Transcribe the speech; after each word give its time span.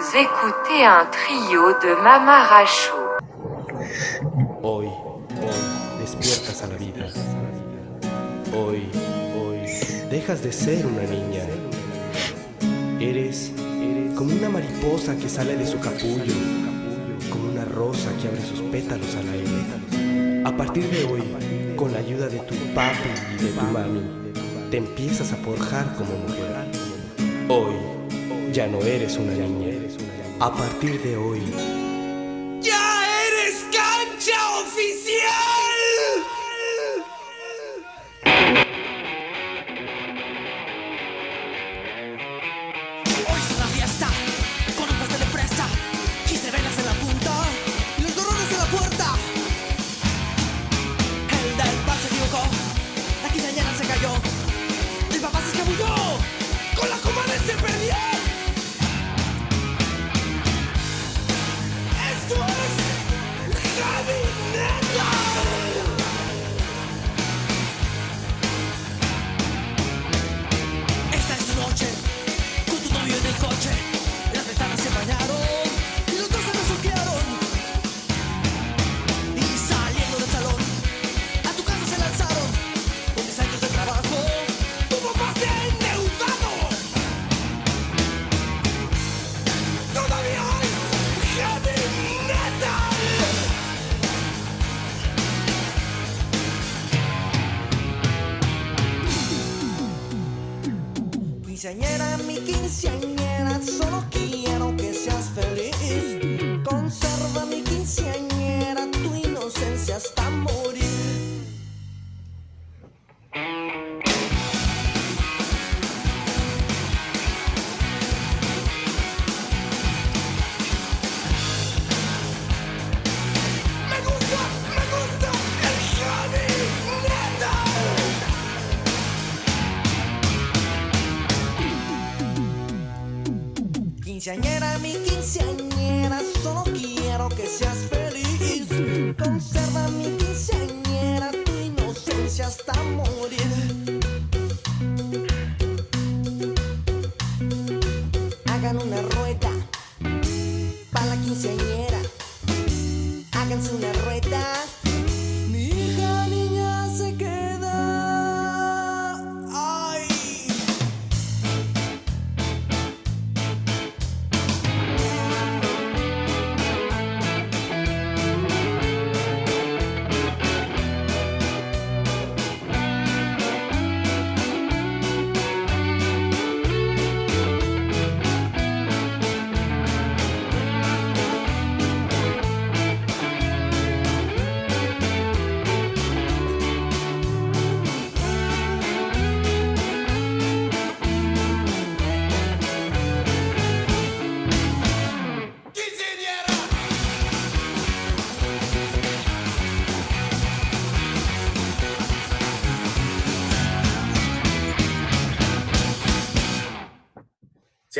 Vous 0.00 0.16
un 0.16 1.10
trio 1.10 1.78
de 1.82 1.94
Mamaracho. 2.02 3.18
Hoy, 4.62 4.86
hoy, 4.86 6.00
despiertas 6.00 6.62
a 6.62 6.68
la 6.68 6.76
vida. 6.76 7.06
Hoy, 8.56 8.88
hoy, 9.36 9.58
dejas 10.08 10.42
de 10.42 10.52
ser 10.52 10.86
una 10.86 11.02
niña. 11.02 11.42
Eres, 12.98 13.52
eres 13.82 14.14
como 14.16 14.32
una 14.32 14.48
mariposa 14.48 15.14
que 15.16 15.28
sale 15.28 15.54
de 15.56 15.66
su 15.66 15.78
capullo, 15.78 16.32
como 17.30 17.50
una 17.50 17.66
rosa 17.66 18.08
que 18.22 18.28
abre 18.28 18.40
sus 18.40 18.60
pétalos 18.72 19.14
al 19.16 19.28
aire. 19.28 20.46
A 20.46 20.56
partir 20.56 20.88
de 20.88 21.04
hoy, 21.12 21.76
con 21.76 21.92
la 21.92 21.98
ayuda 21.98 22.28
de 22.28 22.38
tu 22.38 22.54
papi 22.74 23.10
y 23.38 23.44
de 23.44 23.50
tu 23.50 23.66
mami, 23.66 24.32
te 24.70 24.78
empiezas 24.78 25.30
a 25.34 25.36
forjar 25.36 25.94
como 25.94 26.12
mujer. 26.26 26.70
Hoy, 27.50 27.99
ya 28.52 28.66
no 28.66 28.80
eres 28.82 29.16
una 29.16 29.32
niña. 29.32 29.78
A 30.40 30.52
partir 30.52 31.00
de 31.02 31.16
hoy, 31.16 31.42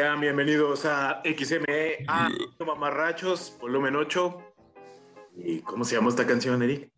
Sean 0.01 0.19
bienvenidos 0.19 0.87
a 0.87 1.21
XME, 1.25 2.07
a 2.09 2.31
Mamarrachos, 2.65 3.53
volumen 3.61 3.97
8. 3.97 4.55
¿Y 5.37 5.59
cómo 5.61 5.85
se 5.85 5.97
llama 5.97 6.09
esta 6.09 6.27
canción, 6.27 6.63
Eric? 6.63 6.89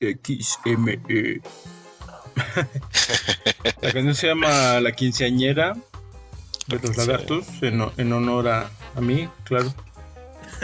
XME. 0.00 1.00
La 3.80 3.92
canción 3.92 4.14
se 4.16 4.26
llama 4.26 4.80
La 4.80 4.90
quinceañera 4.90 5.74
de 6.66 6.80
los 6.80 6.96
lagartos, 6.96 7.46
en, 7.62 8.12
honor 8.12 8.48
a, 8.48 8.70
a 8.96 9.00
mí, 9.00 9.28
claro. 9.44 9.72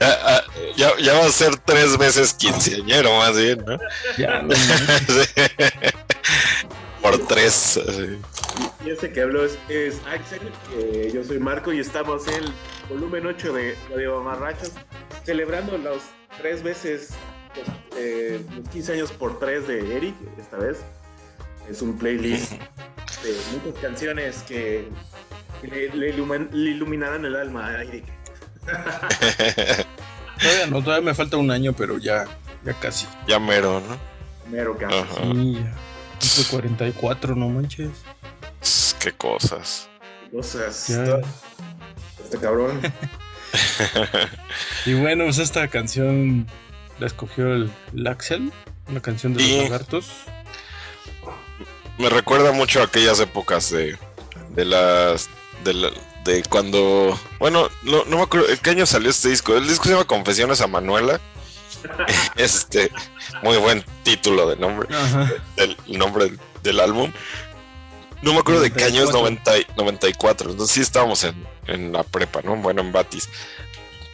Ah, 0.00 0.18
ah, 0.24 0.42
ya, 0.76 0.90
ya 1.00 1.14
va 1.14 1.24
a 1.24 1.30
ser 1.30 1.56
tres 1.56 1.96
veces 1.96 2.34
quinceañero, 2.34 3.16
más 3.16 3.38
bien, 3.38 3.64
¿no? 3.64 3.78
Ya, 4.18 4.42
no. 4.42 4.54
Sí. 4.54 6.01
Por 7.18 7.26
tres. 7.28 7.78
Y 8.84 8.90
ese 8.90 9.12
que 9.12 9.20
habló 9.22 9.44
es, 9.44 9.58
es 9.68 10.00
Axel, 10.06 10.40
que 10.70 11.10
yo 11.12 11.22
soy 11.24 11.38
Marco 11.38 11.72
y 11.72 11.78
estamos 11.80 12.26
en 12.28 12.44
el 12.44 12.52
volumen 12.88 13.26
8 13.26 13.52
de 13.52 13.76
Radio 13.90 14.20
Mamarrachos, 14.22 14.72
celebrando 15.24 15.76
los 15.78 16.02
tres 16.40 16.62
veces, 16.62 17.10
los, 17.56 17.98
eh, 17.98 18.40
los 18.56 18.68
15 18.70 18.92
años 18.94 19.12
por 19.12 19.38
tres 19.38 19.68
de 19.68 19.96
Eric, 19.96 20.14
esta 20.38 20.56
vez. 20.56 20.78
Es 21.70 21.80
un 21.82 21.96
playlist 21.98 22.52
de 22.52 23.36
muchas 23.52 23.80
canciones 23.82 24.42
que 24.48 24.88
le, 25.62 25.90
le 25.94 26.16
ilumin- 26.16 26.50
le 26.50 26.70
iluminarán 26.70 27.24
el 27.24 27.36
alma 27.36 27.68
a 27.68 27.82
Eric. 27.84 28.04
Todavía 30.40 30.66
no, 30.68 30.82
todavía 30.82 31.04
me 31.10 31.14
falta 31.14 31.36
un 31.36 31.50
año, 31.50 31.72
pero 31.72 31.98
ya, 31.98 32.24
ya 32.64 32.72
casi. 32.80 33.06
ya 33.28 33.38
mero, 33.38 33.80
¿no? 33.86 34.50
Mero 34.50 34.76
Ajá. 34.86 35.22
Sí, 35.32 35.54
ya. 35.54 35.72
Cumplo 36.22 36.44
44, 36.50 37.34
no 37.36 37.48
manches. 37.48 37.90
Qué 39.00 39.12
cosas. 39.12 39.88
cosas. 40.30 40.88
Ya. 40.88 41.20
Este 42.24 42.38
cabrón. 42.38 42.80
Y 44.86 44.94
bueno, 44.94 45.24
pues 45.24 45.38
esta 45.38 45.68
canción 45.68 46.46
la 46.98 47.06
escogió 47.06 47.52
el, 47.52 47.70
el 47.94 48.06
Axel, 48.06 48.52
la 48.92 49.00
canción 49.00 49.34
de 49.34 49.42
los 49.46 49.64
lagartos. 49.64 50.06
Me 51.98 52.08
recuerda 52.08 52.52
mucho 52.52 52.80
a 52.80 52.84
aquellas 52.84 53.20
épocas 53.20 53.70
de, 53.70 53.98
de 54.50 54.64
las. 54.64 55.28
De, 55.64 55.74
la- 55.74 55.90
de 56.24 56.42
cuando. 56.44 57.18
Bueno, 57.38 57.68
no, 57.82 58.04
no 58.06 58.16
me 58.16 58.22
acuerdo. 58.22 58.48
¿En 58.48 58.56
qué 58.58 58.70
año 58.70 58.86
salió 58.86 59.10
este 59.10 59.28
disco? 59.28 59.54
El 59.56 59.68
disco 59.68 59.84
se 59.84 59.90
llama 59.90 60.04
Confesiones 60.06 60.60
a 60.60 60.66
Manuela. 60.66 61.20
este. 62.36 62.90
Muy 63.42 63.56
buen 63.58 63.84
título 64.02 64.48
de 64.48 64.56
nombre. 64.56 64.88
Ajá. 64.94 65.30
El 65.56 65.76
nombre 65.86 66.32
del 66.62 66.80
álbum. 66.80 67.12
No 68.22 68.32
me 68.32 68.38
acuerdo 68.38 68.60
de 68.60 68.70
qué 68.72 68.84
año 68.84 69.02
es 69.02 69.10
94. 69.12 69.20
90 69.52 69.58
y- 69.58 69.66
94. 69.76 70.50
Entonces 70.52 70.74
sí 70.74 70.80
estábamos 70.80 71.24
en, 71.24 71.46
en 71.66 71.92
la 71.92 72.02
prepa, 72.04 72.40
¿no? 72.44 72.54
Bueno, 72.56 72.80
en 72.82 72.92
Batis. 72.92 73.28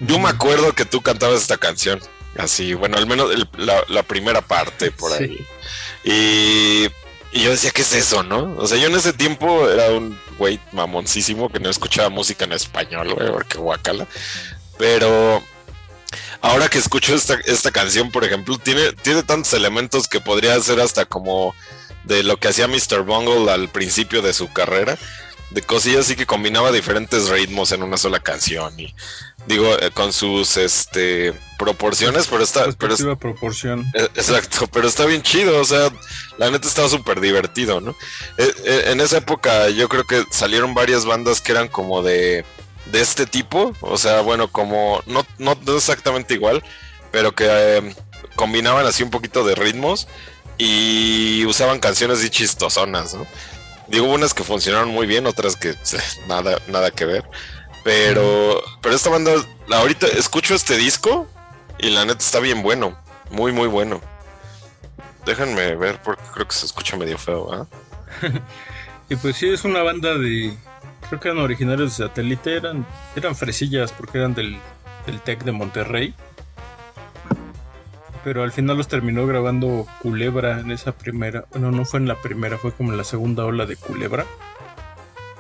Yo 0.00 0.18
me 0.18 0.28
acuerdo 0.28 0.72
que 0.74 0.84
tú 0.84 1.02
cantabas 1.02 1.42
esta 1.42 1.56
canción. 1.58 2.00
Así, 2.38 2.72
bueno, 2.74 2.96
al 2.96 3.06
menos 3.06 3.30
el- 3.32 3.48
la, 3.56 3.82
la 3.88 4.02
primera 4.02 4.40
parte 4.40 4.90
por 4.90 5.12
ahí. 5.12 5.36
Sí. 6.04 6.10
Y, 7.32 7.38
y 7.38 7.42
yo 7.42 7.50
decía, 7.50 7.70
¿qué 7.72 7.82
es 7.82 7.92
eso, 7.92 8.22
no? 8.22 8.54
O 8.58 8.66
sea, 8.66 8.78
yo 8.78 8.86
en 8.86 8.94
ese 8.94 9.12
tiempo 9.12 9.68
era 9.68 9.90
un 9.90 10.18
güey 10.38 10.58
mamoncísimo 10.72 11.50
que 11.50 11.58
no 11.60 11.68
escuchaba 11.68 12.08
música 12.08 12.44
en 12.44 12.52
español, 12.52 13.12
güey, 13.14 13.30
porque 13.30 13.58
guacala. 13.58 14.06
Pero 14.78 15.42
ahora 16.40 16.69
que 16.69 16.78
escucho 16.78 17.14
esta, 17.14 17.34
esta 17.46 17.70
canción, 17.70 18.10
por 18.10 18.25
ejemplo, 18.25 18.58
tiene, 18.58 18.93
tiene 18.93 19.22
tantos 19.22 19.52
elementos 19.55 20.08
que 20.08 20.20
podría 20.20 20.58
ser 20.60 20.81
hasta 20.81 21.05
como 21.05 21.55
de 22.05 22.22
lo 22.22 22.37
que 22.38 22.49
hacía 22.49 22.69
Mr. 22.69 23.02
Bungle 23.02 23.50
al 23.50 23.69
principio 23.69 24.22
de 24.22 24.32
su 24.32 24.52
carrera. 24.52 24.96
De 25.50 25.62
cosillas 25.62 26.00
así 26.05 26.14
que 26.14 26.26
combinaba 26.26 26.70
diferentes 26.72 27.31
ritmos 27.31 27.72
en 27.72 27.82
una 27.82 27.96
sola 27.96 28.20
canción. 28.20 28.78
Y 28.78 28.94
digo, 29.46 29.78
eh, 29.81 29.90
con 29.93 30.12
sus 30.12 30.58
este 30.58 31.32
proporciones, 31.58 32.26
pero 32.26 32.44
está, 32.44 32.70
pero 32.78 32.93
es- 32.93 33.02
proporción. 33.19 33.87
eh, 33.94 34.08
Exacto, 34.14 34.66
pero 34.66 34.87
está 34.87 35.06
bien 35.06 35.22
chido, 35.22 35.58
o 35.58 35.64
sea, 35.64 35.90
la 36.37 36.50
neta 36.50 36.69
estaba 36.69 36.90
súper 36.90 37.20
divertido, 37.20 37.81
¿no? 37.81 37.96
Eh, 38.37 38.84
en 38.88 39.00
esa 39.00 39.16
época 39.19 39.70
yo 39.70 39.88
creo 39.88 40.04
que 40.04 40.22
salieron 40.31 40.75
varias 40.75 41.06
bandas 41.06 41.40
que 41.40 41.52
eran 41.52 41.69
como 41.69 42.02
de, 42.02 42.44
de 42.90 43.00
este 43.00 43.26
tipo, 43.26 43.75
o 43.81 43.99
sea, 43.99 44.20
bueno, 44.20 44.49
como 44.49 45.02
no, 45.06 45.26
no, 45.38 45.56
exactamente 45.76 46.35
igual, 46.35 46.62
pero 47.11 47.35
que 47.35 47.46
eh, 47.49 47.94
combinaban 48.35 48.87
así 48.87 49.02
un 49.02 49.11
poquito 49.11 49.44
de 49.44 49.55
ritmos 49.55 50.08
y 50.56 51.44
usaban 51.46 51.81
canciones 51.81 52.19
así 52.19 52.31
chistosonas, 52.31 53.14
¿no? 53.14 53.26
Digo, 53.88 54.06
unas 54.06 54.35
que 54.35 54.44
funcionaron 54.44 54.90
muy 54.90 55.06
bien, 55.06 55.26
otras 55.26 55.56
que 55.56 55.75
nada, 56.29 56.61
nada 56.69 56.90
que 56.90 57.05
ver. 57.05 57.25
Pero, 57.85 58.62
pero 58.82 58.94
esta 58.94 59.08
banda, 59.08 59.32
ahorita 59.70 60.06
escucho 60.08 60.55
este 60.55 60.76
disco 60.76 61.26
y 61.79 61.90
la 61.90 62.05
neta 62.05 62.19
está 62.19 62.40
bien 62.40 62.62
bueno. 62.62 62.99
Muy, 63.31 63.52
muy 63.52 63.69
bueno. 63.69 64.00
Déjenme 65.25 65.75
ver 65.76 66.00
porque 66.02 66.23
creo 66.35 66.49
que 66.49 66.55
se 66.55 66.67
escucha 66.67 66.96
medio 66.96 67.19
feo, 67.19 67.52
¿ah? 67.52 67.67
Y 69.11 69.17
pues 69.17 69.37
sí, 69.37 69.49
es 69.49 69.64
una 69.64 69.82
banda 69.82 70.19
de. 70.19 70.55
Creo 71.06 71.20
que 71.20 71.28
eran 71.28 71.40
originarios 71.40 71.96
de 71.96 72.06
satélite, 72.06 72.56
eran, 72.56 72.86
eran 73.16 73.34
fresillas 73.34 73.92
porque 73.92 74.18
eran 74.18 74.34
del, 74.34 74.58
del 75.06 75.20
TEC 75.20 75.44
de 75.44 75.52
Monterrey. 75.52 76.14
Pero 78.24 78.42
al 78.42 78.52
final 78.52 78.76
los 78.76 78.88
terminó 78.88 79.26
grabando 79.26 79.86
Culebra 80.02 80.60
en 80.60 80.70
esa 80.70 80.92
primera. 80.92 81.44
Bueno, 81.50 81.70
no 81.70 81.84
fue 81.84 82.00
en 82.00 82.08
la 82.08 82.16
primera, 82.16 82.58
fue 82.58 82.72
como 82.72 82.92
en 82.92 82.98
la 82.98 83.04
segunda 83.04 83.44
ola 83.44 83.64
de 83.64 83.76
Culebra. 83.76 84.26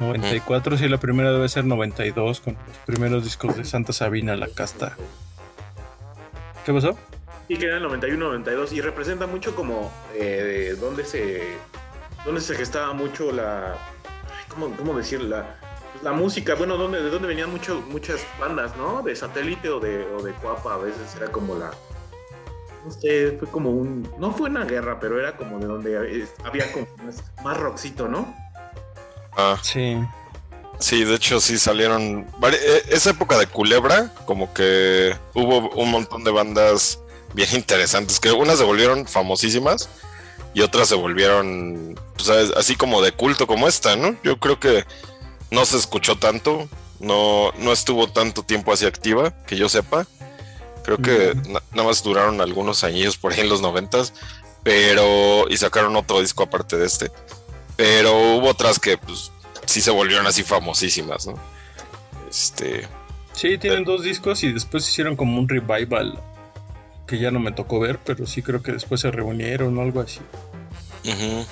94, 0.00 0.76
sí, 0.76 0.88
la 0.88 0.98
primera 0.98 1.32
debe 1.32 1.48
ser 1.48 1.64
92, 1.64 2.40
con 2.40 2.54
los 2.54 2.76
primeros 2.86 3.24
discos 3.24 3.56
de 3.56 3.64
Santa 3.64 3.92
Sabina, 3.92 4.36
La 4.36 4.48
Casta. 4.48 4.96
¿Qué 6.64 6.72
pasó? 6.72 6.96
Y 7.48 7.56
que 7.56 7.66
era 7.66 7.78
el 7.78 7.82
91, 7.82 8.24
92 8.24 8.72
y 8.74 8.80
representa 8.80 9.26
mucho 9.26 9.54
como 9.54 9.92
eh, 10.14 10.20
de 10.20 10.76
dónde 10.76 11.04
se 11.04 11.42
dónde 12.24 12.40
se 12.40 12.54
gestaba 12.54 12.92
mucho 12.92 13.32
la 13.32 13.74
¿cómo, 14.58 14.76
cómo 14.76 14.96
decir 14.96 15.20
la 15.20 15.56
la 16.02 16.12
música, 16.12 16.54
bueno, 16.54 16.76
dónde, 16.76 17.02
de 17.02 17.10
dónde 17.10 17.26
venían 17.26 17.50
mucho, 17.50 17.82
muchas 17.88 18.20
bandas, 18.38 18.76
¿no? 18.76 19.02
De 19.02 19.16
satélite 19.16 19.68
o 19.68 19.80
de, 19.80 20.06
o 20.16 20.22
de 20.22 20.32
Cuapa, 20.34 20.74
a 20.74 20.78
veces 20.78 21.14
era 21.16 21.26
como 21.32 21.56
la 21.56 21.72
no 22.84 22.92
sé, 22.92 23.36
fue 23.38 23.48
como 23.48 23.70
un 23.70 24.08
no 24.18 24.32
fue 24.32 24.48
una 24.48 24.64
guerra, 24.64 25.00
pero 25.00 25.18
era 25.18 25.36
como 25.36 25.58
de 25.58 25.66
donde 25.66 26.26
había 26.44 26.72
como 26.72 26.86
más, 27.04 27.24
más 27.42 27.56
rockcito, 27.56 28.06
¿no? 28.06 28.32
Ah, 29.36 29.58
Sí. 29.62 29.98
sí, 30.78 31.04
de 31.04 31.14
hecho 31.14 31.40
sí 31.40 31.58
salieron. 31.58 32.26
eh, 32.52 32.82
Esa 32.90 33.10
época 33.10 33.36
de 33.36 33.46
Culebra, 33.46 34.12
como 34.26 34.52
que 34.54 35.16
hubo 35.34 35.70
un 35.70 35.90
montón 35.90 36.22
de 36.22 36.30
bandas 36.30 37.00
bien 37.34 37.48
interesantes, 37.54 38.20
que 38.20 38.30
unas 38.30 38.58
se 38.58 38.64
volvieron 38.64 39.06
famosísimas 39.06 39.88
y 40.54 40.60
otras 40.62 40.88
se 40.88 40.94
volvieron 40.94 41.98
pues, 42.16 42.28
así 42.56 42.76
como 42.76 43.02
de 43.02 43.12
culto 43.12 43.46
como 43.46 43.68
esta, 43.68 43.96
¿no? 43.96 44.16
Yo 44.22 44.38
creo 44.38 44.58
que 44.58 44.84
no 45.50 45.64
se 45.64 45.76
escuchó 45.76 46.16
tanto, 46.16 46.68
no, 47.00 47.52
no 47.58 47.72
estuvo 47.72 48.08
tanto 48.10 48.42
tiempo 48.42 48.72
así 48.72 48.86
activa, 48.86 49.32
que 49.46 49.56
yo 49.56 49.68
sepa. 49.68 50.06
Creo 50.84 50.98
que 50.98 51.34
na- 51.48 51.62
nada 51.72 51.88
más 51.88 52.02
duraron 52.02 52.40
algunos 52.40 52.82
años 52.82 53.16
por 53.18 53.32
ahí 53.32 53.40
en 53.40 53.48
los 53.48 53.60
noventas, 53.60 54.14
pero 54.62 55.46
y 55.48 55.56
sacaron 55.56 55.94
otro 55.96 56.20
disco 56.20 56.44
aparte 56.44 56.76
de 56.76 56.86
este. 56.86 57.10
Pero 57.76 58.36
hubo 58.36 58.48
otras 58.48 58.78
que 58.78 58.96
pues 58.98 59.30
sí 59.66 59.80
se 59.80 59.90
volvieron 59.90 60.26
así 60.26 60.42
famosísimas, 60.42 61.26
¿no? 61.26 61.34
Este, 62.28 62.86
Sí, 63.32 63.56
tienen 63.58 63.84
dos 63.84 64.02
discos 64.02 64.42
y 64.42 64.52
después 64.52 64.88
hicieron 64.88 65.14
como 65.14 65.38
un 65.38 65.48
revival 65.48 66.20
que 67.08 67.18
ya 67.18 67.30
no 67.32 67.40
me 67.40 67.50
tocó 67.50 67.80
ver, 67.80 67.98
pero 68.04 68.26
sí 68.26 68.42
creo 68.42 68.62
que 68.62 68.70
después 68.72 69.00
se 69.00 69.10
reunieron 69.10 69.76
o 69.78 69.82
algo 69.82 70.00
así. 70.00 70.20
ujú, 71.04 71.44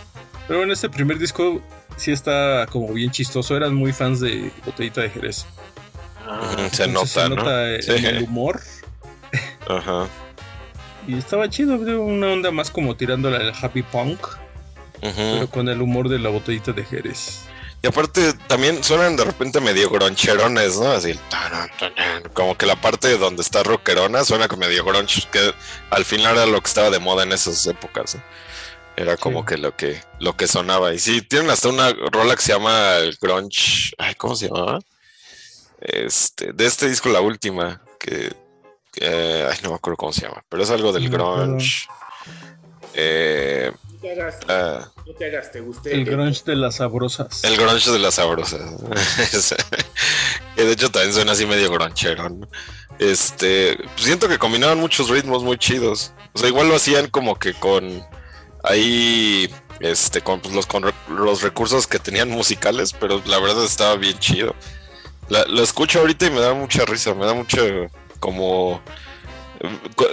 Pero 0.47 0.63
en 0.63 0.71
este 0.71 0.89
primer 0.89 1.19
disco 1.19 1.61
sí 1.97 2.13
está 2.13 2.67
como 2.71 2.93
bien 2.93 3.11
chistoso, 3.11 3.57
eran 3.57 3.75
muy 3.75 3.93
fans 3.93 4.21
de 4.21 4.53
Botellita 4.65 5.01
de 5.01 5.11
Jerez. 5.11 5.47
se 6.73 6.87
nota, 6.89 7.07
se 7.07 7.29
¿no? 7.29 7.37
nota 7.37 7.75
en 7.75 7.83
Sí. 7.83 8.07
el 8.07 8.23
humor 8.25 8.61
Ajá. 9.69 10.07
y 11.09 11.17
estaba 11.17 11.49
chido, 11.49 11.77
una 11.77 12.29
onda 12.29 12.51
más 12.51 12.71
como 12.71 12.95
tirándole 12.97 13.37
al 13.39 13.53
happy 13.61 13.83
punk, 13.83 14.21
ujú. 14.23 15.13
pero 15.17 15.51
con 15.51 15.69
el 15.69 15.81
humor 15.81 16.09
de 16.09 16.19
la 16.19 16.29
Botellita 16.29 16.73
de 16.73 16.85
Jerez. 16.85 17.46
Y 17.83 17.87
aparte 17.89 18.33
también 18.49 18.83
suenan 18.83 19.17
de 19.17 19.25
repente 19.25 19.61
medio 19.61 19.89
groncherones, 19.91 20.77
¿no? 20.79 20.91
Así, 20.91 21.19
como 22.33 22.57
que 22.57 22.67
la 22.67 22.81
parte 22.81 23.17
donde 23.17 23.43
está 23.43 23.63
rockerona 23.63 24.25
suena 24.25 24.49
como 24.49 24.61
medio 24.61 24.85
grunge, 24.85 25.29
que 25.31 25.55
al 25.91 26.05
final 26.05 26.37
era 26.37 26.47
lo 26.47 26.61
que 26.61 26.67
estaba 26.69 26.91
de 26.91 26.99
moda 26.99 27.23
en 27.23 27.33
esas 27.33 27.65
épocas. 27.67 28.17
¿no? 28.17 28.23
Era 28.97 29.17
como 29.17 29.41
Sí. 29.41 29.47
que 29.47 29.59
lo 29.59 29.77
que 29.77 30.01
lo 30.19 30.37
que 30.37 30.49
sonaba. 30.49 30.95
Y 30.95 30.99
sí, 30.99 31.23
tienen 31.23 31.51
hasta 31.51 31.69
una 31.69 31.93
rola 31.93 32.35
que 32.35 32.43
se 32.43 32.53
llama 32.53 32.97
el 32.97 33.17
grunge. 33.21 33.93
Ay, 33.99 34.15
¿cómo 34.17 34.35
se 34.35 34.49
llamaba? 34.49 34.81
Este, 35.81 36.53
de 36.53 36.67
este 36.67 36.89
disco, 36.89 37.11
la 37.11 37.21
última, 37.21 37.83
que, 38.01 38.35
que- 38.93 39.47
ay, 39.49 39.59
no 39.63 39.69
me 39.71 39.77
acuerdo 39.77 39.99
cómo 39.99 40.13
se 40.13 40.23
llama, 40.23 40.43
pero 40.49 40.63
es 40.63 40.71
algo 40.71 40.93
del 40.93 41.11
No 41.11 41.35
grunge. 41.37 41.87
Eh, 42.95 43.71
No 43.97 44.03
te 44.03 44.13
hagas, 44.13 44.37
ah, 44.49 44.89
no 45.07 45.15
te 45.15 45.27
hagas, 45.27 45.51
te 45.53 45.61
guste. 45.61 45.95
El 45.95 46.05
grunge 46.05 46.43
de 46.45 46.55
las 46.57 46.77
sabrosas. 46.77 47.43
El 47.45 47.57
grunge 47.57 47.91
de 47.91 47.99
las 47.99 48.15
sabrosas. 48.15 48.61
que 50.57 50.65
de 50.65 50.73
hecho 50.73 50.91
también 50.91 51.15
suena 51.15 51.33
así 51.33 51.47
medio 51.47 51.71
gronchero. 51.71 52.29
¿no? 52.29 52.47
Este, 52.99 53.77
siento 53.97 54.29
que 54.29 54.39
combinaban 54.39 54.79
muchos 54.79 55.09
ritmos 55.09 55.43
muy 55.43 55.57
chidos. 55.57 56.13
O 56.35 56.39
sea, 56.39 56.49
igual 56.49 56.69
lo 56.69 56.77
hacían 56.77 57.09
como 57.09 57.39
que 57.39 57.55
con 57.55 58.05
ahí, 58.65 59.51
este, 59.81 60.21
con 60.21 60.41
pues, 60.41 60.55
los, 60.55 60.67
con 60.67 60.85
los 61.09 61.43
recursos 61.43 61.87
que 61.87 61.99
tenían 61.99 62.29
musicales, 62.29 62.93
pero 62.93 63.23
la 63.27 63.39
verdad 63.39 63.65
estaba 63.65 63.97
bien 63.97 64.19
chido. 64.19 64.55
La- 65.29 65.45
lo 65.47 65.63
escucho 65.63 66.01
ahorita 66.01 66.27
y 66.27 66.31
me 66.31 66.41
da 66.41 66.53
mucha 66.53 66.85
risa, 66.85 67.15
me 67.15 67.25
da 67.25 67.33
mucho 67.35 67.63
como 68.21 68.81
co- 68.83 68.83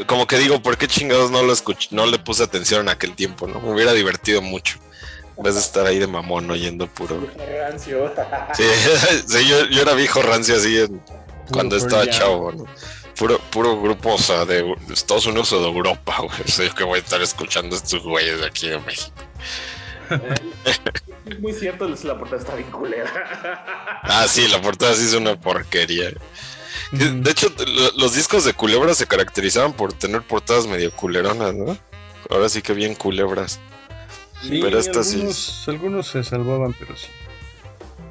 como 0.08 0.28
que 0.28 0.38
digo, 0.38 0.62
¿por 0.62 0.78
qué 0.78 0.88
chingados 0.88 1.32
no 1.32 1.44
lo 1.44 1.54
escuché, 1.54 1.90
no 1.92 2.06
le 2.06 2.20
puse 2.20 2.44
atención 2.44 2.82
en 2.82 2.90
aquel 2.90 3.16
tiempo, 3.16 3.48
no? 3.48 3.60
Me 3.60 3.72
hubiera 3.72 3.94
divertido 3.94 4.42
mucho. 4.42 4.78
En 5.38 5.44
vez 5.44 5.56
de 5.56 5.62
estar 5.62 5.86
ahí 5.86 5.98
de 6.00 6.08
mamón 6.08 6.50
oyendo 6.52 6.88
puro. 6.88 7.28
Rancio. 7.38 8.14
Sí, 8.56 8.64
sí, 9.28 9.48
yo, 9.48 9.66
yo 9.66 9.82
era 9.82 9.94
viejo 9.94 10.22
rancio 10.22 10.56
así 10.56 10.80
en- 10.80 11.02
cuando 11.52 11.76
estaba 11.76 12.10
chavo, 12.10 12.52
¿no? 12.52 12.66
Puro, 13.18 13.38
puro 13.52 13.80
grupo, 13.82 14.14
o 14.14 14.18
sea, 14.18 14.46
de, 14.46 14.74
Estados 14.92 15.26
Unidos 15.28 15.52
o 15.54 15.62
de 15.62 15.68
Europa, 15.68 16.18
güey. 16.20 16.42
O 16.46 16.48
sea, 16.48 16.66
yo 16.66 16.74
que 16.74 16.84
voy 16.84 17.00
a 17.00 17.02
estar 17.02 17.22
escuchando 17.22 17.76
estos 17.76 18.02
güeyes 18.04 18.40
de 18.40 18.46
aquí 18.48 18.70
de 18.70 18.80
México. 18.80 19.14
Es 21.26 21.40
muy 21.40 21.54
cierto, 21.54 21.88
la 21.88 22.18
portada 22.18 22.42
está 22.42 22.56
bien 22.56 22.70
culera. 22.72 24.02
Ah, 24.04 24.26
sí, 24.28 24.48
la 24.48 24.62
portada 24.62 24.94
sí 24.96 25.06
es 25.06 25.14
una 25.14 25.40
porquería. 25.40 26.12
De 26.92 27.32
hecho, 27.32 27.52
lo- 27.68 27.92
los 27.98 28.14
discos 28.16 28.46
de 28.46 28.54
Culebra 28.54 28.94
se 28.94 29.06
caracterizaban 29.08 29.74
por 29.74 29.94
tener 29.94 30.22
portadas 30.22 30.68
medio 30.68 30.92
culeronas, 30.92 31.54
¿no? 31.54 31.78
Ahora 32.30 32.50
sí 32.50 32.62
que 32.62 32.74
bien 32.74 32.96
culebras. 32.96 33.60
Sí, 34.42 34.60
pero 34.62 34.78
esta 34.80 35.04
sí 35.04 35.16
algunos, 35.16 35.64
algunos 35.68 36.08
se 36.08 36.24
salvaban, 36.24 36.74
pero 36.78 36.96
sí. 36.98 37.08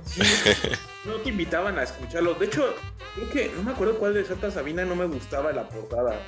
Sí, 0.07 0.21
no 1.05 1.15
te 1.17 1.31
invitaban 1.31 1.79
a 1.79 1.83
escucharlo. 1.83 2.35
De 2.35 2.47
hecho, 2.47 2.75
creo 3.15 3.31
que 3.31 3.53
no 3.57 3.63
me 3.63 3.73
acuerdo 3.73 3.99
cuál 3.99 4.15
de 4.15 4.25
Santa 4.25 4.51
Sabina 4.51 4.85
no 4.85 4.95
me 4.97 5.07
gustaba 5.07 5.53
la 5.53 5.69
portada. 5.69 6.21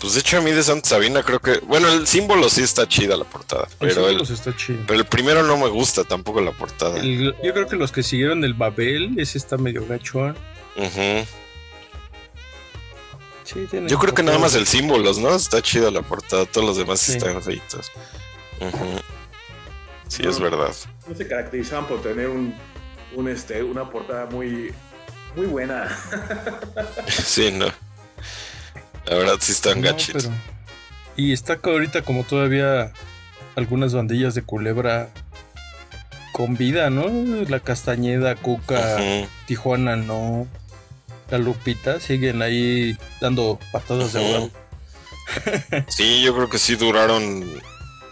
Pues 0.00 0.12
de 0.12 0.20
hecho 0.20 0.36
a 0.36 0.40
mí 0.42 0.50
de 0.50 0.62
Santa 0.62 0.90
Sabina 0.90 1.22
creo 1.22 1.40
que... 1.40 1.58
Bueno, 1.60 1.88
el 1.90 2.06
símbolo 2.06 2.50
sí 2.50 2.62
está 2.62 2.86
chida 2.86 3.16
la 3.16 3.24
portada, 3.24 3.64
El 3.64 3.88
pero 3.88 3.92
el, 4.02 4.06
símbolos 4.08 4.30
está 4.30 4.54
chido. 4.54 4.80
pero 4.86 4.98
el 5.00 5.06
primero 5.06 5.42
no 5.42 5.56
me 5.56 5.68
gusta 5.68 6.04
tampoco 6.04 6.42
la 6.42 6.52
portada. 6.52 6.98
El- 7.00 7.34
yo 7.42 7.52
creo 7.54 7.66
que 7.66 7.76
los 7.76 7.92
que 7.92 8.02
siguieron 8.02 8.44
el 8.44 8.52
Babel, 8.52 9.18
ese 9.18 9.38
está 9.38 9.56
medio 9.56 9.86
gacho. 9.86 10.28
¿eh? 10.28 10.34
Ujú. 10.76 11.26
Sí, 13.44 13.66
tiene 13.70 13.88
Yo 13.88 13.98
creo 13.98 14.12
que 14.12 14.22
nada 14.22 14.38
más 14.38 14.54
el 14.54 14.66
símbolos, 14.66 15.18
¿no? 15.18 15.34
Está 15.34 15.62
chida 15.62 15.90
la 15.90 16.02
portada, 16.02 16.46
todos 16.46 16.66
los 16.66 16.76
demás 16.76 17.00
Sí. 17.00 17.12
están 17.12 17.40
feitos. 17.42 17.90
Ujú. 18.60 19.00
Sí, 20.08 20.22
es 20.26 20.40
verdad. 20.40 20.74
No 21.06 21.14
se 21.14 21.26
caracterizaban 21.28 21.86
por 21.86 22.02
tener 22.02 22.28
un, 22.28 22.54
un 23.14 23.28
este, 23.28 23.62
una 23.62 23.88
portada 23.90 24.26
muy, 24.26 24.74
muy 25.36 25.46
buena. 25.46 25.88
Sí, 27.08 27.50
no. 27.52 27.66
La 29.06 29.14
verdad 29.16 29.36
sí 29.38 29.52
están 29.52 29.80
No, 29.80 29.88
gachitos. 29.90 30.24
pero- 30.24 30.36
Y 31.16 31.32
está 31.32 31.54
acá 31.54 31.70
ahorita 31.70 32.02
como 32.02 32.24
todavía 32.24 32.92
algunas 33.54 33.94
bandillas 33.94 34.34
de 34.34 34.42
culebra 34.42 35.08
con 36.32 36.56
vida, 36.56 36.90
¿no? 36.90 37.08
La 37.48 37.60
Castañeda, 37.60 38.34
Cuca. 38.34 38.98
Tijuana, 39.46 39.94
no. 39.96 40.46
La 41.30 41.38
Lupita 41.38 42.00
siguen 42.00 42.42
ahí 42.42 42.96
dando 43.20 43.58
patadas 43.72 44.12
de 44.12 44.24
ahogado. 44.24 44.50
Sí, 45.88 46.22
yo 46.22 46.34
creo 46.34 46.48
que 46.48 46.58
sí 46.58 46.76
duraron. 46.76 47.44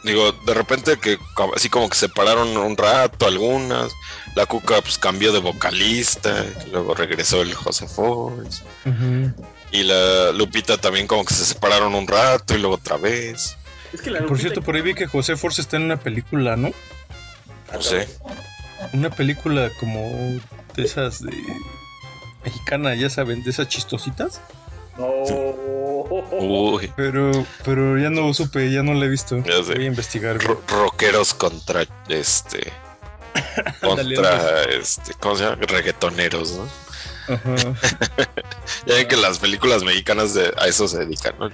Digo, 0.02 0.33
de 0.33 0.52
repente 0.52 0.99
que 0.99 1.18
así 1.54 1.68
como 1.68 1.88
que 1.88 1.97
se 1.97 2.09
pararon 2.09 2.56
un 2.56 2.76
rato 2.76 3.26
algunas. 3.26 3.92
La 4.35 4.47
Cuca 4.47 4.80
pues 4.83 4.99
cambió 4.99 5.33
de 5.33 5.38
vocalista, 5.38 6.44
luego 6.73 6.94
regresó 6.94 7.42
el 7.42 7.54
José 7.54 7.87
Force. 7.87 8.64
Y 9.71 9.85
la 9.85 10.33
Lupita 10.33 10.76
también 10.76 11.06
como 11.06 11.25
que 11.25 11.35
se 11.35 11.44
separaron 11.44 11.94
un 11.94 12.06
rato 12.06 12.54
y 12.54 12.59
luego 12.59 12.75
otra 12.75 12.97
vez. 12.97 13.56
Es 13.92 14.02
que 14.02 14.11
la 14.11 14.26
Por 14.26 14.40
cierto, 14.40 14.61
por 14.61 14.75
ahí 14.75 14.83
vi 14.83 14.94
que 14.94 15.06
José 15.06 15.37
Force 15.37 15.62
está 15.62 15.76
en 15.76 15.85
una 15.85 15.97
película, 15.99 16.56
¿no? 16.56 16.73
No 17.73 17.83
sé. 17.83 18.09
Una 18.92 19.11
película 19.11 19.71
como 19.78 20.40
de 20.75 20.85
esas 20.85 21.21
de 21.23 21.33
mexicana, 22.44 22.94
ya 22.94 23.08
saben, 23.10 23.42
de 23.42 23.50
esas 23.50 23.68
chistositas. 23.68 24.40
No. 24.98 25.08
Uy, 26.38 26.92
Pero, 26.96 27.32
pero 27.64 27.98
ya 27.98 28.10
no 28.10 28.32
supe, 28.34 28.70
ya 28.70 28.82
no 28.82 28.94
la 28.94 29.06
he 29.06 29.08
visto. 29.08 29.38
Ya 29.44 29.62
sé. 29.64 29.74
Voy 29.74 29.84
a 29.84 29.86
investigar. 29.86 30.38
ro- 30.38 30.62
rockeros 30.68 31.34
contra 31.34 31.84
este. 32.08 32.72
Contra 33.80 34.62
este. 34.64 35.12
¿Cómo 35.18 35.34
se 35.36 35.42
llama? 35.44 35.56
Reggaetoneros, 35.62 36.52
¿no? 36.52 37.34
Ajá. 37.34 37.54
Ya 38.86 38.94
ven 38.94 39.08
que 39.08 39.16
las 39.16 39.38
películas 39.38 39.82
mexicanas 39.82 40.34
de, 40.34 40.52
a 40.58 40.66
eso 40.66 40.86
se 40.88 40.98
dedican, 40.98 41.34
¿no? 41.38 41.50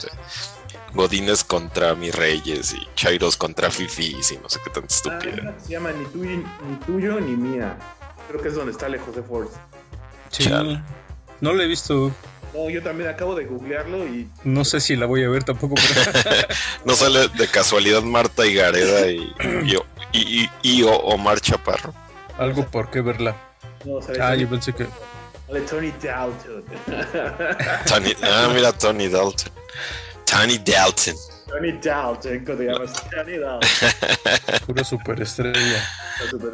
Godines 0.95 1.45
contra 1.45 1.95
mis 1.95 2.15
reyes 2.15 2.73
y 2.75 2.87
Chairos 2.97 3.37
contra 3.37 3.71
Fifis 3.71 4.33
y 4.33 4.37
no 4.39 4.49
sé 4.49 4.59
qué 4.65 4.71
tan 4.71 4.83
Ah, 4.85 4.87
estúpido. 4.89 5.43
una 5.43 5.55
que 5.57 5.61
se 5.61 5.69
llama 5.71 5.93
ni 5.93 6.05
tuyo, 6.07 6.31
ni 6.69 6.77
tuyo 6.87 7.21
ni 7.21 7.37
mía. 7.37 7.77
Creo 8.29 8.43
que 8.43 8.49
es 8.49 8.55
donde 8.55 8.73
está 8.73 8.87
el 8.87 8.99
José 8.99 9.23
Force. 9.23 9.55
Sí. 10.31 10.45
Chale. 10.45 10.81
No 11.41 11.53
la 11.53 11.65
he 11.65 11.67
visto. 11.67 12.13
No, 12.55 12.69
yo 12.69 12.83
también 12.83 13.09
acabo 13.09 13.35
de 13.37 13.45
googlearlo 13.45 14.07
y 14.07 14.29
No 14.43 14.65
sé 14.65 14.81
si 14.81 14.97
la 14.97 15.07
voy 15.07 15.23
a 15.25 15.29
ver 15.29 15.45
tampoco. 15.45 15.75
pero- 15.77 16.33
No 16.85 16.95
sale 16.95 17.29
de 17.29 17.47
casualidad 17.49 18.03
Marta 18.03 18.45
y 18.47 18.55
Gareda 18.55 19.09
y, 19.11 19.33
y, 19.65 19.77
y- 20.13 20.43
y- 20.45 20.51
y 20.63 20.83
o- 20.83 20.91
Omar 20.97 21.41
Chaparro. 21.41 21.95
Algo 22.39 22.67
por 22.67 22.91
qué 22.91 23.01
verla. 23.03 23.37
no 23.85 24.01
sale, 24.03 24.21
Ah, 24.21 24.31
Tony, 24.31 24.43
yo 24.43 24.49
pensé 24.51 24.73
que. 24.73 24.87
sale 25.47 25.61
Tony 25.63 25.93
Dalton. 26.03 26.65
Tony- 27.87 28.15
ah, 28.23 28.51
mira, 28.55 28.73
Tony 28.73 29.09
Dalton. 29.09 29.53
Tony 30.25 30.59
Dalton. 30.59 31.15
Tony 31.49 31.73
Dalton, 31.83 32.45
¿cómo 32.45 32.59
te 32.59 32.65
llamas? 32.65 32.93
Tony 33.11 33.39
Dalton. 33.39 33.69
Pura 34.67 34.85
superestrella. 34.85 35.85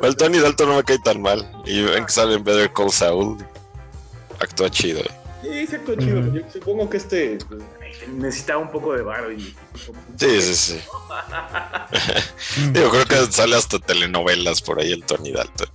El 0.03 0.17
Tony 0.17 0.39
Dalton 0.39 0.69
no 0.71 0.77
me 0.77 0.85
cae 0.85 0.99
tan 0.99 1.21
mal. 1.23 1.47
Y 1.65 1.83
ven 1.83 2.05
que 2.07 2.13
sale 2.13 2.35
en 2.35 2.45
Better 2.45 2.73
Call 2.73 2.91
Saul. 2.91 3.37
Actúa 4.41 4.71
chido. 4.71 5.03
Sí, 5.43 5.67
se 5.67 5.77
actuó 5.77 5.95
chido. 5.97 6.21
Yo 6.33 6.41
supongo 6.51 6.89
que 6.91 6.97
este 6.97 7.39
pues, 7.49 7.63
necesitaba 8.09 8.59
un 8.61 8.71
poco 8.71 8.95
de 8.95 9.03
varo 9.03 9.31
y. 9.33 9.55
Sí, 10.19 10.41
sí, 10.41 10.55
sí. 10.55 10.81
Digo, 12.73 12.91
creo 12.91 13.05
que 13.05 13.33
sale 13.33 13.57
hasta 13.57 13.79
telenovelas 13.79 14.61
por 14.63 14.81
ahí 14.81 14.93
el 14.93 15.05
Tony 15.05 15.33
Dalton. 15.33 15.69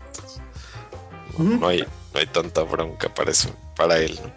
No 1.37 1.67
hay, 1.67 1.79
no 2.13 2.19
hay 2.19 2.25
tanta 2.27 2.61
bronca 2.63 3.13
para 3.13 3.31
eso, 3.31 3.49
para 3.75 3.97
él. 3.97 4.19
¿no? 4.21 4.31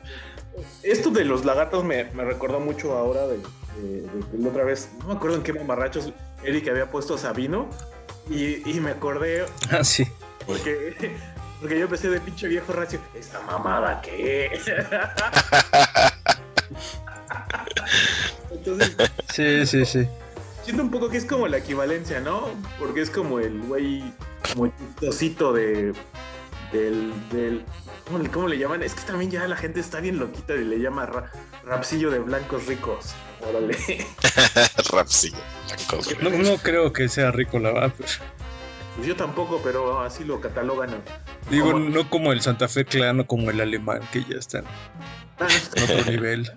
Esto 0.83 1.11
de 1.11 1.25
los 1.25 1.45
lagartos 1.45 1.85
me, 1.85 2.05
me 2.13 2.25
recordó 2.25 2.61
mucho 2.61 2.97
ahora 2.97 3.27
de, 3.27 3.39
de- 3.39 4.03
de 4.03 4.09
que 4.31 4.39
la 4.39 4.49
otra 4.51 4.65
vez, 4.65 4.89
no 5.01 5.09
me 5.09 5.15
acuerdo 5.15 5.37
en 5.37 5.43
qué 5.43 5.53
mamarrachos 5.53 6.11
Eric 6.45 6.69
había 6.69 6.91
puesto 6.91 7.19
Sabino 7.19 7.69
y, 8.31 8.71
y 8.71 8.81
me 8.81 8.91
acordé 8.93 9.45
Ah, 9.71 9.83
sí. 9.83 10.07
porque, 10.47 11.17
porque 11.65 11.79
yo 11.79 11.85
empecé 11.87 12.11
de 12.11 12.21
pinche 12.21 12.47
viejo 12.47 12.75
racio, 12.75 13.01
¿esta 13.15 13.41
mamada 13.41 14.03
qué? 14.03 14.61
Entonces, 18.51 18.95
Sí, 19.33 19.65
sí, 19.67 19.87
sí. 19.87 20.07
siento 20.63 20.83
un 20.83 20.91
poco 20.91 21.09
que 21.09 21.17
es 21.17 21.25
como 21.25 21.49
la 21.49 21.57
equivalencia, 21.57 22.21
¿no? 22.21 22.51
Porque 22.79 23.01
es 23.01 23.09
como 23.09 23.41
el 23.41 23.63
güey, 23.63 24.05
como 24.53 24.67
chistosito 24.77 25.55
de, 25.55 25.95
del, 26.71 27.15
del 27.31 27.65
¿cómo, 28.05 28.19
le- 28.19 28.29
cómo 28.31 28.49
le 28.49 28.59
llaman? 28.59 28.83
Es 28.83 28.93
que 28.95 29.01
también 29.03 29.31
ya 29.31 29.49
la 29.49 29.57
gente 29.57 29.81
está 29.81 30.01
bien 30.01 30.19
loquita 30.19 30.53
y 30.55 30.65
le 30.65 30.79
llama 30.81 31.07
ra- 31.07 31.33
rapsillo 31.65 32.11
de 32.11 32.19
blancos 32.19 32.67
ricos. 32.67 33.15
Órale. 33.41 33.75
Rapsillo, 34.93 35.39
blancos. 35.67 36.19
No, 36.21 36.29
no 36.31 36.57
creo 36.59 36.93
que 36.93 37.09
sea 37.09 37.31
rico 37.31 37.59
la 37.59 37.73
verdad. 37.73 37.93
pero- 37.97 38.11
Pues 38.97 39.09
yo 39.09 39.17
tampoco, 39.17 39.61
pero 39.63 40.01
así 40.01 40.25
lo 40.25 40.41
catalogan. 40.41 40.91
Digo, 41.51 41.79
no 41.79 42.09
como 42.09 42.33
el 42.33 42.41
Santa 42.41 42.69
Fe 42.69 42.85
Clan 42.85 43.21
o 43.21 43.27
como 43.27 43.51
el 43.51 43.61
alemán, 43.61 44.01
que 44.13 44.23
ya 44.25 44.37
están 44.39 44.65
Ah, 45.41 45.49
en 45.75 45.83
otro 45.83 46.11
nivel. 46.13 46.53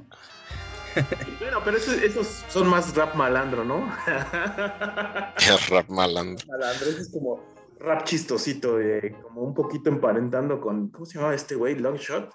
bueno, 1.39 1.60
pero 1.65 1.77
esos, 1.77 1.96
esos 1.96 2.27
son 2.50 2.67
más 2.67 2.96
rap 2.96 3.15
malandro, 3.15 3.63
¿no? 3.65 3.88
Rap 4.06 5.89
malandro. 5.89 6.46
malandro, 6.48 6.88
es 6.89 7.10
como 7.12 7.44
rap 7.79 8.03
chistosito, 8.06 8.77
de, 8.77 9.15
como 9.24 9.41
un 9.41 9.53
poquito 9.53 9.89
emparentando 9.89 10.60
con, 10.62 10.89
¿cómo 10.89 11.06
se 11.06 11.15
llamaba 11.15 11.34
este 11.36 11.56
güey? 11.56 11.75
Longshot. 11.75 12.32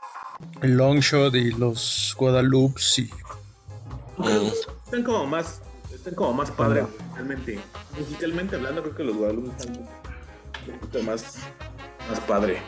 El 0.62 0.76
Longshot 0.76 1.34
y 1.34 1.52
los 1.52 2.14
Guadalupe, 2.18 2.80
sí. 2.80 3.08
Mm. 4.18 4.26
Están 4.84 5.02
como 5.04 5.26
más, 5.26 5.62
están 6.02 6.14
como 6.16 6.32
más 6.32 6.50
padres 6.50 6.84
musicalmente. 6.98 7.60
Musicalmente 7.96 8.56
hablando, 8.56 8.82
creo 8.82 8.96
que 8.96 9.04
los 9.04 9.16
Guadalupe 9.16 9.50
están 9.50 9.76
un 9.78 10.78
poquito 10.80 11.02
más, 11.04 11.38
más 12.10 12.18
padre. 12.20 12.60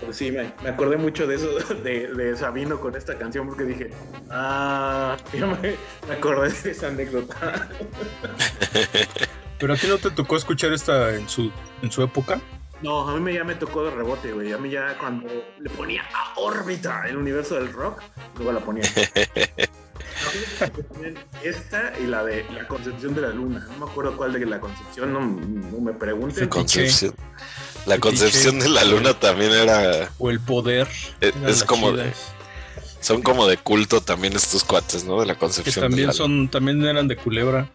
Pero 0.00 0.12
sí, 0.12 0.30
me, 0.30 0.52
me 0.62 0.68
acordé 0.68 0.98
mucho 0.98 1.26
de 1.26 1.36
eso, 1.36 1.48
de, 1.82 2.08
de 2.08 2.36
Sabino 2.36 2.78
con 2.78 2.94
esta 2.94 3.16
canción, 3.16 3.46
porque 3.46 3.64
dije, 3.64 3.90
ah, 4.30 5.16
ya 5.32 5.46
me, 5.46 5.76
me 6.06 6.14
acordé 6.14 6.50
de 6.50 6.70
esa 6.70 6.88
anécdota. 6.88 7.70
Pero 9.58 9.72
a 9.72 9.76
ti 9.76 9.86
no 9.88 9.96
te 9.96 10.10
tocó 10.10 10.36
escuchar 10.36 10.72
esta 10.74 11.14
en 11.14 11.26
su, 11.26 11.50
en 11.80 11.90
su 11.90 12.02
época. 12.02 12.38
No, 12.82 13.08
a 13.08 13.14
mí 13.14 13.20
me, 13.20 13.32
ya 13.32 13.44
me 13.44 13.54
tocó 13.54 13.82
de 13.84 13.92
rebote, 13.92 14.30
güey. 14.30 14.52
A 14.52 14.58
mí 14.58 14.68
ya 14.70 14.96
cuando 14.98 15.26
le 15.58 15.70
ponía 15.70 16.02
a 16.14 16.38
órbita 16.38 17.08
el 17.08 17.16
universo 17.16 17.54
del 17.54 17.72
rock, 17.72 18.02
luego 18.36 18.52
la 18.52 18.60
ponía. 18.60 18.84
Esta 21.42 21.92
y 22.02 22.06
la 22.06 22.24
de 22.24 22.44
la 22.52 22.66
concepción 22.66 23.14
de 23.14 23.22
la 23.22 23.28
luna. 23.30 23.66
No 23.78 23.86
me 23.86 23.90
acuerdo 23.90 24.16
cuál 24.16 24.32
de 24.32 24.44
la 24.46 24.60
concepción, 24.60 25.12
no, 25.12 25.20
no 25.20 25.80
me 25.80 25.92
pregunten. 25.92 26.48
Concepción. 26.48 27.14
La 27.86 27.98
concepción 27.98 28.58
de 28.58 28.68
la 28.68 28.84
luna 28.84 29.14
también 29.18 29.52
era. 29.52 30.10
O 30.18 30.30
el 30.30 30.40
poder. 30.40 30.88
Es, 31.20 31.32
eran 31.36 31.48
es 31.48 31.64
como 31.64 31.92
de. 31.92 32.12
Son 33.00 33.22
como 33.22 33.46
de 33.46 33.56
culto 33.56 34.00
también 34.00 34.34
estos 34.34 34.64
cuates, 34.64 35.04
¿no? 35.04 35.20
De 35.20 35.26
la 35.26 35.34
Que 35.34 35.40
concepción 35.40 35.74
de 35.84 35.88
también 35.88 36.06
la 36.08 36.12
son, 36.12 36.48
también 36.50 36.84
eran 36.84 37.06
de 37.06 37.16
culebra. 37.16 37.70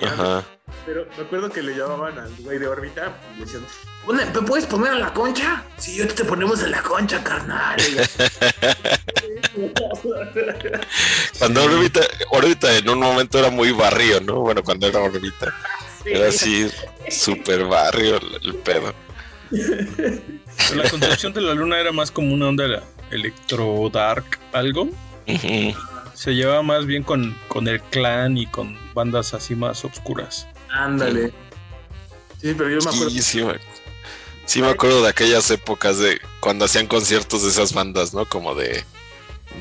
luna. 0.00 0.12
Ajá. 0.12 0.44
Pero 0.86 1.06
me 1.18 1.24
acuerdo 1.24 1.50
que 1.50 1.62
le 1.62 1.76
llamaban 1.76 2.16
al 2.18 2.32
güey 2.38 2.58
de 2.58 2.68
órbita 2.68 3.12
y 3.34 3.40
le 3.40 3.44
decían, 3.44 3.62
"Pone- 3.64 3.89
¿me 4.06 4.42
puedes 4.42 4.66
poner 4.66 4.92
a 4.92 4.98
la 4.98 5.12
concha? 5.12 5.64
Sí, 5.76 5.96
yo 5.96 6.08
te 6.08 6.24
ponemos 6.24 6.62
en 6.62 6.72
la 6.72 6.82
concha, 6.82 7.22
carnal. 7.22 7.78
Cuando 11.38 11.64
órbita, 11.64 12.00
órbita 12.30 12.76
en 12.76 12.88
un 12.88 13.00
momento 13.00 13.38
era 13.38 13.50
muy 13.50 13.72
barrio, 13.72 14.20
¿no? 14.20 14.40
Bueno, 14.40 14.62
cuando 14.62 14.86
era 14.86 15.00
órbita. 15.00 15.54
Era 16.04 16.28
así, 16.28 16.70
súper 17.08 17.64
barrio 17.64 18.16
el, 18.16 18.38
el 18.42 18.54
pedo. 18.56 18.94
Pero 19.50 20.82
la 20.82 20.88
concepción 20.88 21.32
de 21.32 21.40
la 21.40 21.54
luna 21.54 21.80
era 21.80 21.92
más 21.92 22.10
como 22.10 22.32
una 22.32 22.48
onda 22.48 22.82
electro 23.10 23.90
dark, 23.92 24.38
algo. 24.52 24.88
Se 26.14 26.34
llevaba 26.34 26.62
más 26.62 26.86
bien 26.86 27.02
con, 27.02 27.36
con 27.48 27.66
el 27.68 27.80
clan 27.80 28.36
y 28.36 28.46
con 28.46 28.78
bandas 28.94 29.34
así 29.34 29.54
más 29.54 29.84
oscuras. 29.84 30.46
Ándale. 30.70 31.32
Sí, 32.40 32.54
pero 32.56 32.70
yo 32.70 32.78
me 32.78 32.90
acuerdo. 32.90 33.10
Sí, 33.10 33.22
sí, 33.22 33.42
sí 34.50 34.60
me 34.62 34.68
acuerdo 34.68 35.02
de 35.02 35.08
aquellas 35.08 35.48
épocas 35.50 35.98
de 35.98 36.20
cuando 36.40 36.64
hacían 36.64 36.86
conciertos 36.88 37.42
de 37.44 37.50
esas 37.50 37.72
bandas, 37.72 38.12
¿no? 38.14 38.26
Como 38.26 38.54
de, 38.56 38.82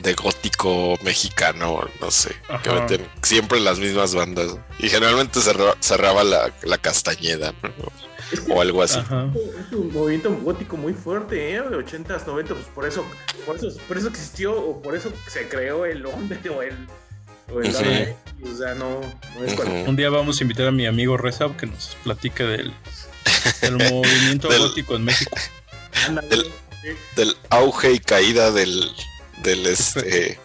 de 0.01 0.13
gótico 0.13 0.97
mexicano, 1.03 1.87
no 2.01 2.09
sé, 2.11 2.35
que 2.63 2.69
meten 2.71 3.07
siempre 3.21 3.59
las 3.59 3.77
mismas 3.79 4.15
bandas. 4.15 4.57
Y 4.79 4.89
generalmente 4.89 5.41
cerra- 5.41 5.75
cerraba 5.79 6.23
la, 6.23 6.51
la 6.63 6.77
castañeda, 6.79 7.53
¿no? 7.61 8.53
O 8.55 8.61
algo 8.61 8.81
así. 8.83 8.97
Ajá. 8.99 9.27
Es 9.35 9.73
un 9.75 9.91
movimiento 9.93 10.31
gótico 10.43 10.75
muy 10.77 10.93
fuerte, 10.93 11.53
¿eh? 11.55 11.61
De 11.61 11.77
80s, 11.77 12.25
90 12.25 12.53
pues 12.55 12.65
por 12.73 12.85
eso, 12.87 13.05
por 13.45 13.55
eso, 13.57 13.67
por 13.87 13.97
eso 13.97 14.07
existió 14.07 14.53
o 14.59 14.81
por 14.81 14.95
eso 14.95 15.11
se 15.27 15.47
creó 15.49 15.85
el 15.85 16.05
hombre 16.05 16.39
o 16.49 16.61
el, 16.63 16.75
o 17.53 17.59
el. 17.61 18.15
O 18.43 18.55
sea, 18.57 18.73
no, 18.75 19.01
no 19.35 19.43
es. 19.45 19.87
Un 19.87 19.95
día 19.95 20.09
vamos 20.09 20.39
a 20.39 20.43
invitar 20.43 20.67
a 20.67 20.71
mi 20.71 20.85
amigo 20.85 21.17
Reza 21.17 21.45
que 21.57 21.65
nos 21.65 21.95
platique 22.03 22.43
del, 22.43 22.71
El 23.61 23.77
movimiento 23.77 24.47
Del- 24.47 24.59
gótico 24.59 24.95
en 24.95 25.05
México. 25.05 25.37
Del- 26.29 26.51
del 27.15 27.35
auge 27.49 27.91
y 27.93 27.99
caída 27.99 28.51
del, 28.51 28.91
del 29.43 29.65
este. 29.67 30.39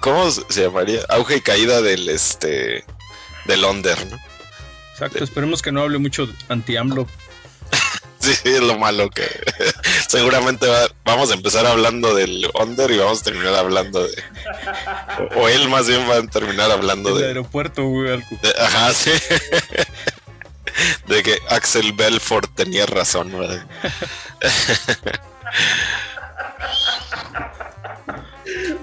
¿Cómo 0.00 0.30
se 0.30 0.62
llamaría? 0.62 1.00
Auge 1.08 1.36
y 1.36 1.40
caída 1.40 1.80
del 1.82 2.08
este. 2.08 2.84
Del 3.46 3.64
under, 3.64 3.98
¿no? 4.06 4.18
Exacto, 4.92 5.24
esperemos 5.24 5.62
que 5.62 5.72
no 5.72 5.80
hable 5.82 5.98
mucho 5.98 6.28
anti-AMLO. 6.48 7.06
Sí, 8.22 8.32
sí, 8.40 8.50
es 8.50 8.60
lo 8.60 8.78
malo 8.78 9.10
que 9.10 9.26
seguramente 10.08 10.68
va- 10.68 10.88
vamos 11.04 11.32
a 11.32 11.34
empezar 11.34 11.66
hablando 11.66 12.14
del 12.14 12.48
under 12.54 12.88
y 12.92 12.96
vamos 12.98 13.20
a 13.20 13.24
terminar 13.24 13.52
hablando 13.56 14.06
de. 14.06 14.22
O, 15.34 15.40
o 15.40 15.48
él 15.48 15.68
más 15.68 15.88
bien 15.88 16.08
va 16.08 16.18
a 16.18 16.22
terminar 16.28 16.70
hablando 16.70 17.08
El 17.08 17.18
de. 17.18 17.26
aeropuerto, 17.26 17.82
güey, 17.82 18.12
algo. 18.12 18.26
de- 18.40 18.54
ajá, 18.62 18.94
sí. 18.94 19.10
De 21.12 21.22
que 21.22 21.38
Axel 21.50 21.92
Belfort 21.92 22.54
tenía 22.54 22.86
razón, 22.86 23.30
¿verdad? 23.32 23.66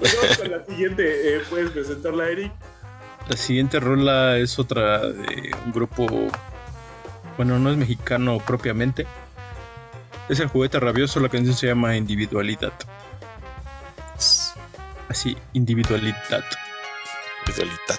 Vamos 0.00 0.38
con 0.38 0.50
la 0.52 0.64
siguiente. 0.64 1.36
eh, 1.36 1.42
¿Puedes 1.50 1.72
presentarla, 1.72 2.28
Eric? 2.28 2.52
La 3.28 3.36
siguiente 3.36 3.80
rola 3.80 4.38
es 4.38 4.60
otra 4.60 5.00
de 5.00 5.50
un 5.64 5.72
grupo. 5.72 6.06
Bueno, 7.36 7.58
no 7.58 7.68
es 7.68 7.76
mexicano 7.76 8.38
propiamente. 8.38 9.08
Es 10.28 10.38
el 10.38 10.46
juguete 10.46 10.78
rabioso. 10.78 11.18
La 11.18 11.28
canción 11.28 11.56
se 11.56 11.66
llama 11.66 11.96
Individualidad. 11.96 12.72
Así, 15.08 15.36
Individualidad. 15.52 16.44
Visualidad. 17.44 17.98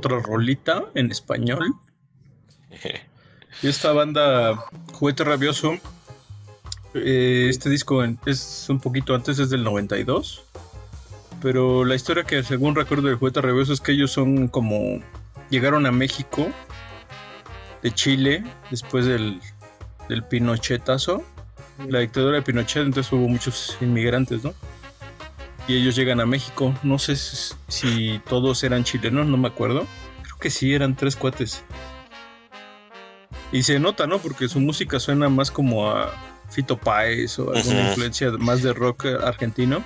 Otra 0.00 0.18
rolita 0.18 0.84
en 0.94 1.10
español. 1.10 1.74
Y 3.62 3.68
esta 3.68 3.92
banda 3.92 4.64
Juguete 4.92 5.24
Rabioso. 5.24 5.74
eh, 6.94 7.46
este 7.48 7.68
disco 7.70 8.02
es 8.26 8.66
un 8.68 8.80
poquito 8.80 9.14
antes, 9.14 9.38
es 9.38 9.50
del 9.50 9.62
92. 9.62 10.42
Pero 11.42 11.84
la 11.84 11.94
historia 11.94 12.24
que 12.24 12.42
según 12.42 12.74
recuerdo 12.74 13.08
del 13.08 13.16
Juguete 13.16 13.40
Rabioso 13.40 13.72
es 13.72 13.80
que 13.80 13.92
ellos 13.92 14.10
son 14.10 14.48
como. 14.48 15.00
Llegaron 15.50 15.84
a 15.86 15.90
México 15.92 16.46
de 17.82 17.92
Chile 17.92 18.44
después 18.70 19.04
del, 19.04 19.40
del 20.08 20.22
Pinochetazo, 20.22 21.24
la 21.88 22.00
dictadura 22.00 22.36
de 22.36 22.42
Pinochet, 22.42 22.84
entonces 22.84 23.12
hubo 23.12 23.26
muchos 23.26 23.76
inmigrantes, 23.80 24.44
¿no? 24.44 24.54
Y 25.68 25.76
ellos 25.76 25.94
llegan 25.94 26.20
a 26.20 26.26
México, 26.26 26.74
no 26.82 26.98
sé 26.98 27.14
si, 27.68 28.20
todos 28.28 28.64
eran 28.64 28.82
chilenos, 28.84 29.26
no 29.26 29.36
me 29.36 29.48
acuerdo, 29.48 29.86
creo 30.22 30.36
que 30.38 30.50
sí, 30.50 30.74
eran 30.74 30.96
tres 30.96 31.14
cuates. 31.16 31.62
Y 33.52 33.62
se 33.62 33.78
nota, 33.78 34.06
¿no? 34.06 34.18
Porque 34.18 34.48
su 34.48 34.60
música 34.60 34.98
suena 35.00 35.28
más 35.28 35.50
como 35.50 35.90
a 35.90 36.12
Fito 36.50 36.76
Páez 36.76 37.38
o 37.38 37.52
alguna 37.54 37.88
influencia 37.88 38.30
más 38.32 38.62
de 38.62 38.72
rock 38.72 39.06
argentino 39.24 39.84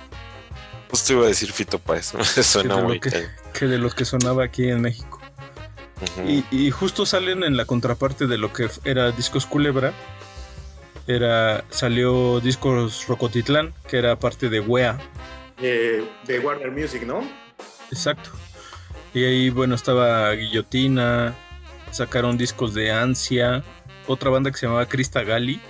Pues 0.87 1.03
te 1.03 1.13
iba 1.13 1.23
a 1.25 1.27
decir 1.27 1.51
Fito 1.51 1.77
Páez. 1.79 2.13
Suena 2.43 2.77
lo 2.77 2.83
muy 2.83 2.99
que- 2.99 3.27
que 3.53 3.65
de 3.67 3.77
lo 3.77 3.89
que 3.89 4.05
sonaba 4.05 4.43
aquí 4.45 4.69
en 4.69 4.81
México. 4.81 5.19
Y, 6.27 6.43
y 6.51 6.71
justo 6.71 7.05
salen 7.05 7.43
en 7.43 7.57
la 7.57 7.65
contraparte 7.65 8.27
de 8.27 8.37
lo 8.37 8.51
que 8.53 8.69
era 8.83 9.11
Discos 9.11 9.45
Culebra. 9.45 9.93
Era, 11.07 11.63
salió 11.69 12.39
Discos 12.41 13.07
Rocotitlán, 13.07 13.73
que 13.87 13.97
era 13.97 14.19
parte 14.19 14.49
de 14.49 14.59
Wea. 14.59 14.97
Eh, 15.61 16.07
de 16.25 16.39
Warner 16.39 16.71
Music, 16.71 17.03
¿no? 17.03 17.27
Exacto. 17.91 18.31
Y 19.13 19.23
ahí, 19.23 19.49
bueno, 19.49 19.75
estaba 19.75 20.31
Guillotina. 20.31 21.33
Sacaron 21.91 22.37
discos 22.37 22.73
de 22.73 22.91
Ansia. 22.91 23.63
Otra 24.07 24.29
banda 24.29 24.51
que 24.51 24.57
se 24.57 24.65
llamaba 24.65 24.85
Crista 24.87 25.23
Gali. 25.23 25.61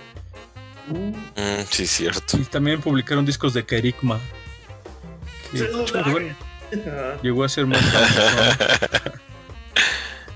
Mm, 0.88 1.62
sí, 1.70 1.86
cierto. 1.86 2.36
Y 2.36 2.44
también 2.44 2.80
publicaron 2.80 3.24
discos 3.24 3.54
de 3.54 3.64
Kerigma. 3.64 4.20
Pues, 5.50 5.64
bueno, 6.10 6.34
llegó 7.22 7.44
a 7.44 7.48
ser 7.48 7.66
más 7.66 7.80
famoso. 7.80 9.18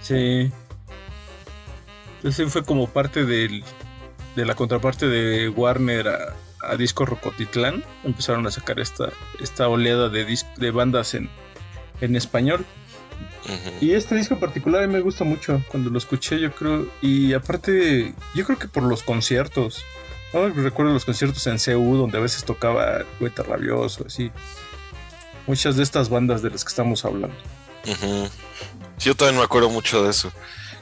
Sí. 0.00 0.50
Entonces 2.16 2.52
fue 2.52 2.64
como 2.64 2.88
parte 2.88 3.24
del, 3.24 3.64
de 4.34 4.44
la 4.44 4.54
contraparte 4.54 5.06
de 5.06 5.48
Warner 5.48 6.08
a, 6.08 6.34
a 6.62 6.76
Disco 6.76 7.04
Rocotitlán. 7.06 7.84
Empezaron 8.04 8.46
a 8.46 8.50
sacar 8.50 8.80
esta, 8.80 9.10
esta 9.40 9.68
oleada 9.68 10.08
de, 10.08 10.38
de 10.56 10.70
bandas 10.70 11.14
en, 11.14 11.30
en 12.00 12.16
español. 12.16 12.64
Y 13.80 13.92
este 13.92 14.14
disco 14.14 14.34
en 14.34 14.40
particular 14.40 14.84
a 14.84 14.86
mí 14.86 14.92
me 14.92 15.00
gusta 15.00 15.24
mucho 15.24 15.62
cuando 15.68 15.90
lo 15.90 15.98
escuché, 15.98 16.38
yo 16.40 16.52
creo. 16.52 16.86
Y 17.00 17.32
aparte, 17.32 18.14
yo 18.34 18.44
creo 18.44 18.58
que 18.58 18.68
por 18.68 18.82
los 18.82 19.02
conciertos. 19.02 19.84
¿no? 20.32 20.48
Recuerdo 20.48 20.92
los 20.92 21.04
conciertos 21.04 21.46
en 21.46 21.58
CU 21.58 21.96
donde 21.96 22.18
a 22.18 22.20
veces 22.20 22.44
tocaba 22.44 23.04
Cueta 23.18 23.42
Rabioso, 23.42 24.04
así. 24.06 24.30
Muchas 25.46 25.76
de 25.76 25.82
estas 25.82 26.08
bandas 26.08 26.42
de 26.42 26.50
las 26.50 26.64
que 26.64 26.68
estamos 26.68 27.04
hablando. 27.04 27.36
Yo 28.98 29.14
también 29.16 29.38
me 29.38 29.44
acuerdo 29.44 29.70
mucho 29.70 30.04
de 30.04 30.10
eso. 30.10 30.30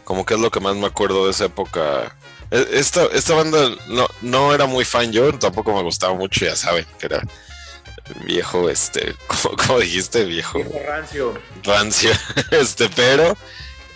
Como 0.04 0.26
que 0.26 0.34
es 0.34 0.40
lo 0.40 0.50
que 0.50 0.60
más 0.60 0.76
me 0.76 0.86
acuerdo 0.86 1.24
de 1.24 1.30
esa 1.30 1.46
época. 1.46 2.16
E- 2.50 2.68
Esta, 2.72 3.06
esta 3.06 3.34
banda 3.34 3.70
no, 3.88 4.08
no 4.22 4.54
era 4.54 4.66
muy 4.66 4.84
fan 4.84 5.12
yo, 5.12 5.32
tampoco 5.38 5.74
me 5.74 5.82
gustaba 5.82 6.14
mucho, 6.14 6.44
ya 6.44 6.56
saben, 6.56 6.86
que 6.98 7.06
era 7.06 7.22
viejo, 8.24 8.68
este, 8.70 9.14
como, 9.26 9.56
como 9.56 9.78
dijiste, 9.80 10.24
viejo 10.24 10.58
Viejo 10.58 10.78
rancio. 10.86 11.38
rancio, 11.64 12.10
este, 12.50 12.88
pero 12.90 13.36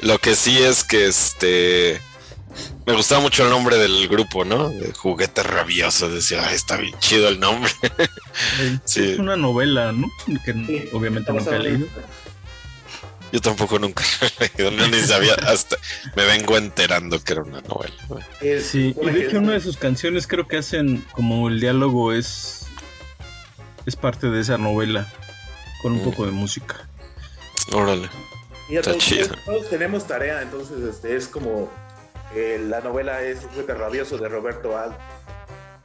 lo 0.00 0.18
que 0.18 0.34
sí 0.36 0.58
es 0.62 0.84
que 0.84 1.06
este 1.06 2.00
me 2.84 2.92
gustaba 2.94 3.22
mucho 3.22 3.44
el 3.44 3.50
nombre 3.50 3.78
del 3.78 4.08
grupo, 4.08 4.44
¿no? 4.44 4.68
De 4.68 4.92
juguete 4.92 5.42
rabioso, 5.42 6.10
decía, 6.10 6.46
"Ay, 6.46 6.54
está 6.56 6.76
bien 6.76 6.94
chido 6.98 7.28
el 7.28 7.40
nombre. 7.40 7.72
Sí. 8.84 9.12
Es 9.12 9.18
una 9.18 9.36
novela, 9.36 9.92
¿no? 9.92 10.10
Que 10.44 10.52
Sí. 10.52 10.88
obviamente 10.92 11.32
nunca 11.32 11.54
he 11.56 11.58
leído. 11.58 11.86
Yo 13.32 13.40
tampoco 13.40 13.78
nunca 13.78 14.04
lo 14.20 14.28
he 14.28 14.50
leído, 14.56 14.70
no, 14.70 14.86
ni 14.88 15.00
sabía, 15.00 15.34
hasta 15.46 15.76
me 16.14 16.24
vengo 16.26 16.56
enterando 16.58 17.22
que 17.24 17.32
era 17.32 17.42
una 17.42 17.60
novela. 17.62 17.94
Sí, 18.60 18.94
y 19.00 19.06
de 19.06 19.12
que 19.12 19.26
hecho 19.26 19.38
una 19.38 19.52
de 19.54 19.60
sus 19.60 19.76
canciones 19.78 20.26
creo 20.26 20.46
que 20.46 20.58
hacen 20.58 21.04
como 21.12 21.48
el 21.48 21.58
diálogo 21.60 22.12
es 22.12 22.66
es 23.86 23.96
parte 23.96 24.28
de 24.28 24.40
esa 24.40 24.58
novela 24.58 25.10
con 25.82 25.92
un 25.92 26.00
Mm. 26.02 26.04
poco 26.04 26.26
de 26.26 26.30
música. 26.32 26.86
Órale. 27.72 28.08
Y 28.68 28.76
Está 28.76 28.92
todos, 28.92 29.02
chido. 29.04 29.34
todos- 29.44 29.68
tenemos 29.70 30.06
tarea, 30.06 30.40
entonces 30.42 30.78
este, 30.84 31.16
es 31.16 31.26
como 31.26 31.68
eh, 32.34 32.64
la 32.68 32.80
novela 32.80 33.22
es 33.22 33.42
Un 33.44 33.50
juguete 33.50 33.74
rabioso 33.74 34.18
de 34.18 34.28
Roberto 34.28 34.78
Al. 34.78 34.96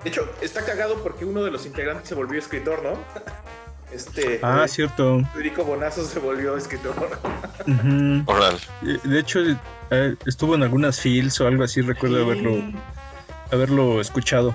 De 0.03 0.09
hecho, 0.09 0.29
está 0.41 0.63
cagado 0.63 1.01
porque 1.01 1.25
uno 1.25 1.43
de 1.43 1.51
los 1.51 1.65
integrantes 1.65 2.07
se 2.07 2.15
volvió 2.15 2.39
escritor, 2.39 2.83
¿no? 2.83 2.91
Este 3.91 4.39
Ah, 4.43 4.63
eh, 4.65 4.67
cierto. 4.67 5.21
Federico 5.33 5.63
Bonazo 5.63 6.03
se 6.03 6.19
volvió 6.19 6.57
escritor. 6.57 6.95
Órale. 8.25 8.57
Eh, 8.85 8.99
De 9.03 9.19
hecho, 9.19 9.39
eh, 9.91 10.15
estuvo 10.25 10.55
en 10.55 10.63
algunas 10.63 10.99
fields 10.99 11.39
o 11.41 11.47
algo 11.47 11.63
así, 11.63 11.81
recuerdo 11.81 12.23
haberlo, 12.23 12.61
haberlo 13.51 14.01
escuchado. 14.01 14.53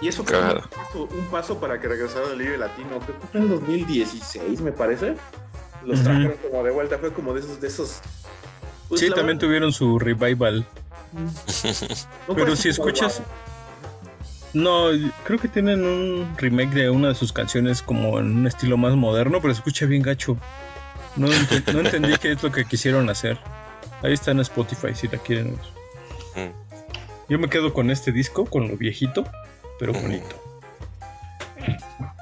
Y 0.00 0.08
eso 0.08 0.22
fue 0.24 0.38
un 0.38 0.60
paso, 0.60 1.08
un 1.10 1.26
paso 1.26 1.58
para 1.58 1.80
que 1.80 1.88
regresara 1.88 2.26
al 2.26 2.38
Libre 2.38 2.58
Latino. 2.58 3.00
Creo 3.00 3.18
que 3.18 3.26
fue 3.26 3.40
en 3.40 3.46
el 3.46 3.48
2016, 3.60 4.60
me 4.60 4.72
parece. 4.72 5.16
Los 5.84 6.02
trajeron 6.02 6.36
como 6.50 6.62
de 6.62 6.70
vuelta. 6.70 6.98
Fue 6.98 7.12
como 7.12 7.34
de 7.34 7.40
esos. 7.40 7.60
De 7.60 7.68
esos 7.68 8.00
pues, 8.88 9.00
sí, 9.00 9.08
también 9.08 9.26
verdad, 9.26 9.40
tuvieron 9.40 9.72
su 9.72 9.98
revival. 9.98 10.66
no 12.28 12.34
Pero 12.34 12.54
si 12.54 12.68
escuchas. 12.68 13.22
No, 14.54 14.86
creo 15.24 15.38
que 15.38 15.48
tienen 15.48 15.84
un 15.84 16.34
remake 16.38 16.70
de 16.74 16.90
una 16.90 17.08
de 17.08 17.14
sus 17.14 17.32
canciones 17.32 17.82
como 17.82 18.18
en 18.18 18.36
un 18.36 18.46
estilo 18.46 18.76
más 18.76 18.94
moderno, 18.94 19.40
pero 19.40 19.54
se 19.54 19.58
escucha 19.60 19.86
bien 19.86 20.02
gacho. 20.02 20.36
No, 21.16 21.28
ente- 21.28 21.62
no 21.72 21.80
entendí 21.80 22.16
qué 22.18 22.32
es 22.32 22.42
lo 22.42 22.50
que 22.52 22.64
quisieron 22.64 23.08
hacer. 23.10 23.38
Ahí 24.02 24.12
está 24.12 24.30
en 24.30 24.40
Spotify 24.40 24.94
si 24.94 25.08
la 25.08 25.18
quieren. 25.18 25.56
ver. 26.34 26.48
Mm. 26.48 26.52
Yo 27.28 27.38
me 27.38 27.48
quedo 27.48 27.74
con 27.74 27.90
este 27.90 28.10
disco, 28.12 28.46
con 28.46 28.68
lo 28.68 28.76
viejito, 28.76 29.24
pero 29.78 29.92
Ujú. 29.92 30.02
bonito. 30.02 30.42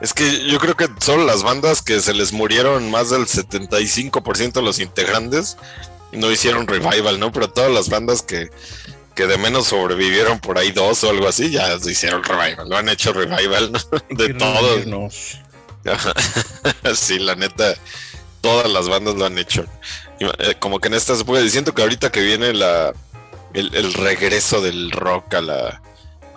Es 0.01 0.13
que 0.13 0.47
yo 0.49 0.59
creo 0.59 0.75
que 0.77 0.89
solo 1.01 1.25
las 1.25 1.43
bandas 1.43 1.81
que 1.83 2.01
se 2.01 2.13
les 2.13 2.33
murieron 2.33 2.91
más 2.91 3.11
del 3.11 3.27
75% 3.27 4.53
de 4.53 4.63
los 4.63 4.79
integrantes 4.79 5.57
no 6.13 6.31
hicieron 6.31 6.67
revival, 6.67 7.19
¿no? 7.19 7.33
Pero 7.33 7.49
todas 7.51 7.71
las 7.71 7.89
bandas 7.89 8.23
que, 8.23 8.51
que 9.17 9.27
de 9.27 9.39
menos 9.39 9.69
sobrevivieron 9.69 10.39
por 10.39 10.59
ahí 10.59 10.71
dos 10.71 11.03
o 11.03 11.11
algo 11.11 11.27
así, 11.27 11.51
ya 11.51 11.77
se 11.81 11.91
hicieron 11.91 12.23
revival, 12.23 12.69
lo 12.69 12.77
han 12.77 12.89
hecho 12.89 13.13
revival, 13.13 13.73
De 14.11 14.35
todos. 14.35 15.39
sí, 16.95 17.19
la 17.19 17.35
neta, 17.35 17.75
todas 18.41 18.71
las 18.71 18.89
bandas 18.89 19.15
lo 19.15 19.25
han 19.25 19.39
hecho. 19.39 19.65
Eh, 20.21 20.55
como 20.61 20.79
que 20.79 20.89
en 20.89 20.95
estas 20.95 21.25
y 21.27 21.51
siento 21.51 21.75
que 21.75 21.83
ahorita 21.83 22.13
que 22.13 22.21
viene 22.21 22.53
la 22.53 22.93
el, 23.55 23.75
el 23.75 23.93
regreso 23.95 24.61
del 24.61 24.91
rock 24.91 25.35
a 25.35 25.41
la 25.41 25.83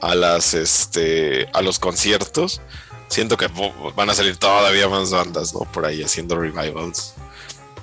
a 0.02 0.16
las 0.16 0.54
este 0.54 1.48
a 1.54 1.62
los 1.62 1.80
conciertos, 1.80 2.62
siento 3.10 3.36
que 3.36 3.50
van 3.96 4.10
a 4.10 4.14
salir 4.14 4.38
todavía 4.38 4.88
más 4.88 5.12
bandas, 5.12 5.54
¿no? 5.54 5.62
Por 5.72 5.86
ahí 5.86 6.02
haciendo 6.02 6.38
revivals. 6.38 7.16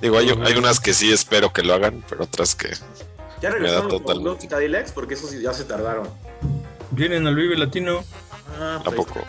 Digo, 0.00 0.18
hay, 0.18 0.30
hay 0.44 0.54
unas 0.54 0.80
que 0.80 0.94
sí 0.94 1.12
espero 1.12 1.52
que 1.52 1.62
lo 1.62 1.74
hagan, 1.74 2.04
pero 2.08 2.24
otras 2.24 2.54
que 2.54 2.68
Ya 3.42 3.50
me 3.50 3.54
da 3.56 3.58
regresaron 3.58 3.88
los 3.88 4.00
totalmente. 4.02 4.42
los 4.44 4.50
Cadillacs 4.50 4.92
porque 4.92 5.14
esos 5.14 5.30
sí 5.30 5.40
ya 5.42 5.52
se 5.52 5.64
tardaron. 5.64 6.08
Vienen 6.90 7.26
al 7.26 7.34
Vive 7.34 7.56
Latino. 7.56 8.02
Ah, 8.58 8.80
pues, 8.84 8.96
tampoco 8.96 9.26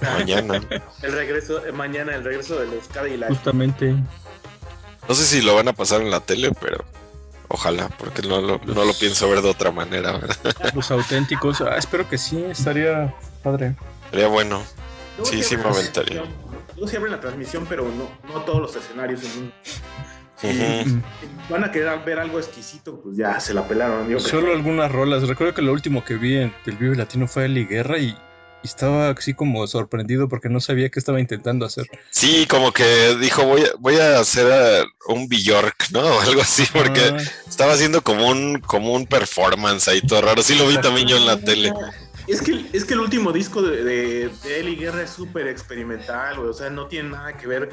mañana. 0.00 0.60
El 1.02 1.12
regreso, 1.12 1.64
eh, 1.66 1.72
mañana 1.72 2.14
el 2.14 2.24
regreso 2.24 2.58
de 2.58 2.66
los 2.66 2.88
Cadillacs. 2.88 3.34
Justamente. 3.34 3.94
No 5.08 5.14
sé 5.14 5.24
si 5.24 5.42
lo 5.42 5.54
van 5.54 5.68
a 5.68 5.72
pasar 5.72 6.00
en 6.00 6.10
la 6.10 6.20
tele, 6.20 6.52
pero 6.60 6.84
ojalá, 7.48 7.88
porque 7.88 8.22
no 8.22 8.40
lo, 8.40 8.58
no 8.64 8.84
lo 8.84 8.94
pienso 8.94 9.28
ver 9.28 9.42
de 9.42 9.50
otra 9.50 9.70
manera. 9.72 10.12
¿verdad? 10.12 10.54
Los 10.74 10.90
auténticos. 10.90 11.60
Ah, 11.60 11.76
espero 11.76 12.08
que 12.08 12.16
sí, 12.16 12.42
estaría 12.44 13.14
padre. 13.42 13.74
Sería 14.10 14.28
bueno. 14.28 14.62
Luego 15.18 15.30
Sí, 15.30 15.42
sí 15.42 15.56
me 15.56 15.64
aventaría. 15.64 16.22
Luego 16.76 16.96
abren 16.96 17.12
la 17.12 17.20
transmisión, 17.20 17.66
pero 17.68 17.84
no, 17.84 18.08
no 18.32 18.40
todos 18.42 18.60
los 18.60 18.76
escenarios. 18.76 19.22
en 19.24 19.30
un- 19.42 19.52
Van 21.48 21.64
a 21.64 21.70
querer 21.72 21.98
ver 22.04 22.18
algo 22.18 22.38
exquisito, 22.38 23.00
pues 23.02 23.16
ya 23.16 23.38
se 23.40 23.54
la 23.54 23.66
pelaron. 23.66 24.08
Yo 24.08 24.18
creo. 24.18 24.28
Solo 24.28 24.52
algunas 24.52 24.90
rolas. 24.90 25.26
Recuerdo 25.26 25.54
que 25.54 25.62
lo 25.62 25.72
último 25.72 26.04
que 26.04 26.14
vi 26.16 26.36
en 26.36 26.54
el 26.66 26.76
Vive 26.76 26.96
Latino 26.96 27.26
fue 27.26 27.46
Eli 27.46 27.64
Guerra 27.66 27.98
y, 27.98 28.08
y 28.62 28.66
estaba 28.66 29.10
así 29.10 29.34
como 29.34 29.66
sorprendido 29.66 30.28
porque 30.28 30.48
no 30.48 30.60
sabía 30.60 30.88
qué 30.88 30.98
estaba 30.98 31.20
intentando 31.20 31.66
hacer. 31.66 31.86
Sí, 32.10 32.46
como 32.48 32.72
que 32.72 33.16
dijo, 33.20 33.44
voy 33.44 33.62
a, 33.62 33.70
voy 33.78 33.96
a 33.96 34.20
hacer 34.20 34.46
eh, 34.50 34.84
un 35.08 35.28
Bjork, 35.28 35.90
¿no? 35.90 36.00
O 36.16 36.20
algo 36.20 36.40
así, 36.40 36.64
porque 36.72 37.00
Ah, 37.00 37.16
estaba 37.48 37.72
haciendo 37.72 38.02
como 38.02 38.28
un, 38.28 38.60
como 38.60 38.92
un 38.94 39.06
performance 39.06 39.88
ahí 39.88 40.00
todo 40.02 40.22
raro. 40.22 40.42
Sí 40.42 40.54
lo 40.54 40.66
vi 40.68 40.78
también 40.80 41.08
yo 41.08 41.16
en 41.16 41.26
la 41.26 41.38
tele. 41.38 41.72
Es 42.30 42.42
que, 42.42 42.66
es 42.72 42.84
que 42.84 42.94
el 42.94 43.00
último 43.00 43.32
disco 43.32 43.60
de, 43.62 43.82
de, 43.82 44.30
de 44.44 44.60
Eli 44.60 44.76
Guerra 44.76 45.02
es 45.02 45.10
súper 45.10 45.48
experimental, 45.48 46.36
güey, 46.36 46.48
O 46.48 46.52
sea, 46.52 46.70
no 46.70 46.86
tiene 46.86 47.10
nada 47.10 47.36
que 47.36 47.46
ver. 47.46 47.70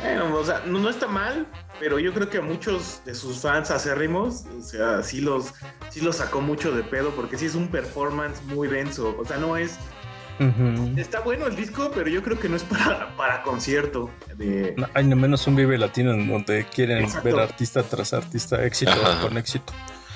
Bueno, 0.00 0.34
o 0.36 0.44
sea, 0.44 0.62
no, 0.64 0.78
no 0.78 0.88
está 0.88 1.08
mal, 1.08 1.46
pero 1.80 1.98
yo 1.98 2.14
creo 2.14 2.30
que 2.30 2.38
a 2.38 2.42
muchos 2.42 3.02
de 3.04 3.14
sus 3.14 3.40
fans 3.40 3.70
acérrimos, 3.72 4.44
o 4.56 4.62
sea, 4.62 5.02
sí 5.02 5.20
los, 5.20 5.52
sí 5.90 6.00
los 6.00 6.16
sacó 6.16 6.40
mucho 6.40 6.70
de 6.72 6.84
pedo, 6.84 7.10
porque 7.10 7.36
sí 7.36 7.46
es 7.46 7.56
un 7.56 7.68
performance 7.68 8.40
muy 8.44 8.68
denso. 8.68 9.16
O 9.18 9.24
sea, 9.24 9.38
no 9.38 9.56
es. 9.56 9.76
Está 10.96 11.18
bueno 11.18 11.48
el 11.48 11.56
disco, 11.56 11.90
pero 11.92 12.08
yo 12.08 12.22
creo 12.22 12.38
que 12.38 12.48
no 12.48 12.54
es 12.54 12.62
para, 12.62 13.16
para 13.16 13.42
concierto. 13.42 14.08
De, 14.36 14.74
No, 14.76 14.86
Hay 14.94 15.04
no 15.04 15.16
menos 15.16 15.44
un 15.48 15.56
Vive 15.56 15.76
Latino 15.76 16.12
en 16.12 16.28
donde 16.28 16.64
quieren 16.72 16.98
Exacto. 16.98 17.24
ver 17.28 17.40
artista 17.40 17.82
tras 17.82 18.12
artista, 18.12 18.64
éxito 18.64 18.92
Ajá. 18.92 19.20
con 19.20 19.36
éxito. 19.36 19.72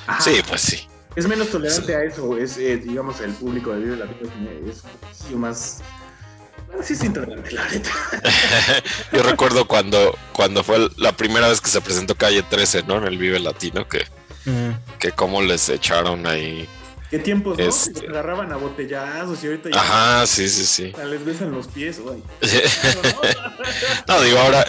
Ajá. 0.07 0.21
Sí, 0.21 0.41
pues 0.49 0.61
sí. 0.61 0.87
Es 1.17 1.27
menos 1.29 1.51
tolerante 1.51 1.95
a 1.95 2.05
eso, 2.05 2.37
es, 2.39 2.57
eh, 2.57 2.77
digamos, 2.79 3.21
el 3.21 3.33
público 3.33 3.73
de 3.73 3.81
Vive 3.81 3.97
Latino 3.97 4.31
es, 4.71 4.83
más... 5.35 5.81
Bueno, 6.69 6.83
sí 6.83 6.95
es 6.95 7.05
intolerante, 7.05 7.51
la 7.53 7.69
neta. 7.69 7.91
Yo 9.13 9.23
recuerdo 9.23 9.67
cuando, 9.67 10.17
cuando 10.33 10.65
fue 10.65 10.89
la 10.97 11.13
primera 11.17 11.49
vez 11.49 11.61
que 11.61 11.69
se 11.69 11.81
presentó 11.83 12.15
Calle 12.15 12.43
13, 12.43 12.85
¿no? 12.85 12.97
En 12.97 13.05
el 13.05 13.19
Vive 13.19 13.39
Latino, 13.41 13.87
que, 13.89 14.05
Mm. 14.45 14.71
que 14.99 15.13
cómo 15.13 15.41
les 15.41 15.69
echaron 15.69 16.27
ahí. 16.27 16.69
¿Qué 17.11 17.21
tiempos, 17.21 17.57
no? 17.59 17.65
Este- 17.65 18.01
Se 18.01 18.07
agarraban 18.09 18.51
a 18.53 18.57
botellazos 18.57 19.45
y 19.45 19.47
ahorita 19.47 19.71
ya 19.71 19.79
Ajá, 19.81 20.27
sí, 20.27 20.49
sí, 20.49 20.67
sí. 20.67 20.93
les 21.09 21.25
besan 21.25 21.53
los 21.53 21.69
pies, 21.69 22.01
güey. 22.01 22.21
No, 24.09 24.21
digo, 24.21 24.39
ahora 24.39 24.65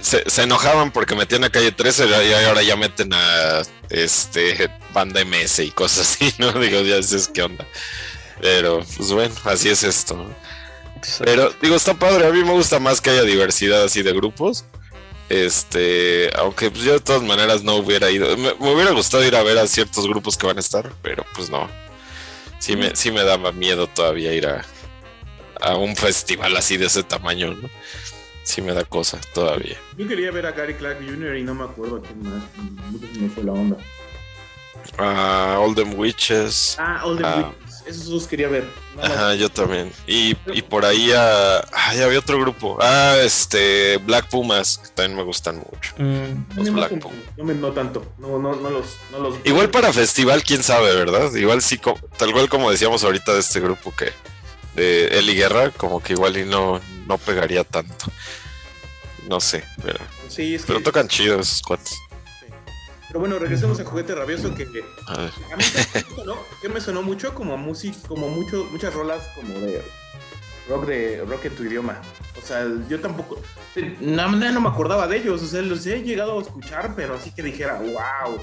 se, 0.00 0.28
se 0.28 0.42
enojaban 0.42 0.92
porque 0.92 1.14
metían 1.14 1.44
a 1.44 1.50
Calle 1.50 1.72
13 1.72 2.06
y 2.06 2.32
ahora 2.44 2.62
ya 2.62 2.76
meten 2.76 3.12
a 3.12 3.62
este 3.90 4.70
banda 4.92 5.24
MS 5.24 5.60
y 5.60 5.70
cosas 5.70 6.00
así, 6.00 6.32
¿no? 6.38 6.52
Digo, 6.60 6.80
ya 6.82 6.96
dices 6.96 7.30
qué 7.32 7.42
onda. 7.42 7.66
Pero, 8.40 8.84
pues 8.96 9.12
bueno, 9.12 9.34
así 9.44 9.68
es 9.68 9.82
esto. 9.82 10.16
¿no? 10.16 10.34
Pero, 11.24 11.52
digo, 11.62 11.76
está 11.76 11.94
padre. 11.94 12.26
A 12.26 12.30
mí 12.30 12.42
me 12.42 12.52
gusta 12.52 12.78
más 12.78 13.00
que 13.00 13.10
haya 13.10 13.22
diversidad 13.22 13.84
así 13.84 14.02
de 14.02 14.12
grupos. 14.12 14.64
Este, 15.28 16.30
aunque 16.36 16.70
pues 16.70 16.84
yo 16.84 16.92
de 16.92 17.00
todas 17.00 17.22
maneras 17.22 17.62
no 17.62 17.76
hubiera 17.76 18.10
ido. 18.10 18.36
Me, 18.36 18.54
me 18.54 18.74
hubiera 18.74 18.92
gustado 18.92 19.24
ir 19.24 19.34
a 19.34 19.42
ver 19.42 19.58
a 19.58 19.66
ciertos 19.66 20.06
grupos 20.06 20.36
que 20.36 20.46
van 20.46 20.56
a 20.56 20.60
estar, 20.60 20.92
pero 21.02 21.24
pues 21.34 21.50
no. 21.50 21.68
Sí 22.58 22.76
me, 22.76 22.94
sí 22.94 23.10
me 23.10 23.24
daba 23.24 23.52
miedo 23.52 23.86
todavía 23.86 24.32
ir 24.32 24.46
a, 24.46 24.64
a 25.60 25.76
un 25.76 25.96
festival 25.96 26.56
así 26.56 26.76
de 26.76 26.86
ese 26.86 27.02
tamaño, 27.02 27.54
¿no? 27.54 27.68
Sí 28.46 28.62
me 28.62 28.72
da 28.72 28.84
cosa 28.84 29.20
todavía. 29.34 29.76
Yo 29.98 30.06
quería 30.06 30.30
ver 30.30 30.46
a 30.46 30.52
Gary 30.52 30.74
Clark 30.74 30.98
Jr. 31.04 31.36
y 31.36 31.42
no 31.42 31.52
me 31.54 31.64
acuerdo 31.64 31.96
a 31.96 32.02
quién 32.02 32.22
más. 32.22 32.44
No 33.18 33.28
fue 33.34 33.42
la 33.42 33.52
onda. 33.52 33.76
Ah, 34.98 35.58
All 35.60 35.74
Them 35.74 35.98
Witches. 35.98 36.76
Ah, 36.78 37.02
All 37.04 37.16
the 37.18 37.24
Ah. 37.24 37.52
Witches. 37.60 37.82
Esos 37.86 38.06
dos 38.06 38.26
quería 38.26 38.48
ver. 38.48 38.64
Nada 38.96 39.08
más. 39.08 39.16
Ajá, 39.16 39.34
yo 39.34 39.48
también. 39.48 39.92
Y, 40.06 40.36
y 40.52 40.62
por 40.62 40.84
ahí 40.84 41.10
ah, 41.14 41.64
ay, 41.72 42.00
había 42.02 42.18
otro 42.20 42.38
grupo. 42.40 42.78
Ah, 42.80 43.16
este, 43.20 43.96
Black 43.98 44.28
Pumas, 44.28 44.78
que 44.78 44.88
también 44.90 45.16
me 45.16 45.22
gustan 45.24 45.56
mucho. 45.58 45.92
Mm. 45.98 46.46
No, 46.50 46.54
Los 46.56 46.64
me- 46.66 46.70
Black 46.72 46.92
no, 46.92 46.98
Pumas. 47.00 47.18
no 47.36 47.44
me 47.44 47.54
no 47.54 47.72
tanto. 47.72 48.12
No, 48.18 48.38
no, 48.38 48.54
no 48.56 48.70
los, 48.70 48.86
no 49.12 49.18
los. 49.18 49.36
Igual 49.44 49.70
para 49.70 49.92
festival, 49.92 50.42
quién 50.44 50.62
sabe, 50.62 50.94
¿verdad? 50.96 51.32
Igual 51.34 51.62
sí, 51.62 51.80
tal 52.16 52.32
cual 52.32 52.48
como 52.48 52.70
decíamos 52.70 53.02
ahorita 53.04 53.34
de 53.34 53.40
este 53.40 53.60
grupo 53.60 53.92
que 53.94 54.12
de 54.76 55.06
Eli 55.18 55.34
Guerra, 55.34 55.70
como 55.70 56.02
que 56.02 56.12
igual 56.12 56.36
y 56.36 56.44
no, 56.44 56.80
no 57.06 57.18
pegaría 57.18 57.64
tanto. 57.64 58.06
No 59.28 59.40
sé, 59.40 59.64
pero, 59.82 59.98
Sí, 60.28 60.54
es 60.54 60.62
que. 60.62 60.68
pero 60.68 60.82
tocan 60.82 61.08
chido 61.08 61.40
esos 61.40 61.62
cuates. 61.62 61.96
Pero 63.08 63.20
bueno, 63.20 63.38
regresemos 63.38 63.80
a 63.80 63.84
Juguete 63.84 64.14
Rabioso 64.14 64.54
que 64.54 64.64
A 65.06 65.16
ver. 65.18 65.30
a 65.52 65.56
mí 65.56 65.62
¿sabes 65.62 65.86
qué 65.92 66.04
me 66.04 66.16
sonó, 66.16 66.36
¿Qué 66.60 66.68
me 66.68 66.80
sonó 66.80 67.02
mucho 67.02 67.34
como 67.34 67.56
música, 67.56 67.96
como 68.06 68.28
mucho, 68.28 68.64
muchas 68.70 68.92
rolas 68.94 69.28
como 69.34 69.54
de 69.58 69.82
rock 70.68 70.86
de 70.86 71.24
rock 71.24 71.44
en 71.46 71.56
tu 71.56 71.64
idioma. 71.64 72.00
O 72.40 72.46
sea, 72.46 72.66
yo 72.88 73.00
tampoco, 73.00 73.40
no, 74.00 74.30
no, 74.30 74.52
no 74.52 74.60
me 74.60 74.68
acordaba 74.68 75.06
de 75.06 75.18
ellos. 75.18 75.42
O 75.42 75.46
sea, 75.46 75.62
los 75.62 75.86
he 75.86 76.02
llegado 76.02 76.38
a 76.38 76.42
escuchar, 76.42 76.94
pero 76.94 77.14
así 77.14 77.30
que 77.32 77.42
dijera, 77.42 77.80
wow, 77.80 78.38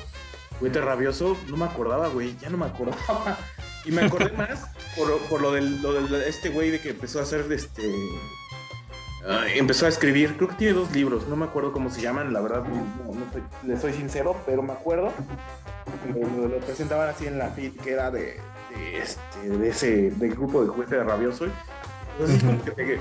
Juguete 0.60 0.82
Rabioso, 0.82 1.38
no 1.48 1.58
me 1.58 1.66
acordaba, 1.66 2.08
güey, 2.08 2.36
ya 2.42 2.50
no 2.50 2.58
me 2.58 2.66
acordaba. 2.66 3.38
Y 3.86 3.92
me 3.92 4.04
acordé 4.04 4.32
más 4.38 4.66
por, 4.96 5.18
por 5.30 5.42
lo 5.42 5.52
del, 5.52 5.82
lo 5.82 5.94
del 5.94 6.14
este 6.24 6.50
güey 6.50 6.70
de 6.72 6.80
que 6.80 6.90
empezó 6.92 7.20
a 7.20 7.24
hacer 7.24 7.46
este. 7.52 7.84
ah, 9.28 9.46
empezó 9.56 9.86
a 9.86 9.90
escribir, 9.90 10.36
creo 10.38 10.50
que 10.50 10.56
tiene 10.56 10.74
dos 10.74 10.92
libros, 10.92 11.28
no 11.28 11.36
me 11.36 11.46
acuerdo 11.46 11.72
cómo 11.74 11.90
se 11.90 12.02
llaman, 12.02 12.32
la 12.34 12.42
verdad, 12.42 12.64
no, 12.64 13.14
no 13.14 13.32
soy- 13.32 13.44
le 13.68 13.78
soy 13.80 13.94
sincero, 13.94 14.36
pero 14.46 14.62
me 14.64 14.74
acuerdo. 14.74 15.12
Lo, 16.14 16.48
lo 16.48 16.58
presentaban 16.60 17.10
así 17.10 17.28
en 17.28 17.38
la 17.38 17.50
feed 17.50 17.74
que 17.82 17.92
era 17.92 18.10
de, 18.12 18.40
de, 18.76 18.98
este, 18.98 19.50
de 19.50 19.70
ese 19.70 20.12
del 20.12 20.32
grupo 20.36 20.62
de 20.64 20.70
juguete 20.70 20.96
de 20.96 21.04
rabioso. 21.04 21.46
Entonces, 22.14 22.38
es 22.38 22.44
como 22.44 22.64
que 22.64 22.72
te- 22.72 23.00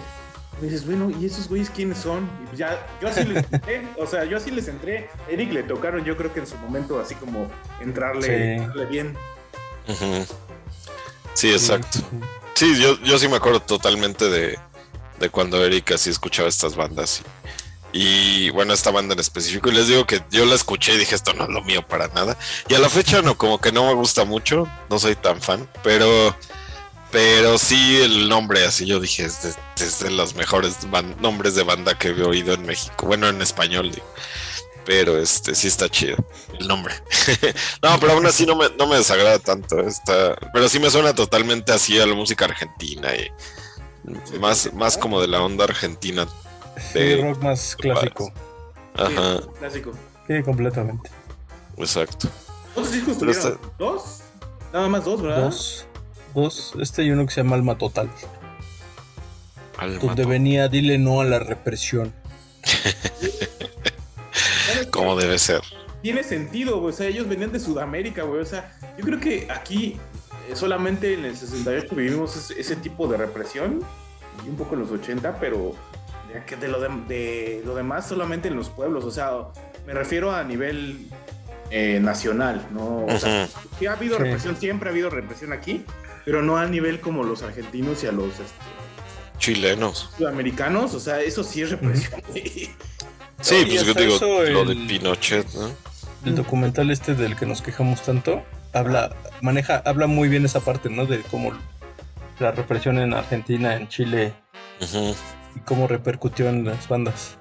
dices, 0.60 0.86
bueno, 0.86 1.10
¿y 1.10 1.26
esos 1.26 1.48
güeyes 1.48 1.70
quiénes 1.70 1.98
son? 1.98 2.24
Y 2.42 2.46
pues 2.46 2.58
ya, 2.58 2.86
yo 3.00 3.08
así 3.08 3.24
les 3.24 3.44
entré, 3.52 3.82
o 3.98 4.06
sea, 4.06 4.24
yo 4.24 4.36
así 4.36 4.50
les 4.50 4.68
entré. 4.68 5.08
Eric 5.28 5.52
le 5.52 5.62
tocaron, 5.62 6.04
yo 6.04 6.16
creo 6.16 6.32
que 6.32 6.40
en 6.40 6.46
su 6.46 6.56
momento, 6.58 7.00
así 7.00 7.14
como 7.16 7.48
entrarle, 7.80 8.26
Sí. 8.26 8.62
entrarle 8.62 8.86
bien. 8.86 9.16
Ujú. 9.88 10.24
Sí, 11.34 11.50
exacto. 11.50 11.98
Sí, 12.54 12.80
yo, 12.80 13.00
yo 13.02 13.18
sí 13.18 13.28
me 13.28 13.36
acuerdo 13.36 13.60
totalmente 13.60 14.28
de, 14.28 14.58
de 15.18 15.30
cuando 15.30 15.64
Erika 15.64 15.96
sí 15.98 16.10
escuchaba 16.10 16.48
estas 16.48 16.76
bandas. 16.76 17.22
Y, 17.92 18.46
y, 18.46 18.50
bueno, 18.50 18.72
esta 18.72 18.90
banda 18.90 19.14
en 19.14 19.20
específico. 19.20 19.68
Y 19.68 19.72
les 19.72 19.88
digo 19.88 20.06
que 20.06 20.22
yo 20.30 20.44
la 20.44 20.54
escuché 20.54 20.94
y 20.94 20.98
dije, 20.98 21.14
esto 21.14 21.32
no 21.34 21.44
es 21.44 21.50
lo 21.50 21.62
mío 21.62 21.86
para 21.86 22.08
nada. 22.08 22.36
Y 22.68 22.74
a 22.74 22.78
la 22.78 22.88
fecha 22.88 23.22
no, 23.22 23.36
como 23.36 23.60
que 23.60 23.72
no 23.72 23.86
me 23.86 23.94
gusta 23.94 24.24
mucho. 24.24 24.68
No 24.90 24.98
soy 24.98 25.14
tan 25.14 25.40
fan. 25.40 25.68
Pero, 25.82 26.36
pero 27.10 27.58
sí 27.58 28.00
el 28.02 28.28
nombre, 28.28 28.64
así 28.64 28.86
yo 28.86 29.00
dije, 29.00 29.24
es 29.24 29.42
de, 29.42 29.54
es 29.84 30.00
de 30.00 30.10
los 30.10 30.34
mejores 30.34 30.78
nombres 31.20 31.54
de 31.54 31.62
banda 31.62 31.98
que 31.98 32.08
he 32.08 32.22
oído 32.22 32.54
en 32.54 32.64
México. 32.64 33.06
Bueno, 33.06 33.28
en 33.28 33.42
español, 33.42 33.90
digo. 33.90 34.06
Pero 34.84 35.16
este 35.18 35.54
sí 35.54 35.68
está 35.68 35.88
chido 35.88 36.16
el 36.58 36.66
nombre. 36.66 36.92
no, 37.82 38.00
pero 38.00 38.12
aún 38.14 38.26
así 38.26 38.44
no 38.46 38.56
me, 38.56 38.68
no 38.76 38.86
me 38.88 38.96
desagrada 38.96 39.38
tanto. 39.38 39.78
Está, 39.80 40.36
pero 40.52 40.68
sí 40.68 40.80
me 40.80 40.90
suena 40.90 41.14
totalmente 41.14 41.72
así 41.72 42.00
a 42.00 42.06
la 42.06 42.14
música 42.14 42.46
argentina 42.46 43.08
y 43.14 43.30
más, 44.40 44.72
más 44.74 44.98
como 44.98 45.20
de 45.20 45.28
la 45.28 45.40
onda 45.42 45.64
argentina. 45.64 46.26
Sí, 46.92 46.98
de- 46.98 47.22
rock 47.22 47.40
más 47.42 47.76
clásico. 47.76 48.32
Ajá, 48.94 49.38
Sí, 49.40 49.48
clásico. 49.60 49.92
Sí, 50.26 50.42
completamente. 50.42 51.10
exacto. 51.76 52.28
¿Cuántos 52.74 52.92
discos 52.94 53.18
tuvieron? 53.18 53.52
está- 53.52 53.60
¿Dos? 53.78 54.20
Nada 54.72 54.88
más 54.88 55.04
dos, 55.04 55.22
¿verdad? 55.22 55.42
Dos. 55.44 55.86
Dos. 56.34 56.72
Este 56.80 57.04
y 57.04 57.10
uno 57.10 57.24
que 57.26 57.32
se 57.34 57.42
llama 57.42 57.54
Alma 57.56 57.78
Total. 57.78 58.10
Alma 59.78 59.98
Donde 60.00 60.22
to- 60.24 60.28
venía 60.28 60.66
Dile 60.68 60.98
no 60.98 61.20
a 61.20 61.24
la 61.24 61.38
represión. 61.38 62.12
Como 64.90 65.16
debe 65.16 65.38
ser. 65.38 65.60
tiene 66.02 66.22
sentido, 66.24 66.80
güey. 66.80 66.92
O 66.92 66.96
sea, 66.96 67.06
ellos 67.06 67.28
venían 67.28 67.52
de 67.52 67.60
Sudamérica, 67.60 68.22
güey. 68.24 68.40
O 68.40 68.44
sea, 68.46 68.76
yo 68.98 69.04
creo 69.04 69.20
que 69.20 69.48
aquí 69.50 69.98
eh, 70.48 70.56
solamente 70.56 71.14
en 71.14 71.24
el 71.24 71.36
68 71.36 71.94
vivimos 71.94 72.36
ese, 72.36 72.60
ese 72.60 72.76
tipo 72.76 73.06
de 73.08 73.16
represión 73.16 73.80
y 74.44 74.48
un 74.48 74.56
poco 74.56 74.74
en 74.74 74.80
los 74.80 74.90
80, 74.90 75.38
pero 75.38 75.74
de, 76.32 76.44
que 76.44 76.56
de 76.56 76.68
lo, 76.68 76.80
de, 76.80 76.88
de 77.08 77.62
lo 77.64 77.74
demás 77.74 78.08
solamente 78.08 78.48
en 78.48 78.56
los 78.56 78.68
pueblos. 78.70 79.04
O 79.04 79.10
sea, 79.10 79.30
me 79.86 79.92
refiero 79.94 80.32
a 80.32 80.42
nivel 80.44 81.06
eh, 81.70 82.00
nacional, 82.02 82.66
¿no? 82.72 83.04
O 83.06 83.18
sea, 83.18 83.48
sí 83.78 83.86
ha 83.86 83.92
habido 83.92 84.16
Sí. 84.16 84.24
represión, 84.24 84.56
siempre 84.56 84.88
ha 84.88 84.92
habido 84.92 85.08
represión 85.10 85.52
aquí, 85.52 85.84
pero 86.24 86.42
no 86.42 86.56
a 86.56 86.66
nivel 86.66 87.00
como 87.00 87.22
los 87.24 87.42
argentinos 87.42 88.02
y 88.04 88.06
a 88.08 88.12
los 88.12 88.28
este, 88.28 88.42
Chilenos. 89.42 90.08
sudamericanos. 90.16 90.94
O 90.94 91.00
sea, 91.00 91.20
eso 91.20 91.42
sí 91.42 91.62
es 91.62 91.70
represión. 91.70 92.22
Sí, 93.40 93.64
pues 93.66 93.84
yo 93.84 93.92
digo 93.92 94.18
lo 94.44 94.64
de 94.64 94.76
Pinochet, 94.76 95.52
¿no? 95.54 95.68
El 96.24 96.36
documental 96.36 96.92
este 96.92 97.16
del 97.16 97.34
que 97.34 97.44
nos 97.44 97.60
quejamos 97.60 98.02
tanto 98.02 98.44
habla, 98.72 99.16
maneja, 99.40 99.82
habla 99.84 100.06
muy 100.06 100.28
bien 100.28 100.44
esa 100.44 100.60
parte, 100.60 100.88
¿no? 100.88 101.06
De 101.06 101.20
cómo 101.22 101.52
la 102.38 102.52
represión 102.52 102.98
en 103.00 103.14
Argentina, 103.14 103.74
en 103.74 103.88
Chile 103.88 104.32
y 105.56 105.60
cómo 105.64 105.88
repercutió 105.88 106.48
en 106.48 106.64
las 106.64 106.86
bandas. 106.88 107.36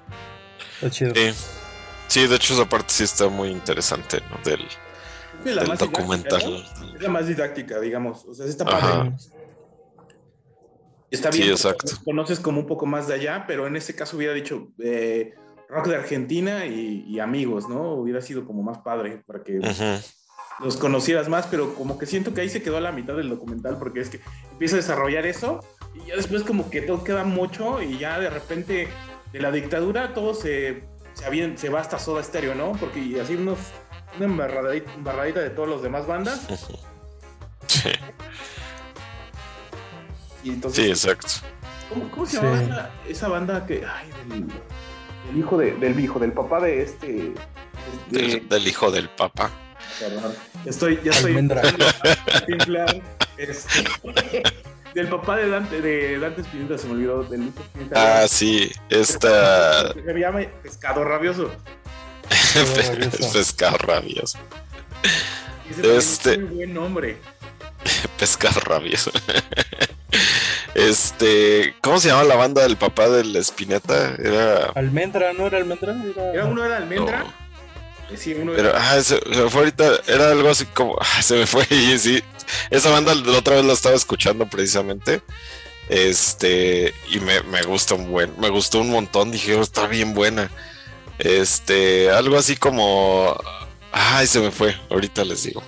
Está 0.74 0.90
chido. 0.90 1.14
Sí. 1.14 1.32
Sí, 2.08 2.26
de 2.26 2.34
hecho 2.34 2.54
esa 2.54 2.68
parte 2.68 2.92
sí 2.92 3.04
está 3.04 3.28
muy 3.28 3.48
interesante, 3.50 4.20
¿no? 4.28 4.38
Del, 4.44 4.66
del 5.44 5.78
documental. 5.78 6.42
¿no? 6.44 6.56
Es 6.96 7.00
la 7.00 7.08
más 7.08 7.28
didáctica, 7.28 7.78
digamos. 7.78 8.24
O 8.24 8.34
sea, 8.34 8.44
está 8.44 8.64
Ajá. 8.64 9.12
Está 11.12 11.30
Sí, 11.30 11.38
bien. 11.42 11.52
exacto. 11.52 11.92
Conoces 12.04 12.40
como 12.40 12.58
un 12.60 12.66
poco 12.66 12.86
más 12.86 13.06
de 13.06 13.14
allá, 13.14 13.44
pero 13.46 13.66
en 13.66 13.76
este 13.76 13.94
caso 13.94 14.16
hubiera 14.16 14.32
dicho 14.34 14.68
eh, 14.82 15.34
rock 15.68 15.86
de 15.88 15.96
Argentina 15.96 16.66
y, 16.66 17.04
y 17.06 17.20
amigos, 17.20 17.68
¿no? 17.68 17.92
Hubiera 17.94 18.20
sido 18.20 18.44
como 18.44 18.62
más 18.62 18.78
padre 18.78 19.22
para 19.26 19.42
que 19.44 19.60
los 20.60 20.76
conocieras 20.76 21.28
más, 21.28 21.46
pero 21.46 21.74
como 21.74 21.98
que 21.98 22.06
siento 22.06 22.34
que 22.34 22.40
ahí 22.42 22.48
se 22.48 22.62
quedó 22.62 22.76
a 22.76 22.80
la 22.80 22.92
mitad 22.92 23.14
del 23.16 23.28
documental 23.30 23.78
porque 23.78 24.00
es 24.00 24.10
que 24.10 24.20
empieza 24.52 24.76
a 24.76 24.78
desarrollar 24.78 25.26
eso 25.26 25.60
y 25.94 26.08
ya 26.08 26.16
después 26.16 26.42
como 26.44 26.70
que 26.70 26.82
todo 26.82 27.04
queda 27.04 27.24
mucho 27.24 27.82
y 27.82 27.98
ya 27.98 28.18
de 28.20 28.30
repente 28.30 28.88
de 29.32 29.40
la 29.40 29.50
dictadura 29.50 30.14
todo 30.14 30.34
se, 30.34 30.84
se, 31.14 31.56
se 31.58 31.68
va 31.68 31.80
hasta 31.80 31.98
Soda 31.98 32.22
Stereo, 32.22 32.54
¿no? 32.54 32.72
Porque 32.72 33.00
y 33.00 33.18
así 33.18 33.34
unos, 33.34 33.58
una 34.16 34.26
embarradita, 34.26 34.92
embarradita 34.94 35.40
de 35.40 35.50
todas 35.50 35.70
las 35.70 35.82
demás 35.82 36.06
bandas 36.06 36.46
Sí, 37.66 37.90
y 40.42 40.50
entonces... 40.50 40.84
sí, 40.84 40.90
exacto. 40.90 41.28
¿Cómo, 41.88 42.10
cómo 42.10 42.26
se 42.26 42.32
Sí. 42.38 42.42
llamaba 42.42 42.62
esa, 42.62 42.90
esa 43.08 43.28
banda 43.28 43.66
que. 43.66 43.84
Ay, 43.86 44.10
del, 44.28 44.46
del 45.26 45.38
hijo 45.38 45.58
de, 45.58 45.72
del 45.72 46.00
hijo, 46.00 46.18
del 46.18 46.32
papá 46.32 46.60
de 46.60 46.82
este. 46.82 47.32
este- 48.08 48.18
Del, 48.18 48.48
del 48.48 48.66
hijo 48.68 48.90
del 48.90 49.08
papa. 49.10 49.50
perdón. 49.98 50.34
Estoy, 50.64 50.98
ya 51.04 51.10
estoy. 51.10 51.36
Este, 53.36 54.42
del 54.94 55.08
papá 55.08 55.36
de 55.36 55.48
Dante, 55.48 55.80
de 55.80 56.18
Dante 56.18 56.42
Spinetta, 56.42 56.78
se 56.78 56.86
me 56.86 56.92
olvidó. 56.94 57.24
Del 57.24 57.42
hijo 57.48 57.60
Spinetta. 57.62 58.22
Ah, 58.22 58.28
sí, 58.28 58.70
esta 58.88 59.92
Se 59.92 60.12
llama 60.18 60.40
Pescado 60.62 61.04
Rabioso. 61.04 61.50
rabioso. 62.88 63.32
pescado 63.32 63.76
rabioso. 63.78 64.38
Ese 65.70 65.96
Este- 65.96 66.32
es 66.32 66.38
un 66.38 66.56
buen 66.56 66.74
nombre. 66.74 67.18
Pescado 68.18 68.60
rabioso. 68.60 69.10
Este, 70.74 71.74
¿cómo 71.82 71.98
se 72.00 72.08
llama 72.08 72.24
la 72.24 72.34
banda 72.34 72.62
del 72.62 72.76
papá 72.76 73.08
del 73.08 73.34
Espineta? 73.36 74.14
Era. 74.18 74.66
Almendra, 74.74 75.32
¿no 75.34 75.46
era 75.46 75.58
almendra? 75.58 75.94
Era... 76.14 76.32
Era 76.32 76.44
uno 76.46 76.62
de 76.62 76.68
la 76.68 76.76
almendra. 76.78 77.18
no, 77.20 77.26
Eh, 78.14 78.16
Sí, 78.16 78.34
uno 78.34 78.52
pero, 78.54 78.70
era. 78.70 78.92
ah, 78.92 79.02
se, 79.02 79.18
fue 79.48 79.60
ahorita, 79.60 80.00
era 80.06 80.30
algo 80.30 80.48
así 80.50 80.64
como, 80.66 80.96
ah, 81.00 81.22
se 81.22 81.34
me 81.36 81.46
fue 81.46 81.66
y 81.70 81.98
sí, 81.98 82.22
esa 82.70 82.90
banda 82.90 83.14
la 83.14 83.38
otra 83.38 83.56
vez 83.56 83.64
la 83.64 83.72
estaba 83.74 83.94
escuchando 83.94 84.46
precisamente, 84.48 85.22
este, 85.88 86.92
y 87.10 87.20
me, 87.20 87.42
me 87.44 87.62
gusta 87.62 87.94
un 87.94 88.10
buen, 88.10 88.32
me 88.38 88.48
gustó 88.50 88.80
un 88.80 88.90
montón, 88.90 89.30
dije, 89.30 89.54
"Oh, 89.56 89.62
está 89.62 89.86
bien 89.86 90.12
buena, 90.14 90.50
este, 91.18 92.10
algo 92.10 92.36
así 92.38 92.56
como, 92.56 93.34
ay, 93.92 94.26
se 94.26 94.40
me 94.40 94.50
fue, 94.50 94.76
ahorita 94.90 95.24
les 95.24 95.44
digo, 95.44 95.62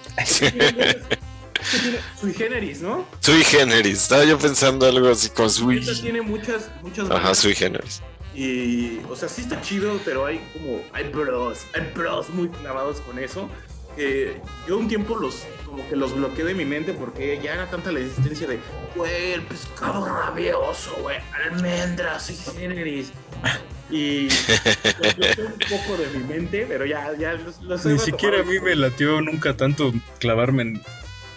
Sui 2.20 2.34
generis, 2.34 2.80
¿no? 2.80 3.06
sui 3.20 3.42
generis, 3.44 4.02
estaba 4.02 4.24
yo 4.24 4.38
pensando 4.38 4.86
algo 4.86 5.08
así 5.08 5.26
Esta 5.28 5.48
sui, 5.48 5.80
tiene 6.02 6.22
muchas, 6.22 6.70
muchas 6.82 7.06
ajá, 7.06 7.14
bandas. 7.14 7.38
sui 7.38 7.54
generis, 7.54 8.02
Y, 8.34 8.98
o 9.08 9.16
sea, 9.16 9.28
sí 9.28 9.42
está 9.42 9.60
chido, 9.60 9.98
pero 10.04 10.26
hay 10.26 10.38
como, 10.52 10.80
hay 10.92 11.08
bros, 11.10 11.60
hay 11.74 11.90
bros 11.94 12.28
muy 12.30 12.48
clavados 12.48 13.00
con 13.00 13.18
eso. 13.18 13.48
que 13.96 14.40
yo 14.68 14.76
un 14.78 14.88
tiempo 14.88 15.16
los, 15.16 15.44
como 15.64 15.88
que 15.88 15.96
los 15.96 16.14
bloqueé 16.14 16.44
de 16.44 16.54
mi 16.54 16.64
mente 16.64 16.92
porque 16.92 17.40
ya 17.42 17.54
era 17.54 17.70
tanta 17.70 17.92
la 17.92 18.00
existencia 18.00 18.46
de, 18.46 18.58
güey, 18.96 19.32
el 19.32 19.42
pescado 19.42 20.04
rabioso, 20.06 20.96
güey, 21.00 21.18
almendras 21.32 22.30
y 22.30 22.36
generis. 22.36 23.12
Y 23.90 24.26
un 24.26 25.58
poco 25.70 25.96
de 25.96 26.18
mi 26.18 26.24
mente, 26.24 26.64
pero 26.66 26.86
ya, 26.86 27.12
ya 27.16 27.34
los, 27.34 27.60
los 27.60 27.84
Ni 27.84 27.98
siquiera 27.98 28.40
a 28.40 28.42
mí 28.42 28.58
me 28.58 28.74
latió 28.74 29.20
nunca 29.20 29.56
tanto 29.56 29.92
clavarme 30.18 30.62
en, 30.62 30.82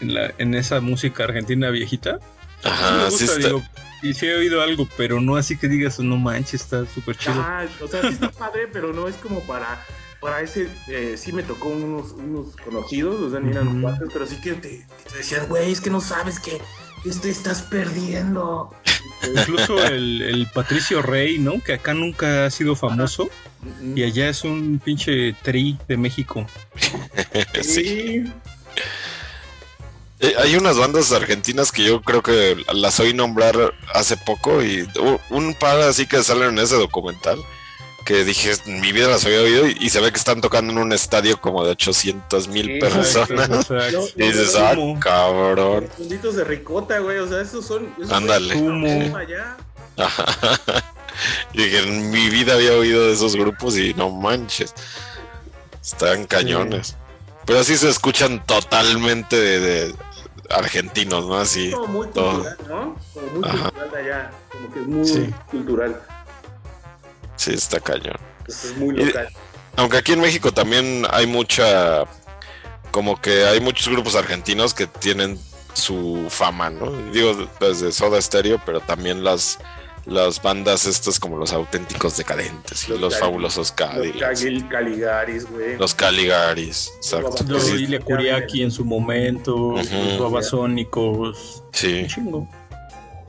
en, 0.02 0.14
la, 0.14 0.34
en 0.38 0.54
esa 0.56 0.80
música 0.82 1.24
argentina 1.24 1.70
viejita. 1.70 2.20
Me 2.64 2.72
sí 3.12 3.26
gusta, 3.26 3.26
está, 3.26 3.48
digo, 3.48 3.64
y 4.02 4.14
sí 4.14 4.26
he 4.28 4.36
oído 4.36 4.62
algo, 4.62 4.88
pero 4.98 5.20
no 5.22 5.36
así 5.38 5.58
que 5.58 5.68
digas, 5.68 6.00
no 6.00 6.18
manches, 6.18 6.62
está 6.62 6.86
súper 6.86 7.18
chido. 7.18 7.36
Ah, 7.38 7.66
o 7.82 7.88
sea, 7.88 8.02
sí 8.02 8.08
está 8.10 8.30
padre, 8.32 8.68
pero 8.72 8.94
no 8.94 9.08
es 9.08 9.16
como 9.16 9.42
para, 9.42 9.84
para 10.20 10.42
ese. 10.42 10.70
eh, 10.88 11.16
sí 11.18 11.32
me 11.32 11.44
tocó 11.44 11.70
unos, 11.70 12.12
unos 12.12 12.56
conocidos, 12.58 13.22
o 13.22 13.30
sea, 13.30 13.40
ni 13.40 13.52
eran 13.52 13.82
cuates, 13.82 14.10
pero 14.12 14.26
sí 14.26 14.40
que 14.42 14.54
te, 14.54 14.70
que 15.04 15.10
te 15.12 15.18
decían, 15.18 15.48
güey, 15.48 15.72
es 15.72 15.82
que 15.82 15.90
no 15.90 16.02
sabes 16.02 16.40
que, 16.40 16.60
que 17.04 17.12
te 17.12 17.30
estás 17.30 17.62
perdiendo. 17.64 18.74
Incluso 19.36 19.84
el, 19.86 20.22
el 20.22 20.48
Patricio 20.54 21.02
Rey, 21.02 21.40
¿no? 21.40 21.62
Que 21.64 21.74
acá 21.74 21.94
nunca 21.94 22.46
ha 22.46 22.52
sido 22.52 22.76
famoso 22.76 23.30
y 23.96 24.04
allá 24.04 24.30
es 24.30 24.44
un 24.44 24.80
pinche 24.84 25.34
tri 25.42 25.78
de 25.88 25.98
México. 25.98 26.46
sí. 27.62 28.26
Eh, 30.20 30.34
Hay 30.40 30.56
unas 30.56 30.78
bandas 30.78 31.12
argentinas 31.12 31.72
que 31.72 31.84
yo 31.84 32.02
creo 32.02 32.24
que 32.24 32.58
las 32.74 33.00
oí 33.00 33.14
nombrar 33.14 33.74
hace 33.94 34.18
poco 34.18 34.64
y 34.64 34.88
un 35.30 35.54
par 35.54 35.80
así 35.82 36.08
que 36.08 36.24
salen 36.24 36.50
en 36.50 36.60
ese 36.60 36.76
documental 36.76 37.40
que 38.06 38.24
dije, 38.24 38.54
en 38.66 38.80
mi 38.80 38.94
vida 38.94 39.10
las 39.10 39.26
había 39.26 39.42
oído 39.42 39.68
y, 39.68 39.76
y 39.82 39.90
se 39.90 40.00
ve 40.00 40.12
que 40.12 40.18
están 40.18 40.40
tocando 40.40 40.72
en 40.72 40.80
un 40.80 40.94
estadio 40.94 41.42
como 41.42 41.66
de 41.66 41.72
800 41.72 42.48
mil 42.48 42.66
Sí, 42.66 42.80
personas. 42.80 43.50
Exacto. 43.70 44.08
Y 44.16 44.24
dices, 44.28 44.56
ah, 44.56 44.76
cabrón. 45.00 45.90
Puntitos 45.98 46.36
de 46.38 46.46
ricota, 46.46 47.00
güey, 47.00 47.18
o 47.18 47.28
sea, 47.28 47.42
esos 47.42 47.66
son. 47.66 47.94
esos 48.00 48.12
Ándale. 48.12 48.56
Y 51.54 51.64
dije, 51.64 51.80
en 51.80 52.12
mi 52.12 52.30
vida 52.30 52.54
había 52.54 52.74
oído 52.74 53.08
de 53.08 53.14
esos 53.14 53.36
grupos 53.36 53.76
y 53.78 53.94
no 53.96 54.10
manches. 54.10 54.74
Están 55.84 56.26
cañones. 56.26 56.96
Pero 57.46 57.60
así 57.60 57.76
se 57.76 57.90
escuchan 57.90 58.46
totalmente 58.46 59.36
de, 59.36 59.60
de 59.60 59.96
argentinos, 60.50 61.26
¿no? 61.28 61.38
Así. 61.38 61.72
Como 61.72 61.88
muy 61.88 62.08
todo. 62.08 62.34
cultural, 62.44 62.58
¿no? 62.68 62.96
Como 63.14 63.28
muy 63.28 63.50
Ajá. 63.50 63.58
cultural 63.72 63.92
de 63.92 63.98
allá. 64.00 64.32
Como 64.52 64.74
que 64.74 64.80
es 64.80 64.88
muy 64.88 65.08
Sí. 65.08 65.34
cultural. 65.52 66.02
Sí, 67.36 67.54
está 67.54 67.80
cañón. 67.80 68.16
Pues 68.46 68.66
es 68.66 68.78
muy 68.78 68.96
Y- 69.00 69.06
local. 69.06 69.30
Aunque 69.76 69.98
aquí 69.98 70.14
en 70.14 70.22
México 70.22 70.52
también 70.52 71.06
hay 71.12 71.28
mucha, 71.28 72.06
como 72.92 73.22
que 73.22 73.46
hay 73.46 73.60
muchos 73.60 73.88
grupos 73.90 74.16
argentinos 74.16 74.74
que 74.74 74.88
tienen 74.88 75.40
su 75.74 76.26
fama, 76.30 76.72
¿no? 76.72 76.90
Digo 77.12 77.48
desde 77.60 77.92
Soda 77.92 78.20
Stereo, 78.20 78.60
pero 78.66 78.80
también 78.80 79.24
las, 79.24 79.60
las 80.08 80.42
bandas 80.42 80.86
estas 80.86 81.20
como 81.20 81.38
los 81.38 81.52
auténticos 81.52 82.16
decadentes 82.18 82.88
y 82.88 82.92
Los 82.92 83.02
los, 83.02 83.14
Cali- 83.16 83.22
fabulosos 83.26 83.58
Los 83.58 83.72
Cadillacs, 83.74 84.42
Cagil- 84.42 84.68
Caligaris, 84.70 85.50
güey. 85.52 85.78
los 85.78 85.94
Caligaris, 85.94 86.92
exacto. 86.96 87.44
Los 87.48 87.64
Sí, 87.66 87.74
Ilia 87.84 88.00
Kuriaki 88.00 88.64
en 88.64 88.72
su 88.72 88.86
momento, 88.86 89.76
los 89.76 90.20
babasónicos. 90.20 91.64
sí, 91.74 92.02
Un 92.04 92.08
chingo. 92.08 92.50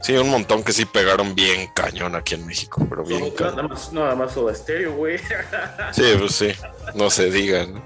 sí, 0.00 0.16
un 0.16 0.30
montón 0.30 0.62
que 0.62 0.72
sí 0.72 0.84
pegaron 0.84 1.34
bien 1.34 1.68
cañón 1.74 2.14
aquí 2.14 2.34
en 2.34 2.46
México, 2.46 2.86
pero 2.88 3.02
bien 3.04 3.20
No, 3.24 3.34
cañón. 3.34 3.56
nada 3.56 3.68
más, 3.68 3.92
nada 3.92 4.14
más 4.14 4.32
Soda 4.32 4.54
Stereo, 4.54 4.94
güey. 4.94 5.18
Sí, 5.92 6.02
pues 6.18 6.34
sí, 6.36 6.48
no 6.94 7.10
se 7.10 7.30
digan. 7.30 7.82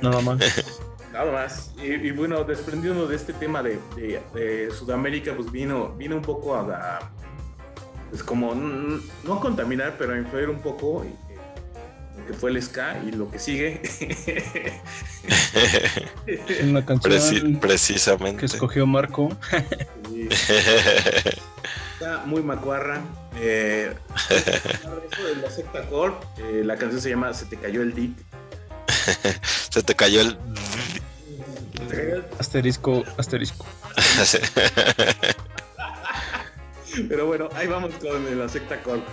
Nada 0.00 0.20
más. 0.20 0.38
Nada 1.12 1.32
más. 1.32 1.70
Y, 1.82 1.86
y 1.86 2.10
bueno, 2.10 2.44
desprendiendo 2.44 3.06
de 3.08 3.16
este 3.16 3.32
tema 3.32 3.62
de, 3.62 3.78
de- 3.96 4.20
de 4.34 4.70
Sudamérica, 4.70 5.32
pues 5.34 5.50
vino, 5.50 5.94
vino 5.96 6.14
un 6.14 6.20
poco 6.20 6.54
a, 6.54 6.60
a- 6.60 7.10
pues 8.10 8.22
como, 8.22 8.54
no 8.54 9.40
contaminar, 9.40 9.96
pero 9.98 10.16
influir 10.16 10.48
un 10.48 10.60
poco 10.60 11.04
eh, 11.04 11.10
lo 12.18 12.26
que 12.26 12.32
fue 12.34 12.50
el 12.50 12.62
ska 12.62 13.00
y 13.06 13.12
lo 13.12 13.30
que 13.30 13.38
sigue. 13.38 13.80
Una 16.64 16.84
canción 16.84 17.60
Preci- 17.60 18.36
que 18.36 18.46
escogió 18.46 18.86
Marco. 18.86 19.36
Está 21.94 22.24
muy 22.26 22.42
macuarra. 22.42 23.02
Eh, 23.38 23.92
eso 24.30 25.24
de 25.34 25.36
la 25.42 25.50
secta 25.50 25.86
Corp, 25.88 26.22
eh, 26.38 26.62
la 26.64 26.76
canción 26.76 27.00
se 27.00 27.10
llama 27.10 27.34
Se 27.34 27.46
te 27.46 27.56
cayó 27.56 27.82
el 27.82 27.94
dick. 27.94 28.16
se 29.70 29.82
te 29.82 29.94
cayó 29.94 30.20
el... 30.20 30.38
Asterisco, 32.38 33.04
asterisco. 33.16 33.66
Pero 37.08 37.26
bueno, 37.26 37.48
ahí 37.54 37.66
vamos 37.66 37.94
con 37.94 38.38
la 38.38 38.48
secta 38.48 38.82
Corp. 38.82 39.04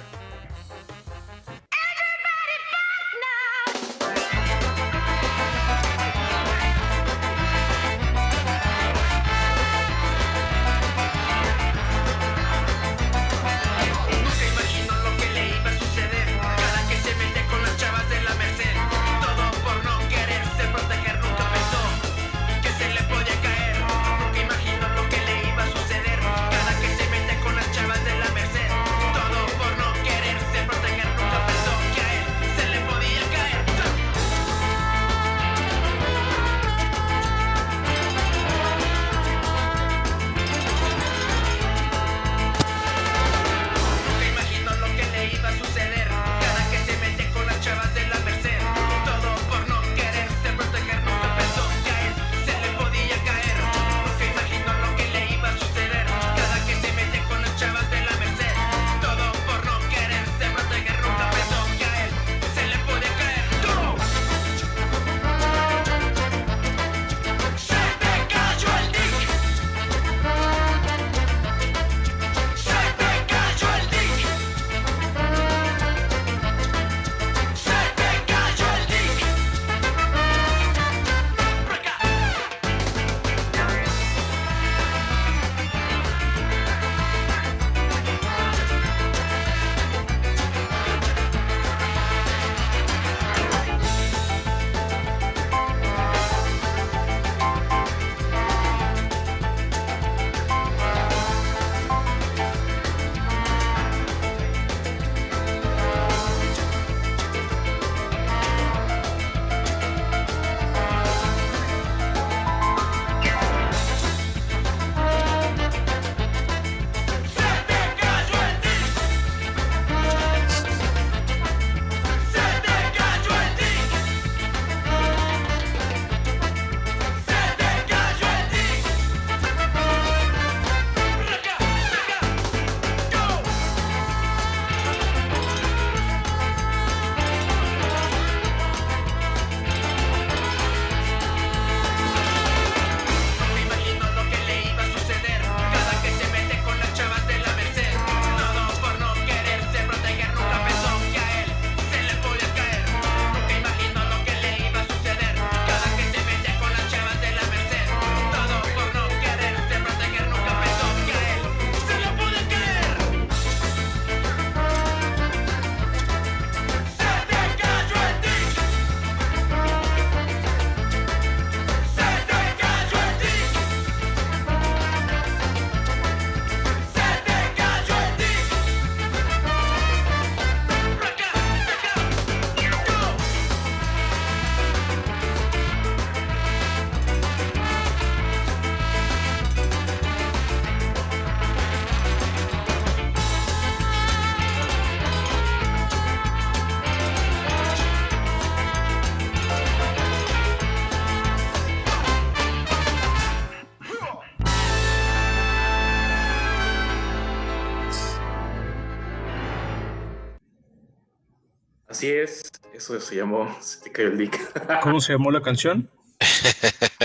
Así 212.03 212.11
es, 212.11 212.51
eso 212.73 212.99
se 212.99 213.15
llamó 213.15 213.57
Se 213.61 213.79
te 213.79 213.89
cayó 213.89 214.09
el 214.09 214.17
dick. 214.17 214.37
¿Cómo 214.81 214.99
se 214.99 215.13
llamó 215.13 215.31
la 215.31 215.41
canción? 215.41 215.89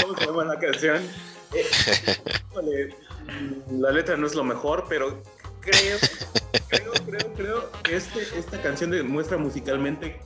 ¿Cómo 0.02 0.16
se 0.16 0.26
llama 0.26 0.44
la 0.44 0.58
canción? 0.58 1.02
Eh, 2.60 2.92
la 3.70 3.92
letra 3.92 4.16
no 4.16 4.26
es 4.26 4.34
lo 4.34 4.42
mejor, 4.42 4.86
pero 4.88 5.22
creo, 5.60 5.98
creo, 6.68 6.92
creo, 7.06 7.34
creo 7.34 7.72
que 7.84 7.96
este, 7.96 8.22
esta 8.36 8.60
canción 8.60 8.90
demuestra 8.90 9.38
musicalmente 9.38 10.20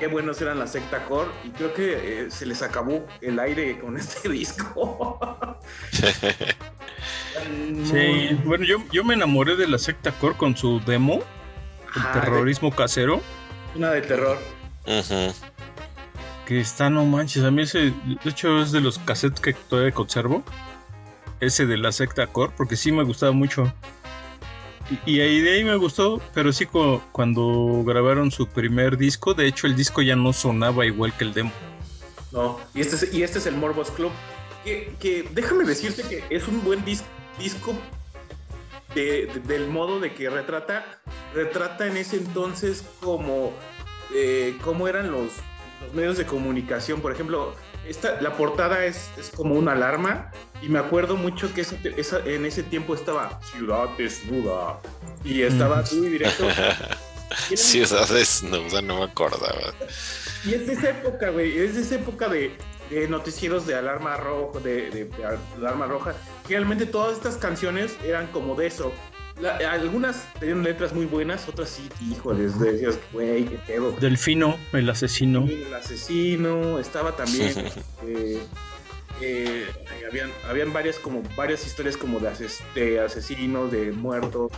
qué 0.00 0.06
buenos 0.06 0.40
eran 0.40 0.58
la 0.58 0.66
secta 0.66 1.04
core 1.04 1.28
y 1.44 1.50
creo 1.50 1.74
que 1.74 2.22
eh, 2.22 2.30
se 2.30 2.46
les 2.46 2.62
acabó 2.62 3.06
el 3.20 3.38
aire 3.38 3.78
con 3.78 3.98
este 3.98 4.28
disco. 4.30 5.18
Sí, 7.84 8.40
bueno, 8.44 8.64
yo, 8.64 8.78
yo 8.90 9.04
me 9.04 9.12
enamoré 9.12 9.56
de 9.56 9.68
la 9.68 9.78
secta 9.78 10.10
core 10.12 10.36
con 10.36 10.56
su 10.56 10.80
demo, 10.80 11.16
el 11.94 12.02
Ajá, 12.02 12.22
terrorismo 12.22 12.74
casero, 12.74 13.20
Una 13.76 13.90
de 13.90 14.02
terror. 14.02 14.38
Que 16.46 16.60
está, 16.60 16.88
no 16.90 17.04
manches, 17.04 17.42
a 17.44 17.50
mí 17.50 17.62
ese, 17.62 17.78
de 17.90 17.92
hecho 18.24 18.60
es 18.62 18.70
de 18.72 18.80
los 18.80 18.98
cassettes 19.00 19.40
que 19.40 19.52
todavía 19.52 19.92
conservo, 19.92 20.44
ese 21.40 21.66
de 21.66 21.76
la 21.76 21.90
secta 21.92 22.26
core, 22.28 22.52
porque 22.56 22.76
sí 22.76 22.92
me 22.92 23.02
gustaba 23.02 23.32
mucho. 23.32 23.72
Y, 25.06 25.16
y 25.16 25.20
ahí 25.20 25.40
de 25.40 25.54
ahí 25.54 25.64
me 25.64 25.74
gustó, 25.74 26.22
pero 26.32 26.52
sí 26.52 26.66
cu- 26.66 27.00
cuando 27.10 27.82
grabaron 27.84 28.30
su 28.30 28.46
primer 28.46 28.96
disco, 28.96 29.34
de 29.34 29.48
hecho 29.48 29.66
el 29.66 29.74
disco 29.74 30.02
ya 30.02 30.14
no 30.14 30.32
sonaba 30.32 30.86
igual 30.86 31.12
que 31.16 31.24
el 31.24 31.34
demo. 31.34 31.50
No, 32.30 32.60
y 32.74 32.80
este 32.80 32.94
es, 32.96 33.12
y 33.14 33.22
este 33.24 33.38
es 33.40 33.46
el 33.46 33.56
Morbos 33.56 33.90
Club. 33.90 34.12
Que, 34.64 34.94
que 35.00 35.28
déjame 35.32 35.64
decirte 35.64 36.02
que 36.02 36.24
es 36.34 36.46
un 36.48 36.62
buen 36.62 36.84
dis- 36.84 37.02
disco 37.38 37.74
de- 38.96 39.26
de- 39.26 39.40
del 39.40 39.68
modo 39.68 40.00
de 40.00 40.12
que 40.14 40.28
retrata, 40.30 40.84
retrata 41.34 41.86
en 41.86 41.96
ese 41.96 42.16
entonces 42.16 42.82
como 43.00 43.52
eh, 44.14 44.56
cómo 44.64 44.88
eran 44.88 45.10
los, 45.10 45.30
los 45.82 45.92
medios 45.94 46.16
de 46.16 46.24
comunicación. 46.24 47.00
Por 47.00 47.12
ejemplo, 47.12 47.54
esta, 47.86 48.20
la 48.20 48.32
portada 48.36 48.84
es, 48.84 49.10
es 49.18 49.30
como 49.30 49.54
una 49.54 49.72
alarma 49.72 50.30
y 50.62 50.68
me 50.68 50.78
acuerdo 50.78 51.16
mucho 51.16 51.52
que 51.52 51.60
esa- 51.62 51.76
esa- 51.96 52.20
en 52.24 52.46
ese 52.46 52.62
tiempo 52.62 52.94
estaba 52.94 53.38
Ciudad 53.52 53.88
Desnuda 53.98 54.80
y 55.24 55.42
estaba 55.42 55.82
Mm. 55.92 55.98
muy 55.98 56.08
directo. 56.08 56.46
Sea, 57.56 58.06
desnuda, 58.06 58.80
no 58.82 58.98
me 59.00 59.04
acordaba. 59.04 59.74
y 60.44 60.54
es 60.54 60.66
de 60.68 60.72
esa 60.74 60.90
época, 60.90 61.30
güey. 61.30 61.58
Es 61.58 61.74
de 61.74 61.82
esa 61.82 61.96
época 61.96 62.28
de, 62.28 62.56
de 62.90 63.08
noticieros 63.08 63.66
de 63.66 63.74
alarma 63.74 64.16
roja, 64.16 64.60
de, 64.60 64.90
de- 64.90 65.04
de 65.06 65.38
alarma 65.58 65.86
roja. 65.86 66.14
Realmente 66.48 66.86
todas 66.86 67.16
estas 67.16 67.36
canciones 67.36 67.96
eran 68.04 68.26
como 68.28 68.54
de 68.54 68.66
eso. 68.66 68.92
La- 69.40 69.56
algunas 69.70 70.32
tenían 70.40 70.62
letras 70.62 70.94
muy 70.94 71.04
buenas, 71.06 71.46
otras 71.48 71.68
sí, 71.68 71.88
híjoles, 72.00 72.58
decías, 72.58 72.98
güey, 73.12 73.44
qué 73.44 73.58
pedo. 73.66 73.92
Delfino, 73.92 74.56
el 74.72 74.88
asesino. 74.88 75.46
El 75.46 75.74
asesino, 75.74 76.78
estaba 76.78 77.12
también. 77.16 77.52
eh, 78.06 78.40
eh, 79.20 79.66
habían, 80.08 80.30
habían 80.48 80.72
varias 80.72 80.98
como 80.98 81.22
varias 81.36 81.66
historias 81.66 81.96
como 81.96 82.18
de, 82.18 82.28
ases- 82.30 82.62
de 82.74 83.00
asesinos, 83.00 83.70
de 83.70 83.92
muertos. 83.92 84.52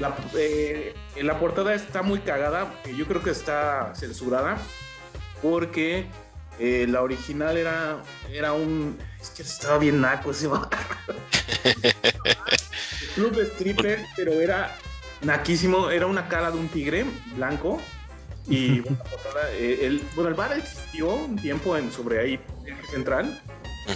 La, 0.00 0.16
eh, 0.36 0.94
la 1.20 1.38
portada 1.38 1.74
está 1.74 2.02
muy 2.02 2.20
cagada, 2.20 2.74
eh, 2.86 2.94
yo 2.96 3.06
creo 3.06 3.22
que 3.22 3.30
está 3.30 3.92
censurada, 3.94 4.56
porque 5.42 6.06
eh, 6.64 6.86
la 6.86 7.02
original 7.02 7.56
era, 7.56 8.04
era 8.30 8.52
un... 8.52 8.96
Es 9.20 9.30
que 9.30 9.42
estaba 9.42 9.78
bien 9.78 10.00
naco 10.00 10.30
ese. 10.30 10.48
Club 13.16 13.36
stripper, 13.40 14.06
pero 14.14 14.30
era 14.30 14.72
naquísimo, 15.22 15.90
era 15.90 16.06
una 16.06 16.28
cara 16.28 16.52
de 16.52 16.58
un 16.58 16.68
tigre 16.68 17.04
blanco. 17.34 17.80
Y 18.46 18.78
bueno, 18.80 19.00
eh, 19.54 19.80
el, 19.82 20.02
bueno, 20.14 20.30
el 20.30 20.36
bar 20.36 20.56
existió 20.56 21.12
un 21.12 21.34
tiempo 21.34 21.76
en, 21.76 21.90
sobre 21.90 22.20
ahí, 22.20 22.38
Central. 22.92 23.42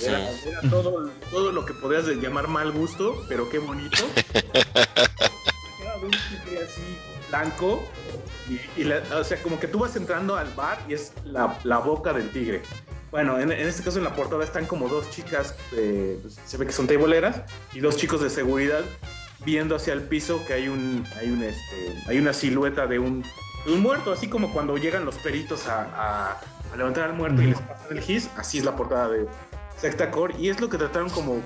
Era, 0.02 0.28
todo, 0.68 1.08
todo 1.30 1.52
lo 1.52 1.64
que 1.64 1.72
podías 1.72 2.04
llamar 2.06 2.48
mal 2.48 2.72
gusto, 2.72 3.24
pero 3.28 3.48
qué 3.48 3.60
bonito. 3.60 4.04
Era 4.34 5.98
de 5.98 6.04
un 6.04 6.10
tigre 6.10 6.64
así 6.64 6.82
blanco. 7.28 7.82
Y, 8.48 8.80
y 8.80 8.84
la- 8.84 9.02
o 9.18 9.24
sea, 9.24 9.42
como 9.42 9.58
que 9.58 9.66
tú 9.68 9.78
vas 9.80 9.96
entrando 9.96 10.36
al 10.36 10.48
bar 10.54 10.78
y 10.88 10.94
es 10.94 11.12
la, 11.24 11.58
la 11.64 11.78
boca 11.78 12.12
del 12.12 12.30
tigre. 12.30 12.62
Bueno, 13.10 13.38
en, 13.38 13.50
en 13.52 13.66
este 13.66 13.82
caso 13.82 13.98
en 13.98 14.04
la 14.04 14.14
portada 14.14 14.44
están 14.44 14.66
como 14.66 14.88
dos 14.88 15.10
chicas, 15.10 15.54
eh, 15.72 16.18
pues, 16.20 16.38
se 16.44 16.56
ve 16.56 16.66
que 16.66 16.72
son 16.72 16.86
tableras, 16.86 17.40
y 17.72 17.80
dos 17.80 17.96
chicos 17.96 18.20
de 18.20 18.28
seguridad 18.30 18.82
viendo 19.44 19.76
hacia 19.76 19.92
el 19.92 20.02
piso 20.02 20.44
que 20.46 20.54
hay 20.54 20.68
un, 20.68 21.06
hay 21.18 21.30
un, 21.30 21.42
este, 21.42 22.02
hay 22.08 22.18
una 22.18 22.32
silueta 22.32 22.86
de 22.86 22.98
un, 22.98 23.22
de 23.64 23.72
un 23.72 23.80
muerto, 23.80 24.12
así 24.12 24.28
como 24.28 24.52
cuando 24.52 24.76
llegan 24.76 25.04
los 25.04 25.16
peritos 25.16 25.66
a, 25.66 25.82
a- 25.82 26.40
a 26.72 26.76
levantar 26.76 27.04
al 27.04 27.14
muerto 27.14 27.42
y 27.42 27.46
les 27.46 27.58
pasan 27.60 27.86
el 27.96 28.00
gis, 28.00 28.28
así 28.36 28.58
es 28.58 28.64
la 28.64 28.74
portada 28.76 29.08
de 29.08 29.26
Secta 29.78 30.10
Core, 30.10 30.34
y 30.38 30.48
es 30.50 30.60
lo 30.60 30.68
que 30.68 30.76
trataron 30.78 31.08
como 31.10 31.40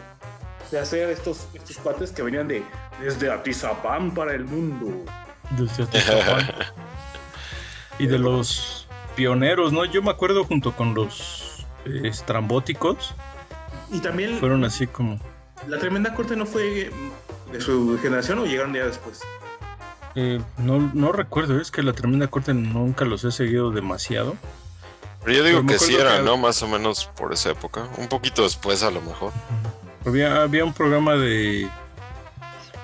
de 0.71 0.79
hacer 0.79 1.11
estos, 1.11 1.47
estos 1.53 1.77
cuates 1.79 2.11
que 2.11 2.23
venían 2.23 2.49
de 2.49 2.63
desde 3.01 3.31
Atizapán 3.31 4.13
para 4.15 4.33
el 4.35 4.45
mundo. 4.45 5.05
Desde 5.51 5.83
Atizapán. 5.85 6.53
y 7.99 8.07
de 8.07 8.19
los 8.19 8.87
pioneros, 9.17 9.73
¿no? 9.73 9.85
Yo 9.85 10.03
me 10.03 10.11
acuerdo 10.11 10.45
junto 10.45 10.73
con 10.73 10.95
los 10.95 11.67
eh, 11.85 12.03
estrambóticos, 12.05 13.15
Y 13.93 13.99
también 14.01 14.39
fueron 14.39 14.65
así 14.65 14.87
como... 14.87 15.19
la 15.69 15.79
tremenda 15.79 16.15
corte 16.15 16.37
no 16.37 16.47
fue 16.47 16.91
de 17.53 17.61
su 17.61 17.99
generación 18.01 18.39
o 18.39 18.45
llegaron 18.47 18.73
ya 18.75 18.87
después. 18.87 19.21
eh, 20.15 20.41
no, 20.59 20.91
no 20.95 21.13
recuerdo, 21.13 21.61
es 21.61 21.71
que 21.71 21.83
la 21.83 21.93
tremenda 21.93 22.29
corte 22.29 22.55
nunca 22.55 23.05
los 23.05 23.25
he 23.25 23.33
seguido 23.33 23.71
demasiado. 23.71 24.37
Pero 25.25 25.37
yo 25.37 25.45
digo 25.45 25.63
Pero 25.67 25.79
que 25.79 25.85
sí 25.85 25.95
era, 25.97 26.17
que- 26.19 26.23
¿no? 26.23 26.37
Más 26.39 26.63
o 26.63 26.69
menos 26.69 27.11
por 27.17 27.33
esa 27.35 27.51
época. 27.51 27.87
Un 27.99 28.09
poquito 28.09 28.43
después, 28.43 28.83
a 28.83 28.91
lo 28.91 29.03
mejor. 29.03 29.33
Había, 30.07 30.43
había 30.43 30.65
un 30.65 30.73
programa 30.73 31.15
de 31.17 31.69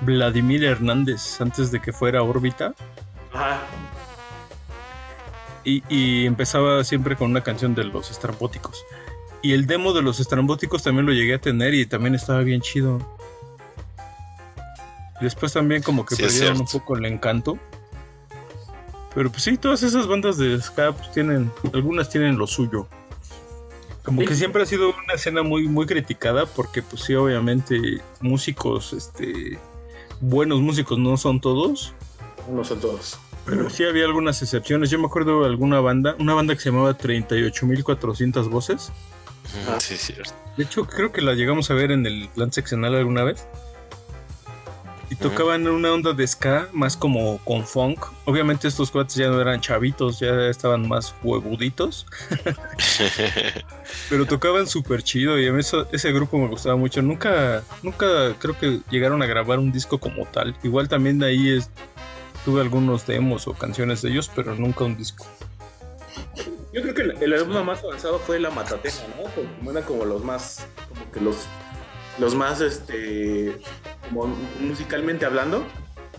Vladimir 0.01 0.65
Hernández 0.65 1.41
antes 1.41 1.71
de 1.71 1.81
que 1.81 1.93
fuera 1.93 2.23
órbita 2.23 2.75
Ajá. 3.33 3.61
y, 5.65 5.83
y 5.89 6.27
empezaba 6.27 6.85
siempre 6.85 7.17
con 7.17 7.31
una 7.31 7.43
canción 7.43 7.75
de 7.75 7.85
los 7.85 8.11
estrambóticos. 8.11 8.85
Y 9.43 9.53
el 9.53 9.67
demo 9.67 9.93
de 9.93 10.03
los 10.03 10.21
estrambóticos 10.21 10.83
también 10.83 11.07
lo 11.07 11.13
llegué 11.13 11.35
a 11.35 11.41
tener 11.41 11.75
y 11.75 11.87
también 11.87 12.15
estaba 12.15 12.41
bien 12.41 12.61
chido. 12.61 12.99
Después 15.21 15.53
también 15.53 15.83
como 15.83 16.05
que 16.05 16.17
Sí, 16.17 16.23
perdieron 16.23 16.61
un 16.61 16.67
poco 16.67 16.97
el 16.97 17.05
encanto. 17.07 17.59
Pero 19.15 19.31
pues 19.31 19.45
sí, 19.45 19.57
todas 19.57 19.83
esas 19.83 20.07
bandas 20.07 20.37
de 20.37 20.61
ska 20.61 20.93
pues, 20.93 21.11
tienen, 21.13 21.51
algunas 21.73 22.11
tienen 22.11 22.37
lo 22.37 22.47
suyo. 22.47 22.87
Como 24.03 24.25
que 24.25 24.35
siempre 24.35 24.63
ha 24.63 24.67
sido 24.67 24.91
una 24.91 25.15
escena 25.15 25.43
muy, 25.43 25.67
muy 25.67 25.87
criticada 25.87 26.47
porque 26.47 26.83
pues 26.83 27.03
sí, 27.03 27.15
obviamente 27.15 28.01
músicos, 28.21 28.93
este, 28.93 29.59
buenos 30.21 30.61
músicos 30.61 30.99
no 30.99 31.17
son 31.17 31.41
todos. 31.41 31.95
No 32.51 32.65
son 32.65 32.81
todos. 32.81 33.19
Pero 33.45 33.71
sí 33.71 33.85
había 33.85 34.05
algunas 34.05 34.43
excepciones. 34.43 34.91
Yo 34.91 34.99
me 34.99 35.07
acuerdo 35.07 35.43
de 35.43 35.47
alguna 35.47 35.81
banda, 35.81 36.17
una 36.19 36.35
banda 36.35 36.55
que 36.55 36.61
se 36.61 36.71
llamaba 36.71 36.97
38.400 36.97 38.49
voces. 38.49 38.93
Ah. 39.69 39.79
Sí, 39.81 39.97
cierto. 39.97 40.33
De 40.57 40.65
hecho, 40.65 40.87
creo 40.87 41.13
que 41.13 41.21
la 41.21 41.35
llegamos 41.35 41.71
a 41.71 41.75
ver 41.75 41.91
en 41.91 42.07
el 42.07 42.29
plan 42.35 42.53
seccional 42.53 42.95
alguna 42.95 43.25
vez. 43.25 43.47
Y 45.09 45.15
tocaban 45.15 45.67
una 45.69 45.93
onda 45.93 46.13
de 46.13 46.27
ska, 46.27 46.69
más 46.73 46.97
como 46.97 47.39
con 47.45 47.65
funk. 47.65 48.05
Obviamente 48.25 48.67
estos 48.67 48.91
cuates 48.91 49.15
ya 49.15 49.29
no 49.29 49.41
eran 49.41 49.61
chavitos, 49.61 50.19
ya 50.19 50.49
estaban 50.49 50.89
más 50.89 51.15
huevuditos. 51.23 52.07
Pero 54.09 54.27
tocaban 54.27 54.67
súper 54.67 55.03
chido 55.03 55.39
y 55.39 55.47
a 55.47 55.53
mí 55.53 55.61
eso- 55.61 55.87
ese 55.93 56.13
grupo 56.13 56.39
me 56.39 56.49
gustaba 56.49 56.77
mucho. 56.77 57.03
Nunca, 57.03 57.63
nunca 57.83 58.35
creo 58.39 58.59
que 58.59 58.81
llegaron 58.91 59.23
a 59.23 59.27
grabar 59.27 59.59
un 59.59 59.73
disco 59.73 59.99
como 59.99 60.27
tal. 60.27 60.57
Igual 60.63 60.89
también 60.89 61.19
de 61.19 61.27
ahí 61.27 61.57
es, 61.57 61.71
tuve 62.45 62.61
algunos 62.61 63.07
demos 63.07 63.47
o 63.49 63.53
canciones 63.55 64.03
de 64.03 64.11
ellos, 64.11 64.31
pero 64.35 64.55
nunca 64.57 64.85
un 64.85 64.97
disco. 64.97 65.27
Yo 66.73 66.83
creo 66.83 66.95
que 66.95 67.03
el, 67.03 67.23
el 67.23 67.33
álbum 67.33 67.65
más 67.65 67.83
avanzado 67.83 68.19
fue 68.19 68.39
La 68.39 68.51
Matatena, 68.51 68.97
¿no? 69.17 69.31
Como 69.57 69.71
eran 69.71 69.85
como 69.85 70.05
los 70.05 70.23
más, 70.25 70.67
como 70.89 71.11
que 71.11 71.21
los, 71.21 71.37
los 72.19 72.35
más, 72.35 72.61
este, 72.61 73.57
como 74.09 74.27
musicalmente 74.61 75.27
hablando. 75.27 75.65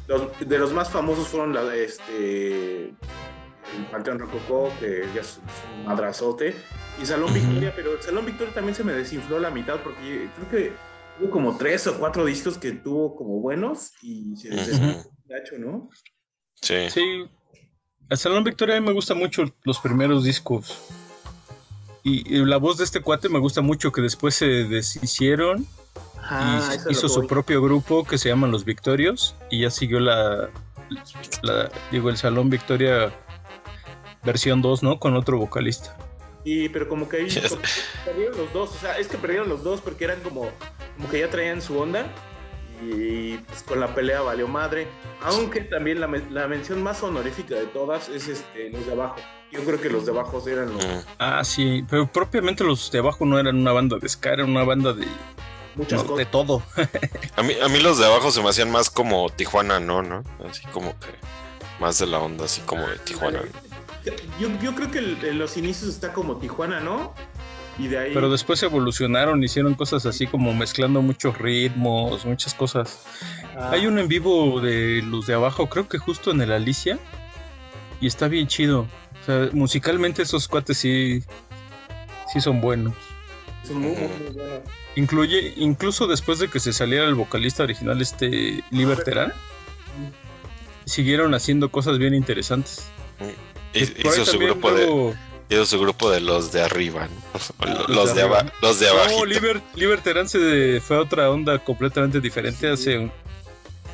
Los, 0.07 0.39
de 0.39 0.57
los 0.57 0.71
más 0.71 0.89
famosos 0.89 1.27
fueron 1.27 1.53
la, 1.53 1.75
este, 1.75 2.85
el 2.85 3.85
Panteón 3.91 4.19
Rococó, 4.19 4.71
que 4.79 5.05
ya 5.13 5.21
es 5.21 5.39
un 5.75 5.85
madrazote, 5.85 6.55
y 7.01 7.05
Salón. 7.05 7.33
Victoria, 7.33 7.73
pero 7.75 7.93
el 7.93 8.01
Salón 8.01 8.25
Victoria 8.25 8.53
también 8.53 8.75
se 8.75 8.83
me 8.83 8.93
desinfló 8.93 9.39
la 9.39 9.51
mitad 9.51 9.81
porque 9.83 10.29
creo 10.35 10.49
que 10.49 10.71
hubo 11.19 11.29
como 11.29 11.57
tres 11.57 11.87
o 11.87 11.97
cuatro 11.97 12.25
discos 12.25 12.57
que 12.57 12.71
tuvo 12.71 13.15
como 13.15 13.41
buenos 13.41 13.91
y 14.01 14.35
se 14.37 14.49
desinfló 14.49 15.03
gacho, 15.25 15.57
¿no? 15.57 15.89
Sí. 16.61 16.89
Sí, 16.89 17.25
el 18.09 18.17
Salón 18.17 18.43
Victoria 18.43 18.77
a 18.77 18.79
mí 18.79 18.87
me 18.87 18.93
gusta 18.93 19.13
mucho 19.13 19.43
los 19.63 19.79
primeros 19.79 20.23
discos. 20.23 20.87
Y, 22.03 22.33
y 22.33 22.45
la 22.45 22.57
voz 22.57 22.77
de 22.77 22.85
este 22.85 23.01
cuate 23.01 23.27
me 23.27 23.39
gusta 23.39 23.59
mucho, 23.61 23.91
que 23.91 24.01
después 24.01 24.33
se 24.35 24.45
deshicieron 24.45 25.67
Ah, 26.29 26.69
y 26.71 26.75
es 26.75 26.85
hizo 26.91 27.09
su 27.09 27.19
voy. 27.21 27.27
propio 27.27 27.61
grupo 27.61 28.03
que 28.05 28.17
se 28.17 28.29
llaman 28.29 28.51
Los 28.51 28.65
Victorios 28.65 29.35
y 29.49 29.61
ya 29.61 29.69
siguió 29.69 29.99
la, 29.99 30.49
la- 31.41 31.69
digo, 31.91 32.09
el 32.09 32.17
Salón 32.17 32.49
Victoria 32.49 33.11
versión 34.23 34.61
2, 34.61 34.83
¿no? 34.83 34.99
Con 34.99 35.15
otro 35.15 35.37
vocalista. 35.37 35.95
Y 36.43 36.69
pero 36.69 36.87
como 36.87 37.07
que 37.09 37.17
ahí 37.17 37.27
como 37.49 37.61
perdieron 38.05 38.37
los 38.37 38.53
dos, 38.53 38.71
o 38.75 38.79
sea, 38.79 38.97
es 38.97 39.07
que 39.07 39.17
perdieron 39.17 39.49
los 39.49 39.63
dos 39.63 39.81
porque 39.81 40.05
eran 40.05 40.19
como, 40.21 40.49
como 40.95 41.09
que 41.09 41.19
ya 41.19 41.29
traían 41.29 41.61
su 41.61 41.77
onda 41.77 42.05
y 42.81 43.37
pues, 43.37 43.63
con 43.63 43.79
la 43.79 43.93
pelea 43.95 44.21
valió 44.21 44.47
madre. 44.47 44.87
Aunque 45.23 45.61
también 45.61 45.99
la, 45.99 46.07
la 46.31 46.47
mención 46.47 46.83
más 46.83 47.01
honorífica 47.03 47.55
de 47.55 47.65
todas 47.65 48.07
es 48.09 48.27
este, 48.27 48.69
los 48.69 48.85
de 48.85 48.91
abajo. 48.93 49.15
Yo 49.51 49.63
creo 49.63 49.79
que 49.81 49.89
los 49.89 50.05
de 50.05 50.11
abajo 50.11 50.43
eran 50.47 50.73
los 50.73 50.85
Mm. 50.85 50.99
Ah, 51.19 51.43
sí, 51.43 51.83
pero 51.89 52.05
propiamente 52.07 52.63
los 52.63 52.91
de 52.91 52.99
abajo 52.99 53.25
no 53.25 53.39
eran 53.39 53.55
una 53.57 53.71
banda 53.71 53.97
de 53.97 54.07
ska, 54.09 54.33
eran 54.33 54.49
una 54.51 54.63
banda 54.63 54.93
de, 54.93 55.05
muchas 55.77 56.05
no, 56.05 56.15
de 56.15 56.25
todo. 56.25 56.61
A 57.35 57.43
mí, 57.43 57.53
a 57.61 57.67
mí 57.69 57.79
los 57.79 57.97
de 57.99 58.05
abajo 58.05 58.31
se 58.31 58.41
me 58.41 58.49
hacían 58.49 58.71
más 58.71 58.89
como 58.89 59.29
Tijuana, 59.29 59.79
¿no? 59.79 60.01
¿no? 60.01 60.23
Así 60.49 60.65
como 60.73 60.91
que 60.99 61.07
más 61.79 61.99
de 61.99 62.07
la 62.07 62.19
onda, 62.19 62.45
así 62.45 62.61
como 62.61 62.87
de 62.87 62.97
Tijuana. 62.99 63.41
Yo, 64.39 64.47
yo 64.61 64.73
creo 64.75 64.89
que 64.89 64.99
el- 64.99 65.23
en 65.23 65.37
los 65.37 65.55
inicios 65.57 65.89
está 65.89 66.13
como 66.13 66.37
Tijuana, 66.37 66.79
¿no? 66.79 67.13
Y 67.77 67.87
de 67.89 67.99
ahí. 67.99 68.11
Pero 68.13 68.31
después 68.31 68.63
evolucionaron, 68.63 69.43
hicieron 69.43 69.75
cosas 69.75 70.05
así 70.07 70.25
como 70.25 70.51
mezclando 70.55 71.01
muchos 71.03 71.37
ritmos, 71.37 72.25
muchas 72.25 72.55
cosas. 72.55 73.03
Ah, 73.55 73.69
Hay 73.73 73.85
un 73.85 73.99
en 73.99 74.07
vivo 74.07 74.59
de 74.61 75.03
los 75.05 75.27
de 75.27 75.35
abajo, 75.35 75.67
creo 75.67 75.87
que 75.87 75.99
justo 75.99 76.31
en 76.31 76.41
el 76.41 76.51
Alicia, 76.51 76.97
y 78.01 78.07
está 78.07 78.27
bien 78.27 78.47
chido. 78.47 78.87
O 79.21 79.25
sea, 79.27 79.49
musicalmente 79.53 80.23
esos 80.23 80.47
cuates 80.47 80.77
sí, 80.79 81.21
sí 82.33 82.41
son 82.41 82.61
buenos. 82.61 82.93
son 83.63 83.77
muy, 83.81 83.91
muy, 83.91 84.07
muy 84.07 84.29
buenos. 84.33 84.61
Incluye, 84.97 85.53
incluso 85.57 86.07
después 86.07 86.39
de 86.39 86.47
que 86.47 86.59
se 86.59 86.73
saliera 86.73 87.05
el 87.05 87.13
vocalista 87.13 87.61
original, 87.61 88.01
este 88.01 88.63
Liberterán, 88.71 89.31
siguieron 90.85 91.35
haciendo 91.35 91.69
cosas 91.69 91.99
bien 91.99 92.15
interesantes. 92.15 92.87
Hizo 93.75 94.25
su 94.25 94.39
grupo 94.39 94.71
de, 94.71 95.13
hizo 95.49 95.65
su 95.67 95.79
grupo 95.79 96.09
de 96.09 96.19
los 96.19 96.51
de 96.51 96.63
arriba, 96.63 97.07
¿no? 97.07 97.67
Los 97.87 97.89
Los 97.89 98.07
de 98.07 98.15
de 98.15 98.21
arriba. 98.23 98.39
abajo, 98.39 98.55
los 98.63 98.79
de 98.79 98.89
abajo. 98.89 99.19
No, 99.19 99.25
Liber, 99.25 99.61
Liberterán 99.75 100.27
se 100.27 100.81
fue 100.81 100.97
a 100.97 101.01
otra 101.01 101.29
onda 101.29 101.59
completamente 101.59 102.19
diferente. 102.19 102.67
Hace 102.67 102.97
un 102.97 103.11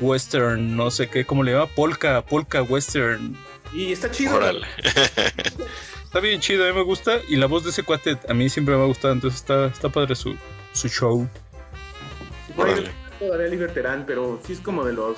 western, 0.00 0.74
no 0.74 0.90
sé 0.90 1.10
qué, 1.10 1.26
¿cómo 1.26 1.42
le 1.42 1.52
llama? 1.52 1.66
Polka, 1.66 2.22
polka 2.22 2.62
western. 2.62 3.36
Y 3.74 3.92
está 3.92 4.10
chido. 4.10 4.36
Órale. 4.36 4.66
Está 6.04 6.20
bien 6.20 6.40
chido, 6.40 6.64
a 6.64 6.68
mí 6.68 6.74
me 6.74 6.84
gusta. 6.84 7.20
Y 7.28 7.34
la 7.36 7.46
voz 7.46 7.64
de 7.64 7.70
ese 7.70 7.82
cuate 7.82 8.16
a 8.28 8.32
mí 8.32 8.48
siempre 8.48 8.76
me 8.76 8.84
ha 8.84 8.86
gustado, 8.86 9.12
entonces 9.12 9.40
está, 9.40 9.66
está 9.66 9.88
padre 9.88 10.14
su, 10.14 10.36
su 10.74 10.88
show. 10.88 11.26
Todavía 13.18 13.48
Liberterán, 13.48 14.04
pero 14.06 14.40
sí 14.46 14.52
es 14.52 14.60
como 14.60 14.84
de 14.84 14.92
los. 14.92 15.16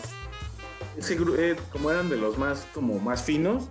Ese 0.96 1.18
eh, 1.38 1.56
como 1.72 1.90
eran 1.90 2.08
de 2.08 2.16
los 2.16 2.38
más 2.38 2.66
como 2.72 2.98
más 3.00 3.22
finos. 3.24 3.64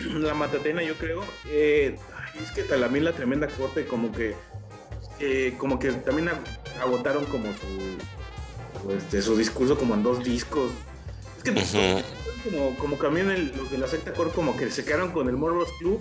La 0.10 0.34
Matatena, 0.34 0.82
yo 0.82 0.94
creo. 0.94 1.22
Eh, 1.46 1.96
es 2.42 2.50
que 2.52 2.62
también 2.64 3.04
la 3.04 3.12
tremenda 3.12 3.48
corte, 3.48 3.86
como 3.86 4.12
que. 4.12 4.34
eh, 5.20 5.54
como 5.58 5.78
que 5.78 5.92
también 5.92 6.28
ag- 6.28 6.80
agotaron 6.82 7.24
como 7.26 7.46
su. 7.52 8.82
su, 8.82 8.92
este, 8.92 9.22
su 9.22 9.36
discurso 9.36 9.76
como 9.78 9.94
en 9.94 10.02
dos 10.02 10.22
discos. 10.22 10.70
Es 11.38 11.42
que 11.44 11.50
Ujú. 11.50 12.02
como, 12.50 12.76
como 12.76 12.96
también 12.96 13.30
el- 13.30 13.56
los 13.56 13.70
de 13.70 13.78
la 13.78 13.86
secta 13.86 14.12
core 14.12 14.30
como 14.30 14.56
que 14.56 14.70
se 14.70 14.84
quedaron 14.84 15.12
con 15.12 15.28
el 15.28 15.36
Morbos 15.36 15.68
Club. 15.78 16.00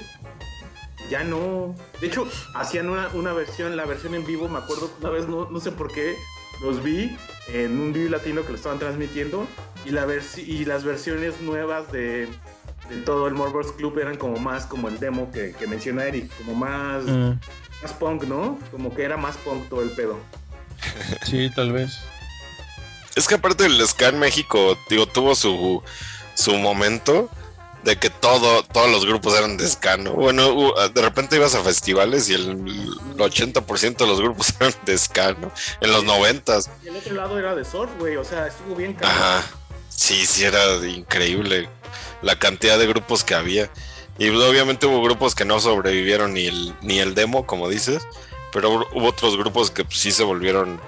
Ya 1.14 1.24
no. 1.24 1.76
De 2.02 2.08
hecho, 2.08 2.28
hacían 2.56 2.90
una, 2.90 3.08
una 3.10 3.34
versión, 3.34 3.76
la 3.78 3.86
versión 3.86 4.16
en 4.16 4.26
vivo, 4.26 4.50
me 4.50 4.58
acuerdo 4.58 4.90
una 5.00 5.12
vez, 5.12 5.28
no, 5.28 5.48
no 5.48 5.60
sé 5.60 5.72
por 5.72 5.94
qué, 5.94 6.16
los 6.64 6.82
vi 6.84 7.16
en 7.50 7.80
un 7.80 7.94
Vive 7.94 8.10
Latino 8.10 8.42
que 8.42 8.50
lo 8.50 8.56
estaban 8.56 8.80
transmitiendo 8.80 9.48
y, 9.86 9.92
la 9.92 10.08
versi- 10.08 10.44
y 10.48 10.66
las 10.66 10.84
versiones 10.84 11.40
nuevas 11.42 11.92
de, 11.92 12.28
de 12.90 12.98
todo 13.06 13.28
el 13.28 13.36
Morbos 13.36 13.74
Club 13.74 14.00
eran 14.00 14.18
como 14.18 14.38
más 14.38 14.66
como 14.66 14.88
el 14.88 15.00
demo 15.00 15.32
que, 15.32 15.52
que 15.54 15.68
menciona 15.68 16.04
Eric, 16.06 16.32
como 16.40 16.56
más, 16.56 17.04
Mm, 17.04 17.34
más 17.84 17.94
punk, 18.00 18.24
¿no? 18.24 18.58
Como 18.72 18.96
que 18.96 19.04
era 19.04 19.16
más 19.16 19.38
punk 19.38 19.70
todo 19.70 19.84
el 19.84 19.92
pedo. 19.92 20.18
sí, 21.26 21.52
tal 21.56 21.74
vez. 21.74 22.00
Es 23.16 23.28
que 23.28 23.36
aparte 23.36 23.68
el 23.68 23.80
ska 23.88 24.10
en 24.10 24.18
México, 24.18 24.80
digo, 24.90 25.06
tuvo 25.06 25.36
su, 25.36 25.84
su 26.34 26.56
momento 26.56 27.30
de 27.84 27.98
que 27.98 28.10
todo, 28.10 28.64
todos 28.64 28.90
los 28.90 29.06
grupos 29.06 29.38
eran 29.38 29.58
de 29.58 29.68
ska, 29.68 29.98
¿no? 29.98 30.14
Bueno, 30.14 30.54
hu- 30.56 30.92
de 30.94 31.02
repente 31.02 31.36
ibas 31.36 31.54
a 31.56 31.62
festivales 31.64 32.30
y 32.30 32.34
el 32.34 32.56
80% 33.18 33.98
de 33.98 34.08
los 34.08 34.20
grupos 34.22 34.54
eran 34.60 34.74
de 34.86 34.98
ska, 34.98 35.34
¿no? 35.34 35.52
En 35.82 35.92
los 35.92 36.04
noventas. 36.04 36.70
Y 36.84 36.88
el 36.88 36.96
otro 36.98 37.14
lado 37.16 37.38
era 37.40 37.56
de 37.56 37.66
surf, 37.66 37.92
güey, 38.00 38.16
o 38.16 38.24
sea, 38.24 38.48
estuvo 38.48 38.76
bien 38.76 38.94
cabrón. 38.94 39.12
Ajá. 39.12 39.44
Sí, 39.90 40.26
sí, 40.26 40.44
era 40.44 40.76
increíble 40.88 41.70
la 42.22 42.38
cantidad 42.40 42.80
de 42.80 42.88
grupos 42.88 43.24
que 43.24 43.36
había. 43.36 43.70
Y 44.18 44.30
pues, 44.30 44.42
obviamente 44.44 44.86
hubo 44.86 45.02
grupos 45.04 45.36
que 45.36 45.44
no 45.46 45.60
sobrevivieron 45.60 46.34
ni 46.34 46.46
el, 46.48 46.74
ni 46.82 47.00
el 47.00 47.14
demo, 47.16 47.46
como 47.46 47.68
dices, 47.70 48.02
pero 48.52 48.72
hu- 48.72 48.88
hubo 48.94 49.08
otros 49.08 49.38
grupos 49.38 49.72
que 49.72 49.84
pues, 49.84 50.00
sí 50.00 50.12
se 50.12 50.24
volvieron 50.24 50.80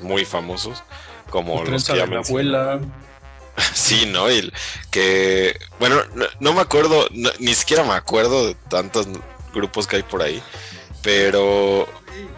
muy 0.00 0.24
famosos, 0.24 0.82
como 1.30 1.64
La 1.64 1.70
los 1.70 1.84
que 1.84 1.96
ya 1.96 2.04
de 2.04 2.10
la 2.10 2.14
mencioné. 2.16 2.40
abuela. 2.56 2.80
Sí, 3.74 4.06
¿no? 4.06 4.30
Y 4.30 4.52
que, 4.90 5.58
bueno, 5.78 6.02
no, 6.14 6.26
no 6.40 6.52
me 6.54 6.60
acuerdo, 6.60 7.06
no- 7.12 7.30
ni 7.38 7.54
siquiera 7.54 7.84
me 7.84 7.92
acuerdo 7.94 8.48
de 8.48 8.54
tantos 8.68 9.06
grupos 9.52 9.86
que 9.86 9.96
hay 9.96 10.02
por 10.02 10.22
ahí, 10.22 10.42
pero 11.02 11.86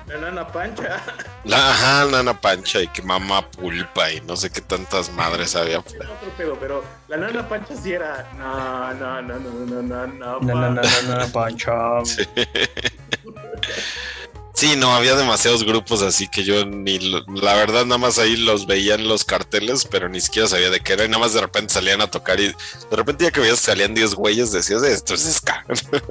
La 0.07 0.19
nana 0.19 0.47
pancha. 0.47 1.03
la 1.45 1.71
ajá, 1.71 2.05
Nana 2.07 2.41
Pancha 2.41 2.81
y 2.81 2.89
que 2.89 3.03
Mamá 3.03 3.49
Pulpa 3.51 4.11
y 4.12 4.21
no 4.23 4.37
sé 4.37 4.51
qué 4.51 4.61
tantas 4.61 5.11
madres 5.12 5.55
había. 5.57 5.81
por 5.81 5.93
ahí. 5.93 5.99
Era 6.01 6.12
otro 6.12 6.31
pedo, 6.37 6.57
pero 6.61 6.85
la 7.09 7.17
nana 7.17 7.49
pancha 7.49 7.75
sí 7.77 7.93
era. 7.93 8.31
No, 8.37 8.95
no, 8.95 9.23
no, 9.23 9.39
no, 9.39 9.51
no, 9.51 9.83
no, 9.83 10.07
no. 10.07 10.41
Na, 10.41 10.55
na, 10.55 10.71
na, 10.71 10.83
pa- 10.83 11.03
na, 11.09 11.17
na, 11.19 11.27
pancha. 11.33 11.73
Sí, 14.57 14.74
no, 14.74 14.94
había 14.96 15.14
demasiados 15.16 15.64
grupos 15.64 16.00
así 16.00 16.28
que 16.28 16.42
yo 16.42 16.64
ni, 16.64 16.98
la 16.98 17.54
verdad 17.57 17.84
nada 17.84 17.98
más 17.98 18.18
ahí 18.18 18.36
los 18.38 18.66
veía 18.66 18.94
en 18.94 19.07
los 19.07 19.22
carteles, 19.24 19.84
pero 19.84 20.09
ni 20.09 20.18
siquiera 20.22 20.48
sabía 20.48 20.70
de 20.70 20.80
qué 20.80 20.94
era 20.94 21.04
y 21.04 21.09
nada 21.09 21.18
más 21.18 21.34
de 21.34 21.42
repente 21.42 21.74
salían 21.74 22.00
a 22.00 22.11
tocar 22.11 22.40
y 22.40 22.46
de 22.48 22.96
repente 22.96 23.24
ya 23.24 23.30
que 23.30 23.40
veías 23.40 23.59
salían 23.61 23.92
10 23.92 24.14
güeyes 24.14 24.52
decías, 24.52 24.82
esto 24.82 25.12
es 25.12 25.24
ska. 25.34 25.62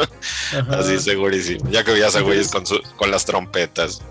Así 0.70 1.00
segurísimo. 1.00 1.68
Ya 1.72 1.84
que 1.84 1.92
veías 1.94 2.16
a 2.16 2.22
güeyes 2.22 2.50
con, 2.50 2.68
su- 2.68 2.82
con 2.98 3.10
las 3.10 3.26
trompetas. 3.26 4.04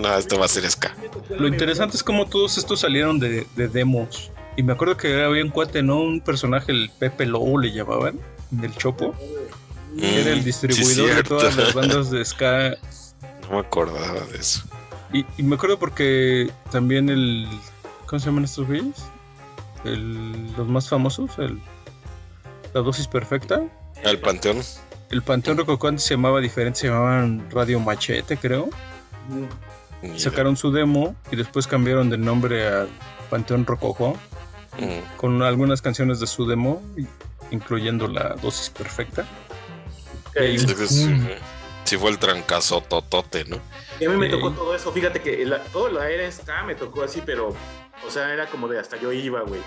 No, 0.00 0.18
esto 0.18 0.38
va 0.40 0.46
a 0.46 0.48
ser 0.48 0.68
ska. 0.68 0.96
Lo 1.38 1.46
interesante 1.46 1.96
es 1.96 2.02
cómo 2.02 2.26
todos 2.26 2.58
estos 2.58 2.80
salieron 2.80 3.20
de, 3.20 3.46
de 3.54 3.68
demos. 3.68 4.32
Y 4.56 4.64
me 4.64 4.72
acuerdo 4.72 4.96
que 4.96 5.22
había 5.22 5.44
un 5.44 5.50
cuate, 5.50 5.84
¿no? 5.84 6.00
Un 6.00 6.20
personaje, 6.20 6.72
el 6.72 6.90
Pepe 6.98 7.26
Lobo 7.26 7.60
le 7.60 7.70
llamaban, 7.72 8.18
del 8.50 8.74
Chopo. 8.74 9.14
que 9.96 10.20
era 10.22 10.32
el 10.32 10.40
Mm, 10.40 10.44
distribuidor 10.44 11.10
sí, 11.10 11.14
de 11.14 11.22
todas 11.22 11.54
las 11.56 11.72
bandas 11.74 12.10
de 12.10 12.24
ska. 12.24 12.76
No 13.48 13.54
me 13.56 13.60
acordaba 13.60 14.20
de 14.32 14.38
eso. 14.38 14.62
Y, 15.12 15.24
y 15.38 15.42
me 15.42 15.54
acuerdo 15.56 15.78
porque 15.78 16.50
también 16.70 17.08
el. 17.08 17.46
¿Cómo 18.06 18.20
se 18.20 18.26
llaman 18.26 18.44
estos 18.44 18.66
güeyes? 18.66 19.04
El- 19.84 20.52
los 20.56 20.66
más 20.68 20.88
famosos, 20.88 21.38
el, 21.38 21.60
la 22.74 22.80
dosis 22.80 23.06
perfecta. 23.06 23.62
El 24.02 24.18
Panteón. 24.20 24.58
El 25.10 25.22
Panteón 25.22 25.56
Rococó 25.58 25.88
antes 25.88 26.04
se 26.04 26.14
llamaba 26.14 26.40
diferente, 26.40 26.80
se 26.80 26.88
llamaban 26.88 27.48
Radio 27.50 27.78
Machete, 27.78 28.36
creo. 28.36 28.68
Sacaron 30.16 30.56
su 30.56 30.70
demo 30.72 31.14
y 31.30 31.36
después 31.36 31.66
cambiaron 31.66 32.10
de 32.10 32.18
nombre 32.18 32.66
a 32.68 32.86
Panteón 33.30 33.64
Rococó. 33.66 34.16
Mm. 34.78 35.16
con 35.16 35.42
algunas 35.42 35.80
canciones 35.80 36.20
de 36.20 36.26
su 36.26 36.46
demo, 36.46 36.82
incluyendo 37.50 38.08
la 38.08 38.34
dosis 38.42 38.68
perfecta. 38.68 39.24
Y 40.38 40.58
Sí, 40.58 40.68
sí, 40.68 40.86
sí, 40.86 41.14
sí 41.86 41.96
fue 41.96 42.10
el 42.10 42.18
trancazo 42.18 42.80
totote, 42.82 43.44
¿no? 43.46 43.60
Y 44.00 44.04
a 44.04 44.10
mí 44.10 44.16
me 44.16 44.26
Sí. 44.26 44.32
tocó 44.32 44.50
todo 44.52 44.74
eso. 44.74 44.92
Fíjate 44.92 45.20
que 45.22 45.44
la- 45.46 45.62
todo 45.64 45.88
la 45.90 46.10
era 46.10 46.30
ska 46.30 46.62
me 46.64 46.74
tocó 46.74 47.02
así, 47.02 47.22
pero. 47.24 47.54
O 48.06 48.10
sea, 48.10 48.32
era 48.32 48.46
como 48.46 48.68
de 48.68 48.78
hasta 48.78 48.96
yo 48.98 49.12
iba, 49.12 49.40
güey. 49.42 49.60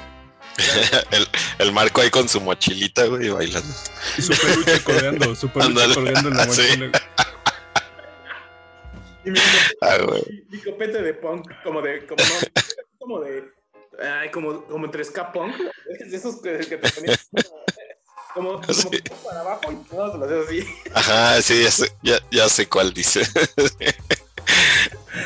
el, 1.11 1.27
el 1.59 1.71
Marco 1.71 2.01
ahí 2.01 2.09
con 2.09 2.27
su 2.29 2.39
mochilita, 2.41 3.05
güey, 3.05 3.29
bailando. 3.29 3.73
Y 4.17 4.21
su 4.21 4.33
peluche 4.33 4.83
colgando, 4.83 5.35
su 5.35 5.49
peluche 5.49 5.93
colgando 5.95 6.29
en 6.29 6.37
la 6.37 6.45
Sí. 6.45 6.61
mochila. 6.61 6.91
Y 9.25 9.31
mi 9.31 9.39
copete, 9.39 9.77
Ah, 9.81 9.97
güey. 10.07 10.23
mi- 10.29 10.57
mi 10.57 10.63
copete 10.63 11.01
de 11.01 11.13
punk, 11.13 11.51
como 11.63 11.81
de. 11.81 12.05
Como, 12.05 12.23
no, 12.23 12.47
como 12.99 13.19
de. 13.19 13.43
Ay, 14.01 14.31
como, 14.31 14.63
como 14.65 14.85
entre 14.85 15.03
ska 15.03 15.31
punk. 15.31 15.55
De 16.09 16.15
esos 16.15 16.41
que, 16.41 16.57
que 16.59 16.77
te 16.77 16.89
ponían. 16.89 17.17
Como, 18.39 18.61
como 18.61 18.73
Sí. 18.73 18.89
que 18.89 19.11
para 19.25 19.41
abajo 19.41 19.71
y 19.71 19.75
todos 19.89 20.17
los 20.19 20.31
hacías 20.31 20.65
así. 20.65 20.73
Ajá, 20.93 21.41
sí, 21.41 21.63
ya 21.63 21.71
sé, 21.71 21.91
ya, 22.01 22.19
ya 22.31 22.49
sé 22.49 22.67
cuál 22.69 22.93
dice. 22.93 23.21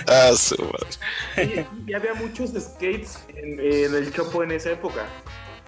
ah, 0.08 0.32
su 0.36 0.56
madre. 0.64 1.66
Y, 1.88 1.92
y 1.92 1.94
había 1.94 2.14
muchos 2.16 2.52
skates 2.52 3.20
en, 3.30 3.60
en 3.60 3.96
el 3.96 4.14
Chopo 4.14 4.44
en 4.44 4.52
esa 4.52 4.72
época. 4.72 5.06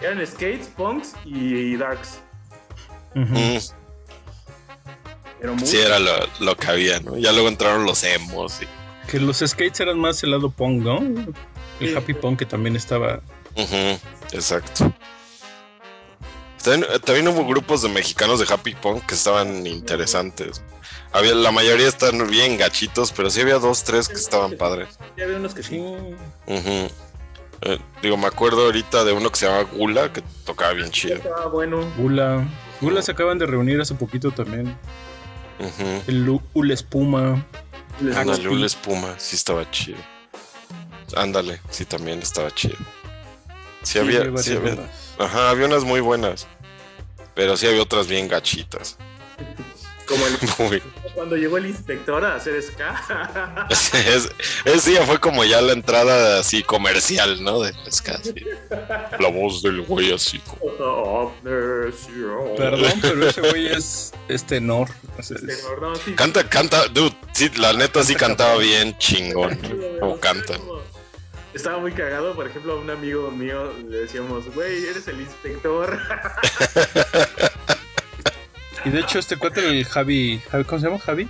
Eran 0.00 0.24
skates, 0.26 0.68
punks 0.76 1.12
y 1.24 1.76
darks. 1.76 2.18
Ujú. 3.14 3.32
Mm, 3.32 3.58
Pero 5.40 5.54
muy, 5.54 5.66
sí, 5.66 5.78
era 5.78 5.98
lo, 5.98 6.12
lo 6.40 6.56
que 6.56 6.66
había, 6.66 7.00
¿no? 7.00 7.16
Ya 7.16 7.32
luego 7.32 7.48
entraron 7.48 7.84
los 7.84 8.02
emos. 8.04 8.60
y- 8.62 8.66
Que 9.10 9.18
los 9.20 9.38
skates 9.38 9.80
eran 9.80 9.98
más 9.98 10.22
el 10.22 10.32
lado 10.32 10.50
punk, 10.50 10.82
¿no? 10.82 10.98
El 11.80 11.88
Sí. 11.90 11.94
happy 11.94 12.14
punk 12.14 12.38
que 12.40 12.46
también 12.46 12.76
estaba. 12.76 13.20
Exacto. 14.32 14.92
También, 16.62 17.00
también 17.02 17.28
hubo 17.28 17.46
grupos 17.46 17.82
de 17.82 17.88
mexicanos 17.88 18.40
de 18.40 18.52
Happy 18.52 18.74
Punk 18.74 19.06
que 19.06 19.14
estaban 19.14 19.66
interesantes. 19.66 20.62
Había, 21.12 21.34
la 21.34 21.52
mayoría 21.52 21.88
están 21.88 22.28
bien 22.28 22.58
gachitos, 22.58 23.12
pero 23.12 23.30
sí 23.30 23.40
había 23.40 23.58
dos, 23.58 23.84
tres 23.84 24.08
que 24.08 24.14
estaban 24.14 24.56
padres. 24.56 24.98
Ya 25.16 25.24
había 25.24 25.36
unos 25.36 25.54
que 25.54 25.62
sí. 25.62 25.82
Eh, 27.62 27.78
digo, 28.02 28.16
me 28.16 28.26
acuerdo 28.26 28.66
ahorita 28.66 29.04
de 29.04 29.12
uno 29.12 29.30
que 29.30 29.36
se 29.38 29.46
llama 29.46 29.62
Gula, 29.62 30.12
que 30.12 30.22
tocaba 30.44 30.72
bien 30.72 30.90
chido. 30.90 31.16
Estaba 31.16 31.46
bueno. 31.46 31.80
Gula. 31.96 32.46
Gula 32.80 33.00
se 33.00 33.12
acaban 33.12 33.38
de 33.38 33.46
reunir 33.46 33.80
hace 33.80 33.94
poquito 33.94 34.30
también. 34.30 34.76
Ujú. 35.58 36.02
El 36.06 36.40
Ula 36.52 36.74
Espuma. 36.74 37.46
Ándale, 38.14 38.48
Ula 38.48 38.66
Espuma, 38.66 39.14
sí 39.18 39.36
estaba 39.36 39.70
chido. 39.70 39.98
Ándale, 41.16 41.60
sí 41.70 41.86
también 41.86 42.20
estaba 42.20 42.50
chido. 42.50 42.76
Sí, 43.82 43.92
Sí, 43.92 43.98
había, 44.00 44.36
sí 44.36 44.54
había-. 44.54 44.90
Ajá, 45.18 45.50
había 45.50 45.66
unas 45.66 45.84
muy 45.84 46.00
buenas. 46.00 46.46
Pero 47.34 47.56
sí 47.56 47.66
había 47.66 47.82
otras 47.82 48.06
bien 48.08 48.28
gachitas. 48.28 48.96
Como 50.06 50.24
el, 50.26 50.38
Muy. 50.70 50.82
cuando 51.14 51.36
llegó 51.36 51.58
el 51.58 51.66
inspector 51.66 52.24
a 52.24 52.36
hacer 52.36 52.62
ska. 52.62 53.66
Es, 53.70 54.30
ese 54.64 54.92
ya 54.92 55.02
fue 55.04 55.18
como 55.18 55.44
ya 55.44 55.60
la 55.60 55.72
entrada 55.72 56.38
así 56.38 56.62
comercial, 56.62 57.42
¿no? 57.42 57.60
De 57.60 57.74
ska, 57.90 58.18
sí. 58.22 58.32
La 59.18 59.28
voz 59.28 59.62
del 59.62 59.82
güey 59.82 60.12
así. 60.12 60.38
como- 60.40 60.60
Perdón, 62.56 62.92
pero 63.02 63.28
ese 63.28 63.40
güey 63.40 63.66
es, 63.66 64.12
es 64.28 64.44
tenor. 64.46 64.88
O 65.16 65.20
es- 65.20 65.30
No, 65.80 65.96
sí. 65.96 66.12
Canta, 66.14 66.48
canta, 66.48 66.86
dude, 66.88 67.16
sí, 67.32 67.50
la 67.56 67.72
neta 67.72 68.04
sí 68.04 68.14
cantaba 68.14 68.56
bien 68.58 68.96
chingón. 68.98 69.58
Como 70.00 70.18
cantan. 70.20 70.60
Estaba 71.56 71.78
muy 71.78 71.92
cagado, 71.92 72.34
por 72.34 72.46
ejemplo, 72.46 72.74
a 72.74 72.76
un 72.80 72.90
amigo 72.90 73.30
mío 73.30 73.72
le 73.88 74.00
decíamos, 74.00 74.44
güey, 74.54 74.86
eres 74.86 75.08
el 75.08 75.20
inspector. 75.22 75.98
Y 78.84 78.90
de 78.90 79.00
hecho, 79.00 79.18
este 79.18 79.36
cuate, 79.36 79.66
el 79.66 79.84
Javi, 79.84 80.40
Javi, 80.48 80.62
¿cómo 80.62 80.80
se 80.80 80.86
llama? 80.86 81.00
Javi. 81.00 81.28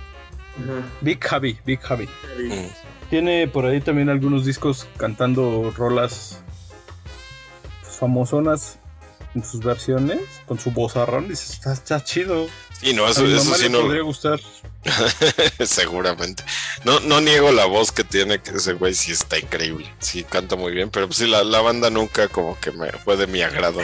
Big 1.01 1.23
Javi, 1.23 1.57
Big 1.65 1.79
Javi. 1.79 2.05
Mm. 2.05 3.09
Tiene 3.09 3.47
por 3.47 3.65
ahí 3.65 3.81
también 3.81 4.09
algunos 4.09 4.45
discos 4.45 4.85
cantando 4.97 5.73
rolas 5.75 6.43
famosonas 7.81 8.77
en 9.33 9.43
sus 9.43 9.61
versiones, 9.61 10.19
con 10.45 10.59
su 10.59 10.69
vozarrón. 10.69 11.27
Dices, 11.29 11.49
está, 11.51 11.73
está 11.73 12.03
chido. 12.03 12.45
Sí, 12.79 12.93
no, 12.93 13.05
A 13.07 13.09
eso, 13.09 13.23
mi 13.23 13.33
eso 13.33 13.45
mamá 13.45 13.57
sí 13.57 13.63
le 13.63 13.69
no. 13.69 13.81
podría 13.81 14.01
gustar. 14.03 14.39
Seguramente. 15.65 16.43
No, 16.85 16.99
no 17.01 17.21
niego 17.21 17.51
la 17.51 17.65
voz 17.65 17.91
que 17.91 18.03
tiene, 18.03 18.39
que 18.41 18.51
ese 18.51 18.73
güey 18.73 18.93
sí 18.93 19.11
está 19.11 19.37
increíble. 19.37 19.91
Sí, 19.99 20.23
canta 20.23 20.55
muy 20.55 20.71
bien, 20.73 20.89
pero 20.89 21.07
pues 21.07 21.17
sí, 21.17 21.27
la, 21.27 21.43
la 21.43 21.61
banda 21.61 21.89
nunca 21.89 22.27
como 22.27 22.59
que 22.59 22.71
me 22.71 22.91
fue 22.91 23.17
de 23.17 23.27
mi 23.27 23.41
agrado. 23.41 23.81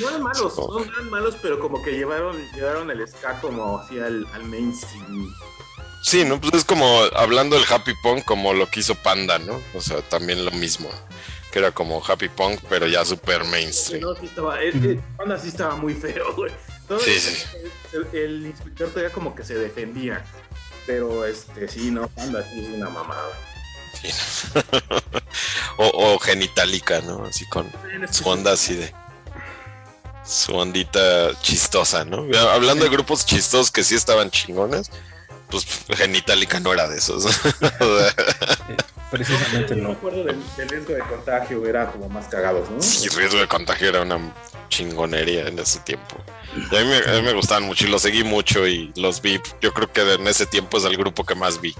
No 0.00 0.08
eran 0.08 0.22
malos, 0.22 0.54
Sí. 0.54 0.60
no 0.68 0.84
eran 0.92 1.10
malos, 1.10 1.36
pero 1.42 1.58
como 1.58 1.82
que 1.82 1.92
llevaron, 1.92 2.36
llevaron 2.54 2.90
el 2.90 3.06
ska 3.08 3.40
como 3.40 3.78
así 3.78 3.98
al, 3.98 4.26
al 4.32 4.44
mainstream. 4.44 5.34
Sí, 6.04 6.24
¿no? 6.24 6.40
Pues 6.40 6.54
es 6.54 6.64
como 6.64 7.00
hablando 7.16 7.56
del 7.56 7.64
Happy 7.68 7.92
Punk 8.02 8.24
como 8.24 8.54
lo 8.54 8.70
que 8.70 8.80
hizo 8.80 8.94
Panda, 8.94 9.38
¿no? 9.40 9.60
O 9.74 9.80
sea, 9.80 10.00
también 10.02 10.44
lo 10.44 10.52
mismo. 10.52 10.88
Que 11.52 11.58
era 11.58 11.72
como 11.72 12.02
Happy 12.06 12.28
Punk, 12.28 12.60
pero 12.68 12.86
ya 12.86 13.04
super 13.04 13.42
mainstream. 13.44 14.02
No, 14.02 14.14
sí 14.14 14.26
estaba, 14.26 14.60
el, 14.60 14.76
Ujú. 14.76 14.88
el 14.90 15.00
Panda 15.16 15.38
sí 15.38 15.48
estaba 15.48 15.74
muy 15.76 15.94
feo, 15.94 16.32
güey. 16.36 16.52
Todo 16.88 16.98
Sí, 17.00 17.10
el- 17.12 17.20
sí. 17.20 17.44
El, 17.92 18.06
el 18.18 18.46
inspector 18.46 18.88
todavía 18.88 19.12
como 19.12 19.34
que 19.34 19.44
se 19.44 19.54
defendía. 19.54 20.24
Pero 20.86 21.26
este, 21.26 21.68
sí, 21.68 21.90
no, 21.90 22.08
Panda 22.08 22.42
sí 22.50 22.64
es 22.64 22.70
una 22.74 22.88
mamada. 22.88 23.28
Sí. 24.00 24.08
o, 25.78 26.14
o 26.14 26.18
Genitalica, 26.18 27.00
¿no? 27.02 27.24
Así 27.26 27.46
con 27.48 27.70
su 28.10 28.26
onda 28.28 28.52
así 28.52 28.74
de. 28.76 28.94
Su 30.24 30.54
ondita 30.54 31.38
chistosa, 31.40 32.04
¿no? 32.04 32.26
Hablando 32.50 32.84
de 32.84 32.90
grupos 32.90 33.24
chistosos 33.24 33.70
que 33.70 33.82
sí 33.82 33.94
estaban 33.94 34.30
chingones, 34.30 34.90
pues 35.50 35.66
Genitalica 35.96 36.60
no 36.60 36.72
era 36.74 36.86
de 36.86 36.98
esos. 36.98 37.24
Precisamente 39.10 39.70
Yo 39.70 39.76
me 39.76 39.82
no. 39.84 39.92
acuerdo 39.92 40.24
del, 40.24 40.38
del 40.58 40.68
riesgo 40.68 40.92
de 40.92 41.00
contagio, 41.00 41.66
era 41.66 41.90
como 41.90 42.10
más 42.10 42.26
cagados, 42.28 42.68
¿no? 42.70 42.82
sí, 42.82 43.08
riesgo 43.08 43.40
de 43.40 43.48
contagio 43.48 43.88
era 43.88 44.02
una 44.02 44.18
chingonería 44.68 45.48
en 45.48 45.58
ese 45.58 45.80
tiempo. 45.80 46.16
Y 46.70 46.76
a 46.76 46.80
mí, 46.80 46.86
me, 46.86 46.96
a 46.96 47.14
mí 47.14 47.22
me 47.22 47.32
gustaban 47.34 47.64
mucho 47.64 47.86
y 47.86 47.88
los 47.88 48.02
seguí 48.02 48.24
mucho 48.24 48.66
y 48.66 48.92
los 48.96 49.20
vi. 49.20 49.40
Yo 49.60 49.72
creo 49.74 49.92
que 49.92 50.00
en 50.14 50.26
ese 50.26 50.46
tiempo 50.46 50.78
es 50.78 50.84
el 50.84 50.96
grupo 50.96 51.24
que 51.24 51.34
más 51.34 51.60
vi, 51.60 51.74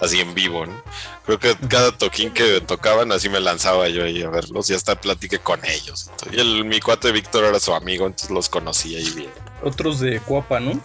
así 0.00 0.20
en 0.20 0.34
vivo, 0.34 0.66
¿no? 0.66 0.82
Creo 1.24 1.38
que 1.38 1.56
cada 1.68 1.92
toquín 1.96 2.30
que 2.32 2.60
tocaban, 2.60 3.12
así 3.12 3.28
me 3.28 3.40
lanzaba 3.40 3.88
yo 3.88 4.04
ahí 4.04 4.22
a 4.22 4.28
verlos 4.30 4.68
y 4.70 4.74
hasta 4.74 5.00
platiqué 5.00 5.38
con 5.38 5.64
ellos. 5.64 6.10
y 6.32 6.40
el, 6.40 6.64
mi 6.64 6.80
cuate 6.80 7.12
Víctor 7.12 7.44
era 7.44 7.58
su 7.60 7.72
amigo, 7.74 8.06
entonces 8.06 8.30
los 8.30 8.48
conocía 8.48 8.98
ahí 8.98 9.10
bien. 9.10 9.30
Otros 9.62 10.00
de 10.00 10.20
Cuapa, 10.20 10.58
¿no? 10.60 10.80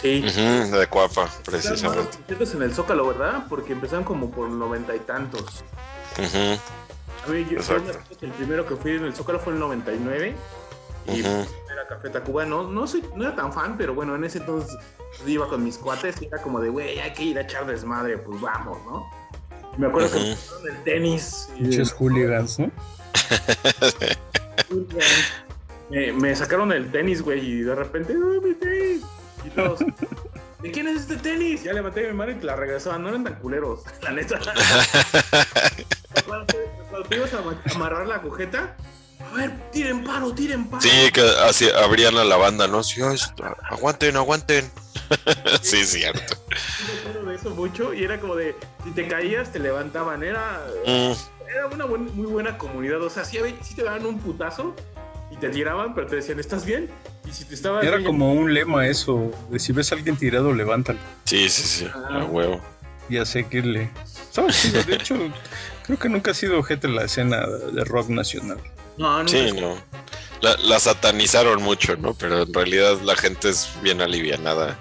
Sí. 0.00 0.22
De 0.22 0.86
Cuapa, 0.88 1.28
precisamente. 1.44 2.16
conciertos 2.16 2.54
en 2.54 2.62
el 2.62 2.74
Zócalo, 2.74 3.06
¿verdad? 3.06 3.44
Porque 3.48 3.72
empezaron 3.72 4.04
como 4.04 4.30
por 4.30 4.48
noventa 4.48 4.94
y 4.96 5.00
tantos. 5.00 5.62
A 6.16 7.30
mí, 7.30 7.44
yo, 7.44 7.50
yo 7.52 7.56
Exacto. 7.58 7.82
me 7.84 7.90
acuerdo 7.90 8.16
que 8.18 8.26
el 8.26 8.32
primero 8.32 8.66
que 8.66 8.76
fui 8.76 8.92
en 8.92 9.04
el 9.04 9.14
Zócalo 9.14 9.38
fue 9.40 9.52
en 9.52 9.56
el 9.56 9.60
99. 9.60 10.36
Y 11.06 11.22
ujú. 11.22 11.46
era 11.72 11.86
Café 11.88 12.10
Tacuba. 12.10 12.44
No, 12.44 12.64
no, 12.70 12.86
soy, 12.86 13.04
no 13.16 13.24
era 13.24 13.34
tan 13.34 13.52
fan, 13.52 13.76
pero 13.78 13.94
bueno, 13.94 14.14
en 14.14 14.24
ese 14.24 14.38
entonces 14.38 14.76
pues, 15.18 15.28
iba 15.28 15.48
con 15.48 15.64
mis 15.64 15.76
cuates 15.78 16.20
y 16.22 16.26
era 16.26 16.40
como 16.42 16.60
de, 16.60 16.68
güey, 16.68 16.98
hay 17.00 17.12
que 17.12 17.22
ir 17.24 17.38
a 17.38 17.42
echar 17.42 17.66
desmadre, 17.66 18.18
pues 18.18 18.40
vamos, 18.40 18.78
¿no? 18.86 19.08
Y 19.76 19.80
me 19.80 19.86
acuerdo 19.88 20.10
que 20.12 20.18
me 20.18 20.34
pusieron 20.36 20.76
el 20.76 20.82
tenis. 20.84 21.48
y- 21.56 21.62
Pinches 21.62 21.92
hooligans, 21.92 22.58
¿no? 22.58 22.70
me, 25.90 26.12
me 26.12 26.36
sacaron 26.36 26.72
el 26.72 26.90
tenis, 26.90 27.22
güey, 27.22 27.40
y 27.44 27.60
de 27.62 27.74
repente, 27.74 28.14
¡oh, 28.16 28.40
mi 28.40 28.54
tenis! 28.54 29.02
Y 29.44 29.50
todos, 29.50 29.80
¿de 30.60 30.70
quién 30.70 30.86
es 30.88 31.02
este 31.02 31.16
tenis? 31.16 31.62
Ya 31.64 31.72
levanté 31.72 32.06
mi 32.06 32.12
mano 32.12 32.32
y 32.32 32.34
te 32.36 32.44
la 32.46 32.56
regresaban, 32.56 33.02
no 33.02 33.08
eran 33.08 33.24
tan 33.24 33.34
culeros, 33.36 33.80
la 34.02 34.10
neta. 34.12 34.38
cuando, 36.26 36.46
te, 36.46 36.58
cuando 36.90 37.08
te 37.08 37.16
ibas 37.16 37.32
a 37.34 37.38
ama- 37.38 37.62
amarrar 37.74 38.06
la 38.06 38.16
agujeta, 38.16 38.76
a 39.30 39.34
ver, 39.36 39.70
tiren 39.72 40.04
paro, 40.04 40.32
tiren 40.34 40.68
paro. 40.68 40.82
Sí, 40.82 41.10
que 41.12 41.20
así 41.46 41.68
abrían 41.70 42.16
a 42.16 42.24
la 42.24 42.36
banda, 42.36 42.66
¿no? 42.66 42.82
Sí, 42.82 43.00
"Ay, 43.02 43.16
aguanten, 43.70 44.16
aguanten. 44.16 44.70
sí, 45.62 45.84
cierto. 45.84 46.34
acuerdo 47.00 47.28
de 47.30 47.36
eso 47.36 47.50
mucho 47.50 47.94
y 47.94 48.04
era 48.04 48.20
como 48.20 48.34
de, 48.36 48.56
si 48.84 48.90
te 48.90 49.06
caías, 49.08 49.52
te 49.52 49.58
levantaban, 49.58 50.22
era, 50.22 50.60
Mm, 50.86 51.12
era 51.50 51.66
una 51.66 51.84
buen- 51.84 52.14
muy 52.16 52.26
buena 52.26 52.58
comunidad, 52.58 53.00
o 53.02 53.10
sea, 53.10 53.24
sí, 53.24 53.38
sí 53.62 53.74
te 53.74 53.82
daban 53.84 54.04
un 54.06 54.18
putazo 54.18 54.74
y 55.30 55.36
te 55.36 55.48
tiraban, 55.48 55.94
pero 55.94 56.06
te 56.08 56.16
decían, 56.16 56.40
¿estás 56.40 56.64
bien? 56.64 56.88
Y 57.28 57.32
si 57.32 57.44
te 57.44 57.54
estabas 57.54 57.84
Era 57.84 57.96
bien, 57.96 58.06
como 58.06 58.32
un 58.32 58.52
lema 58.52 58.86
eso, 58.86 59.30
de 59.50 59.58
si 59.60 59.72
ves 59.72 59.92
a 59.92 59.94
alguien 59.94 60.16
tirado, 60.16 60.52
levántalo. 60.52 60.98
sí, 61.24 61.48
sí, 61.48 61.62
sí, 61.62 61.88
a 62.10 62.24
huevo. 62.24 62.60
Y 63.08 63.16
a 63.18 63.24
seguirle. 63.24 63.90
Estaba 64.04 64.48
chido, 64.52 64.82
de 64.84 64.94
hecho, 64.94 65.16
creo 65.84 65.98
que 65.98 66.08
nunca 66.08 66.30
ha 66.30 66.34
sido 66.34 66.58
objeto 66.58 66.86
de 66.86 66.94
la 66.94 67.04
escena 67.04 67.44
de 67.46 67.84
rock 67.84 68.08
nacional. 68.08 68.58
No, 69.00 69.22
no, 69.22 69.28
Sí, 69.28 69.50
no. 69.52 69.76
La, 70.40 70.56
la 70.58 70.78
satanizaron 70.80 71.62
mucho, 71.62 71.96
¿no? 71.96 72.14
Pero 72.14 72.42
en 72.42 72.54
realidad 72.54 72.98
la 73.02 73.16
gente 73.16 73.48
es 73.50 73.68
bien 73.82 74.00
alivianada. 74.00 74.78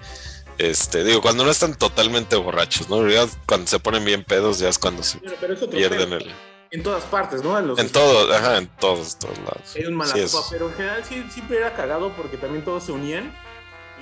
Este, 0.58 1.04
digo, 1.06 1.22
cuando 1.22 1.44
no 1.46 1.52
están 1.52 1.76
totalmente 1.78 2.36
borrachos, 2.36 2.90
¿no? 2.90 3.08
Ya 3.10 3.26
cuando 3.46 3.68
se 3.68 3.80
ponen 3.80 4.04
bien 4.06 4.24
pedos, 4.24 4.60
ya 4.60 4.70
es 4.70 4.78
cuando 4.78 5.04
se 5.04 5.20
Pero, 5.20 5.36
pero 5.40 5.54
es 5.54 5.62
otro 5.62 5.78
pierden 5.78 6.10
pedo. 6.10 6.18
el. 6.20 6.32
En 6.72 6.84
todas 6.84 7.04
partes, 7.06 7.42
¿no? 7.44 7.58
En, 7.58 7.68
los, 7.68 7.80
En 7.80 7.90
todo, 7.90 8.32
ajá, 8.34 8.58
en 8.58 8.68
todos, 8.78 9.18
todos 9.18 9.38
lados. 9.40 9.74
Hay 9.76 9.86
un 9.86 9.96
mala 9.96 10.14
Sí, 10.14 10.22
pero 10.52 10.68
en 10.70 10.76
general 10.76 11.04
sí, 11.04 11.26
siempre 11.32 11.58
era 11.58 11.74
cagado 11.76 12.14
porque 12.16 12.38
también 12.38 12.64
todos 12.64 12.84
se 12.84 12.92
unían 12.92 13.34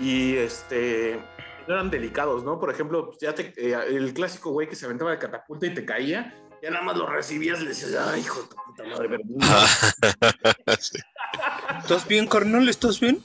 y 0.01 0.35
este 0.35 1.19
no 1.67 1.73
eran 1.75 1.89
delicados, 1.89 2.43
¿no? 2.43 2.59
Por 2.59 2.71
ejemplo, 2.71 3.11
ya 3.21 3.33
te- 3.33 3.53
eh, 3.57 3.75
el 3.89 4.13
clásico 4.13 4.51
güey 4.51 4.67
que 4.67 4.75
se 4.75 4.85
aventaba 4.85 5.11
de 5.11 5.17
catapulta 5.19 5.65
y 5.67 5.73
te 5.73 5.85
caía, 5.85 6.33
ya 6.61 6.69
nada 6.71 6.83
más 6.83 6.97
lo 6.97 7.07
recibías 7.07 7.59
y 7.59 7.63
le 7.63 7.69
decías, 7.69 7.95
ay, 8.07 8.21
hijo 8.21 8.41
de 8.41 8.47
tu 8.47 8.55
puta 8.55 8.83
madre, 8.83 9.09
pero 9.09 9.23
Sí. 10.79 10.97
¿Estás 11.81 12.07
bien, 12.07 12.27
carnal? 12.27 12.67
¿Estás 12.69 12.99
bien? 12.99 13.23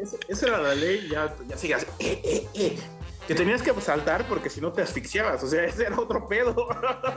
Esa, 0.00 0.16
esa 0.28 0.46
era 0.46 0.58
la 0.58 0.74
ley, 0.74 1.08
ya, 1.10 1.34
ya 1.48 1.56
sigas, 1.56 1.86
eh, 1.98 2.20
eh, 2.24 2.48
eh. 2.54 2.78
Que 3.26 3.34
tenías 3.34 3.62
que 3.62 3.72
saltar 3.80 4.26
porque 4.26 4.50
si 4.50 4.60
no 4.60 4.72
te 4.72 4.82
asfixiabas, 4.82 5.42
o 5.42 5.48
sea, 5.48 5.64
ese 5.66 5.84
era 5.84 5.98
otro 5.98 6.26
pedo. 6.26 6.68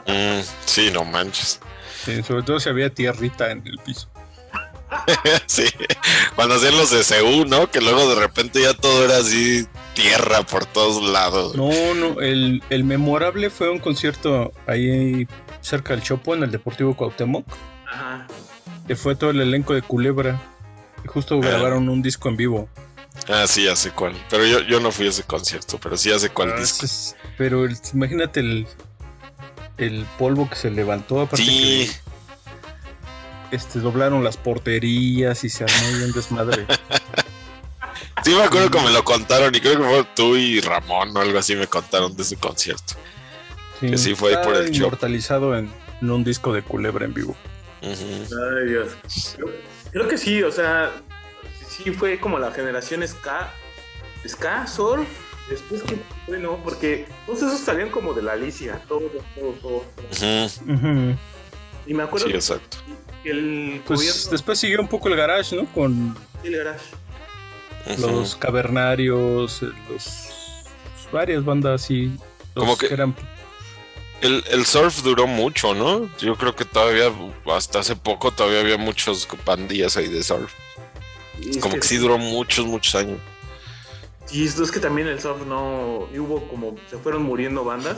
Mm, 0.08 0.42
sí, 0.66 0.92
no 0.92 1.04
manches. 1.04 1.60
Sí, 2.04 2.22
sobre 2.24 2.44
todo 2.44 2.60
si 2.60 2.70
había 2.70 2.90
tierrita 2.90 3.52
en 3.52 3.66
el 3.66 3.78
piso. 3.80 4.08
sí. 5.48 5.66
Cuando 6.36 6.56
hacían 6.56 6.78
los 6.78 6.92
de 6.92 7.04
CU, 7.04 7.46
¿no? 7.46 7.70
Que 7.72 7.82
luego 7.82 8.08
de 8.08 8.16
repente 8.16 8.62
ya 8.62 8.74
todo 8.74 9.04
era 9.04 9.18
así 9.18 9.68
tierra 9.96 10.44
por 10.44 10.66
todos 10.68 11.02
lados. 11.04 11.56
No, 11.56 11.72
no, 11.96 12.22
el, 12.22 12.62
el 12.70 12.84
memorable 12.84 13.50
fue 13.50 13.70
un 13.72 13.80
concierto 13.80 14.52
ahí 14.68 15.28
cerca 15.62 15.94
del 15.96 16.04
Chopo, 16.04 16.36
en 16.36 16.44
el 16.44 16.52
Deportivo 16.52 16.96
Cuauhtémoc, 16.96 17.48
Ajá. 17.92 18.28
que 18.88 18.96
fue 18.96 19.16
todo 19.16 19.32
el 19.32 19.42
elenco 19.42 19.74
de 19.74 19.82
Culebra. 19.82 20.40
Y 21.04 21.08
justo 21.08 21.40
Ah. 21.42 21.48
grabaron 21.48 21.90
un 21.90 22.02
disco 22.04 22.30
en 22.30 22.38
vivo. 22.38 22.70
Ah, 23.28 23.46
sí, 23.48 23.64
ya 23.64 23.76
sé 23.76 23.90
cuál. 23.92 24.14
Pero 24.30 24.46
yo, 24.46 24.60
yo 24.62 24.80
no 24.80 24.92
fui 24.92 25.08
a 25.08 25.10
ese 25.10 25.24
concierto, 25.24 25.80
pero 25.82 25.98
sí 25.98 26.10
ya 26.10 26.20
sé 26.20 26.30
cuál 26.30 26.54
Ah, 26.56 26.60
disco. 26.60 26.86
es- 26.86 27.16
pero 27.38 27.66
el- 27.66 27.78
imagínate 27.94 28.40
el, 28.42 28.68
el 29.78 30.06
polvo 30.20 30.48
que 30.50 30.56
se 30.56 30.70
levantó. 30.70 31.22
Aparte 31.22 31.44
Sí. 31.46 31.90
este, 33.52 33.80
doblaron 33.80 34.24
las 34.24 34.38
porterías 34.38 35.44
y 35.44 35.50
se 35.50 35.64
armó 35.64 35.98
bien 35.98 36.12
desmadre. 36.12 36.66
Sí, 38.24 38.34
me 38.34 38.44
acuerdo 38.44 38.72
que 38.72 38.80
me 38.82 38.92
lo 38.92 39.04
contaron 39.04 39.54
y 39.54 39.60
creo 39.60 39.78
que 39.78 39.84
fue 39.84 40.06
tú 40.16 40.36
y 40.36 40.62
Ramón 40.62 41.16
o 41.16 41.22
algo 41.22 41.38
así 41.38 41.56
me 41.56 41.68
contaron 41.68 42.16
de 42.16 42.24
ese 42.24 42.38
concierto. 42.38 42.94
Que 43.80 43.98
sí 43.98 44.16
fue 44.16 44.36
ahí 44.36 44.44
por 44.44 44.56
el 44.56 44.72
show. 44.72 44.88
inmortalizado 44.88 45.56
en, 45.58 45.72
en 46.02 46.10
un 46.12 46.24
disco 46.24 46.54
de 46.54 46.62
Culebra 46.62 47.06
en 47.06 47.14
vivo. 47.14 47.36
Ay, 47.84 48.70
Dios. 48.70 49.36
Creo, 49.36 49.50
creo 49.92 50.08
que 50.08 50.18
sí, 50.18 50.42
o 50.42 50.52
sea, 50.52 50.92
sí 51.68 51.92
fue 51.92 52.20
como 52.20 52.40
la 52.40 52.52
generación 52.52 53.06
Ska. 53.08 53.52
Ska, 54.28 54.66
Surf. 54.66 55.08
Después 55.50 55.84
que 55.84 55.98
fue, 56.26 56.40
no, 56.40 56.58
porque 56.64 57.06
todos 57.28 57.44
esos 57.44 57.60
salían 57.60 57.90
como 57.92 58.14
de 58.16 58.24
la 58.24 58.32
Alicia, 58.32 58.82
todos, 58.88 59.12
todos, 59.36 59.60
todos. 59.62 59.84
todos. 60.18 60.62
Ujú. 60.68 61.16
Y 61.86 61.94
me 61.94 62.02
acuerdo 62.02 62.26
Sí, 62.26 62.32
que 62.32 62.38
exacto. 62.40 62.78
el 63.26 63.80
Pues 63.86 64.00
gobierno 64.00 64.32
después 64.32 64.58
siguió 64.58 64.82
un 64.82 64.88
poco 64.88 65.08
el 65.10 65.16
garage, 65.16 65.56
¿no? 65.56 65.66
Con 65.72 66.18
del 66.42 66.58
garage. 66.58 66.80
Los 68.00 68.36
cavernarios, 68.36 69.62
eh, 69.64 69.68
los 69.90 70.30
varias 71.12 71.44
bandas 71.46 71.84
así. 71.84 72.06
los 72.56 72.66
Como 72.66 72.78
que- 72.78 72.88
eran 72.88 73.16
El, 74.22 74.44
el 74.50 74.66
surf 74.66 75.04
duró 75.04 75.28
mucho, 75.28 75.76
¿no? 75.76 76.10
Yo 76.18 76.36
creo 76.36 76.56
que 76.56 76.66
todavía, 76.66 77.12
hasta 77.54 77.80
hace 77.80 77.96
poco, 77.96 78.32
todavía 78.32 78.62
había 78.62 78.78
muchos 78.78 79.28
pandillas 79.44 79.98
ahí 79.98 80.08
de 80.08 80.24
surf. 80.24 80.52
Y 81.42 81.52
es 81.52 81.58
Como 81.58 81.76
que 81.76 81.82
sí 81.84 81.98
duró 81.98 82.18
muchos, 82.18 82.66
muchos 82.66 82.96
años. 82.96 83.20
Sí, 84.26 84.46
esto 84.46 84.64
es 84.64 84.72
que 84.72 84.80
también 84.80 85.08
el 85.08 85.20
surf 85.22 85.46
no. 85.46 86.08
y 86.14 86.18
Hubo 86.18 86.48
como. 86.48 86.76
Se 86.90 86.98
fueron 86.98 87.24
muriendo 87.24 87.64
bandas. 87.64 87.98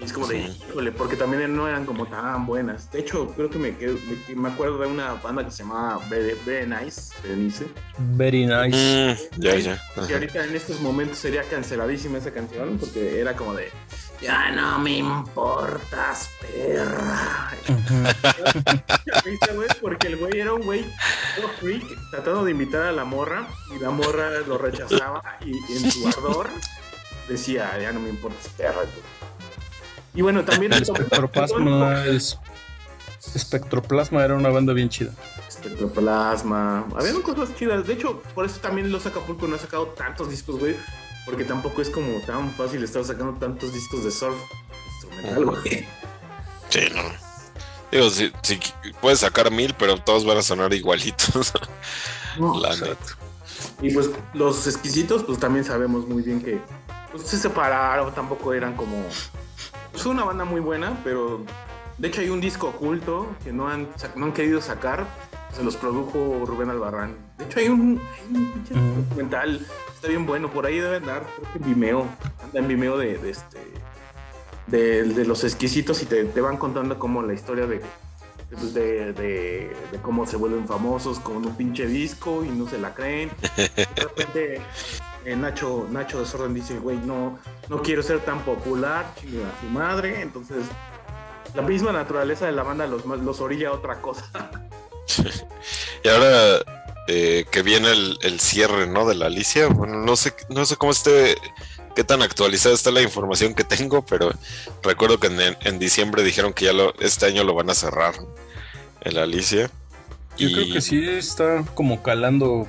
Y 0.00 0.04
es 0.04 0.12
como 0.12 0.26
de. 0.26 0.46
Sí. 0.48 0.62
Híjole, 0.70 0.92
porque 0.92 1.14
también 1.16 1.54
no 1.54 1.68
eran 1.68 1.84
como 1.84 2.06
tan 2.06 2.46
buenas. 2.46 2.90
De 2.90 3.00
hecho, 3.00 3.28
creo 3.36 3.50
que 3.50 3.58
me, 3.58 3.76
quedo- 3.76 3.98
me, 4.28 4.34
me 4.34 4.48
acuerdo 4.48 4.78
de 4.78 4.86
una 4.86 5.12
banda 5.14 5.44
que 5.44 5.50
se 5.50 5.62
llamaba 5.62 6.00
Very, 6.08 6.36
Very 6.46 6.66
Nice, 6.66 7.12
Berenice. 7.22 7.66
very 7.98 8.46
nice. 8.46 9.18
Mm, 9.36 9.40
ya, 9.42 9.56
ya. 9.56 9.82
Y 10.08 10.12
ahorita 10.12 10.44
en 10.44 10.56
estos 10.56 10.80
momentos 10.80 11.18
sería 11.18 11.42
canceladísima 11.44 12.18
esa 12.18 12.30
canción. 12.32 12.78
Porque 12.78 13.20
era 13.20 13.36
como 13.36 13.54
de. 13.54 13.70
Ya 14.22 14.50
no 14.52 14.78
me 14.78 14.98
importas, 14.98 16.28
perra. 16.40 17.50
¿Viste, 19.24 19.52
güey? 19.54 19.68
Porque 19.80 20.06
el 20.08 20.16
güey 20.16 20.40
era 20.40 20.52
un 20.52 20.62
güey 20.62 20.84
todo 21.36 21.48
freak 21.60 21.84
tratando 22.10 22.44
de 22.44 22.50
invitar 22.50 22.82
a 22.82 22.92
la 22.92 23.04
morra 23.04 23.48
y 23.74 23.78
la 23.78 23.90
morra 23.90 24.30
lo 24.46 24.58
rechazaba 24.58 25.22
y, 25.44 25.52
en 25.74 25.90
su 25.90 26.06
ardor 26.08 26.50
decía, 27.28 27.78
ya 27.80 27.92
no 27.92 28.00
me 28.00 28.10
importas, 28.10 28.48
perra. 28.56 28.74
güey". 28.74 28.88
Y 30.14 30.22
bueno, 30.22 30.44
también... 30.44 30.72
El 30.72 30.82
espectroplasma 30.82 32.04
es. 32.06 32.38
Espectroplasma 33.34 34.24
era 34.24 34.34
una 34.34 34.48
banda 34.48 34.72
bien 34.72 34.88
chida. 34.88 35.12
Espectroplasma. 35.48 36.86
Habían 36.96 37.22
cosas 37.22 37.54
chidas. 37.56 37.86
De 37.86 37.92
hecho, 37.92 38.22
por 38.34 38.46
eso 38.46 38.60
también 38.60 38.90
los 38.90 39.06
Acapulco 39.06 39.46
no 39.46 39.56
ha 39.56 39.58
sacado 39.58 39.86
tantos 39.88 40.30
discos, 40.30 40.58
güey. 40.58 40.76
Porque 41.26 41.44
tampoco 41.44 41.82
es 41.82 41.90
como 41.90 42.18
tan 42.26 42.50
fácil 42.52 42.82
estar 42.82 43.04
sacando 43.04 43.34
tantos 43.38 43.72
discos 43.72 44.04
de 44.04 44.10
surf 44.10 44.36
instrumental, 44.94 45.44
güey. 45.44 45.86
Sí, 46.70 46.80
no. 46.94 47.02
Digo, 47.92 48.08
si, 48.10 48.32
si 48.42 48.58
puedes 49.00 49.20
sacar 49.20 49.50
mil, 49.50 49.74
pero 49.78 49.98
todos 49.98 50.24
van 50.24 50.38
a 50.38 50.42
sonar 50.42 50.72
igualitos. 50.72 51.52
No, 52.38 52.58
la 52.60 52.70
o 52.70 52.72
sea, 52.72 52.88
neta. 52.88 53.16
Y 53.82 53.92
pues 53.92 54.10
los 54.34 54.66
exquisitos, 54.66 55.24
pues 55.24 55.38
también 55.38 55.64
sabemos 55.64 56.06
muy 56.06 56.22
bien 56.22 56.42
que 56.42 56.60
pues, 57.10 57.24
se 57.24 57.38
separaron, 57.38 58.14
tampoco 58.14 58.52
eran 58.52 58.76
como. 58.76 59.04
Es 59.94 60.06
una 60.06 60.24
banda 60.24 60.44
muy 60.44 60.60
buena, 60.60 60.98
pero 61.04 61.44
de 61.98 62.08
hecho 62.08 62.20
hay 62.20 62.30
un 62.30 62.40
disco 62.40 62.68
oculto 62.68 63.26
que 63.44 63.52
no 63.52 63.68
han, 63.68 63.88
no 64.16 64.26
han 64.26 64.32
querido 64.32 64.60
sacar. 64.60 65.06
Se 65.52 65.64
los 65.64 65.76
produjo 65.76 66.44
Rubén 66.46 66.70
Albarrán. 66.70 67.16
De 67.38 67.44
hecho 67.44 67.58
hay 67.58 67.68
un, 67.68 68.00
hay 68.00 68.36
un 68.36 68.52
pinche 68.52 68.74
Mm. 68.74 69.02
documental, 69.08 69.66
está 69.92 70.06
bien 70.08 70.24
bueno, 70.26 70.48
por 70.50 70.64
ahí 70.64 70.78
debe 70.78 70.96
andar, 70.98 71.26
creo 71.36 71.52
que 71.52 71.58
en 71.58 71.64
Vimeo, 71.64 72.06
anda 72.44 72.60
en 72.60 72.68
Vimeo 72.68 72.96
de, 72.96 73.18
de 73.18 73.30
este. 73.30 73.58
De, 74.68 75.02
de 75.02 75.24
los 75.24 75.42
exquisitos 75.42 76.00
y 76.02 76.06
te, 76.06 76.24
te 76.24 76.40
van 76.40 76.56
contando 76.56 76.96
como 77.00 77.22
la 77.22 77.32
historia 77.34 77.66
de, 77.66 77.80
pues, 78.50 78.74
de, 78.74 79.12
de, 79.12 79.76
de 79.92 79.98
cómo 80.02 80.26
se 80.26 80.36
vuelven 80.36 80.66
famosos 80.66 81.18
con 81.20 81.36
un 81.46 81.56
pinche 81.56 81.86
disco 81.86 82.44
y 82.44 82.48
no 82.48 82.68
se 82.68 82.78
la 82.78 82.94
creen. 82.94 83.30
De 83.56 83.86
repente 83.96 84.60
eh, 85.24 85.36
Nacho, 85.36 85.86
Nacho 85.90 86.20
Desorden 86.20 86.54
dice, 86.54 86.78
güey, 86.78 86.98
no, 86.98 87.38
no 87.68 87.82
quiero 87.82 88.02
ser 88.02 88.20
tan 88.20 88.44
popular, 88.44 89.04
a 89.04 89.60
su 89.60 89.66
madre. 89.70 90.20
Entonces, 90.22 90.64
la 91.54 91.62
misma 91.62 91.92
naturaleza 91.92 92.46
de 92.46 92.52
la 92.52 92.62
banda 92.62 92.86
los, 92.86 93.04
los 93.04 93.40
orilla 93.40 93.68
a 93.68 93.72
otra 93.72 94.00
cosa. 94.00 94.30
Y 96.02 96.08
ahora 96.08 96.62
eh, 97.08 97.44
que 97.50 97.60
viene 97.62 97.90
el, 97.90 98.18
el 98.22 98.40
cierre, 98.40 98.86
¿no? 98.86 99.06
De 99.06 99.14
la 99.14 99.26
Alicia. 99.26 99.66
Bueno, 99.66 99.98
no 99.98 100.16
sé, 100.16 100.32
no 100.48 100.64
sé 100.64 100.76
cómo 100.76 100.92
esté, 100.92 101.36
qué 101.94 102.04
tan 102.04 102.22
actualizada 102.22 102.74
está 102.74 102.90
la 102.90 103.02
información 103.02 103.54
que 103.54 103.64
tengo, 103.64 104.04
pero 104.04 104.30
recuerdo 104.82 105.18
que 105.20 105.26
en, 105.28 105.40
en 105.60 105.78
diciembre 105.78 106.22
dijeron 106.22 106.52
que 106.52 106.66
ya 106.66 106.72
lo, 106.72 106.94
este 107.00 107.26
año 107.26 107.44
lo 107.44 107.54
van 107.54 107.70
a 107.70 107.74
cerrar, 107.74 108.14
el 109.02 109.18
Alicia. 109.18 109.70
Yo 110.38 110.48
Y- 110.48 110.52
creo 110.54 110.72
que 110.74 110.80
sí 110.80 111.08
está 111.08 111.64
como 111.74 112.02
calando 112.02 112.66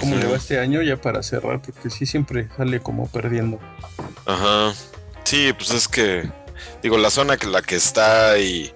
cómo 0.00 0.16
le 0.16 0.26
va 0.26 0.36
este 0.36 0.58
año 0.60 0.82
ya 0.82 0.96
para 1.00 1.22
cerrar, 1.22 1.62
porque 1.62 1.88
sí 1.90 2.04
siempre 2.06 2.48
sale 2.56 2.80
como 2.80 3.08
perdiendo. 3.08 3.58
Ajá. 4.26 4.74
Sí, 5.24 5.52
pues 5.54 5.70
es 5.70 5.88
que, 5.88 6.30
digo, 6.82 6.98
la 6.98 7.10
zona 7.10 7.36
que 7.36 7.46
la 7.46 7.62
que 7.62 7.76
está 7.76 8.38
y, 8.38 8.72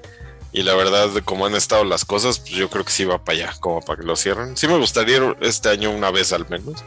y 0.52 0.62
la 0.62 0.74
verdad 0.74 1.08
de 1.10 1.22
cómo 1.22 1.46
han 1.46 1.54
estado 1.54 1.84
las 1.84 2.04
cosas, 2.04 2.38
pues 2.40 2.52
yo 2.52 2.68
creo 2.70 2.84
que 2.84 2.92
sí 2.92 3.04
va 3.04 3.22
para 3.22 3.38
allá, 3.38 3.54
como 3.60 3.80
para 3.80 4.00
que 4.00 4.06
lo 4.06 4.16
cierren. 4.16 4.56
Sí 4.56 4.66
me 4.68 4.78
gustaría 4.78 5.34
este 5.40 5.68
año 5.68 5.90
una 5.90 6.10
vez 6.10 6.32
al 6.32 6.48
menos, 6.48 6.82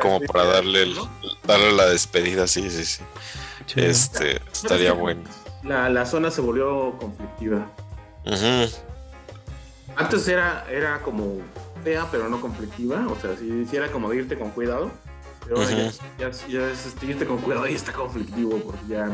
como 0.00 0.20
para 0.20 0.44
darle, 0.44 0.82
el- 0.82 0.96
darle 1.46 1.72
la 1.72 1.86
despedida, 1.86 2.46
sí, 2.46 2.70
sí, 2.70 2.84
sí. 2.84 3.02
Sí. 3.66 3.80
Este, 3.80 4.40
estaría 4.52 4.92
bueno. 4.92 5.22
La, 5.64 5.88
la 5.88 6.06
zona 6.06 6.30
se 6.30 6.40
volvió 6.40 6.96
conflictiva. 6.98 7.66
Antes 9.96 10.28
era, 10.28 10.66
era 10.70 11.00
como 11.02 11.38
fea, 11.82 12.06
pero 12.10 12.28
no 12.28 12.40
conflictiva. 12.40 13.06
O 13.08 13.20
sea, 13.20 13.36
si, 13.36 13.66
si 13.66 13.76
era 13.76 13.90
como 13.90 14.10
de 14.10 14.16
irte 14.16 14.38
con 14.38 14.50
cuidado. 14.50 14.90
Pero 15.44 15.56
ahora 15.58 15.70
Ujú. 15.70 15.90
ya, 16.18 16.30
ya- 16.30 16.48
ya 16.48 16.70
es 16.70 16.86
este, 16.86 17.06
irte 17.06 17.26
con 17.26 17.38
cuidado 17.38 17.66
y 17.68 17.74
está 17.74 17.92
conflictivo 17.92 18.58
porque 18.58 18.80
ya, 18.88 19.08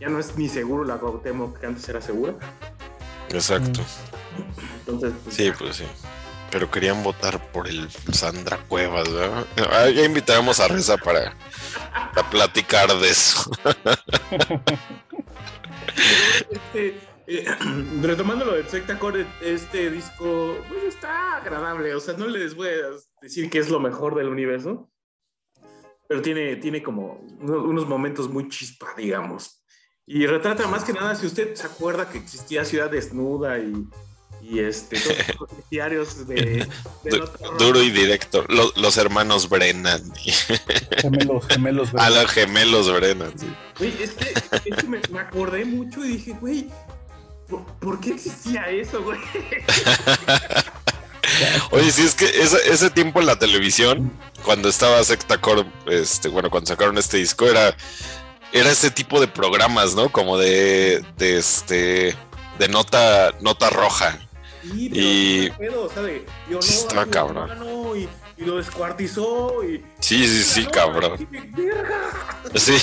ya 0.00 0.08
no 0.08 0.18
es 0.18 0.36
ni 0.36 0.48
seguro 0.48 0.84
la 0.84 0.96
Cuauhtémoc 0.98 1.58
que 1.58 1.66
antes 1.66 1.88
era 1.88 2.00
segura. 2.02 2.34
Exacto. 3.30 3.80
Entonces, 4.80 5.12
pues, 5.24 5.34
Sí, 5.34 5.50
pues 5.58 5.76
sí. 5.76 5.84
Pero 6.52 6.70
querían 6.70 7.02
votar 7.02 7.50
por 7.50 7.66
el 7.66 7.90
Sandra 8.12 8.58
Cuevas, 8.68 9.10
¿verdad? 9.10 9.46
Ya 9.88 10.04
invitaremos 10.04 10.60
a 10.60 10.68
Reza 10.68 10.98
para, 10.98 11.34
platicar 12.30 12.94
de 12.98 13.08
eso. 13.08 13.50
este, 16.50 17.00
eh, 17.26 17.46
retomando 18.02 18.44
lo 18.44 18.54
del 18.54 18.68
Sectacore, 18.68 19.26
este 19.40 19.90
disco 19.90 20.58
pues, 20.68 20.84
está 20.84 21.36
agradable. 21.36 21.94
O 21.94 22.00
sea, 22.00 22.14
no 22.18 22.26
les 22.26 22.54
voy 22.54 22.68
a 22.68 22.72
decir 23.22 23.48
que 23.48 23.58
es 23.58 23.70
lo 23.70 23.80
mejor 23.80 24.14
del 24.14 24.28
universo, 24.28 24.90
pero 26.06 26.20
tiene, 26.20 26.56
tiene 26.56 26.82
como 26.82 27.24
uno- 27.40 27.62
unos 27.62 27.88
momentos 27.88 28.28
muy 28.28 28.48
chispa, 28.50 28.88
digamos. 28.96 29.64
Y 30.04 30.26
retrata 30.26 30.66
más 30.66 30.84
que 30.84 30.92
nada, 30.92 31.14
si 31.14 31.26
usted 31.26 31.54
se 31.54 31.66
acuerda 31.66 32.10
que 32.10 32.18
existía 32.18 32.64
Ciudad 32.66 32.90
Desnuda 32.90 33.58
y, 33.58 33.72
y 34.42 34.58
este, 34.58 34.98
todos 35.00 35.50
los 35.52 35.70
diarios 35.70 36.26
de, 36.26 36.66
Du-. 37.04 37.56
Duro 37.58 37.82
y 37.82 37.90
directo. 37.90 38.44
Lo- 38.48 38.72
los 38.76 38.96
hermanos 38.96 39.48
Brennan. 39.48 40.02
Gemelos, 40.98 41.46
gemelos. 41.48 41.88
a 41.90 41.92
¿verdad? 41.92 42.22
los 42.22 42.30
gemelos 42.32 42.92
Brennan. 42.92 43.32
sí. 43.38 43.46
Güey, 43.78 43.94
es 44.02 44.10
que, 44.10 44.34
es 44.64 44.76
que 44.76 44.86
me, 44.88 45.00
me 45.10 45.20
acordé 45.20 45.64
mucho 45.64 46.04
y 46.04 46.16
dije, 46.16 46.32
güey, 46.40 46.68
¿por, 47.48 47.64
por 47.80 48.00
qué 48.00 48.10
existía 48.10 48.62
eso, 48.70 49.02
güey? 49.02 49.18
Oye, 51.70 51.90
sí, 51.90 52.02
es 52.04 52.14
que 52.14 52.26
ese, 52.26 52.58
ese 52.70 52.90
tiempo 52.90 53.20
en 53.20 53.26
la 53.26 53.38
televisión, 53.38 54.12
cuando 54.44 54.68
estaba 54.68 55.02
Secta 55.04 55.40
Corp, 55.40 55.66
este, 55.88 56.28
bueno, 56.28 56.50
cuando 56.50 56.68
sacaron 56.68 56.98
este 56.98 57.16
disco, 57.18 57.46
era, 57.46 57.74
era 58.52 58.70
ese 58.70 58.90
tipo 58.90 59.20
de 59.20 59.28
programas, 59.28 59.94
¿no? 59.94 60.10
Como 60.10 60.36
de, 60.36 61.02
de 61.16 61.38
este, 61.38 62.14
de 62.58 62.68
nota, 62.68 63.32
nota 63.40 63.70
roja. 63.70 64.18
Sí, 64.62 64.88
pero 64.90 65.02
Y- 65.02 65.50
qué 65.50 65.54
pedo, 65.58 65.82
o 65.84 65.90
sea, 65.90 66.02
de 66.02 66.24
violó 66.48 66.64
a 66.64 66.68
Está 66.68 67.06
cabrón. 67.06 67.50
Y, 67.96 68.08
y 68.40 68.44
lo 68.46 68.56
descuartizó 68.56 69.62
y... 69.64 69.82
Sí, 70.00 70.26
sí, 70.26 70.42
sí, 70.42 70.64
cabrón. 70.66 71.16
y-. 72.54 72.58
Sí. 72.58 72.74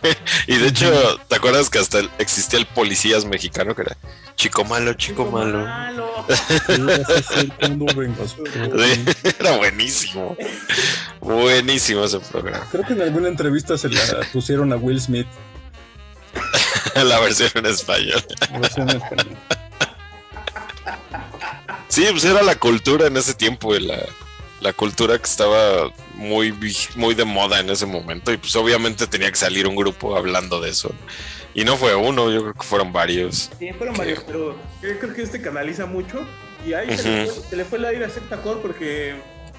y 0.46 0.56
de 0.56 0.68
hecho, 0.68 1.18
¿te 1.28 1.36
acuerdas 1.36 1.68
que 1.70 1.78
hasta 1.78 1.98
el- 2.00 2.10
existía 2.18 2.58
el 2.58 2.66
policías 2.66 3.24
mexicano 3.24 3.74
que 3.74 3.82
era 3.82 3.96
chico 4.34 4.64
malo, 4.64 4.94
chico 4.94 5.26
malo? 5.26 5.66
Sí, 8.76 9.04
era 9.38 9.56
buenísimo. 9.56 10.36
Buenísimo 11.20 12.04
ese 12.04 12.18
programa. 12.20 12.66
Creo 12.70 12.84
que 12.84 12.92
en 12.94 13.02
alguna 13.02 13.28
entrevista 13.28 13.76
se 13.78 13.88
la 13.88 14.00
pusieron 14.32 14.72
a 14.72 14.76
Will 14.76 15.00
Smith. 15.00 15.26
La 16.94 17.20
versión 17.20 17.50
en 17.54 17.66
español. 17.66 18.24
versión 18.60 18.90
en 18.90 18.96
español. 18.96 19.36
Sí, 21.88 22.04
pues 22.10 22.24
era 22.24 22.42
la 22.42 22.56
cultura 22.56 23.06
en 23.06 23.16
ese 23.16 23.34
tiempo, 23.34 23.72
la, 23.74 24.04
la 24.60 24.72
cultura 24.72 25.16
que 25.18 25.24
estaba 25.24 25.90
muy, 26.14 26.52
muy 26.96 27.14
de 27.14 27.24
moda 27.24 27.60
en 27.60 27.70
ese 27.70 27.86
momento. 27.86 28.32
Y 28.32 28.36
pues 28.36 28.54
obviamente 28.56 29.06
tenía 29.06 29.30
que 29.30 29.36
salir 29.36 29.66
un 29.66 29.76
grupo 29.76 30.16
hablando 30.16 30.60
de 30.60 30.70
eso. 30.70 30.92
Y 31.54 31.64
no 31.64 31.76
fue 31.76 31.94
uno, 31.94 32.30
yo 32.30 32.42
creo 32.42 32.54
que 32.54 32.62
fueron 32.66 32.92
varios. 32.92 33.50
Sí, 33.58 33.72
fueron 33.72 33.96
varios, 33.96 34.22
pero 34.24 34.56
creo, 34.80 34.98
creo 34.98 35.14
que 35.14 35.22
este 35.22 35.40
canaliza 35.40 35.86
mucho. 35.86 36.26
Y 36.66 36.72
ahí 36.74 36.96
se, 36.96 37.08
le 37.08 37.26
fue, 37.26 37.42
se 37.48 37.56
le 37.56 37.64
fue 37.64 37.78
el 37.78 37.84
aire 37.86 38.04
a 38.04 38.10
Septacor 38.10 38.60
porque 38.60 39.14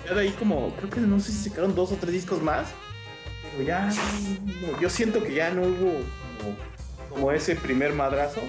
ya 0.05 0.13
de 0.13 0.21
ahí 0.21 0.29
como, 0.31 0.75
creo 0.75 0.89
que 0.89 0.99
no 0.99 1.19
sé 1.19 1.31
si 1.31 1.39
se 1.39 1.49
quedaron 1.51 1.73
dos 1.73 1.91
o 1.91 1.95
tres 1.95 2.13
discos 2.13 2.41
más. 2.41 2.67
Pero 3.51 3.63
ya, 3.63 3.89
no, 4.61 4.79
yo 4.79 4.89
siento 4.89 5.23
que 5.23 5.33
ya 5.33 5.49
no 5.51 5.61
hubo 5.61 5.93
como, 6.37 6.57
como 7.09 7.31
ese 7.31 7.55
primer 7.55 7.93
madrazo. 7.93 8.41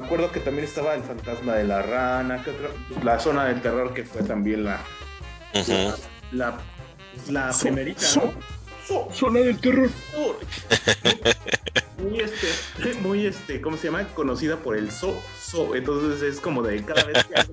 Me 0.00 0.06
acuerdo 0.06 0.32
que 0.32 0.40
también 0.40 0.64
estaba 0.66 0.94
el 0.94 1.02
fantasma 1.02 1.54
de 1.56 1.64
la 1.64 1.82
rana, 1.82 2.42
que 2.42 2.50
otra- 2.50 2.70
pues, 2.88 3.04
la 3.04 3.20
zona 3.20 3.44
del 3.46 3.60
terror 3.60 3.92
que 3.92 4.04
fue 4.04 4.22
también 4.22 4.64
la, 4.64 4.80
Ujú. 5.54 5.92
la, 6.32 6.58
la 7.28 7.52
So- 7.52 7.60
primerita, 7.60 8.00
so- 8.00 8.20
¿no? 8.24 8.32
So- 8.88 9.08
Zona 9.12 9.40
del 9.40 9.58
terror. 9.60 9.90
muy 11.98 12.20
este, 12.20 12.94
muy 13.02 13.26
este, 13.26 13.60
¿cómo 13.60 13.76
se 13.76 13.88
llama? 13.88 14.06
Conocida 14.14 14.56
por 14.56 14.74
el 14.76 14.90
so, 14.90 15.22
so. 15.40 15.74
Entonces 15.76 16.22
es 16.22 16.40
como 16.40 16.62
de 16.62 16.82
cada 16.82 17.04
vez 17.04 17.22
que 17.26 17.34
hay, 17.38 17.46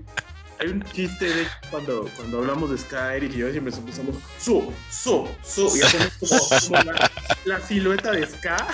hay 0.60 0.68
un 0.70 0.84
chiste 0.94 1.26
de 1.26 1.46
cuando, 1.70 2.10
cuando 2.16 2.40
hablamos 2.40 2.72
de 2.72 2.78
Skyrim 2.78 3.32
y 3.32 3.36
yo 3.36 3.52
siempre 3.52 3.76
empezamos 3.76 4.16
so, 4.40 4.72
so, 4.90 5.28
so. 5.44 5.76
Y 5.78 5.82
hacemos 5.82 6.14
como, 6.18 6.40
como 6.80 6.92
la, 6.94 7.12
la 7.46 7.60
silueta 7.60 8.12
de 8.14 8.26
Ska. 8.26 8.68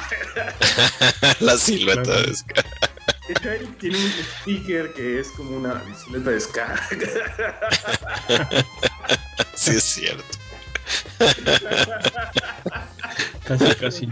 la 1.39 1.57
silueta 1.57 2.21
de 2.21 2.35
Ska. 2.35 2.63
De 3.27 3.33
hecho, 3.33 3.49
Eric 3.49 3.77
tiene 3.77 3.97
un 3.97 4.11
sticker 4.41 4.93
que 4.93 5.19
es 5.19 5.29
como 5.29 5.55
una 5.57 5.81
silueta 5.95 6.31
de 6.31 6.39
Ska. 6.39 6.75
Sí, 9.55 9.71
es 9.71 9.83
cierto. 9.83 10.23
Casi, 13.45 13.75
casi. 13.75 14.09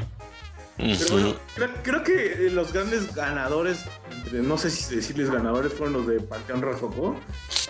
Pero 0.78 1.12
bueno, 1.12 1.36
creo, 1.56 1.70
creo 1.84 2.04
que 2.04 2.48
eh, 2.48 2.50
los 2.52 2.72
grandes 2.74 3.14
ganadores, 3.14 3.86
no 4.32 4.58
sé 4.58 4.70
si 4.70 4.96
decirles 4.96 5.30
ganadores, 5.30 5.74
fueron 5.74 5.94
los 5.94 6.08
de 6.08 6.20
Panteón 6.20 6.62
Rococó, 6.62 7.16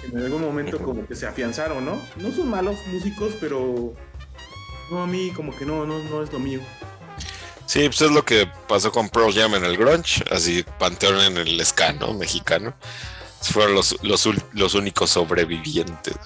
en 0.04 0.18
algún 0.18 0.42
momento 0.42 0.80
como 0.80 1.06
que 1.06 1.16
se 1.16 1.28
afianzaron, 1.28 1.84
¿no? 1.84 2.00
No 2.18 2.32
son 2.32 2.50
malos 2.50 2.78
músicos, 2.88 3.36
pero 3.40 3.94
no, 4.92 5.04
a 5.04 5.08
mí 5.08 5.32
como 5.36 5.56
que 5.56 5.66
no, 5.66 5.86
no, 5.86 6.00
no 6.04 6.24
es 6.24 6.32
lo 6.32 6.40
mío. 6.40 6.62
Sí, 7.72 7.88
pues 7.88 8.02
es 8.02 8.12
lo 8.12 8.26
que 8.26 8.50
pasó 8.68 8.92
con 8.92 9.08
Pearl 9.08 9.34
Jam 9.34 9.56
en 9.56 9.64
el 9.64 9.78
grunge, 9.78 10.26
así 10.30 10.66
Panteón 10.78 11.22
en 11.22 11.38
el 11.38 11.66
ska, 11.66 11.94
¿no? 11.94 12.14
Mexicano. 12.14 12.74
Fueron 13.42 13.76
los, 13.76 13.98
los, 14.04 14.28
los 14.52 14.76
únicos 14.76 15.12
sobrevivientes. 15.12 16.18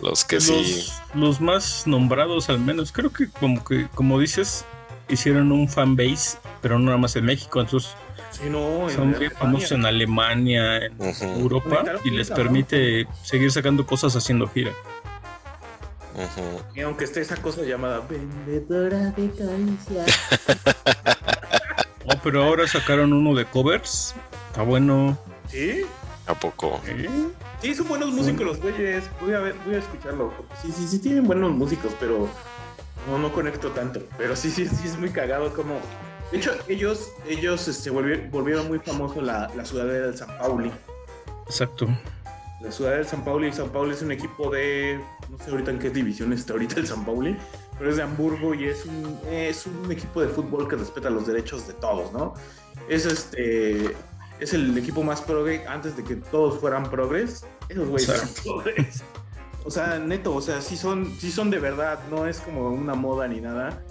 Los 0.00 0.24
que 0.24 0.40
sí. 0.40 0.86
Los, 1.12 1.40
más 1.40 1.88
nombrados 1.88 2.50
al 2.50 2.60
menos, 2.60 2.92
creo 2.92 3.12
que 3.12 3.28
como 3.30 3.64
que, 3.64 3.88
como 3.96 4.20
dices, 4.20 4.64
hicieron 5.08 5.50
un 5.50 5.68
fanbase, 5.68 6.38
pero 6.62 6.78
no 6.78 6.84
nada 6.84 6.98
más 6.98 7.16
en 7.16 7.24
México, 7.24 7.60
entonces 7.60 7.96
Sí, 8.30 8.48
no, 8.48 8.88
en 8.88 8.94
son 8.94 9.06
bien 9.10 9.16
Alemania. 9.16 9.38
famosos 9.38 9.72
en 9.72 9.86
Alemania, 9.86 10.76
en 10.86 11.00
Europa, 11.20 11.84
y 12.04 12.10
les 12.10 12.30
permite 12.30 13.08
seguir 13.24 13.50
sacando 13.50 13.84
cosas 13.84 14.14
haciendo 14.14 14.46
gira. 14.46 14.70
Y 16.74 16.80
aunque 16.80 17.04
esté 17.04 17.20
esa 17.20 17.36
cosa 17.36 17.62
llamada 17.62 18.00
vendedora 18.00 19.10
de 19.10 19.30
caricias. 19.30 20.06
Oh, 22.06 22.20
pero 22.22 22.44
ahora 22.44 22.68
sacaron 22.68 23.14
uno 23.14 23.34
de 23.34 23.46
covers. 23.46 24.14
Está 24.48 24.62
bueno. 24.62 25.16
¿Sí? 25.48 25.86
¿A 26.26 26.34
poco? 26.34 26.78
¿eh? 26.86 27.08
Sí, 27.62 27.74
son 27.74 27.88
buenos 27.88 28.10
músicos 28.10 28.44
los 28.44 28.60
güeyes. 28.60 29.04
Voy 29.22 29.32
a 29.32 29.40
ver, 29.40 29.54
voy 29.64 29.76
a 29.76 29.78
escucharlo. 29.78 30.32
Sí, 30.60 30.70
sí, 30.70 30.86
sí 30.86 30.98
tienen 30.98 31.24
buenos 31.24 31.52
músicos, 31.52 31.92
pero 31.98 32.28
no, 33.08 33.18
no 33.18 33.32
conecto 33.32 33.70
tanto. 33.70 34.02
Pero 34.18 34.36
sí, 34.36 34.50
sí, 34.50 34.66
sí 34.68 34.86
es 34.86 34.98
muy 34.98 35.10
cagado 35.10 35.54
como. 35.54 35.80
De 36.30 36.38
hecho, 36.38 36.52
ellos, 36.68 37.10
ellos 37.26 37.68
este, 37.68 37.88
volvieron, 37.88 38.30
volvieron 38.30 38.68
muy 38.68 38.80
famoso 38.80 39.22
la, 39.22 39.50
la 39.56 39.64
sudadera 39.64 40.08
del 40.08 40.16
San 40.18 40.28
Pauli. 40.36 40.70
Exacto. 41.46 41.86
La 42.64 42.72
sudadera 42.72 42.98
del 43.00 43.06
San 43.06 43.22
Pauli, 43.22 43.52
San 43.52 43.68
Pauli 43.68 43.92
es 43.92 44.00
un 44.00 44.10
equipo 44.10 44.50
de. 44.50 44.98
No 45.30 45.38
sé 45.38 45.50
ahorita 45.50 45.70
en 45.70 45.78
qué 45.78 45.90
división 45.90 46.32
está 46.32 46.54
ahorita 46.54 46.80
el 46.80 46.86
San 46.86 47.04
Pauli, 47.04 47.36
pero 47.78 47.90
es 47.90 47.96
de 47.96 48.02
Hamburgo 48.02 48.54
y 48.54 48.64
es 48.64 48.86
un, 48.86 49.18
es 49.30 49.66
un 49.66 49.92
equipo 49.92 50.22
de 50.22 50.28
fútbol 50.28 50.66
que 50.66 50.76
respeta 50.76 51.10
los 51.10 51.26
derechos 51.26 51.66
de 51.66 51.74
todos, 51.74 52.12
¿no? 52.12 52.32
Es 52.88 53.04
este. 53.04 53.94
Es 54.40 54.52
el 54.52 54.76
equipo 54.76 55.02
más 55.02 55.20
progre 55.20 55.64
antes 55.68 55.96
de 55.96 56.02
que 56.02 56.16
todos 56.16 56.58
fueran 56.58 56.90
progres. 56.90 57.44
Esos 57.68 57.88
güeyes 57.88 58.08
eran 58.08 58.28
progres. 58.42 59.04
O 59.64 59.70
sea, 59.70 59.98
neto, 59.98 60.34
o 60.34 60.42
sea, 60.42 60.60
sí 60.60 60.76
son, 60.76 61.14
sí 61.18 61.30
son 61.30 61.50
de 61.50 61.58
verdad, 61.58 62.00
no 62.10 62.26
es 62.26 62.38
como 62.40 62.68
una 62.68 62.94
moda 62.94 63.28
ni 63.28 63.40
nada. 63.40 63.82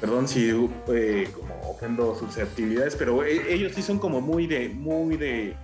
Perdón 0.00 0.28
si 0.28 0.50
eh, 0.88 1.30
como 1.34 1.70
ofendo 1.70 2.14
susceptibilidades, 2.14 2.94
pero 2.96 3.24
e- 3.24 3.52
ellos 3.52 3.72
sí 3.74 3.82
son 3.82 3.98
como 3.98 4.20
muy 4.20 4.46
de, 4.46 4.68
muy 4.68 5.16
de, 5.16 5.56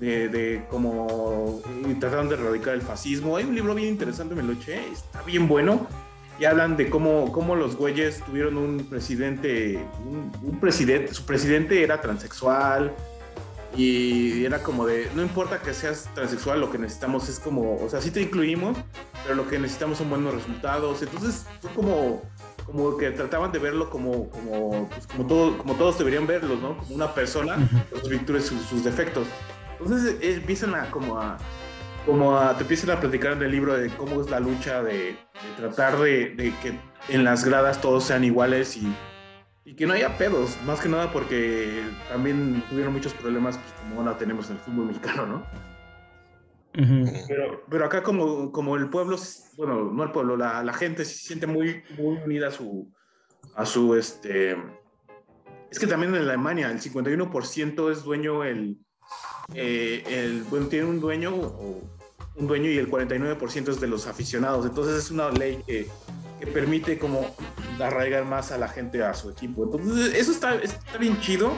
de, 0.00 0.28
de 0.28 0.64
como 0.70 1.60
trataron 2.00 2.28
de 2.28 2.34
erradicar 2.34 2.74
el 2.74 2.82
fascismo. 2.82 3.36
Hay 3.36 3.44
un 3.44 3.54
libro 3.54 3.74
bien 3.74 3.88
interesante, 3.88 4.34
me 4.34 4.42
lo 4.42 4.52
eché, 4.52 4.88
está 4.90 5.22
bien 5.22 5.48
bueno. 5.48 5.86
Y 6.38 6.46
hablan 6.46 6.76
de 6.76 6.90
cómo, 6.90 7.30
cómo 7.30 7.54
los 7.54 7.76
güeyes 7.76 8.20
tuvieron 8.24 8.56
un 8.56 8.86
presidente, 8.86 9.78
un, 10.04 10.32
un 10.42 10.58
presidente, 10.58 11.14
su 11.14 11.24
presidente 11.24 11.80
era 11.82 12.00
transexual 12.00 12.92
y 13.76 14.44
era 14.44 14.60
como 14.60 14.86
de, 14.86 15.08
no 15.14 15.22
importa 15.22 15.60
que 15.60 15.74
seas 15.74 16.08
transexual, 16.14 16.60
lo 16.60 16.70
que 16.70 16.78
necesitamos 16.78 17.28
es 17.28 17.40
como, 17.40 17.76
o 17.76 17.88
sea, 17.88 18.00
sí 18.00 18.10
te 18.10 18.20
incluimos, 18.20 18.76
pero 19.22 19.34
lo 19.34 19.48
que 19.48 19.58
necesitamos 19.58 19.98
son 19.98 20.10
buenos 20.10 20.34
resultados. 20.34 21.02
Entonces 21.02 21.46
fue 21.60 21.70
como, 21.72 22.22
como 22.66 22.96
que 22.96 23.10
trataban 23.10 23.50
de 23.52 23.58
verlo 23.58 23.90
como, 23.90 24.30
como, 24.30 24.88
pues, 24.88 25.06
como, 25.06 25.26
todo, 25.26 25.58
como 25.58 25.74
todos 25.74 25.98
deberían 25.98 26.26
verlos, 26.26 26.60
¿no? 26.60 26.78
Como 26.78 26.94
una 26.94 27.14
persona, 27.14 27.56
sus 28.00 28.08
virtudes, 28.08 28.46
sus, 28.46 28.60
sus 28.62 28.84
defectos. 28.84 29.26
Entonces 29.78 30.16
eh, 30.20 30.34
empiezan 30.34 30.74
a 30.74 30.90
como 30.90 31.18
a 31.20 31.38
como 32.06 32.36
a, 32.36 32.54
te 32.56 32.62
empiezan 32.62 32.90
a 32.90 33.00
platicar 33.00 33.32
en 33.32 33.42
el 33.42 33.50
libro 33.50 33.74
de 33.74 33.88
cómo 33.90 34.20
es 34.20 34.28
la 34.28 34.38
lucha 34.38 34.82
de, 34.82 34.94
de 34.94 35.16
tratar 35.56 35.98
de, 35.98 36.34
de 36.34 36.52
que 36.62 36.78
en 37.08 37.24
las 37.24 37.44
gradas 37.44 37.80
todos 37.80 38.04
sean 38.04 38.24
iguales 38.24 38.76
y, 38.76 38.94
y 39.64 39.74
que 39.74 39.86
no 39.86 39.94
haya 39.94 40.18
pedos, 40.18 40.58
más 40.66 40.80
que 40.80 40.88
nada 40.88 41.10
porque 41.12 41.82
también 42.08 42.62
tuvieron 42.68 42.92
muchos 42.92 43.14
problemas 43.14 43.56
pues, 43.56 43.72
como 43.80 44.00
ahora 44.00 44.18
tenemos 44.18 44.50
en 44.50 44.56
el 44.56 44.62
fútbol 44.62 44.86
mexicano, 44.86 45.26
¿no? 45.26 45.46
Pero, 47.28 47.64
pero 47.70 47.84
acá 47.84 48.02
como, 48.02 48.50
como 48.50 48.76
el 48.76 48.90
pueblo, 48.90 49.16
bueno, 49.56 49.92
no 49.92 50.02
el 50.02 50.10
pueblo, 50.10 50.36
la, 50.36 50.62
la 50.64 50.72
gente 50.72 51.04
se 51.04 51.14
siente 51.14 51.46
muy, 51.46 51.82
muy 51.96 52.16
unida 52.16 52.48
a 52.48 52.50
su, 52.50 52.92
a 53.54 53.64
su, 53.64 53.94
este... 53.94 54.56
Es 55.70 55.78
que 55.78 55.86
también 55.86 56.14
en 56.14 56.22
Alemania 56.22 56.70
el 56.70 56.80
51% 56.80 57.90
es 57.92 58.02
dueño 58.02 58.44
el... 58.44 58.78
eh, 59.52 60.02
el 60.08 60.42
bueno, 60.44 60.66
tiene 60.66 60.86
un 60.86 61.00
dueño 61.00 61.34
o 61.34 61.82
un 62.36 62.46
dueño 62.46 62.70
y 62.70 62.78
el 62.78 62.90
49% 62.90 63.68
es 63.68 63.80
de 63.80 63.86
los 63.86 64.06
aficionados. 64.06 64.66
Entonces 64.66 64.96
es 65.04 65.10
una 65.10 65.30
ley 65.30 65.62
que, 65.66 65.88
que 66.40 66.46
permite 66.46 66.98
como 66.98 67.34
arraigar 67.80 68.24
más 68.24 68.50
a 68.52 68.58
la 68.58 68.68
gente 68.68 69.02
a 69.02 69.14
su 69.14 69.30
equipo. 69.30 69.64
Entonces 69.64 70.14
eso 70.14 70.32
está, 70.32 70.54
está 70.56 70.98
bien 70.98 71.20
chido. 71.20 71.52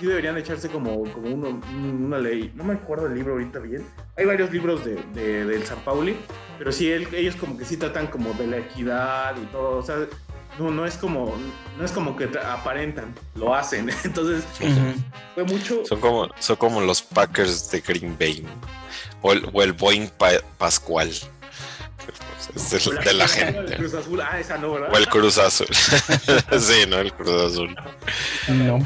Sí 0.00 0.06
deberían 0.06 0.36
echarse 0.38 0.68
como, 0.68 1.02
como 1.12 1.34
uno- 1.34 1.60
una 1.76 2.18
ley. 2.18 2.52
No 2.54 2.62
me 2.62 2.74
acuerdo 2.74 3.06
el 3.08 3.14
libro 3.14 3.32
ahorita 3.32 3.58
bien. 3.58 3.84
Hay 4.16 4.26
varios 4.26 4.52
libros 4.52 4.84
de, 4.84 4.94
de- 5.12 5.44
del 5.44 5.64
San 5.64 5.80
Pauli, 5.80 6.16
pero 6.56 6.70
sí 6.70 6.88
él- 6.90 7.08
ellos 7.12 7.34
como 7.34 7.56
que 7.58 7.64
sí 7.64 7.76
tratan 7.76 8.06
como 8.06 8.32
de 8.34 8.46
la 8.46 8.58
equidad 8.58 9.34
y 9.42 9.46
todo. 9.46 9.78
O 9.78 9.82
sea, 9.82 10.06
no, 10.58 10.70
no 10.70 10.84
es 10.86 10.96
como 10.96 11.36
no 11.78 11.84
es 11.84 11.92
como 11.92 12.16
que 12.16 12.28
aparentan, 12.44 13.14
lo 13.34 13.54
hacen. 13.54 13.88
Entonces 14.04 14.44
fue 15.34 15.44
mucho. 15.44 15.84
Son 15.86 16.00
como, 16.00 16.28
son 16.38 16.56
como 16.56 16.80
los 16.80 17.02
Packers 17.02 17.70
de 17.70 17.80
Green 17.80 18.16
Bay. 18.18 18.44
O 19.22 19.32
el, 19.32 19.48
o 19.52 19.62
el 19.62 19.72
Boeing 19.72 20.08
Pa- 20.08 20.40
Pascual. 20.58 21.10
Es 22.54 22.70
de, 22.70 22.78
de 23.04 23.12
la 23.14 23.24
El 23.24 23.30
gente. 23.30 23.76
Cruz 23.76 23.94
Azul, 23.94 24.20
ah, 24.20 24.38
esa 24.38 24.56
no, 24.58 24.72
¿verdad? 24.72 24.90
O 24.92 24.96
el 24.96 25.06
Cruz 25.08 25.38
Azul. 25.38 25.66
sí, 26.60 26.84
¿no? 26.88 26.98
El 26.98 27.12
Cruz 27.12 27.52
Azul. 27.52 27.76
No. 28.48 28.78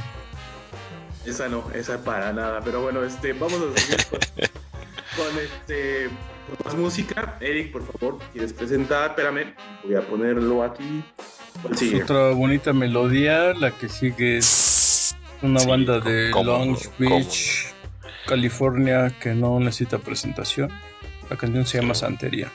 Esa 1.25 1.49
no, 1.49 1.71
esa 1.75 2.03
para 2.03 2.33
nada. 2.33 2.61
Pero 2.65 2.83
bueno, 2.83 3.05
este, 3.05 3.33
vamos 3.33 3.61
a 3.61 3.81
seguir 3.81 4.05
con, 4.07 4.19
con, 5.17 5.39
este, 5.39 6.11
más 6.65 6.75
música. 6.75 7.37
Eric, 7.41 7.73
por 7.73 7.87
favor, 7.87 8.19
¿quieres 8.33 8.53
presentar? 8.53 9.11
Espérame, 9.11 9.55
voy 9.85 9.95
a 9.95 10.01
ponerlo 10.03 10.63
aquí. 10.63 11.03
¿Cuál 11.63 11.77
sigue? 11.77 12.03
Otra 12.03 12.31
bonita 12.31 12.73
melodía, 12.73 13.53
la 13.55 13.71
que 13.73 13.89
sigue 13.89 14.39
es 14.39 15.15
una 15.43 15.61
Sí, 15.61 15.69
banda 15.69 16.01
de 16.01 16.31
¿cómo? 16.31 16.45
Long 16.51 16.77
¿Cómo? 16.77 17.17
Beach, 17.17 17.67
California, 18.27 19.15
que 19.21 19.35
no 19.35 19.59
necesita 19.61 19.99
presentación. 19.99 20.71
La 21.31 21.37
canción 21.37 21.67
se 21.67 21.81
llama 21.81 21.95
Santería. 21.95 22.51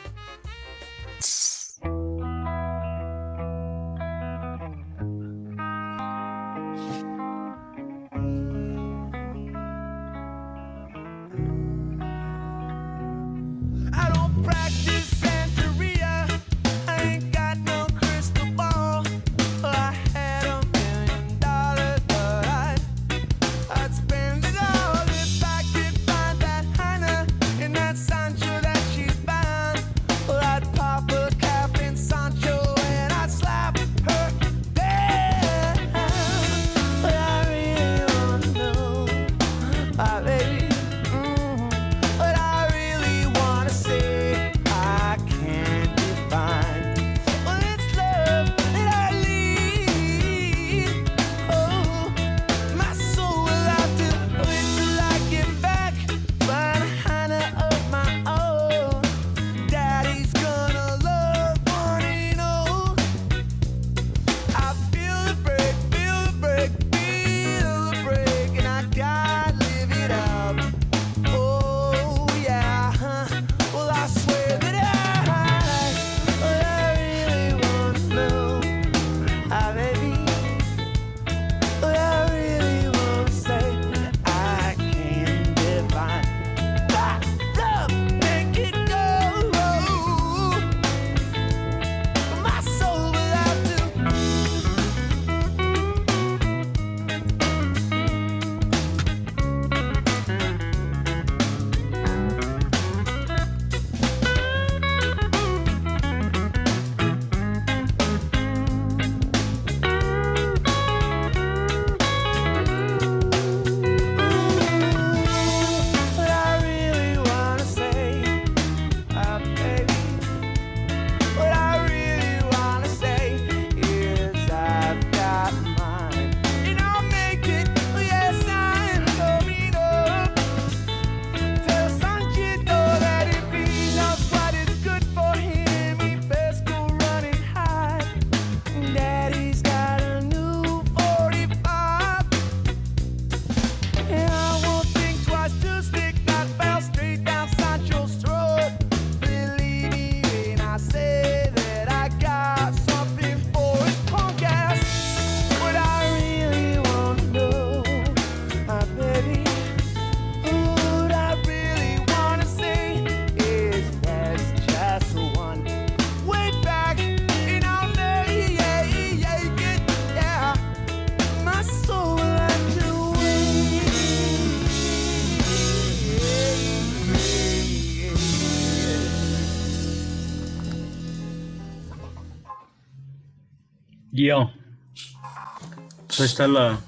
Está 186.28 186.48
la, 186.48 186.80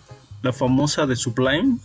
la 0.42 0.54
famosa 0.54 1.06
de 1.06 1.16
Sublime. 1.16 1.78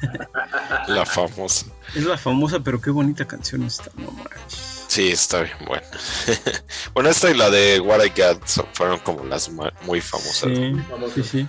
La 0.88 1.04
famosa. 1.04 1.66
Es 1.94 2.04
la 2.04 2.16
famosa, 2.16 2.60
pero 2.60 2.80
qué 2.80 2.90
bonita 2.90 3.26
canción 3.26 3.64
está, 3.64 3.90
no 3.96 4.10
manches. 4.12 4.86
Sí, 4.88 5.08
está 5.08 5.42
bien 5.42 5.56
buena. 5.66 5.86
bueno, 6.94 7.10
esta 7.10 7.30
y 7.30 7.34
la 7.36 7.50
de 7.50 7.80
What 7.80 8.02
I 8.04 8.08
Got 8.08 8.46
son- 8.46 8.66
fueron 8.72 8.98
como 9.00 9.24
las 9.26 9.50
muy 9.50 10.00
famosas. 10.00 10.48
Sí, 10.54 10.74
sí, 11.14 11.22
sí. 11.22 11.48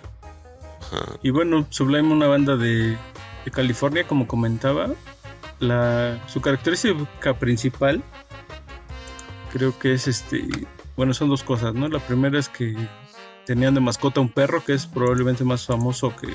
Y 1.24 1.30
bueno, 1.30 1.66
Sublime, 1.70 2.12
una 2.12 2.28
banda 2.28 2.58
de, 2.58 2.98
de 3.46 3.52
California, 3.52 4.06
como 4.06 4.28
comentaba, 4.28 4.90
la, 5.60 6.20
su 6.28 6.42
característica 6.42 7.34
principal 7.40 8.04
creo 9.54 9.78
que 9.80 9.94
es 9.94 10.08
este, 10.08 10.46
bueno, 10.98 11.14
son 11.14 11.30
dos 11.30 11.44
cosas, 11.44 11.74
¿no? 11.74 11.88
La 11.88 12.00
primera 12.00 12.38
es 12.38 12.50
que 12.50 12.76
tenían 13.46 13.74
de 13.74 13.80
mascota 13.82 14.22
un 14.22 14.30
perro, 14.30 14.64
que 14.64 14.74
es 14.74 14.86
probablemente 14.86 15.44
más 15.44 15.66
famoso 15.66 16.16
que 16.16 16.28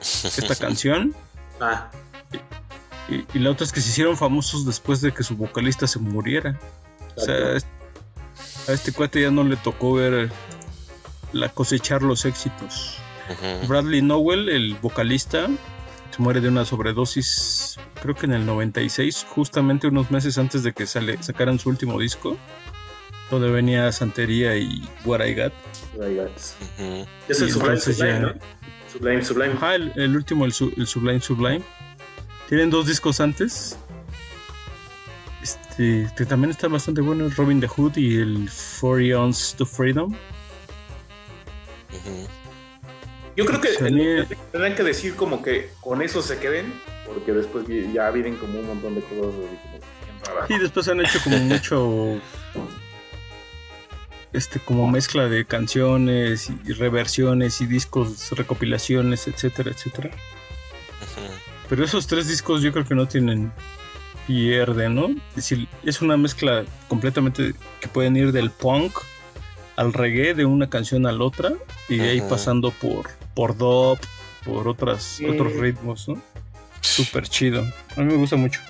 esta 0.00 0.54
canción. 0.58 1.14
Ah, 1.60 1.90
Y, 3.08 3.24
y 3.36 3.40
la 3.40 3.50
otra 3.50 3.64
es 3.64 3.72
que 3.72 3.80
se 3.80 3.90
hicieron 3.90 4.16
famosos 4.16 4.64
después 4.66 5.00
de 5.00 5.12
que 5.12 5.22
su 5.22 5.36
vocalista 5.36 5.86
se 5.86 5.98
muriera. 5.98 6.58
O 7.16 7.20
sea, 7.20 7.56
a 8.68 8.72
este 8.72 8.92
cuate 8.92 9.20
ya 9.22 9.30
no 9.30 9.42
le 9.44 9.56
tocó 9.56 9.94
ver 9.94 10.30
la 11.32 11.48
cosechar 11.48 12.02
los 12.02 12.24
éxitos. 12.24 12.96
Bradley 13.68 14.02
Nowell, 14.02 14.48
el 14.48 14.74
vocalista, 14.76 15.46
se 16.10 16.22
muere 16.22 16.40
de 16.40 16.48
una 16.48 16.64
sobredosis, 16.64 17.78
creo 18.02 18.14
que 18.16 18.26
en 18.26 18.32
el 18.32 18.44
96, 18.46 19.26
justamente 19.28 19.86
unos 19.86 20.10
meses 20.10 20.36
antes 20.38 20.64
de 20.64 20.72
que 20.72 20.86
sale, 20.86 21.22
sacaran 21.22 21.58
su 21.60 21.68
último 21.68 21.98
disco, 22.00 22.36
donde 23.30 23.50
venía 23.50 23.90
Santería 23.92 24.56
y 24.56 24.82
What 25.04 25.24
I 25.24 25.34
Got. 25.34 25.52
my 25.98 26.14
God. 26.14 26.28
Ujú. 26.78 27.06
Es 27.28 27.40
el 27.40 27.48
Y 27.48 27.50
Sublime, 27.52 27.76
Sublime, 27.80 28.08
ya- 28.12 28.18
¿no? 28.20 28.34
Sublime, 28.92 29.24
Sublime. 29.24 29.52
Ajá, 29.54 29.74
el, 29.76 29.92
el 29.96 30.16
último, 30.16 30.44
el, 30.44 30.52
su- 30.52 30.72
el 30.76 30.86
Sublime 30.86 31.20
Sublime. 31.20 31.62
Tienen 32.48 32.70
dos 32.70 32.86
discos 32.86 33.20
antes. 33.20 33.76
Este, 35.42 36.10
que 36.16 36.26
también 36.26 36.50
están 36.50 36.72
bastante 36.72 37.00
buenos, 37.00 37.36
Robin 37.36 37.60
the 37.60 37.68
Hood 37.68 37.96
y 37.96 38.16
el 38.20 38.50
40 38.80 39.16
Ounce 39.18 39.56
to 39.56 39.64
Freedom. 39.64 40.14
Yo 43.36 43.46
creo 43.46 43.60
que 43.60 43.68
a 43.78 43.90
mí- 43.90 44.36
tendrán 44.52 44.74
que 44.74 44.82
decir 44.82 45.14
como 45.14 45.42
que 45.42 45.70
con 45.80 46.02
eso 46.02 46.20
se 46.20 46.38
queden, 46.38 46.72
porque 47.06 47.32
después 47.32 47.64
ya 47.92 48.10
vienen 48.10 48.36
como 48.36 48.58
un 48.60 48.66
montón 48.66 48.94
de 48.96 49.00
cosas. 49.02 49.34
Y 50.50 50.58
después 50.58 50.88
han 50.88 51.00
hecho 51.00 51.18
como 51.24 51.38
mucho. 51.38 52.20
Este, 54.32 54.60
como 54.60 54.88
mezcla 54.88 55.28
de 55.28 55.44
canciones 55.44 56.50
y 56.64 56.72
reversiones 56.72 57.60
y 57.60 57.66
discos, 57.66 58.30
recopilaciones, 58.30 59.26
etcétera, 59.26 59.72
etcétera. 59.72 60.10
Pero 61.68 61.84
esos 61.84 62.06
tres 62.06 62.28
discos 62.28 62.62
yo 62.62 62.72
creo 62.72 62.84
que 62.84 62.94
no 62.94 63.06
tienen 63.06 63.52
pierde, 64.26 64.88
¿no? 64.88 65.08
Es 65.30 65.36
decir, 65.36 65.68
es 65.84 66.00
una 66.02 66.16
mezcla 66.16 66.64
completamente 66.88 67.54
que 67.80 67.88
pueden 67.88 68.16
ir 68.16 68.30
del 68.30 68.50
punk 68.50 68.92
al 69.74 69.92
reggae, 69.92 70.34
de 70.34 70.44
una 70.44 70.68
canción 70.68 71.06
a 71.06 71.12
la 71.12 71.24
otra, 71.24 71.52
y 71.88 71.96
de 71.96 72.10
ahí 72.10 72.20
pasando 72.20 72.70
por, 72.70 73.08
por 73.34 73.56
dub, 73.56 73.98
por 74.44 74.68
otras, 74.68 75.20
otros 75.28 75.54
ritmos, 75.54 76.08
¿no? 76.08 76.20
Súper 76.80 77.26
chido. 77.28 77.64
A 77.96 78.00
mí 78.00 78.04
me 78.04 78.16
gusta 78.16 78.36
mucho. 78.36 78.60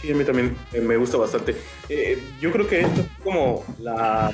Sí, 0.00 0.10
a 0.10 0.14
mí 0.14 0.24
también 0.24 0.56
me 0.72 0.96
gusta 0.96 1.18
bastante. 1.18 1.56
Eh, 1.88 2.22
yo 2.40 2.50
creo 2.52 2.66
que 2.66 2.80
esto 2.80 3.00
es 3.02 3.06
como 3.22 3.64
la, 3.78 4.32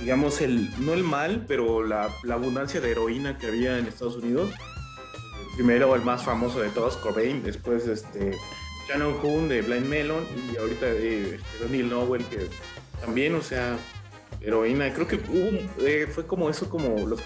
digamos, 0.00 0.40
el, 0.40 0.70
no 0.84 0.94
el 0.94 1.02
mal, 1.02 1.44
pero 1.46 1.84
la, 1.84 2.10
abundancia 2.30 2.80
de 2.80 2.90
heroína 2.90 3.38
que 3.38 3.46
había 3.46 3.78
en 3.78 3.86
Estados 3.86 4.16
Unidos. 4.16 4.50
Primero 5.56 5.94
el 5.94 6.02
más 6.02 6.22
famoso 6.22 6.60
de 6.60 6.68
todos, 6.70 6.96
Cobain, 6.98 7.42
después 7.42 7.86
este, 7.86 8.32
Shannon 8.88 9.16
Hoon 9.22 9.48
de 9.48 9.62
Blind 9.62 9.86
Melon 9.86 10.24
y 10.52 10.56
ahorita 10.56 10.86
de 10.86 11.34
este, 11.34 11.58
Donnie 11.60 11.82
Lowell 11.82 12.24
que 12.26 12.48
también, 13.00 13.34
o 13.34 13.42
sea, 13.42 13.76
heroína. 14.40 14.92
Creo 14.92 15.06
que 15.06 15.16
hubo, 15.16 15.58
eh, 15.84 16.08
fue 16.12 16.26
como 16.26 16.48
eso, 16.48 16.68
como 16.68 17.06
los 17.06 17.20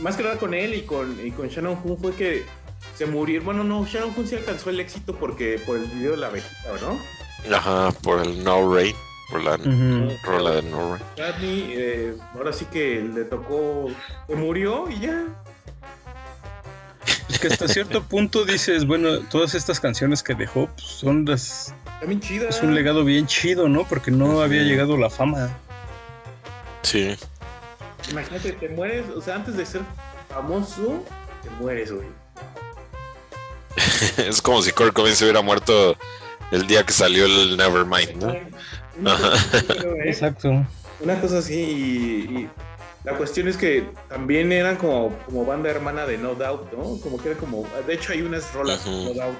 más 0.00 0.16
que 0.16 0.22
nada 0.22 0.38
con 0.38 0.54
él 0.54 0.74
y 0.74 0.82
con, 0.82 1.24
y 1.24 1.30
con 1.30 1.48
Shannon 1.48 1.78
Hoon 1.84 1.98
fue 1.98 2.14
que 2.14 2.44
se 2.96 3.06
murieron. 3.06 3.44
Bueno, 3.44 3.64
no, 3.64 3.84
Shannon 3.84 4.14
Hoon 4.16 4.26
sí 4.26 4.36
alcanzó 4.36 4.70
el 4.70 4.80
éxito 4.80 5.14
porque 5.14 5.60
por 5.64 5.76
el 5.76 5.86
video 5.86 6.12
de 6.12 6.16
la 6.18 6.28
abejita, 6.28 6.72
¿no? 6.80 6.98
Ajá, 7.54 7.92
por 8.02 8.22
el 8.22 8.42
No 8.42 8.74
Rain, 8.74 8.94
por 9.30 9.42
la 9.42 9.54
Ujú. 9.54 10.10
rola 10.24 10.50
de 10.52 10.62
No 10.62 10.94
Rain. 10.94 11.04
Bradley, 11.16 11.72
eh, 11.76 12.16
ahora 12.34 12.52
sí 12.52 12.64
que 12.66 13.00
le 13.02 13.24
tocó, 13.24 13.88
se 14.28 14.34
murió 14.34 14.88
y 14.90 15.00
ya. 15.00 15.24
Es 17.28 17.38
que 17.40 17.48
hasta 17.48 17.68
cierto 17.68 18.02
punto 18.08 18.44
dices, 18.44 18.86
bueno, 18.86 19.20
todas 19.30 19.54
estas 19.54 19.80
canciones 19.80 20.22
que 20.22 20.34
dejó 20.34 20.66
pues, 20.68 20.86
son 20.86 21.24
las, 21.24 21.74
También 22.00 22.20
chida. 22.20 22.48
es 22.48 22.62
un 22.62 22.74
legado 22.74 23.04
bien 23.04 23.26
chido, 23.26 23.68
¿no? 23.68 23.84
Porque 23.84 24.10
no 24.10 24.40
había 24.40 24.62
llegado 24.62 24.96
la 24.96 25.10
fama. 25.10 25.50
Sí. 26.82 27.16
Imagínate, 28.10 28.52
te 28.52 28.68
mueres, 28.68 29.04
o 29.16 29.20
sea, 29.20 29.34
antes 29.34 29.56
de 29.56 29.66
ser 29.66 29.80
famoso, 30.28 31.02
te 31.42 31.50
mueres, 31.60 31.90
güey. 31.92 32.06
es 34.18 34.40
como 34.40 34.62
si 34.62 34.72
Kurt 34.72 34.92
Cobain 34.94 35.14
se 35.16 35.24
hubiera 35.24 35.42
muerto 35.42 35.96
el 36.52 36.66
día 36.66 36.84
que 36.84 36.92
salió 36.92 37.26
el 37.26 37.56
Nevermind, 37.56 38.22
¿no? 38.22 38.34
Una 38.98 39.16
cosa 39.16 39.32
así, 39.34 39.64
pero, 39.68 39.94
¿eh? 39.96 40.02
Exacto. 40.08 40.66
Una 41.00 41.20
cosa 41.20 41.38
así 41.38 41.54
y, 41.54 42.36
y 42.36 42.50
la 43.04 43.12
cuestión 43.16 43.48
es 43.48 43.56
que 43.56 43.88
también 44.08 44.50
eran 44.52 44.76
como, 44.76 45.10
como 45.26 45.44
banda 45.44 45.70
hermana 45.70 46.06
de 46.06 46.18
No 46.18 46.34
Doubt, 46.34 46.72
¿no? 46.72 46.98
Como 47.00 47.18
que 47.18 47.30
era 47.30 47.38
como, 47.38 47.66
de 47.86 47.94
hecho 47.94 48.12
hay 48.12 48.22
unas 48.22 48.52
rolas 48.54 48.84
de 48.84 48.90
No 48.90 49.12
Doubt 49.14 49.36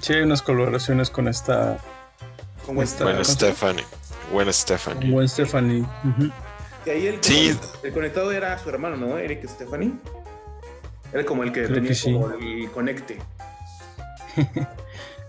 Sí, 0.00 0.12
hay 0.14 0.22
unas 0.22 0.42
colaboraciones 0.42 1.08
con 1.10 1.28
esta 1.28 1.78
como 2.66 2.82
Está- 2.82 2.94
esta. 2.94 3.04
Buena 3.04 3.18
¿cómo 3.18 3.24
se 3.24 3.32
Stephanie. 3.32 3.84
Buena 4.32 4.44
con 5.16 5.28
Stephanie. 5.28 5.78
Gwen. 6.02 6.14
Ujú. 6.28 6.32
Que 6.84 6.90
ahí 6.90 7.06
el, 7.06 7.18
Sí. 7.22 7.56
el 7.82 7.92
conectado 7.92 8.32
era 8.32 8.58
su 8.58 8.68
hermano, 8.70 8.96
¿no? 8.96 9.16
Eric 9.18 9.46
Stephanie. 9.48 9.92
Era 11.12 11.24
como 11.24 11.44
el 11.44 11.52
que 11.52 11.62
Creo 11.62 11.74
tenía 11.76 11.90
que 11.90 11.94
sí. 11.94 12.12
como 12.12 12.30
el 12.30 12.70
conecte. 12.72 13.18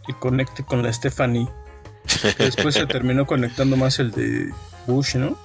Y 0.08 0.14
conecte 0.14 0.64
con 0.64 0.84
la 0.84 0.92
Stephanie. 0.94 1.48
Después 2.38 2.76
se 2.76 2.86
terminó 2.86 3.26
conectando 3.26 3.78
más 3.78 4.00
el 4.00 4.12
de 4.12 4.52
Bush, 4.88 5.16
¿no? 5.16 5.38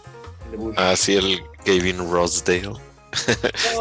el 0.47 0.51
de 0.53 0.57
Bush. 0.57 0.75
Ah, 0.77 0.95
sí, 0.97 1.17
el 1.17 1.43
Gavin 1.65 2.11
Rosedale. 2.11 2.63
No, 2.63 2.91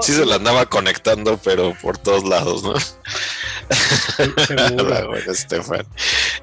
Sí 0.01 0.13
se 0.13 0.25
la 0.25 0.35
andaba 0.35 0.65
conectando, 0.65 1.37
pero 1.37 1.75
por 1.81 1.97
todos 1.97 2.23
lados, 2.23 2.63
¿no? 2.63 2.73
La 4.89 5.05
buena 5.05 5.33
Stefan. 5.33 5.85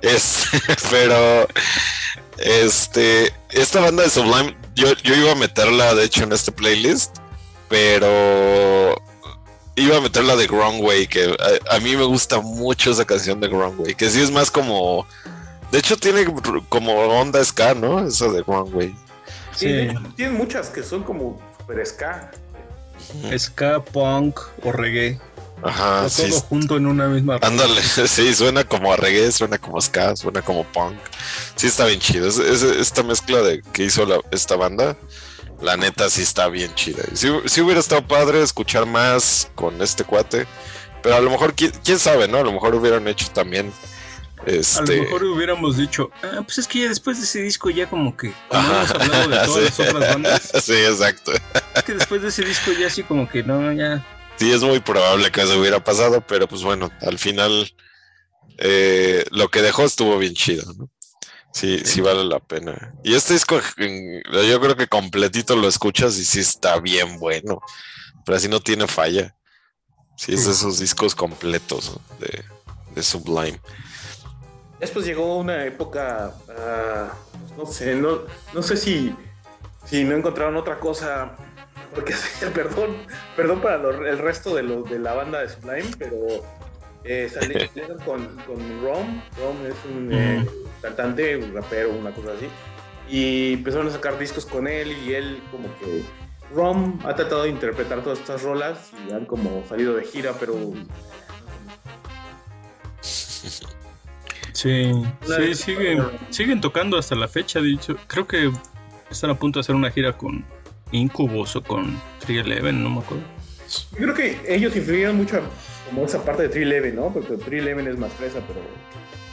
Es, 0.03 0.45
pero, 0.91 1.49
este, 2.39 3.33
esta 3.51 3.81
banda 3.81 4.05
de 4.05 4.11
Sublime, 4.11 4.57
yo, 4.75 4.93
yo 5.03 5.15
iba 5.15 5.33
a 5.33 5.37
meterla, 5.37 5.95
de 5.95 6.05
hecho, 6.05 6.25
en 6.25 6.33
este 6.33 6.53
playlist, 6.53 7.17
pero 7.69 9.03
iba 9.75 9.97
a 9.97 10.01
meterla 10.01 10.37
de 10.37 10.47
Wrong 10.47 10.81
Way, 10.81 11.09
que 11.09 11.25
a, 11.25 11.77
a 11.77 11.81
mí 11.81 11.97
me 11.97 12.05
gusta 12.05 12.41
mucho 12.41 12.93
esa 12.93 13.05
canción 13.05 13.41
de 13.41 13.49
Wrong 13.49 13.81
Way, 13.81 13.95
que 13.95 14.11
sí 14.11 14.21
es 14.21 14.31
más 14.31 14.51
como, 14.51 15.07
de 15.73 15.79
hecho 15.79 15.97
tiene 15.97 16.25
como 16.69 16.93
onda 16.95 17.45
ska, 17.45 17.75
¿no? 17.75 18.07
Eso 18.07 18.33
de 18.33 18.43
Wrong 18.43 18.75
Way. 18.75 18.95
Sí, 19.55 19.69
de 19.69 19.85
hecho, 19.91 20.01
tienen 20.17 20.37
muchas 20.37 20.69
que 20.69 20.83
son 20.83 21.03
como 21.03 21.41
super 21.59 21.85
ska. 21.87 22.31
Ska, 23.39 23.83
punk 23.85 24.39
o 24.63 24.73
reggae. 24.73 25.19
Ajá, 25.63 26.03
o 26.03 26.09
sí, 26.11 26.29
todo 26.29 26.41
junto 26.41 26.77
en 26.77 26.87
una 26.87 27.07
misma. 27.09 27.39
Ándale, 27.43 27.81
sí, 28.07 28.35
suena 28.35 28.65
como 28.65 28.93
a 28.93 28.97
reggae, 28.97 29.33
suena 29.33 29.59
como 29.59 29.81
ska, 29.81 30.15
suena 30.17 30.43
como 30.43 30.65
punk. 30.65 30.97
Sí, 31.55 31.67
está 31.69 31.87
bien 31.87 31.99
chido. 32.01 32.29
Es- 32.29 32.39
es- 32.39 32.63
esta 32.63 33.03
mezcla 33.03 33.39
de 33.41 33.63
que 33.73 33.85
hizo 33.85 34.05
la- 34.05 34.21
esta 34.31 34.57
banda, 34.57 34.97
la 35.63 35.77
neta 35.79 36.11
sí 36.11 36.23
está 36.23 36.49
bien 36.49 36.75
chida. 36.75 37.03
Sí, 37.15 37.29
sí 37.47 37.61
hubiera 37.63 37.81
estado 37.81 38.07
padre 38.07 38.43
escuchar 38.43 38.85
más 38.85 39.51
con 39.55 39.81
este 39.81 40.05
cuate, 40.05 40.47
pero 41.03 41.17
a 41.17 41.21
lo 41.21 41.31
mejor, 41.31 41.55
qui- 41.55 41.73
quién 41.83 41.99
sabe, 41.99 42.29
¿no? 42.29 42.39
A 42.39 42.43
lo 42.43 42.53
mejor 42.53 42.75
hubieran 42.75 43.09
hecho 43.09 43.29
también. 43.33 43.73
A 44.47 44.51
lo 44.51 44.57
Este. 44.61 45.01
mejor 45.03 45.25
hubiéramos 45.25 45.77
dicho, 45.77 46.11
ah, 46.23 46.43
pues 46.45 46.59
es 46.59 46.69
que 46.69 46.81
ya 46.81 46.89
después 46.89 47.19
de 47.19 47.25
ese 47.25 47.43
disco 47.43 47.69
ya 47.71 47.89
como 47.91 48.17
que, 48.17 48.33
como 48.49 48.63
hemos 48.63 48.91
hablado 48.93 49.29
de 49.29 49.37
todas 49.45 49.75
Sí. 49.75 49.83
las 49.83 49.89
otras 49.95 50.15
bandas, 50.15 50.53
Sí, 50.65 50.73
exacto. 50.73 51.33
es 51.75 51.83
que 51.83 51.95
después 51.95 52.23
de 52.23 52.29
ese 52.29 52.45
disco 52.45 52.71
ya 52.73 52.87
así 52.87 53.03
como 53.03 53.29
que 53.29 53.43
no, 53.43 53.73
ya. 53.73 54.07
Sí, 54.39 54.53
es 54.53 54.63
muy 54.63 54.81
probable 54.81 55.31
que 55.33 55.41
eso 55.43 55.59
hubiera 55.59 55.83
pasado, 55.83 56.21
pero 56.21 56.47
pues 56.47 56.63
bueno, 56.63 56.91
al 57.01 57.19
final 57.19 57.73
eh, 58.59 59.25
lo 59.31 59.49
que 59.51 59.63
dejó 59.63 59.85
estuvo 59.85 60.17
bien 60.19 60.35
chido, 60.35 60.73
¿no? 60.75 60.91
Sí, 61.53 61.81
sí 61.85 62.03
vale 62.03 62.23
la 62.25 62.39
pena. 62.39 62.93
Y 63.03 63.15
este 63.15 63.33
disco, 63.33 63.59
yo 63.79 64.61
creo 64.61 64.77
que 64.77 64.89
completito 64.89 65.57
lo 65.57 65.69
escuchas 65.69 66.19
y 66.19 66.25
sí 66.27 66.41
está 66.41 66.79
bien 66.81 67.19
bueno, 67.19 67.61
pero 68.27 68.37
así 68.37 68.47
no 68.47 68.61
tiene 68.61 68.87
falla. 68.87 69.35
Sí, 70.19 70.35
es 70.35 70.45
de 70.45 70.53
esos 70.53 70.79
discos 70.79 71.15
completos 71.15 71.99
de 72.95 73.03
Sublime. 73.03 73.59
Después 74.81 75.07
llegó 75.07 75.39
una 75.39 75.65
época, 75.65 76.33
ah, 76.51 77.09
no 77.57 77.65
sé, 77.67 77.95
no, 77.95 78.21
no 78.53 78.63
sé 78.63 78.77
si, 78.77 79.15
si 79.87 80.05
no 80.05 80.15
encontraron 80.17 80.57
otra 80.57 80.79
cosa, 80.79 81.33
porque 81.95 82.15
perdón, 82.55 82.97
perdón 83.37 83.61
para 83.63 83.79
lo- 83.79 84.07
el 84.07 84.19
resto 84.19 84.55
de, 84.55 84.63
lo- 84.63 84.83
de 84.83 84.99
la 84.99 85.15
banda 85.15 85.41
de 85.41 85.49
Sublime, 85.49 85.91
pero 85.99 86.17
eh, 87.05 87.31
sali- 87.33 87.69
salieron 87.75 87.99
con, 88.01 88.27
con 88.47 88.83
Rom, 88.83 89.23
Rom 89.39 89.67
es 89.67 89.77
un 89.91 90.11
eh, 90.13 90.47
cantante, 90.83 91.37
un 91.39 91.55
rapero, 91.55 91.91
una 91.93 92.11
cosa 92.13 92.33
así, 92.37 92.49
y 93.09 93.55
empezaron 93.55 93.89
a 93.89 93.91
sacar 93.93 94.19
discos 94.19 94.45
con 94.45 94.67
él 94.69 94.93
y 95.07 95.15
él 95.15 95.43
como 95.51 95.69
que 95.79 96.05
Rom 96.55 96.99
ha 97.05 97.15
tratado 97.15 97.45
de 97.45 97.49
interpretar 97.49 98.03
todas 98.03 98.19
estas 98.19 98.43
rolas 98.43 98.91
y 99.09 99.13
han 99.13 99.25
como 99.25 99.65
salido 99.67 99.95
de 99.95 100.05
gira, 100.05 100.35
pero 100.39 100.55
Sí, 104.57 104.91
sí, 105.21 105.55
siguen, 105.55 106.03
siguen 106.31 106.63
tocando 106.63 106.97
hasta 106.97 107.15
la 107.15 107.29
fecha, 107.29 107.61
dicho. 107.61 107.95
Creo 108.07 108.27
que 108.27 108.51
están 109.11 109.29
a 109.29 109.39
punto 109.39 109.59
de 109.59 109.61
hacer 109.61 109.75
una 109.75 109.91
gira 109.91 110.17
con 110.17 110.47
Incubus 110.93 111.57
o 111.57 111.63
con 111.63 112.01
311, 112.21 112.73
no 112.73 112.89
me 112.89 113.01
acuerdo. 113.01 113.23
Yo 113.93 113.99
creo 113.99 114.15
que 114.15 114.41
ellos 114.49 114.75
influyeron 114.75 115.19
mucho 115.19 115.43
como 115.85 116.07
esa 116.07 116.25
parte 116.25 116.45
de 116.45 116.49
311, 116.49 116.97
¿no? 116.97 117.13
Porque 117.13 117.37
311 117.37 117.91
es 117.91 117.99
más 117.99 118.13
fresa, 118.15 118.41
pero 118.49 118.63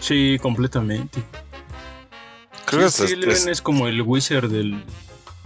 Sí, 0.01 0.37
completamente. 0.41 1.23
Creo 2.65 2.81
que 2.81 2.89
Sí, 2.89 3.03
es, 3.03 3.11
311 3.11 3.51
es 3.51 3.61
como 3.61 3.87
el 3.87 4.01
wizard 4.01 4.49
del 4.49 4.83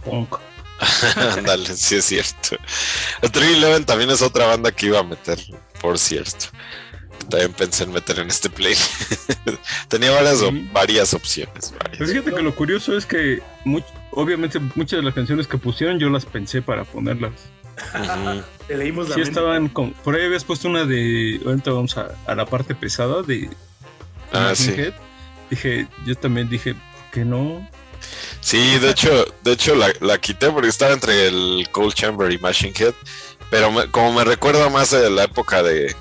punk. 0.03 0.37
Ándale, 1.37 1.67
sí 1.75 1.97
es 1.97 2.05
cierto. 2.05 2.57
El 3.21 3.29
311 3.29 3.85
también 3.85 4.09
es 4.09 4.23
otra 4.23 4.47
banda 4.47 4.71
que 4.71 4.87
iba 4.87 4.97
a 4.97 5.03
meter, 5.03 5.37
por 5.79 5.99
cierto. 5.99 6.47
También 7.29 7.53
pensé 7.53 7.83
en 7.83 7.91
meter 7.93 8.19
en 8.19 8.27
este 8.29 8.49
play. 8.49 8.75
Tenía 9.89 10.11
varias, 10.11 10.39
varias 10.71 11.13
opciones. 11.13 11.73
varias. 11.77 11.97
Pero 11.97 12.07
fíjate 12.09 12.33
que 12.33 12.41
lo 12.41 12.55
curioso 12.55 12.97
es 12.97 13.05
que 13.05 13.41
much- 13.65 13.83
obviamente 14.11 14.59
muchas 14.75 14.99
de 14.99 15.03
las 15.03 15.13
canciones 15.13 15.47
que 15.47 15.57
pusieron 15.57 15.99
yo 15.99 16.09
las 16.09 16.25
pensé 16.25 16.61
para 16.61 16.83
ponerlas. 16.85 17.33
Te 18.67 18.75
leímos 18.77 19.07
la 19.09 19.15
Sí 19.15 19.21
mente. 19.21 19.29
estaban 19.39 19.69
con, 19.69 19.91
por 19.93 20.15
ahí 20.15 20.25
habías 20.25 20.43
puesto 20.43 20.67
una 20.67 20.85
de, 20.85 21.39
ahorita 21.45 21.71
vamos 21.71 21.97
a, 21.97 22.07
a 22.25 22.35
la 22.35 22.45
parte 22.45 22.73
pesada 22.75 23.21
de 23.23 23.49
Ah, 24.33 24.53
sí. 24.55 24.71
Head. 24.71 24.93
Dije, 25.49 25.87
yo 26.05 26.15
también 26.15 26.49
dije, 26.49 26.73
¿por 26.73 27.11
qué 27.13 27.23
no? 27.23 27.67
Sí, 28.41 28.77
de 28.79 28.89
hecho, 28.91 29.25
de 29.43 29.53
hecho 29.53 29.75
la, 29.75 29.91
la 30.01 30.17
quité 30.19 30.49
porque 30.51 30.67
estaba 30.69 30.91
entre 30.93 31.27
el 31.27 31.67
Cold 31.71 31.93
Chamber 31.93 32.31
y 32.31 32.37
Machine 32.37 32.73
Head. 32.77 32.93
Pero 33.49 33.71
me- 33.71 33.89
como 33.91 34.11
me 34.13 34.23
recuerda 34.25 34.69
más 34.69 34.91
de 34.91 35.09
la 35.09 35.23
época 35.23 35.63
de, 35.63 35.95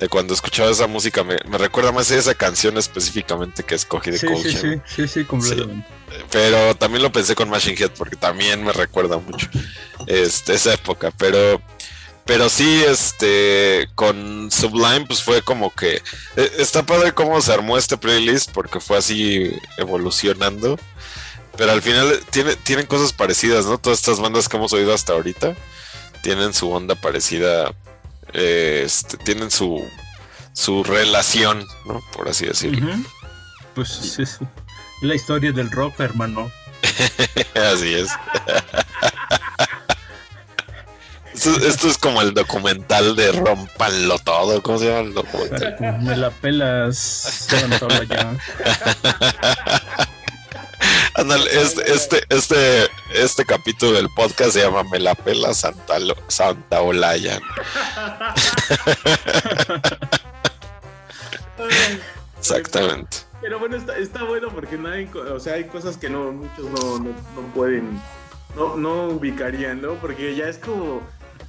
de 0.00 0.08
cuando 0.08 0.32
escuchaba 0.32 0.70
esa 0.70 0.86
música, 0.86 1.22
me, 1.22 1.36
me 1.46 1.58
recuerda 1.58 1.92
más 1.92 2.10
a 2.10 2.16
esa 2.16 2.34
canción 2.34 2.78
específicamente 2.78 3.62
que 3.62 3.74
escogí 3.74 4.10
de 4.10 4.18
Sí, 4.18 4.26
Cold 4.26 4.42
sí, 4.42 4.52
sí, 4.52 4.80
sí, 4.86 5.06
sí, 5.06 5.24
completamente. 5.26 5.86
Pero 6.30 6.74
también 6.74 7.02
lo 7.02 7.12
pensé 7.12 7.34
con 7.34 7.50
Machine 7.50 7.76
Head 7.78 7.90
porque 7.98 8.16
también 8.16 8.64
me 8.64 8.72
recuerda 8.72 9.18
mucho 9.18 9.46
este, 10.06 10.54
esa 10.54 10.72
época. 10.72 11.12
Pero, 11.18 11.60
pero 12.24 12.48
sí, 12.48 12.82
este, 12.82 13.90
con 13.94 14.50
Sublime, 14.50 15.04
pues 15.06 15.22
fue 15.22 15.42
como 15.42 15.70
que 15.74 15.96
eh, 16.36 16.52
está 16.56 16.82
padre 16.82 17.12
cómo 17.12 17.38
se 17.42 17.52
armó 17.52 17.76
este 17.76 17.98
playlist 17.98 18.52
porque 18.52 18.80
fue 18.80 18.96
así 18.96 19.52
evolucionando. 19.76 20.78
Pero 21.58 21.72
al 21.72 21.82
final 21.82 22.20
tiene, 22.30 22.56
tienen 22.56 22.86
cosas 22.86 23.12
parecidas, 23.12 23.66
¿no? 23.66 23.76
Todas 23.76 23.98
estas 23.98 24.18
bandas 24.18 24.48
que 24.48 24.56
hemos 24.56 24.72
oído 24.72 24.94
hasta 24.94 25.12
ahorita 25.12 25.54
tienen 26.22 26.54
su 26.54 26.70
onda 26.70 26.94
parecida, 26.94 27.74
eh, 28.32 28.82
este, 28.84 29.16
tienen 29.18 29.50
su, 29.50 29.82
su 30.52 30.84
relación, 30.84 31.66
¿no? 31.86 32.00
Por 32.12 32.28
así 32.28 32.46
decirlo. 32.46 32.94
Pues 33.74 34.18
es, 34.18 34.38
la 35.02 35.14
historia 35.14 35.52
del 35.52 35.70
rock, 35.70 36.00
hermano. 36.00 36.50
Así 37.54 37.94
es. 37.94 38.10
Esto, 41.32 41.56
esto 41.66 41.88
es 41.88 41.96
como 41.96 42.20
el 42.20 42.34
documental 42.34 43.16
de 43.16 43.32
Rompanlo 43.32 44.18
Todo. 44.18 44.62
¿Cómo 44.62 44.78
se 44.78 44.88
llama 44.88 45.00
el 45.00 45.14
documental? 45.14 45.98
Me 46.02 46.14
la 46.14 46.28
pelas. 46.28 47.48
Ya. 48.10 48.36
Ándale, 51.14 51.50
este, 51.60 51.92
este, 51.92 52.22
este, 52.30 52.88
este 53.12 53.44
capítulo 53.44 53.92
del 53.92 54.08
podcast 54.10 54.52
se 54.52 54.62
llama 54.62 54.82
Me 54.84 54.98
la 55.00 55.14
pela 55.14 55.52
Santa, 55.54 55.98
Lo- 55.98 56.16
Santa 56.28 56.80
Olaya. 56.82 57.40
Exactamente. 62.38 63.18
Pero 63.40 63.58
bueno, 63.58 63.76
está, 63.76 63.96
está 63.98 64.24
bueno 64.24 64.48
porque 64.50 64.76
nadie, 64.76 65.06
co- 65.06 65.20
o 65.34 65.40
sea, 65.40 65.54
hay 65.54 65.64
cosas 65.64 65.96
que 65.96 66.10
no, 66.10 66.32
muchos 66.32 66.64
no, 66.66 66.98
no, 66.98 67.10
no 67.10 67.42
pueden, 67.54 68.00
no, 68.54 68.76
no 68.76 69.04
ubicarían, 69.08 69.80
¿no? 69.80 69.94
Porque 69.94 70.34
ya 70.36 70.46
es 70.46 70.58
como, 70.58 71.00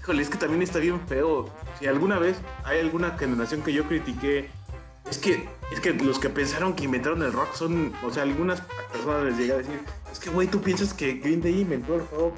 híjole, 0.01 0.21
es 0.23 0.29
que 0.29 0.37
también 0.37 0.61
está 0.61 0.79
bien 0.79 0.99
feo. 1.07 1.49
Si 1.79 1.87
alguna 1.87 2.17
vez 2.19 2.37
hay 2.63 2.79
alguna 2.79 3.17
generación 3.17 3.61
que 3.61 3.73
yo 3.73 3.85
critiqué, 3.85 4.49
es 5.09 5.17
que, 5.17 5.49
es 5.71 5.79
que 5.79 5.93
los 5.93 6.19
que 6.19 6.29
pensaron 6.29 6.73
que 6.75 6.85
inventaron 6.85 7.21
el 7.23 7.33
rock 7.33 7.53
son, 7.53 7.93
o 8.03 8.11
sea, 8.11 8.23
algunas 8.23 8.61
personas 8.91 9.23
les 9.25 9.37
llega 9.37 9.55
a 9.55 9.57
decir, 9.57 9.79
es 10.11 10.19
que, 10.19 10.29
güey, 10.29 10.47
tú 10.47 10.61
piensas 10.61 10.93
que 10.93 11.13
Green 11.13 11.41
Day 11.41 11.61
inventó 11.61 11.95
el 11.95 12.07
rock. 12.09 12.35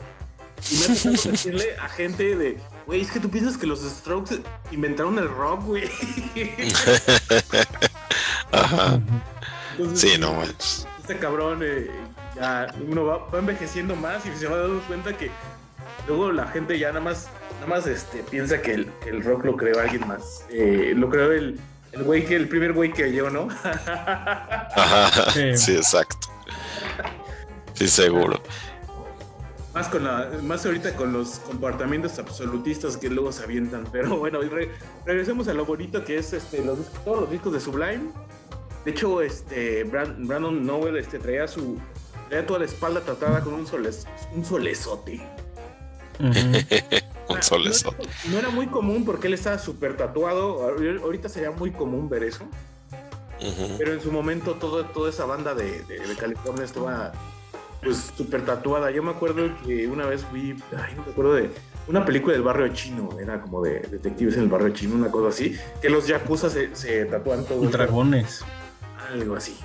Y 0.72 0.78
me 0.78 0.86
ha 0.86 0.88
tocado 0.96 1.32
decirle 1.32 1.76
a 1.78 1.90
gente 1.90 2.36
de, 2.38 2.58
güey, 2.86 3.02
es 3.02 3.12
que 3.12 3.20
tú 3.20 3.30
piensas 3.30 3.58
que 3.58 3.68
los 3.68 3.82
Strokes 3.82 4.42
inventaron 4.72 5.20
el 5.20 5.28
rock, 5.28 5.64
güey. 5.66 5.84
Ajá. 8.52 9.00
Entonces, 9.78 10.12
Sí, 10.12 10.18
no 10.20 10.42
este 11.04 11.18
cabrón 11.18 11.60
eh, 11.64 11.90
ya 12.36 12.74
uno 12.88 13.06
va, 13.06 13.18
va 13.30 13.40
envejeciendo 13.40 13.94
más 13.96 14.26
y 14.26 14.34
se 14.38 14.48
va 14.48 14.58
dando 14.58 14.82
cuenta 14.84 15.18
que 15.18 15.30
luego 16.08 16.32
la 16.32 16.48
gente 16.48 16.80
ya 16.80 16.90
nada 16.90 17.02
más 17.02 17.28
nada 17.56 17.68
más 17.68 17.88
este 17.88 18.20
piensa 18.24 18.62
que 18.62 18.74
el, 18.74 18.92
que 19.04 19.10
el 19.10 19.22
rock 19.22 19.44
lo 19.44 19.58
creó 19.58 19.82
alguien 19.82 20.08
más 20.08 20.46
Eh, 20.50 20.94
lo 20.96 21.10
creó 21.10 21.34
el 21.34 21.60
el 21.94 22.04
güey 22.04 22.26
que 22.26 22.36
el 22.36 22.48
primer 22.50 22.74
güey 22.74 22.92
que 22.92 23.12
yo 23.14 23.30
no 23.30 23.48
Ajá. 23.64 25.32
Sí. 25.32 25.56
Sí, 25.58 25.76
exacto. 25.76 26.28
Sí, 27.74 27.88
seguro. 27.88 28.42
más 29.74 29.88
con 29.88 30.04
la 30.04 30.30
más 30.44 30.66
ahorita 30.66 30.96
con 30.96 31.12
los 31.14 31.40
comportamientos 31.40 32.20
absolutistas 32.20 32.98
que 32.98 33.10
luego 33.10 33.32
se 33.32 33.44
avientan 33.44 33.88
pero 33.92 34.18
bueno 34.18 34.40
re- 34.42 34.70
regresemos 35.06 35.48
a 35.48 35.54
lo 35.54 35.66
bonito 35.66 36.04
que 36.06 36.18
es 36.18 36.34
este 36.34 36.64
los 36.64 36.78
todos 37.04 37.22
los 37.22 37.32
discos 37.32 37.54
de 37.54 37.60
Sublime 37.60 38.12
de 38.86 38.92
hecho 38.92 39.22
este 39.22 39.84
Bran- 39.86 40.28
Brandon 40.28 40.64
Nowell 40.66 40.98
este 40.98 41.18
traía 41.18 41.48
su 41.48 41.80
traía 42.30 42.46
toda 42.46 42.60
la 42.60 42.66
espalda 42.66 43.02
tratada 43.02 43.42
con 43.42 43.54
un 43.54 43.66
soles, 43.66 44.06
un 44.34 44.46
solezote 44.46 45.22
Un 47.30 47.38
Ah. 47.38 47.42
No, 48.26 48.32
no 48.32 48.38
era 48.40 48.50
muy 48.50 48.68
común 48.68 49.06
porque 49.06 49.28
él 49.28 49.34
estaba 49.34 49.58
súper 49.58 49.96
tatuado. 49.98 50.60
Ahor- 50.70 51.02
Ahorita 51.02 51.30
sería 51.30 51.52
muy 51.52 51.72
común 51.72 52.10
ver 52.10 52.24
eso. 52.24 52.46
Pero 53.78 53.94
en 53.94 54.02
su 54.02 54.12
momento 54.12 54.54
todo, 54.56 54.86
toda 54.86 55.10
esa 55.10 55.26
banda 55.26 55.54
de, 55.54 55.84
de- 55.84 56.00
de 56.00 56.16
California 56.16 56.64
estaba 56.64 57.12
pues 57.82 58.12
súper 58.16 58.46
tatuada. 58.46 58.92
Yo 58.92 59.04
me 59.04 59.12
acuerdo 59.12 59.50
que 59.66 59.88
una 59.88 60.06
vez 60.06 60.26
vi, 60.32 60.56
ay, 60.78 60.96
no 60.96 61.04
me 61.06 61.12
acuerdo 61.12 61.34
de 61.36 61.50
una 61.88 62.06
película 62.06 62.34
del 62.34 62.44
barrio 62.44 62.68
chino. 62.74 63.10
Era 63.20 63.42
como 63.42 63.62
de 63.62 63.80
detectives 63.82 64.36
en 64.36 64.44
el 64.44 64.50
barrio 64.50 64.70
chino, 64.70 64.96
una 64.96 65.12
cosa 65.12 65.30
así. 65.30 65.58
Que 65.82 65.90
los 65.90 66.08
yakuza 66.08 66.50
se, 66.50 66.74
se 66.76 67.06
tatúan 67.06 67.44
todo. 67.46 67.64
el 67.64 67.72
Dragones. 67.72 68.44
Algo 69.12 69.36
así. 69.36 69.58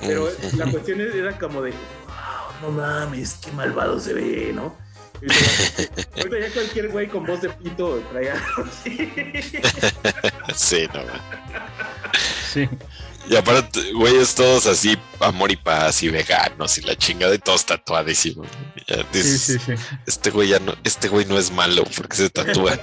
Pero 0.00 0.28
la 0.56 0.68
cuestión 0.70 1.00
era 1.00 1.38
como 1.38 1.62
de, 1.62 1.70
wow, 1.70 2.70
no 2.70 2.70
mames, 2.76 3.34
qué 3.34 3.52
malvado 3.52 4.00
se 4.00 4.12
ve, 4.14 4.52
¿no? 4.52 4.74
Ahorita- 6.16 6.38
ya 6.40 6.50
cualquier 6.52 6.88
güey 6.88 7.08
con 7.08 7.24
voz 7.26 7.40
de 7.42 7.48
pito 7.50 8.02
traía. 8.10 8.34
Sí, 10.54 10.86
no 10.92 11.04
man. 11.04 11.20
Sí. 12.52 12.68
Y 13.28 13.36
aparte, 13.36 13.92
güeyes 13.92 14.34
todos 14.34 14.66
así, 14.66 14.98
amor 15.20 15.52
y 15.52 15.56
paz 15.56 16.02
y 16.02 16.10
veganos 16.10 16.76
y 16.78 16.82
la 16.82 16.96
chingada 16.96 17.34
y 17.34 17.38
todos 17.38 17.64
tatuadísimos. 17.64 18.48
Ya 18.88 19.06
Sí, 19.12 19.22
sí, 19.38 19.58
sí. 19.58 19.72
Este 20.06 20.30
güey 20.30 20.48
ya 20.48 20.58
no, 20.58 20.74
este 20.84 21.08
güey 21.08 21.24
no 21.26 21.38
es 21.38 21.50
malo 21.52 21.84
porque 21.96 22.16
se 22.16 22.30
tatúa. 22.30 22.78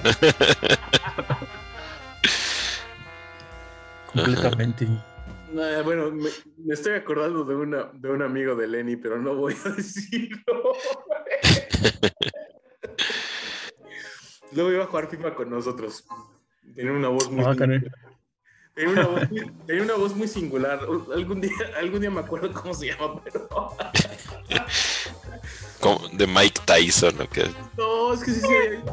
Completamente. 4.12 4.86
Nah, 5.52 5.82
bueno, 5.82 6.10
me, 6.10 6.30
me 6.58 6.74
estoy 6.74 6.94
acordando 6.94 7.44
de, 7.44 7.54
una, 7.54 7.90
de 7.92 8.08
un 8.10 8.22
amigo 8.22 8.54
de 8.54 8.66
Lenny, 8.68 8.96
pero 8.96 9.18
no 9.18 9.34
voy 9.34 9.54
a 9.64 9.68
decirlo. 9.70 10.72
Luego 14.52 14.72
iba 14.72 14.84
a 14.84 14.86
jugar 14.86 15.08
FIFA 15.08 15.34
con 15.34 15.50
nosotros. 15.50 16.04
Tenía 16.74 16.92
una 16.92 17.08
voz 17.08 17.30
muy 17.30 17.44
Ah, 17.44 17.54
tenía 18.74 18.90
una 18.92 19.06
voz 19.06 19.30
muy, 19.30 19.52
tenía 19.66 19.82
una 19.82 19.94
voz 19.94 20.14
muy 20.14 20.28
singular. 20.28 20.80
Algún 21.14 21.40
día, 21.40 21.52
algún 21.78 22.00
día 22.00 22.10
me 22.10 22.20
acuerdo 22.20 22.52
cómo 22.52 22.74
se 22.74 22.86
llama, 22.88 23.22
pero 23.22 23.48
Como 25.80 26.08
de 26.08 26.26
Mike 26.26 26.60
Tyson, 26.66 27.20
¿o 27.20 27.28
qué? 27.28 27.48
no, 27.76 28.12
es 28.12 28.22
que 28.22 28.32
sí 28.32 28.40
se 28.40 28.48
veía, 28.48 28.84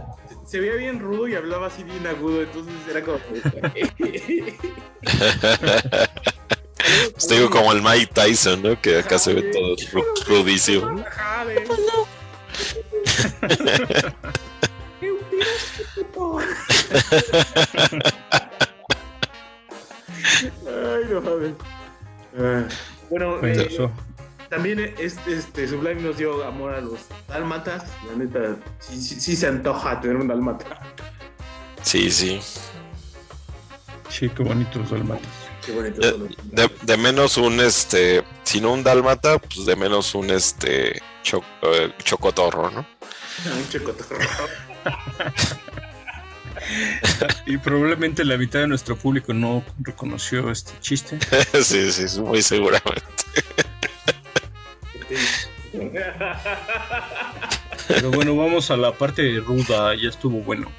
se 0.45 0.59
veía 0.59 0.73
bien 0.75 0.99
rudo 0.99 1.27
y 1.27 1.35
hablaba 1.35 1.67
así 1.67 1.83
bien 1.83 2.05
agudo, 2.07 2.41
entonces 2.41 2.73
era 2.89 3.03
como. 3.03 3.19
Pues 7.11 7.27
digo 7.29 7.49
como 7.49 7.73
el 7.73 7.81
Mike 7.81 8.11
Tyson, 8.13 8.63
¿no? 8.63 8.81
Que 8.81 8.99
acá 8.99 9.19
se 9.19 9.33
ve 9.33 9.43
todo 9.51 9.75
ru- 9.75 10.25
rudísimo. 10.27 11.03
Ay, 20.65 21.03
no 21.11 21.21
mames. 21.21 21.53
Ah, 22.39 22.63
Bueno, 23.09 23.43
eh, 23.45 23.67
eso. 23.71 23.91
también 24.49 24.79
este, 24.99 25.33
este 25.33 25.67
Sublime 25.67 26.01
nos 26.01 26.17
dio 26.17 26.43
amor 26.45 26.73
a 26.73 26.81
los 26.81 26.99
dálmatas. 27.27 27.83
La 28.09 28.15
neta, 28.23 28.55
sí, 28.79 29.01
sí, 29.01 29.19
sí 29.19 29.35
se 29.35 29.47
antoja 29.47 29.99
tener 30.01 30.17
un 30.17 30.27
dálmata. 30.27 30.65
Sí, 31.81 32.11
sí. 32.11 32.39
Sí, 34.09 34.29
qué 34.29 34.43
bonitos 34.43 34.89
dalmatas. 34.89 35.27
Qué 35.65 35.71
bonito. 35.73 35.99
De, 36.01 36.11
todo. 36.11 36.27
de- 36.43 36.71
de 36.83 36.97
menos 36.97 37.37
un 37.37 37.59
este, 37.59 38.23
si 38.43 38.61
no 38.61 38.71
un 38.73 38.83
dálmata, 38.83 39.37
pues 39.39 39.65
de 39.65 39.75
menos 39.75 40.15
un 40.15 40.29
este 40.29 41.01
cho- 41.23 41.43
eh, 41.61 41.93
chocotorro, 42.03 42.71
¿no? 42.71 42.85
Un 43.57 43.69
chocotorro. 43.69 44.19
Y 47.45 47.57
probablemente 47.57 48.25
la 48.25 48.37
mitad 48.37 48.59
de 48.59 48.67
nuestro 48.67 48.97
público 48.97 49.33
no 49.33 49.63
reconoció 49.79 50.51
este 50.51 50.73
chiste. 50.81 51.17
sí, 51.63 51.91
sí, 51.91 52.19
muy 52.21 52.41
seguramente. 52.41 53.13
Pero 57.87 58.11
bueno, 58.11 58.35
vamos 58.35 58.69
a 58.71 58.77
la 58.77 58.91
parte 58.91 59.39
ruda, 59.39 59.95
ya 59.95 60.09
estuvo 60.09 60.39
bueno. 60.41 60.69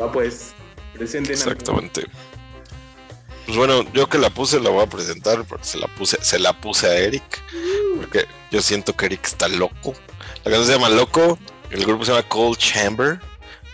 Va 0.00 0.12
pues, 0.12 0.54
presenten. 0.94 1.32
exactamente. 1.32 2.06
Pues 3.46 3.56
bueno, 3.56 3.90
yo 3.92 4.08
que 4.08 4.18
la 4.18 4.30
puse 4.30 4.60
la 4.60 4.70
voy 4.70 4.84
a 4.84 4.86
presentar, 4.86 5.44
porque 5.44 5.64
se 5.64 5.78
la 5.78 5.88
puse, 5.88 6.22
se 6.22 6.38
la 6.38 6.52
puse 6.52 6.86
a 6.86 6.98
Eric, 6.98 7.22
porque 7.96 8.26
yo 8.50 8.62
siento 8.62 8.94
que 8.94 9.06
Eric 9.06 9.26
está 9.26 9.48
loco. 9.48 9.94
La 10.44 10.50
canción 10.50 10.66
se 10.66 10.72
llama 10.72 10.88
Loco, 10.88 11.38
el 11.70 11.84
grupo 11.84 12.04
se 12.04 12.10
llama 12.10 12.28
Cold 12.28 12.58
Chamber, 12.58 13.20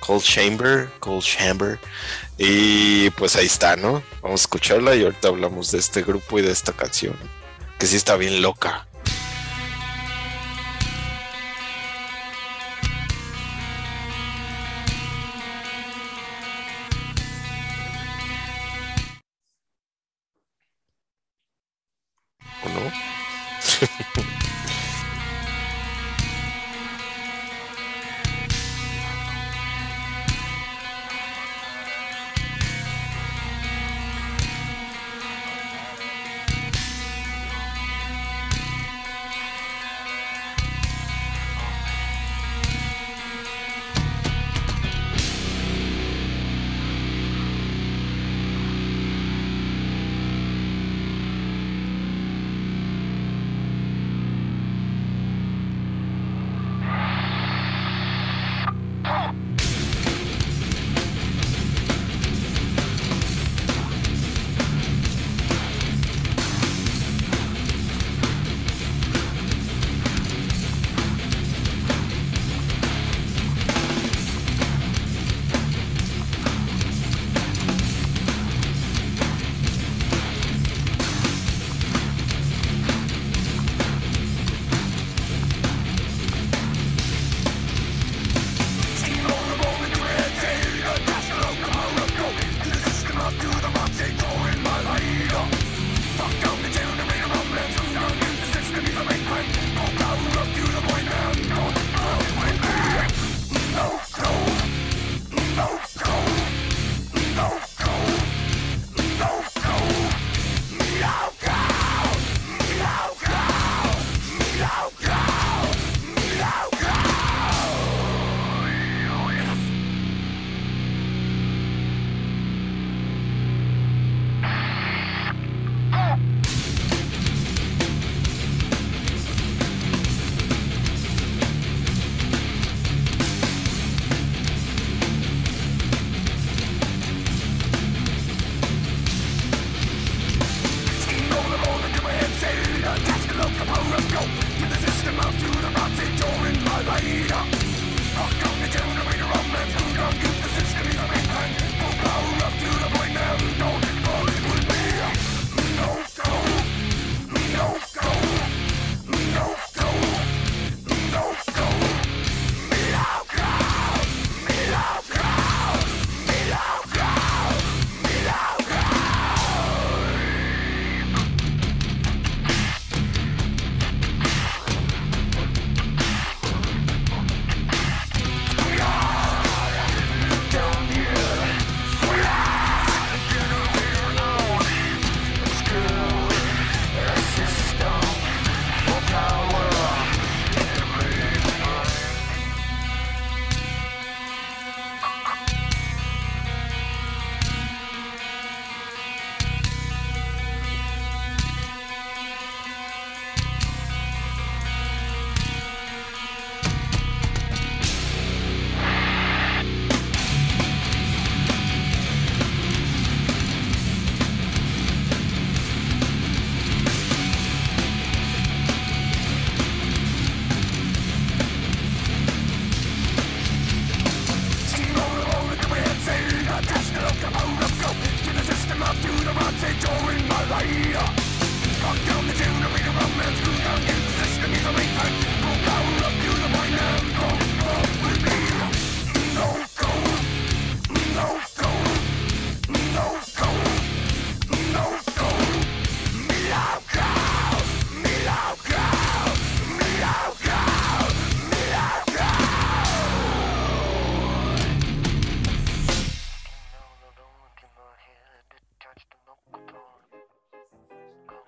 Cold 0.00 0.22
Chamber, 0.22 0.90
Cold 1.00 1.24
Chamber, 1.24 1.78
y 2.36 3.08
pues 3.10 3.36
ahí 3.36 3.46
está, 3.46 3.74
¿no? 3.74 4.02
Vamos 4.20 4.42
a 4.42 4.44
escucharla 4.44 4.94
y 4.94 5.02
ahorita 5.02 5.28
hablamos 5.28 5.70
de 5.70 5.78
este 5.78 6.02
grupo 6.02 6.38
y 6.38 6.42
de 6.42 6.50
esta 6.50 6.74
canción, 6.74 7.16
que 7.78 7.86
sí 7.86 7.96
está 7.96 8.16
bien 8.16 8.42
loca. 8.42 8.86
¿O 22.62 22.68
no? 22.68 24.34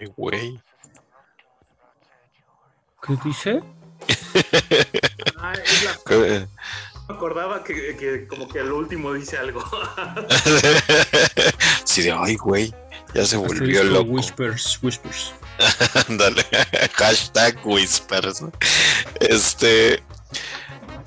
Ay, 0.00 0.08
güey. 0.16 0.60
¿Qué 3.02 3.14
dice? 3.24 3.60
Ah, 5.38 5.52
es 5.62 5.84
la- 5.84 5.98
¿Qué? 6.06 6.46
me 7.08 7.14
acordaba 7.16 7.64
que, 7.64 7.96
que 7.96 8.26
como 8.28 8.48
que 8.48 8.60
al 8.60 8.72
último 8.72 9.12
dice 9.12 9.36
algo. 9.36 9.62
sí, 11.84 12.02
de 12.02 12.12
ay, 12.12 12.36
güey. 12.36 12.72
Ya 13.14 13.26
se 13.26 13.36
volvió 13.36 13.82
loco. 13.84 14.10
Whispers, 14.12 14.78
whispers. 14.82 15.32
Ándale. 16.08 16.44
Hashtag 16.94 17.58
Whispers. 17.64 18.42
Este. 19.18 20.02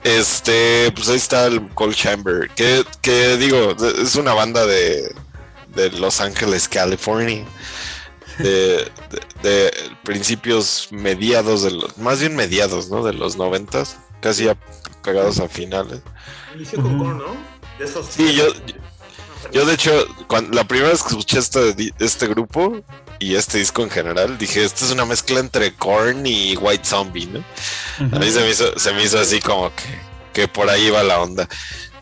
Este. 0.03 0.91
Pues 0.93 1.07
ahí 1.07 1.15
está 1.15 1.45
el 1.47 1.69
Cold 1.69 1.95
Chamber. 1.95 2.49
Que, 2.49 2.83
que 3.01 3.37
digo, 3.37 3.75
es 4.01 4.15
una 4.15 4.33
banda 4.33 4.65
de. 4.65 5.15
De 5.73 5.89
Los 5.91 6.19
Ángeles, 6.21 6.67
California. 6.67 7.45
De, 8.39 8.89
de- 9.11 9.23
de 9.43 9.73
principios 10.03 10.88
mediados 10.91 11.64
de 11.64 11.72
los. 11.72 11.97
Más 11.97 12.19
bien 12.19 12.35
mediados, 12.35 12.89
¿no? 12.89 13.03
De 13.03 13.14
los 13.14 13.38
noventas. 13.38 13.97
Casi 14.22 14.45
ya 14.45 14.55
pegados 15.03 15.39
a 15.39 15.47
finales. 15.49 16.01
Inició 16.55 16.81
con. 16.81 16.97
Korn, 16.97 17.18
¿no? 17.19 17.35
De 17.77 17.85
esos. 17.85 18.05
Sí, 18.07 18.34
yo, 18.34 18.45
yo 19.51 19.65
de 19.65 19.73
hecho, 19.73 20.07
cuando, 20.27 20.55
la 20.55 20.64
primera 20.68 20.89
vez 20.89 21.01
que 21.03 21.10
escuché 21.10 21.39
este, 21.39 21.76
este 21.99 22.27
grupo 22.27 22.81
y 23.19 23.35
este 23.35 23.57
disco 23.60 23.84
en 23.84 23.89
general, 23.89 24.38
dije, 24.38 24.64
esta 24.64 24.85
es 24.85 24.91
una 24.91 25.05
mezcla 25.05 25.39
entre 25.39 25.73
Korn 25.76 26.26
y 26.26 26.55
White 26.55 26.85
Zombie, 26.85 27.27
¿no? 27.27 27.43
A 28.15 28.19
mí 28.19 28.31
se 28.31 28.39
me 28.41 28.49
hizo, 28.49 28.77
se 28.80 28.93
me 28.93 29.03
hizo 29.03 29.19
así 29.19 29.39
como 29.41 29.69
que, 29.76 29.84
que 30.34 30.47
por 30.47 30.69
ahí 30.69 30.89
va 30.89 31.03
la 31.03 31.22
onda. 31.22 31.47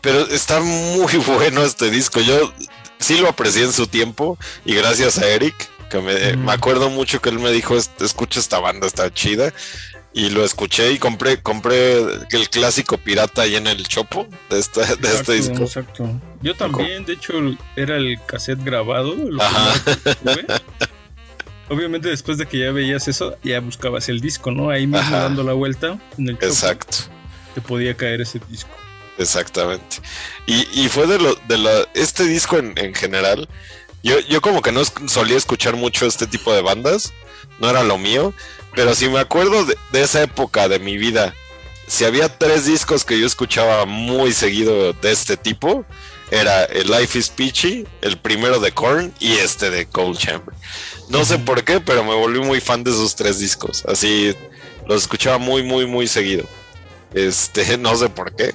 Pero 0.00 0.20
está 0.28 0.60
muy 0.60 1.14
bueno 1.26 1.62
este 1.62 1.90
disco. 1.90 2.20
Yo 2.20 2.52
sí 2.98 3.18
lo 3.18 3.28
aprecié 3.28 3.64
en 3.64 3.72
su 3.72 3.86
tiempo 3.86 4.38
y 4.64 4.74
gracias 4.74 5.18
a 5.18 5.26
Eric, 5.28 5.54
que 6.00 6.36
me, 6.36 6.50
acuerdo 6.52 6.88
mucho 6.90 7.20
que 7.20 7.28
él 7.28 7.38
me 7.38 7.50
dijo, 7.52 7.76
"Est- 7.76 8.00
escucha 8.00 8.40
esta 8.40 8.58
banda, 8.60 8.86
está 8.86 9.12
chida. 9.12 9.52
Y 10.14 10.28
lo 10.28 10.44
escuché 10.44 10.92
y 10.92 10.98
compré, 10.98 11.40
compré 11.42 11.96
el 12.32 12.50
clásico 12.50 12.98
pirata 12.98 13.42
ahí 13.42 13.56
en 13.56 13.66
el 13.66 13.86
chopo 13.88 14.26
de, 14.50 14.58
esta, 14.58 14.94
de 14.96 15.08
este 15.08 15.32
disco. 15.34 15.62
Exacto. 15.62 16.20
Yo 16.42 16.54
también, 16.54 17.06
de 17.06 17.14
hecho, 17.14 17.32
era 17.76 17.96
el 17.96 18.18
cassette 18.26 18.62
grabado. 18.62 19.14
Lo 19.14 19.42
Ajá. 19.42 19.72
primero 19.84 20.02
que 20.04 20.14
tuve. 20.16 20.46
Obviamente, 21.70 22.08
después 22.10 22.36
de 22.36 22.44
que 22.46 22.58
ya 22.58 22.72
veías 22.72 23.08
eso, 23.08 23.36
ya 23.42 23.60
buscabas 23.60 24.08
el 24.10 24.20
disco, 24.20 24.50
¿no? 24.50 24.68
Ahí 24.68 24.86
mismo 24.86 24.98
Ajá. 24.98 25.20
dando 25.22 25.42
la 25.44 25.54
vuelta 25.54 25.98
en 26.18 26.28
el 26.28 26.34
chopo, 26.34 26.46
Exacto. 26.46 26.96
te 27.54 27.60
podía 27.62 27.96
caer 27.96 28.20
ese 28.20 28.38
disco. 28.50 28.70
Exactamente. 29.16 29.96
Y, 30.46 30.66
y 30.74 30.88
fue 30.90 31.06
de 31.06 31.18
lo, 31.18 31.34
de 31.48 31.56
la, 31.58 31.70
este 31.94 32.24
disco 32.24 32.58
en, 32.58 32.74
en 32.76 32.94
general. 32.94 33.48
Yo, 34.02 34.18
yo 34.20 34.40
como 34.40 34.62
que 34.62 34.72
no 34.72 34.82
solía 35.06 35.36
escuchar 35.36 35.76
mucho 35.76 36.06
este 36.06 36.26
tipo 36.26 36.52
de 36.52 36.62
bandas. 36.62 37.12
No 37.58 37.70
era 37.70 37.82
lo 37.82 37.98
mío. 37.98 38.34
Pero 38.74 38.94
si 38.94 39.08
me 39.08 39.20
acuerdo 39.20 39.64
de, 39.64 39.76
de 39.92 40.02
esa 40.02 40.22
época 40.22 40.68
de 40.68 40.78
mi 40.78 40.96
vida. 40.96 41.34
Si 41.86 42.04
había 42.04 42.38
tres 42.38 42.64
discos 42.64 43.04
que 43.04 43.18
yo 43.18 43.26
escuchaba 43.26 43.84
muy 43.84 44.32
seguido 44.32 44.92
de 44.92 45.12
este 45.12 45.36
tipo. 45.36 45.84
Era 46.30 46.64
el 46.64 46.90
Life 46.90 47.18
is 47.18 47.28
Peachy, 47.28 47.86
el 48.00 48.16
primero 48.16 48.58
de 48.58 48.72
Korn 48.72 49.12
y 49.20 49.32
este 49.32 49.68
de 49.68 49.84
Cold 49.84 50.16
Chamber. 50.16 50.54
No 51.10 51.26
sé 51.26 51.38
por 51.38 51.62
qué, 51.62 51.78
pero 51.78 52.02
me 52.04 52.14
volví 52.14 52.40
muy 52.40 52.58
fan 52.58 52.82
de 52.82 52.90
esos 52.90 53.14
tres 53.14 53.38
discos. 53.38 53.84
Así 53.86 54.34
los 54.86 55.02
escuchaba 55.02 55.36
muy, 55.36 55.62
muy, 55.62 55.84
muy 55.84 56.06
seguido. 56.08 56.44
Este, 57.12 57.76
no 57.78 57.94
sé 57.96 58.08
por 58.08 58.34
qué, 58.34 58.54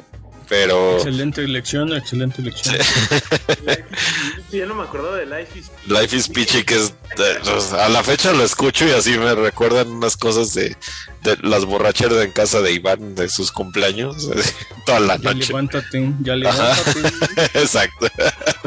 pero 0.49 0.98
Excelente 0.98 1.44
elección, 1.44 1.94
excelente 1.94 2.41
elección. 2.41 2.76
Sí, 4.52 4.60
ya 4.60 4.65
no 4.65 4.76
me 4.76 4.84
acordaba 4.84 5.18
de 5.18 5.26
Life 5.26 5.60
is 5.60 5.72
Life 5.88 6.15
is 6.15 6.30
Peachy, 6.30 6.64
que 6.64 6.76
es 6.76 6.94
de- 7.18 7.78
a 7.80 7.90
la 7.90 8.03
fecha 8.03 8.32
lo 8.34 8.44
escucho 8.44 8.88
y 8.88 8.91
así 8.91 9.18
me 9.18 9.34
recuerdan 9.36 9.90
unas 9.90 10.15
cosas 10.15 10.53
de, 10.53 10.76
de 11.24 11.38
las 11.41 11.65
borracheras 11.65 12.24
en 12.24 12.32
casa 12.32 12.61
de 12.61 12.72
Iván 12.74 13.15
de 13.15 13.28
sus 13.30 13.52
cumpleaños 13.52 14.30
toda 14.86 14.99
la 14.99 15.18
Ya 15.18 15.34
noche. 15.34 15.48
levántate, 15.48 16.14
ya 16.22 16.34
Ajá. 16.49 16.76
levántate. 16.94 17.60
Exacto. 17.60 18.07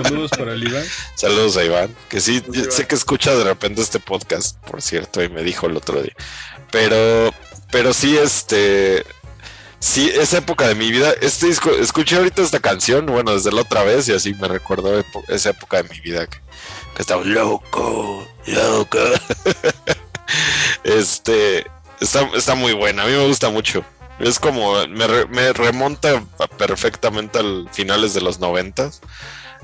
Saludos 0.02 0.30
para 0.32 0.52
el 0.54 0.66
Iván. 0.68 0.84
Saludos 1.14 1.56
a 1.56 1.64
Iván, 1.64 1.94
que 2.08 2.20
sí, 2.20 2.40
Saludos, 2.40 2.56
Iván. 2.56 2.72
sé 2.72 2.86
que 2.86 2.94
escucha 2.94 3.34
de 3.34 3.44
repente 3.44 3.80
este 3.82 4.00
podcast, 4.00 4.56
por 4.66 4.82
cierto, 4.82 5.22
y 5.22 5.28
me 5.28 5.42
dijo 5.42 5.66
el 5.66 5.76
otro 5.76 6.02
día. 6.02 6.14
Pero, 6.70 7.32
pero 7.70 7.92
sí, 7.94 8.16
este, 8.16 9.04
sí, 9.80 10.10
esa 10.14 10.38
época 10.38 10.68
de 10.68 10.74
mi 10.76 10.90
vida, 10.92 11.12
este 11.20 11.46
disco, 11.46 11.70
escuché 11.70 12.16
ahorita 12.16 12.42
esta 12.42 12.60
canción, 12.60 13.06
bueno, 13.06 13.32
desde 13.34 13.50
la 13.50 13.62
otra 13.62 13.82
vez, 13.82 14.08
y 14.08 14.12
así 14.12 14.32
me 14.34 14.46
recordó 14.46 15.02
esa 15.28 15.50
época 15.50 15.82
de 15.82 15.88
mi 15.88 15.98
vida 16.00 16.26
que, 16.28 16.38
que 16.94 17.02
estaba 17.02 17.24
loco, 17.24 18.24
loco. 18.46 18.98
este, 20.84 21.66
está, 22.00 22.22
está 22.34 22.54
muy 22.54 22.72
buena, 22.72 23.02
a 23.02 23.06
mí 23.06 23.12
me 23.12 23.26
gusta 23.26 23.50
mucho. 23.50 23.84
Es 24.18 24.38
como, 24.38 24.86
me, 24.88 25.06
re- 25.06 25.26
me 25.28 25.52
remonta 25.52 26.22
perfectamente 26.58 27.38
al 27.38 27.68
finales 27.72 28.12
de 28.14 28.20
los 28.20 28.38
noventas. 28.38 29.00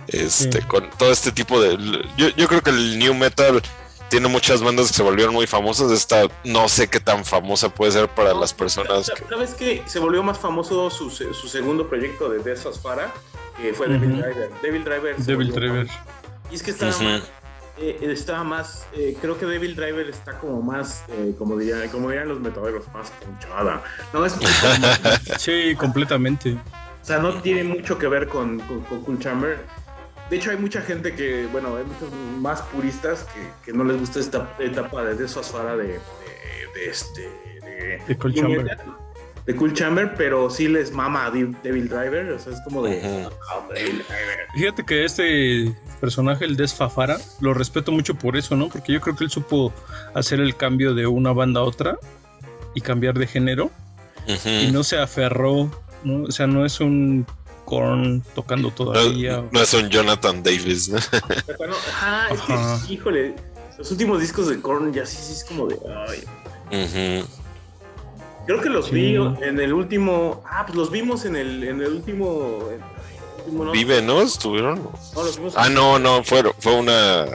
Este, 0.08 0.60
Sí. 0.62 0.66
con 0.68 0.88
todo 0.90 1.10
este 1.10 1.32
tipo 1.32 1.60
de. 1.60 1.76
Yo, 2.16 2.28
yo 2.36 2.46
creo 2.48 2.62
que 2.62 2.70
el 2.70 2.98
new 2.98 3.12
metal 3.12 3.60
tiene 4.08 4.28
muchas 4.28 4.62
bandas 4.62 4.88
que 4.88 4.94
se 4.94 5.02
volvieron 5.02 5.34
muy 5.34 5.46
famosas. 5.46 5.90
Esta 5.90 6.26
no 6.44 6.68
sé 6.68 6.88
qué 6.88 7.00
tan 7.00 7.24
famosa 7.24 7.68
puede 7.68 7.92
ser 7.92 8.08
para 8.08 8.34
las 8.34 8.52
personas 8.54 9.10
que. 9.10 9.24
¿Sabes 9.28 9.54
qué? 9.54 9.82
Se 9.86 9.98
volvió 9.98 10.22
más 10.22 10.38
famoso 10.38 10.88
su, 10.90 11.10
se- 11.10 11.32
su 11.34 11.48
segundo 11.48 11.88
proyecto 11.88 12.28
de 12.28 12.38
Death 12.38 12.66
Asfara, 12.66 13.12
que 13.60 13.72
fue 13.74 13.88
Devil 13.88 14.12
Ujú. 14.12 14.22
Driver. 14.22 14.50
Devil 14.62 14.84
Driver. 14.84 15.16
se 15.16 15.22
Devil 15.32 15.52
Driver. 15.52 15.86
famoso. 15.86 16.10
Y 16.50 16.54
es 16.54 16.62
que 16.62 16.70
está, 16.70 16.88
Ujú. 16.88 17.04
eh, 17.78 17.98
está 18.02 18.44
más, 18.44 18.86
eh, 18.92 19.16
creo 19.20 19.38
que 19.38 19.46
Devil 19.46 19.74
Driver 19.74 20.08
está 20.08 20.38
como 20.38 20.62
más, 20.62 21.02
eh, 21.08 21.34
como 21.36 21.56
dirían, 21.56 21.88
como 21.88 22.08
dirían 22.10 22.28
los 22.28 22.38
metaveros, 22.40 22.84
más 22.94 23.10
ponchada. 23.10 23.82
No 24.12 24.24
es, 24.24 24.34
o 24.34 24.38
Sí, 25.38 25.74
completamente. 25.76 26.56
sea, 27.02 27.18
no 27.18 27.40
tiene 27.42 27.64
mucho 27.64 27.98
que 27.98 28.06
ver 28.08 28.28
con, 28.28 28.60
con, 28.60 28.80
con 28.82 29.00
Cool 29.02 29.18
Chamber. 29.18 29.64
De 30.30 30.36
hecho, 30.36 30.50
hay 30.50 30.56
mucha 30.56 30.80
gente 30.82 31.14
que, 31.14 31.46
bueno, 31.52 31.76
hay 31.76 31.84
muchos 31.84 32.10
más 32.40 32.60
puristas 32.62 33.24
que, 33.32 33.40
que 33.70 33.76
no 33.76 33.84
les 33.84 33.98
gusta 33.98 34.18
esta 34.20 34.48
etapa 34.58 35.04
de 35.04 35.14
desfasfara 35.14 35.76
de, 35.76 35.86
de, 35.86 35.98
de 36.74 36.90
este, 36.90 37.20
de, 37.62 38.02
De 38.08 38.16
Cool 38.18 38.34
Chamber. 38.34 38.78
de 39.46 39.54
Cool 39.56 39.72
Chamber, 39.72 40.14
pero 40.16 40.50
sí 40.50 40.66
les 40.66 40.90
mama 40.90 41.26
a 41.26 41.30
Dev- 41.32 41.54
Devil 41.62 41.88
Driver, 41.88 42.32
o 42.32 42.38
sea, 42.40 42.52
es 42.52 42.60
como 42.62 42.82
de. 42.82 43.00
"Ah, 43.04 43.60
Devil 43.72 44.02
Driver". 44.08 44.46
Fíjate 44.54 44.84
que 44.84 45.04
este 45.04 45.72
personaje, 46.00 46.44
el 46.44 46.56
Desfafara, 46.56 47.18
lo 47.40 47.54
respeto 47.54 47.92
mucho 47.92 48.16
por 48.16 48.36
eso, 48.36 48.56
¿no? 48.56 48.68
Porque 48.68 48.92
yo 48.92 49.00
creo 49.00 49.14
que 49.14 49.22
él 49.24 49.30
supo 49.30 49.72
hacer 50.14 50.40
el 50.40 50.56
cambio 50.56 50.94
de 50.94 51.06
una 51.06 51.32
banda 51.32 51.60
a 51.60 51.62
otra 51.62 51.98
y 52.74 52.80
cambiar 52.80 53.14
de 53.14 53.26
género 53.28 53.70
y 54.44 54.72
no 54.72 54.82
se 54.82 54.98
aferró, 54.98 55.70
¿no? 56.02 56.24
O 56.24 56.32
sea, 56.32 56.48
no 56.48 56.66
es 56.66 56.80
un 56.80 57.24
Korn 57.66 58.22
tocando 58.34 58.70
todavía. 58.70 59.38
No, 59.42 59.48
no 59.52 59.60
es 59.60 59.74
un 59.74 59.90
Jonathan 59.90 60.42
Davis, 60.42 60.88
¿no? 60.88 60.98
Pero 61.46 61.66
no, 61.68 61.74
ajá, 61.76 62.28
es 62.32 62.40
Ajá. 62.40 62.80
que, 62.86 62.94
híjole, 62.94 63.34
los 63.76 63.90
últimos 63.90 64.20
discos 64.20 64.48
de 64.48 64.58
Korn 64.62 64.92
ya 64.94 65.04
sí, 65.04 65.18
sí 65.20 65.32
es 65.34 65.44
como 65.44 65.66
de, 65.66 65.76
ay. 66.08 67.24
Creo 68.46 68.60
que 68.60 68.68
los 68.70 68.86
Sí. 68.86 68.92
vi 68.92 69.16
en 69.16 69.60
el 69.60 69.72
último, 69.72 70.42
ah, 70.48 70.64
pues 70.64 70.76
los 70.76 70.90
vimos 70.90 71.24
en 71.24 71.34
el, 71.36 71.64
en 71.64 71.80
el 71.82 71.92
último, 71.92 72.60
en 72.70 72.74
el 72.80 73.40
último, 73.44 73.64
no, 73.64 73.72
Vive, 73.72 74.02
¿no? 74.02 74.22
¿Estuvieron? 74.22 74.82
no, 75.14 75.22
los 75.22 75.36
vimos 75.36 75.54
Ah, 75.56 75.68
no, 75.68 75.98
no, 75.98 76.22
fue, 76.24 76.42
fue 76.60 76.74
una. 76.74 77.26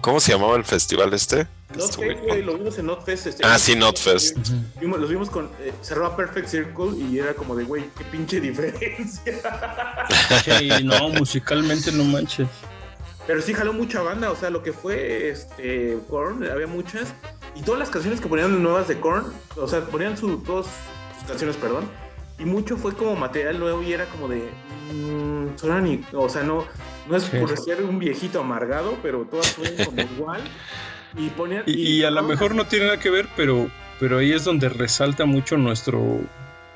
¿Cómo 0.00 0.18
se 0.18 0.32
llamaba 0.32 0.56
el 0.56 0.64
festival 0.64 1.14
este? 1.14 1.46
Que 1.72 1.78
Not 1.78 1.90
estuve 1.90 2.06
Fest, 2.14 2.22
güey, 2.26 2.42
los 2.42 2.58
vimos 2.58 2.78
en 2.78 2.86
Notfest. 2.86 3.26
Este, 3.26 3.44
Ah, 3.46 3.58
sí, 3.58 3.74
Notfest. 3.74 4.36
Vimos- 4.80 5.00
los 5.00 5.10
vimos 5.10 5.30
con, 5.30 5.46
eh, 5.60 5.72
cerraba 5.82 6.16
Perfect 6.16 6.48
Circle 6.48 6.96
y 6.98 7.18
era 7.18 7.34
como 7.34 7.56
de, 7.56 7.64
güey, 7.64 7.84
qué 7.96 8.04
pinche 8.04 8.40
diferencia. 8.48 9.40
Sí, 10.44 10.84
no, 10.84 11.08
musicalmente 11.10 11.90
no 11.92 12.04
manches. 12.04 12.48
Pero 13.26 13.40
sí 13.40 13.54
jaló 13.54 13.72
mucha 13.72 14.02
banda, 14.02 14.30
o 14.30 14.36
sea, 14.36 14.50
lo 14.50 14.62
que 14.62 14.72
fue 14.72 15.28
este 15.30 15.98
Korn, 16.10 16.44
había 16.50 16.66
muchas. 16.66 17.14
Y 17.54 17.62
todas 17.62 17.78
las 17.78 17.90
canciones 17.90 18.20
que 18.20 18.26
ponían 18.28 18.62
nuevas 18.62 18.88
de 18.88 18.98
Korn, 18.98 19.32
o 19.56 19.68
sea, 19.68 19.82
ponían 19.86 20.16
su, 20.16 20.38
todas 20.38 20.66
sus 21.18 21.28
canciones, 21.28 21.56
perdón. 21.56 21.84
Y 22.38 22.44
mucho 22.44 22.76
fue 22.76 22.94
como 22.94 23.14
material 23.14 23.60
nuevo 23.60 23.82
y 23.82 23.92
era 23.92 24.06
como 24.06 24.26
de. 24.28 24.48
mm, 24.92 25.56
suenan 25.56 25.86
y- 25.86 26.04
o 26.12 26.28
sea, 26.28 26.42
no, 26.42 26.66
no 27.08 27.16
es 27.16 27.22
Sí. 27.24 27.36
por 27.38 27.56
ser 27.56 27.82
un 27.84 27.98
viejito 28.00 28.40
amargado, 28.40 28.96
pero 29.02 29.24
todas 29.30 29.46
suenan 29.46 29.84
como 29.84 30.00
igual. 30.18 30.40
Y 31.16 31.28
ponían. 31.30 31.64
Y, 31.66 31.72
y 31.98 32.04
a 32.04 32.10
lo 32.10 32.22
mejor 32.22 32.54
no 32.54 32.66
tiene 32.66 32.86
nada 32.86 32.98
que 32.98 33.10
ver, 33.10 33.28
pero, 33.36 33.70
pero 34.00 34.18
ahí 34.18 34.32
es 34.32 34.44
donde 34.44 34.68
resalta 34.68 35.24
mucho 35.26 35.56
nuestro, 35.56 36.20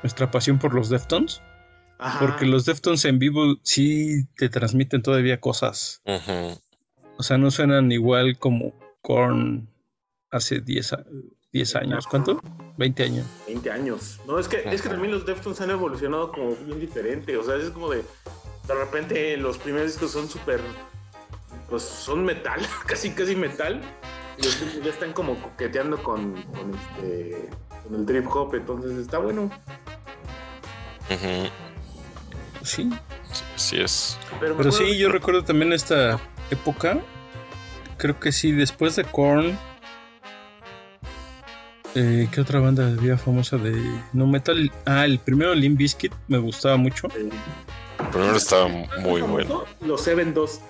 nuestra 0.03 0.29
pasión 0.31 0.59
por 0.59 0.73
los 0.73 0.89
Deftones. 0.89 1.41
Ajá. 1.99 2.19
Porque 2.19 2.45
los 2.45 2.65
Deftones 2.65 3.03
en 3.05 3.17
vivo 3.19 3.55
sí 3.63 4.25
te 4.37 4.49
transmiten 4.49 5.01
todavía 5.01 5.39
cosas. 5.39 6.01
Ujú. 6.05 6.59
O 7.17 7.23
sea, 7.23 7.37
no 7.39 7.49
suenan 7.49 7.91
igual 7.91 8.37
como 8.37 8.73
Korn 9.01 9.67
hace 10.29 10.59
10, 10.61 10.93
a- 10.93 11.03
10 11.51 11.75
años. 11.75 12.05
¿Cuánto? 12.05 12.39
20 12.77 13.03
años. 13.03 13.25
20 13.47 13.71
años. 13.71 14.19
No, 14.27 14.37
es 14.37 14.47
que, 14.47 14.61
es 14.69 14.81
que 14.83 14.89
también 14.89 15.11
los 15.11 15.25
Deftones 15.25 15.59
han 15.61 15.71
evolucionado 15.71 16.31
como 16.31 16.55
bien 16.57 16.79
diferente. 16.79 17.35
O 17.37 17.43
sea, 17.43 17.55
es 17.55 17.71
como 17.71 17.89
de. 17.89 18.03
De 18.67 18.75
repente 18.75 19.37
los 19.37 19.57
primeros 19.57 19.87
discos 19.93 20.11
son 20.11 20.29
súper. 20.29 20.59
Pues 21.69 21.81
son 21.83 22.23
metal, 22.23 22.59
casi, 22.85 23.09
casi 23.11 23.35
metal. 23.35 23.81
Y 24.37 24.43
los 24.43 24.61
últimos 24.61 24.85
ya 24.85 24.91
están 24.91 25.13
como 25.13 25.35
coqueteando 25.41 26.01
con, 26.03 26.33
con, 26.43 26.73
este, 26.75 27.49
con 27.83 27.95
el 27.99 28.05
trip 28.05 28.27
hop. 28.33 28.53
Entonces 28.55 28.97
está 28.97 29.17
bueno. 29.17 29.49
Sí. 32.63 32.89
Sí 33.55 33.79
es. 33.79 34.17
Pero, 34.39 34.57
Pero 34.57 34.71
sí, 34.71 34.97
yo 34.97 35.09
recuerdo 35.09 35.43
también 35.43 35.73
esta 35.73 36.19
época. 36.51 36.99
Creo 37.97 38.19
que 38.19 38.31
sí, 38.31 38.51
después 38.51 38.95
de 38.95 39.03
Korn. 39.05 39.57
Eh, 41.95 42.27
¿Qué 42.31 42.41
otra 42.41 42.59
banda 42.59 42.85
había 42.87 43.17
famosa 43.17 43.57
de 43.57 43.73
no 44.13 44.27
metal? 44.27 44.71
Ah, 44.85 45.05
el 45.05 45.17
primero 45.17 45.55
Limp 45.55 45.77
Bizkit 45.79 46.13
me 46.27 46.37
gustaba 46.37 46.77
mucho. 46.77 47.07
que- 47.07 47.29
Primero 48.11 48.35
estaba 48.35 48.67
muy 48.99 49.21
bueno. 49.21 49.63
Los 49.81 50.01
Seven 50.01 50.33
Dust. 50.33 50.61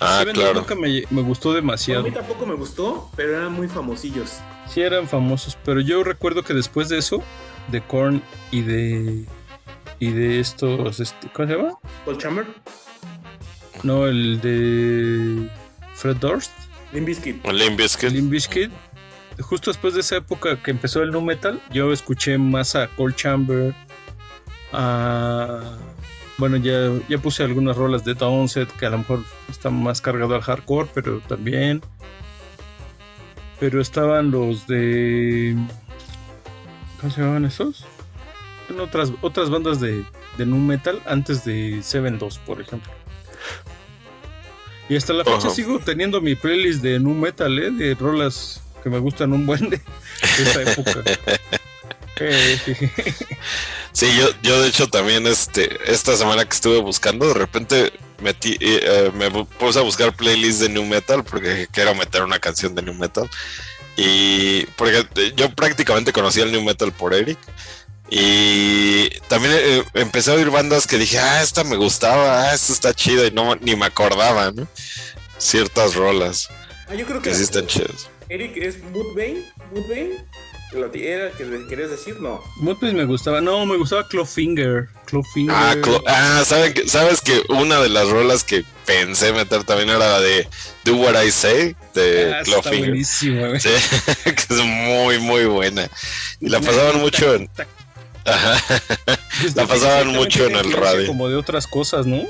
Ah, 0.00 0.18
Seven 0.20 0.34
claro. 0.34 0.54
Nunca 0.60 0.74
me, 0.74 1.02
me 1.10 1.22
gustó 1.22 1.50
A 1.52 1.60
mí 1.60 2.10
tampoco 2.12 2.46
me 2.46 2.54
gustó, 2.54 3.10
pero 3.16 3.36
eran 3.36 3.52
muy 3.52 3.68
famosillos. 3.68 4.38
Sí 4.68 4.82
eran 4.82 5.08
famosos, 5.08 5.58
pero 5.64 5.80
yo 5.80 6.04
recuerdo 6.04 6.42
que 6.42 6.54
después 6.54 6.88
de 6.88 6.98
eso, 6.98 7.22
de 7.68 7.80
Korn 7.80 8.22
y 8.50 8.62
de 8.62 9.24
y 10.00 10.10
de 10.10 10.40
estos, 10.40 11.00
este, 11.00 11.28
¿cómo 11.32 11.48
se 11.48 11.56
llama? 11.56 11.74
Cold 12.04 12.18
Chamber, 12.18 12.46
No, 13.82 14.06
el 14.06 14.40
de 14.40 15.48
Fred 15.94 16.16
Durst, 16.16 16.52
Bizkit. 16.92 17.44
Limp 17.46 18.30
Bizkit. 18.30 18.70
Justo 19.40 19.70
después 19.70 19.94
de 19.94 20.00
esa 20.00 20.16
época 20.16 20.60
que 20.62 20.70
empezó 20.70 21.02
el 21.02 21.10
nu 21.10 21.20
metal, 21.20 21.60
yo 21.70 21.92
escuché 21.92 22.38
más 22.38 22.74
a 22.74 22.88
Cold 22.88 23.14
Chamber, 23.14 23.74
a 24.72 25.76
bueno, 26.38 26.56
ya, 26.56 26.92
ya 27.08 27.18
puse 27.18 27.42
algunas 27.42 27.76
rolas 27.76 28.04
de 28.04 28.14
Downset 28.14 28.70
que 28.76 28.86
a 28.86 28.90
lo 28.90 28.98
mejor 28.98 29.24
están 29.50 29.82
más 29.82 30.00
cargado 30.00 30.36
al 30.36 30.40
hardcore, 30.40 30.88
pero 30.94 31.20
también. 31.20 31.82
Pero 33.58 33.80
estaban 33.80 34.30
los 34.30 34.66
de. 34.68 35.56
¿Cómo 37.00 37.12
se 37.12 37.20
llamaban 37.20 37.44
esos? 37.44 37.84
Bueno, 38.68 38.84
otras, 38.84 39.12
otras 39.20 39.50
bandas 39.50 39.80
de, 39.80 40.04
de 40.36 40.46
nu 40.46 40.58
metal 40.58 41.02
antes 41.06 41.44
de 41.44 41.82
Seven 41.82 42.18
2, 42.18 42.38
por 42.38 42.60
ejemplo. 42.60 42.92
Y 44.88 44.96
hasta 44.96 45.12
la 45.12 45.24
fecha 45.24 45.50
sigo 45.50 45.80
teniendo 45.80 46.20
mi 46.20 46.36
playlist 46.36 46.82
de 46.82 47.00
nu 47.00 47.14
metal, 47.14 47.58
¿eh? 47.58 47.70
De 47.72 47.94
rolas 47.94 48.62
que 48.82 48.90
me 48.90 48.98
gustan 48.98 49.32
un 49.32 49.44
buen 49.44 49.70
de, 49.70 49.76
de 49.78 50.42
esa 50.42 50.62
época. 50.62 51.02
Eh, 52.20 52.58
sí. 54.06 54.16
Yo, 54.16 54.28
yo 54.42 54.62
de 54.62 54.68
hecho 54.68 54.88
también 54.88 55.26
este, 55.26 55.78
esta 55.90 56.16
semana 56.16 56.44
que 56.44 56.54
estuve 56.54 56.78
buscando, 56.78 57.28
de 57.28 57.34
repente 57.34 57.92
metí, 58.20 58.52
eh, 58.60 58.80
eh, 58.82 59.12
me 59.14 59.30
puse 59.44 59.78
a 59.78 59.82
buscar 59.82 60.14
playlists 60.14 60.60
de 60.60 60.68
New 60.68 60.84
Metal 60.84 61.24
porque 61.24 61.68
quiero 61.70 61.94
meter 61.94 62.22
una 62.22 62.38
canción 62.38 62.74
de 62.74 62.82
New 62.82 62.94
Metal. 62.94 63.28
Y 63.96 64.64
porque 64.76 65.06
eh, 65.16 65.32
yo 65.36 65.50
prácticamente 65.50 66.12
conocí 66.12 66.40
el 66.40 66.52
New 66.52 66.62
Metal 66.62 66.92
por 66.92 67.14
Eric. 67.14 67.38
Y 68.10 69.10
también 69.28 69.54
eh, 69.56 69.84
empecé 69.94 70.30
a 70.30 70.34
oír 70.34 70.50
bandas 70.50 70.86
que 70.86 70.96
dije, 70.96 71.18
ah, 71.18 71.42
esta 71.42 71.64
me 71.64 71.76
gustaba, 71.76 72.42
ah, 72.42 72.54
esta 72.54 72.72
está 72.72 72.94
chida 72.94 73.26
y 73.26 73.32
no 73.32 73.56
ni 73.56 73.76
me 73.76 73.86
acordaba, 73.86 74.50
¿no? 74.52 74.66
Ciertas 75.36 75.94
rolas 75.94 76.48
Ah, 76.88 76.94
yo 76.94 77.04
creo 77.06 77.20
que 77.20 77.30
que 77.30 77.36
sí 77.36 77.42
están 77.42 77.66
chidas. 77.66 78.08
Eric 78.30 78.56
es 78.56 78.82
Mudvayne. 78.82 79.44
Mudvayne. 79.72 80.24
¿La 80.72 80.86
¿Era 80.92 81.30
que 81.32 81.44
le 81.44 81.66
querías 81.66 81.90
decir? 81.90 82.20
No. 82.20 82.42
Me 82.60 83.04
gustaba, 83.06 83.40
no, 83.40 83.64
me 83.64 83.76
gustaba 83.78 84.06
Clawfinger. 84.06 84.88
Clawfinger. 85.06 85.54
Ah, 85.56 85.74
clo- 85.80 86.02
ah, 86.06 86.42
¿saben 86.44 86.74
que- 86.74 86.86
sabes 86.88 87.22
que 87.22 87.42
una 87.48 87.80
de 87.80 87.88
las 87.88 88.08
rolas 88.10 88.44
que 88.44 88.64
pensé 88.84 89.32
meter 89.32 89.64
también 89.64 89.88
era 89.88 89.98
la 89.98 90.20
de 90.20 90.46
Do 90.84 90.96
What 90.96 91.22
I 91.22 91.30
Say 91.30 91.74
de 91.94 92.34
Ah, 92.34 92.40
está 92.40 92.60
Clawfinger. 92.60 93.04
Sí, 93.04 93.30
que 94.24 94.30
es 94.54 94.60
muy, 94.60 95.18
muy 95.20 95.46
buena. 95.46 95.88
Y 96.40 96.50
la 96.50 96.60
pasaban 96.60 96.96
mucho 97.00 97.34
en. 97.34 97.48
Ajá, 98.26 98.62
la 99.54 99.66
pasaban 99.66 100.08
mucho 100.08 100.46
en 100.46 100.56
el 100.56 100.70
radio. 100.72 101.06
Como 101.06 101.28
de 101.30 101.36
otras 101.36 101.66
cosas, 101.66 102.04
¿no? 102.04 102.22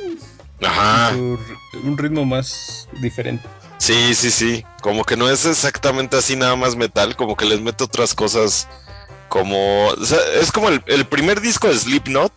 ajá. 0.63 1.11
Por 1.11 1.81
un 1.85 1.99
ritmo 1.99 2.25
más 2.25 2.89
diferente. 3.01 3.45
Sí, 3.79 4.15
sí, 4.15 4.31
sí. 4.31 4.65
Como 4.83 5.05
que 5.05 5.17
no 5.17 5.31
es 5.31 5.47
exactamente 5.47 6.17
así 6.17 6.37
nada 6.37 6.57
más 6.57 6.77
metal, 6.77 7.17
como 7.17 7.37
que 7.37 7.47
les 7.47 7.61
mete 7.61 7.85
otras 7.85 8.15
cosas. 8.15 8.69
Como. 9.29 9.89
o 9.89 10.05
sea, 10.05 10.19
es 10.41 10.53
como 10.53 10.69
el, 10.69 10.83
el 10.87 11.05
primer 11.07 11.41
disco 11.41 11.69
de 11.69 11.79
Slipknot. 11.79 12.33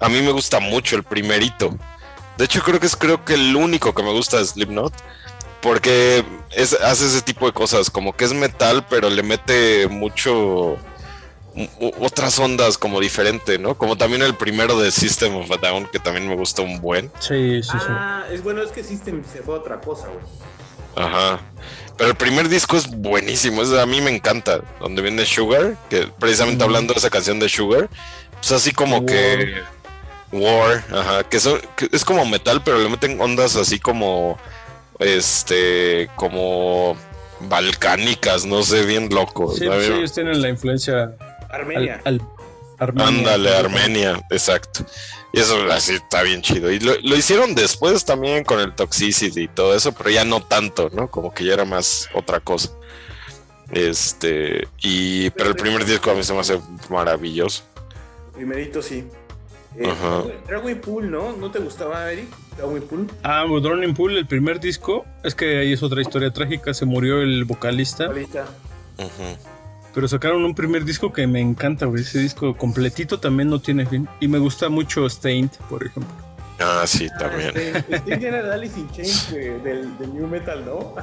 A 0.00 0.08
mí 0.08 0.20
me 0.22 0.32
gusta 0.32 0.60
mucho 0.60 0.96
el 0.96 1.04
primerito. 1.04 1.76
De 2.38 2.44
hecho, 2.46 2.62
creo 2.62 2.80
que 2.80 2.86
es 2.86 2.96
creo 2.96 3.24
que 3.24 3.34
el 3.34 3.54
único 3.54 3.94
que 3.94 4.02
me 4.02 4.12
gusta 4.12 4.38
de 4.38 4.46
Slipknot. 4.46 4.92
Porque 5.60 6.24
es, 6.52 6.72
hace 6.72 7.06
ese 7.06 7.22
tipo 7.22 7.46
de 7.46 7.52
cosas. 7.52 7.90
Como 7.90 8.16
que 8.16 8.24
es 8.24 8.32
metal, 8.32 8.86
pero 8.88 9.10
le 9.10 9.22
mete 9.22 9.86
mucho. 9.88 10.76
otras 12.00 12.38
ondas 12.38 12.78
como 12.78 12.98
diferente, 13.00 13.58
¿no? 13.58 13.76
Como 13.76 13.96
también 13.96 14.22
el 14.22 14.34
primero 14.34 14.78
de 14.78 14.90
System 14.90 15.36
of 15.36 15.50
a 15.50 15.56
Down, 15.58 15.86
que 15.92 15.98
también 15.98 16.28
me 16.28 16.34
gusta 16.34 16.62
un 16.62 16.80
buen. 16.80 17.12
Sí, 17.20 17.62
sí, 17.62 17.70
sí. 17.72 17.86
Ah, 17.88 18.24
es 18.30 18.42
bueno, 18.42 18.62
es 18.62 18.70
que 18.70 18.82
System 18.82 19.22
se 19.30 19.42
fue 19.42 19.54
a 19.54 19.58
otra 19.58 19.80
cosa, 19.80 20.06
güey. 20.08 20.24
Ajá. 20.96 21.40
Pero 21.96 22.10
el 22.10 22.16
primer 22.16 22.48
disco 22.48 22.76
es 22.76 22.86
buenísimo, 22.88 23.62
es, 23.62 23.70
a 23.72 23.84
mí 23.86 24.00
me 24.00 24.10
encanta. 24.10 24.60
Donde 24.80 25.02
viene 25.02 25.26
Sugar, 25.26 25.76
que 25.90 26.08
precisamente 26.18 26.64
hablando 26.64 26.94
de 26.94 26.98
esa 26.98 27.10
canción 27.10 27.38
de 27.38 27.48
Sugar, 27.48 27.88
pues 28.38 28.52
así 28.52 28.72
como 28.72 28.98
War. 28.98 29.06
que 29.06 29.54
War, 30.32 30.84
ajá, 30.92 31.24
que, 31.24 31.40
son, 31.40 31.60
que 31.76 31.88
es 31.92 32.04
como 32.04 32.24
metal, 32.24 32.62
pero 32.64 32.78
le 32.78 32.88
meten 32.88 33.20
ondas 33.20 33.56
así 33.56 33.78
como 33.78 34.38
este, 34.98 36.08
como 36.16 36.96
balcánicas, 37.40 38.44
no 38.46 38.62
sé, 38.62 38.84
bien 38.84 39.08
loco. 39.10 39.52
Sí, 39.52 39.66
¿sabes? 39.66 39.86
pues 39.88 39.98
ellos 39.98 40.12
tienen 40.12 40.40
la 40.40 40.48
influencia 40.48 41.12
Armenia. 41.50 42.00
al, 42.04 42.20
al- 42.20 42.28
Armenia. 42.80 43.08
Ándale, 43.08 43.54
Armenia, 43.56 44.26
exacto. 44.30 44.84
Y 45.32 45.38
eso 45.40 45.56
así 45.70 45.94
está 45.94 46.22
bien 46.22 46.42
chido. 46.42 46.72
Y 46.72 46.80
lo, 46.80 46.94
lo 47.02 47.16
hicieron 47.16 47.54
después 47.54 48.04
también 48.04 48.42
con 48.42 48.58
el 48.58 48.74
Toxicity 48.74 49.42
y 49.42 49.48
todo 49.48 49.74
eso, 49.76 49.92
pero 49.92 50.10
ya 50.10 50.24
no 50.24 50.42
tanto, 50.42 50.90
¿no? 50.92 51.08
Como 51.08 51.32
que 51.32 51.44
ya 51.44 51.54
era 51.54 51.64
más 51.64 52.08
otra 52.14 52.40
cosa. 52.40 52.70
Este, 53.70 54.66
y 54.82 55.30
pero 55.30 55.50
el 55.50 55.56
primer 55.56 55.84
disco 55.84 56.10
a 56.10 56.14
mí 56.14 56.24
se 56.24 56.32
me 56.32 56.40
hace 56.40 56.58
maravilloso. 56.88 57.62
Primerito 58.34 58.82
sí. 58.82 59.04
Eh, 59.76 59.88
Ajá. 59.88 60.24
Drowning 60.48 60.80
Pool, 60.80 61.10
¿no? 61.10 61.36
¿No 61.36 61.50
te 61.50 61.60
gustaba, 61.60 62.10
Eric? 62.10 62.26
Drowning 62.56 62.82
Pool. 62.82 63.06
Ah, 63.22 63.44
Drowning 63.46 63.94
Pool, 63.94 64.16
el 64.16 64.26
primer 64.26 64.58
disco, 64.58 65.04
es 65.22 65.34
que 65.36 65.58
ahí 65.58 65.72
es 65.72 65.82
otra 65.82 66.00
historia 66.00 66.32
trágica, 66.32 66.74
se 66.74 66.84
murió 66.86 67.20
el 67.22 67.44
vocalista, 67.44 68.06
Ahorita. 68.06 68.46
Ujú. 68.98 69.36
Pero 69.94 70.08
sacaron 70.08 70.44
un 70.44 70.54
primer 70.54 70.84
disco 70.84 71.12
que 71.12 71.26
me 71.26 71.40
encanta, 71.40 71.86
güey, 71.86 72.02
ese 72.02 72.18
disco 72.18 72.56
completito 72.56 73.18
también 73.18 73.48
no 73.48 73.60
tiene 73.60 73.86
fin, 73.86 74.08
y 74.20 74.28
me 74.28 74.38
gusta 74.38 74.68
mucho 74.68 75.08
Stained, 75.08 75.50
por 75.68 75.84
ejemplo. 75.86 76.12
Ah, 76.62 76.84
sí, 76.86 77.08
también. 77.18 77.52
Este, 77.56 77.78
este 77.88 78.00
tiene 78.18 78.38
el 78.40 78.52
Alice 78.52 78.78
in 78.78 78.90
Chains 78.90 79.32
eh, 79.32 79.58
del, 79.64 79.96
del 79.96 80.14
New 80.14 80.26
Metal, 80.26 80.62
¿no? 80.64 80.94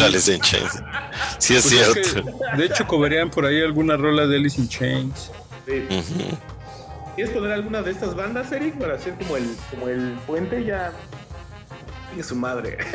Alice 0.02 0.32
in 0.32 0.40
Chains. 0.40 0.82
Sí, 1.38 1.54
es 1.54 1.64
Pues 1.64 1.74
es 1.74 1.94
que, 1.94 2.04
cierto. 2.04 2.32
de 2.56 2.64
hecho, 2.64 2.86
coverían 2.86 3.30
por 3.30 3.44
ahí 3.44 3.60
alguna 3.62 3.96
rola 3.98 4.26
de 4.26 4.36
Alice 4.36 4.58
in 4.58 4.68
Chains. 4.68 5.30
Sí. 5.66 5.84
¿Quieres 7.14 7.34
poner 7.34 7.52
alguna 7.52 7.82
de 7.82 7.90
estas 7.90 8.14
bandas, 8.14 8.50
Eric? 8.52 8.78
Para 8.78 8.94
hacer 8.94 9.14
como 9.14 9.36
el, 9.36 9.54
como 9.70 9.88
el 9.88 10.14
puente 10.26 10.64
ya. 10.64 10.92
Y 12.16 12.22
su 12.22 12.36
madre. 12.36 12.78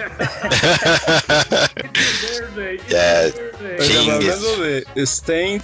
Ya. 2.89 3.23
Oigan, 3.79 4.15
hablando 4.15 4.57
de 4.57 4.85
Stained 5.05 5.63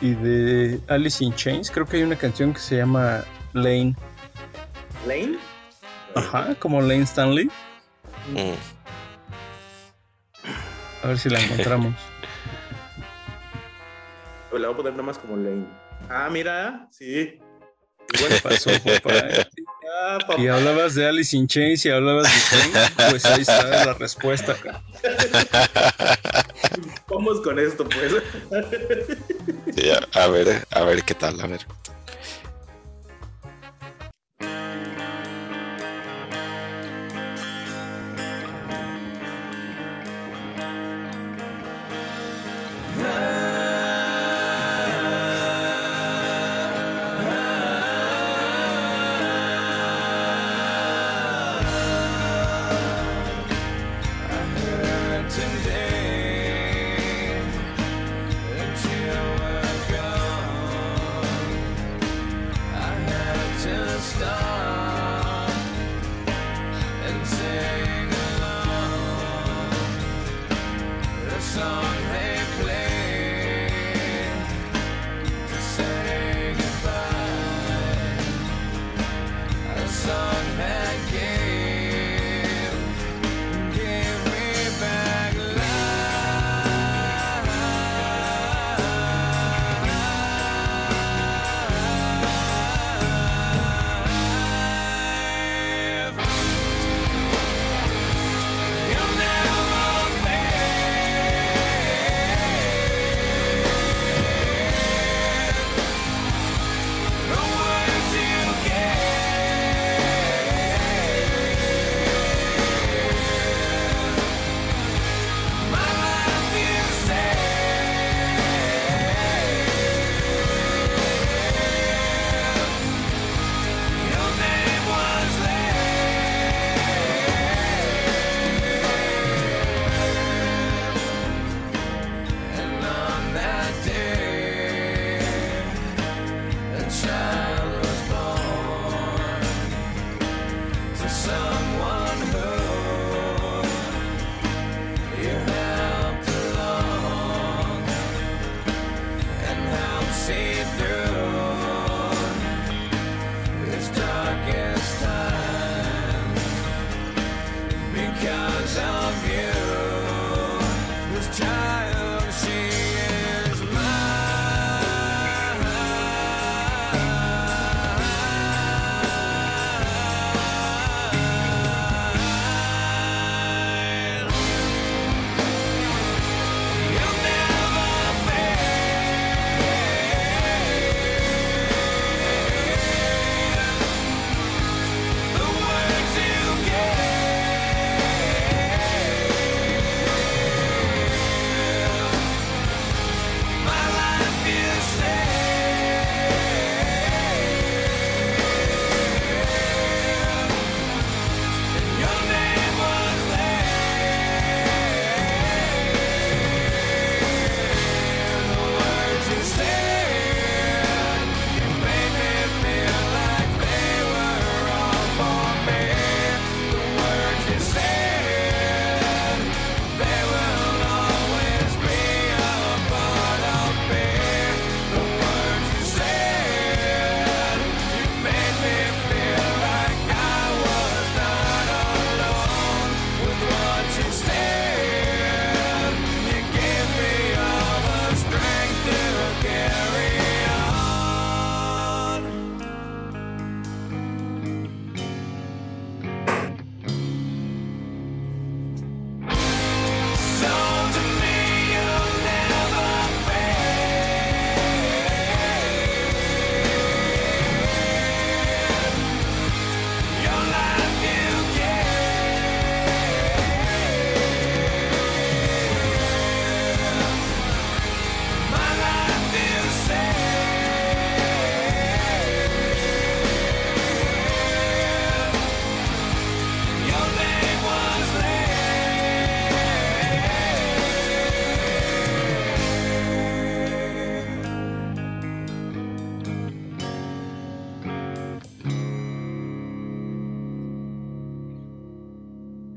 y 0.00 0.14
de 0.14 0.80
Alice 0.88 1.24
in 1.24 1.34
Chains, 1.34 1.70
creo 1.70 1.86
que 1.86 1.96
hay 1.98 2.02
una 2.02 2.16
canción 2.16 2.52
que 2.52 2.60
se 2.60 2.76
llama 2.76 3.24
Lane. 3.54 3.94
¿Lane? 5.06 5.38
Ajá, 6.14 6.54
como 6.58 6.80
Lane 6.80 7.02
Stanley. 7.02 7.50
Mm. 8.32 8.54
A 11.02 11.08
ver 11.08 11.18
si 11.18 11.28
la 11.28 11.40
encontramos. 11.40 11.94
O 14.50 14.58
la 14.58 14.68
voy 14.68 14.74
a 14.74 14.76
poner 14.76 14.92
nada 14.92 15.04
más 15.04 15.18
como 15.18 15.36
Lane. 15.36 15.66
Ah, 16.10 16.28
mira, 16.30 16.88
sí. 16.90 17.38
¿Qué 18.08 18.40
pasó, 18.42 18.70
papá? 18.84 19.12
Ah, 20.02 20.18
papá. 20.26 20.40
Y 20.40 20.48
hablabas 20.48 20.94
de 20.94 21.06
Alice 21.06 21.36
in 21.36 21.46
Chains 21.46 21.84
y 21.86 21.90
hablabas 21.90 22.24
de 22.24 22.38
Stained, 22.38 23.10
pues 23.10 23.24
ahí 23.24 23.40
está 23.42 23.84
la 23.84 23.94
respuesta. 23.94 24.56
Vamos 27.08 27.40
con 27.40 27.58
esto, 27.58 27.88
pues. 27.88 28.22
Sí, 29.74 29.90
a, 29.90 30.22
a 30.22 30.26
ver, 30.28 30.66
a 30.70 30.82
ver 30.82 31.02
qué 31.02 31.14
tal, 31.14 31.40
a 31.40 31.46
ver. 31.46 31.60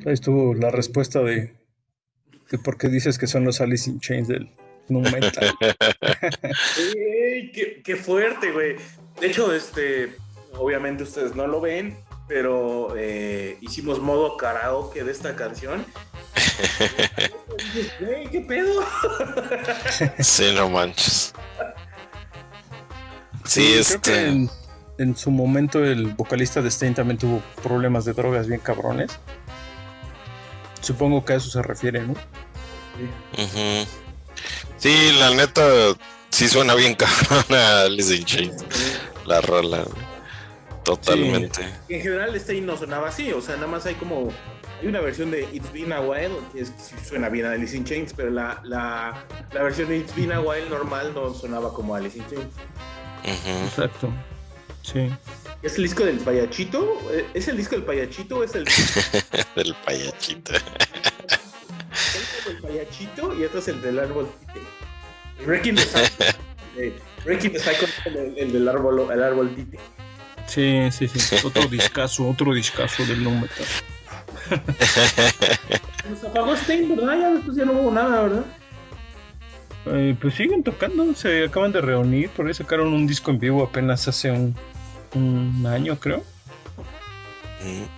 Ahí 0.10 0.16
estuvo 0.16 0.56
la 0.56 0.72
respuesta 0.72 1.20
de, 1.22 1.54
de 2.50 2.58
por 2.58 2.80
qué 2.80 2.90
dices 2.90 3.20
que 3.20 3.28
son 3.28 3.46
los 3.46 3.62
Alice 3.62 3.88
in 3.88 4.00
Chains 4.00 4.28
del 4.28 4.50
metal. 4.88 5.54
Ey, 6.76 7.52
qué, 7.52 7.84
qué 7.84 7.96
fuerte, 7.96 8.52
güey. 8.52 8.76
De 9.22 9.28
hecho, 9.28 9.54
este, 9.54 10.16
obviamente 10.54 11.04
ustedes 11.04 11.36
no 11.36 11.46
lo 11.46 11.62
ven, 11.62 11.96
pero 12.28 12.96
eh, 12.98 13.60
hicimos 13.62 14.00
modo 14.02 14.36
karaoke 14.36 15.04
de 15.04 15.12
esta 15.12 15.36
canción. 15.36 15.86
Güey, 18.00 18.30
¿qué 18.30 18.42
pedo? 18.42 18.82
Sí, 20.20 20.52
no 20.56 20.70
manches. 20.70 21.34
Sí, 23.44 23.62
creo 23.62 24.02
que 24.02 24.12
este. 24.14 24.28
en, 24.28 24.50
en 24.98 25.16
su 25.16 25.30
momento 25.30 25.84
el 25.84 26.08
vocalista 26.14 26.62
de 26.62 26.70
Stain 26.70 26.96
también 26.96 27.20
tuvo 27.20 27.44
problemas 27.62 28.06
de 28.06 28.14
drogas 28.14 28.48
bien 28.48 28.62
cabrones. 28.62 29.20
Supongo 30.82 31.24
que 31.26 31.34
a 31.34 31.36
eso 31.38 31.50
se 31.50 31.62
refiere, 31.62 32.02
¿no? 32.02 32.14
ujú. 32.14 33.88
Sí, 34.78 35.12
la 35.20 35.32
neta, 35.32 35.62
sí 36.30 36.48
suena 36.48 36.76
bien 36.76 36.96
cabrón 36.96 37.46
a 37.52 37.82
Alice 37.82 38.16
in 38.16 38.26
Chains. 38.26 38.64
La 39.26 39.42
rola. 39.42 39.86
Totalmente. 40.84 41.62
En 41.90 42.02
general, 42.02 42.36
este 42.36 42.60
no 42.62 42.78
sonaba 42.78 43.10
así, 43.10 43.32
o 43.32 43.42
sea, 43.42 43.56
nada 43.56 43.68
más 43.68 43.86
hay 43.86 43.96
como. 43.96 44.32
Hay 44.82 44.88
una 44.88 45.02
versión 45.02 45.30
de 45.30 45.42
It's 45.52 45.72
Been 45.74 45.92
a 45.92 46.00
While 46.00 46.38
que 46.54 46.62
es, 46.62 46.72
sí 46.78 46.96
suena 47.06 47.28
bien 47.28 47.46
a 47.46 47.52
Alice 47.52 47.76
in 47.76 47.84
Chains, 47.84 48.14
pero 48.16 48.30
la, 48.30 48.62
la, 48.64 49.26
la 49.52 49.64
versión 49.64 49.90
de 49.90 49.98
It's 49.98 50.16
Been 50.16 50.32
a 50.32 50.40
While 50.40 50.70
normal 50.70 51.14
no 51.14 51.34
sonaba 51.34 51.74
como 51.74 51.96
Alice 51.96 52.18
in 52.18 52.26
Chains. 52.30 52.56
Exacto. 53.66 54.10
Sí. 54.82 55.10
¿Es 55.62 55.76
el 55.78 55.84
disco 55.84 56.06
del 56.06 56.18
payachito? 56.20 56.98
Eh, 57.12 57.26
¿Es 57.34 57.48
el 57.50 57.58
disco 57.58 57.76
del 57.76 57.84
payachito 57.84 58.38
o 58.40 58.44
es 58.44 58.56
el 58.56 58.64
disco 58.66 59.02
Del 59.56 59.76
payachito. 59.86 60.54
del 62.46 62.62
payachito 62.62 63.38
y 63.38 63.44
este 63.44 63.60
es 63.60 63.68
el 63.68 63.82
del 63.82 64.00
árbol? 64.00 64.30
Wrecking 65.46 65.76
the 65.76 65.82
Cycle. 65.82 66.26
eh, 66.78 66.94
Wrecking 67.26 67.52
the 67.52 67.60
Cycle 67.60 67.88
es 67.88 68.06
el, 68.06 68.38
el 68.38 68.54
del 68.54 68.68
árbol, 68.70 69.10
el 69.12 69.22
árbol 69.24 69.54
tite. 69.56 69.78
Sí, 70.48 70.90
sí, 70.92 71.08
sí. 71.08 71.36
Otro 71.46 71.68
discazo, 71.68 72.28
otro 72.30 72.54
discazo 72.54 73.06
del 73.06 73.24
nu 73.24 73.32
metal. 73.32 73.66
Nos 76.10 76.24
apagó 76.24 76.56
Stein, 76.56 76.96
¿verdad? 76.96 77.20
Ya 77.20 77.30
después 77.32 77.56
ya 77.58 77.66
no 77.66 77.74
hubo 77.74 77.92
nada, 77.92 78.24
¿verdad? 78.24 78.46
Eh, 79.88 80.16
pues 80.20 80.34
siguen 80.36 80.64
tocando, 80.64 81.14
se 81.14 81.44
acaban 81.46 81.72
de 81.72 81.82
reunir, 81.82 82.30
por 82.32 82.48
ahí 82.48 82.54
sacaron 82.54 82.94
un 82.94 83.06
disco 83.08 83.30
en 83.32 83.40
vivo 83.40 83.64
apenas 83.64 84.08
hace 84.08 84.32
un, 84.32 84.56
un 85.14 85.66
año, 85.66 86.00
creo. 86.00 86.24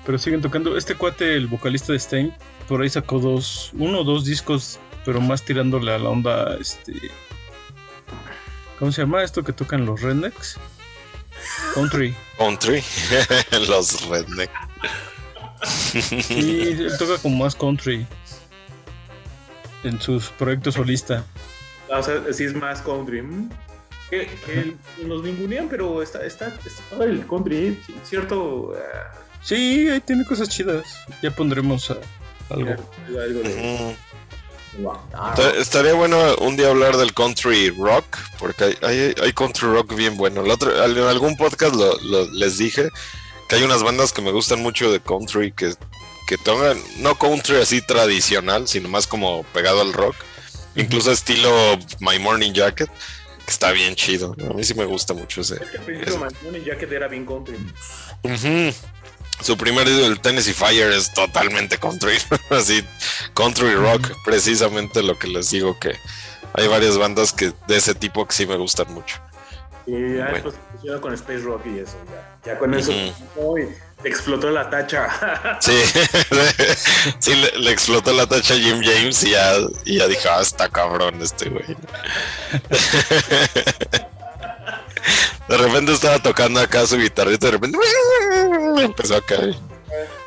Pero 0.06 0.18
siguen 0.18 0.42
tocando. 0.42 0.78
Este 0.78 0.96
cuate, 0.96 1.36
el 1.36 1.48
vocalista 1.48 1.94
de 1.94 2.00
Stein, 2.00 2.34
por 2.68 2.82
ahí 2.82 2.90
sacó 2.90 3.20
dos, 3.20 3.72
uno 3.74 4.00
o 4.00 4.04
dos 4.04 4.26
discos, 4.26 4.80
pero 5.06 5.22
más 5.22 5.44
tirándole 5.44 5.94
a 5.94 6.00
la 6.00 6.10
onda, 6.10 6.58
este... 6.60 6.94
¿Cómo 8.80 8.92
se 8.92 9.02
llama 9.04 9.24
esto 9.24 9.44
que 9.44 9.54
tocan 9.54 9.86
los 9.86 10.02
rednecks? 10.02 10.58
Country. 11.76 12.16
Country. 12.38 12.84
Los 13.70 14.08
redneck. 14.10 14.50
Sí, 15.64 16.60
él 16.80 16.92
toca 16.98 17.18
como 17.22 17.44
más 17.44 17.56
country 17.56 18.06
en 19.84 20.02
sus 20.02 20.30
proyectos 20.30 20.74
solista. 20.76 21.24
Ah, 21.92 22.00
O 22.00 22.04
sea, 22.04 22.22
sí 22.34 22.46
es 22.46 22.56
más 22.56 22.82
country. 22.82 23.24
Que, 24.12 24.28
que 24.46 24.76
nos 25.06 25.24
ningunean, 25.24 25.68
pero 25.70 26.04
está, 26.04 26.24
está, 26.26 26.54
está 26.66 27.04
el 27.06 27.26
country, 27.26 27.56
¿eh? 27.68 27.80
Sí, 27.88 27.96
cierto. 28.08 28.74
ah, 28.76 29.18
Sí, 29.44 29.90
ahí 29.90 30.00
tiene 30.02 30.24
cosas 30.26 30.50
chidas. 30.50 30.86
Ya 31.24 31.32
pondremos 31.32 31.90
ah, 31.90 31.98
algo. 32.52 32.76
algo 33.08 33.40
de. 33.42 33.50
Ujú. 33.50 33.96
Wow. 34.84 35.00
Está- 35.32 35.56
Estaría 35.58 35.94
bueno 35.94 36.36
un 36.42 36.56
día 36.58 36.68
hablar 36.70 36.96
del 36.98 37.14
country 37.14 37.72
rock, 37.72 38.06
porque 38.38 38.66
hay, 38.66 38.78
hay, 38.84 39.16
hay 39.22 39.34
country 39.34 39.68
rock 39.68 39.96
bien 39.96 40.16
bueno. 40.18 40.44
El 40.46 40.52
otro, 40.52 40.72
en 40.86 40.98
algún 41.00 41.36
podcast 41.36 41.74
lo- 41.76 41.98
lo- 42.02 42.30
les 42.32 42.58
dije 42.58 42.90
que 43.50 43.56
hay 43.56 43.64
unas 43.64 43.82
bandas 43.84 44.14
que 44.14 44.22
me 44.22 44.32
gustan 44.32 44.62
mucho 44.62 44.92
de 44.92 45.00
country 45.02 45.52
que, 45.52 45.74
que 46.28 46.38
tocan, 46.38 46.78
no 47.00 47.18
country 47.18 47.58
así 47.58 47.82
tradicional, 47.82 48.68
sino 48.68 48.88
más 48.88 49.08
como 49.08 49.44
pegado 49.54 49.82
al 49.82 49.92
rock, 49.92 50.16
incluso 50.76 51.12
estilo 51.12 51.52
My 52.00 52.18
Morning 52.20 52.54
Jacket, 52.54 52.90
está 53.52 53.72
bien 53.72 53.96
chido. 53.96 54.36
A 54.50 54.54
mí 54.54 54.64
sí 54.64 54.74
me 54.74 54.86
gusta 54.86 55.14
mucho 55.14 55.42
ese. 55.42 55.56
Es 55.56 55.70
que 55.70 55.78
al 55.78 55.84
principio 55.84 56.18
Manzoni 56.18 56.64
Jacket 56.64 56.92
era 56.92 57.08
bien 57.08 57.26
country. 57.26 57.56
Ujú. 58.24 58.74
Su 59.42 59.58
primer 59.58 59.88
disco, 59.88 60.06
el 60.06 60.20
Tennessee 60.20 60.54
Fire, 60.54 60.92
es 60.92 61.12
totalmente 61.14 61.78
country, 61.80 62.14
así, 62.52 62.84
country 63.34 63.74
rock, 63.74 64.12
precisamente 64.24 65.02
lo 65.02 65.18
que 65.18 65.28
les 65.28 65.50
digo 65.50 65.80
que 65.80 65.96
hay 66.54 66.68
varias 66.68 66.98
bandas 66.98 67.34
que 67.34 67.52
de 67.68 67.78
ese 67.78 67.96
tipo 67.96 68.28
que 68.28 68.34
sí 68.34 68.46
me 68.46 68.56
gustan 68.58 68.94
mucho. 68.94 69.18
Y 69.88 70.18
ya 70.18 70.30
Bueno. 70.30 70.52
después 70.52 71.02
con 71.02 71.14
Space 71.16 71.40
Rock 71.40 71.66
y 71.66 71.80
eso. 71.80 71.98
Ya, 72.46 72.54
ya 72.54 72.60
con 72.60 72.74
eso. 72.76 72.92
Explotó 74.04 74.50
la 74.52 74.70
tacha. 74.70 75.58
Sí, 75.62 75.74
sí 77.20 77.36
le, 77.36 77.52
le 77.60 77.72
explotó 77.72 78.14
la 78.14 78.26
tacha 78.28 78.54
a 78.54 78.58
Jim 78.58 78.82
James 78.84 79.24
y 79.24 79.32
ya, 79.32 79.54
y 79.86 79.98
ya 79.98 80.08
dijo, 80.08 80.30
ah, 80.32 80.42
está 80.42 80.70
cabrón 80.70 81.22
este 81.22 81.50
güey. 81.50 81.66
De 85.48 85.58
repente 85.58 85.92
estaba 85.92 86.20
tocando 86.20 86.60
acá 86.62 86.86
su 86.86 86.98
guitarrita 86.98 87.48
y 87.48 87.50
de 87.50 87.58
repente 87.58 87.78
empezó 88.80 89.18
a 89.18 89.22
caer. 89.22 89.56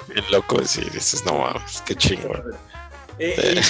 Bien 0.09 0.24
loco, 0.30 0.60
y 0.60 0.66
sí, 0.66 0.82
dices, 0.92 1.24
no 1.24 1.38
mames, 1.38 1.82
qué 1.86 1.94
chingón. 1.94 2.42
Eh, 3.18 3.34
eh, 3.38 3.62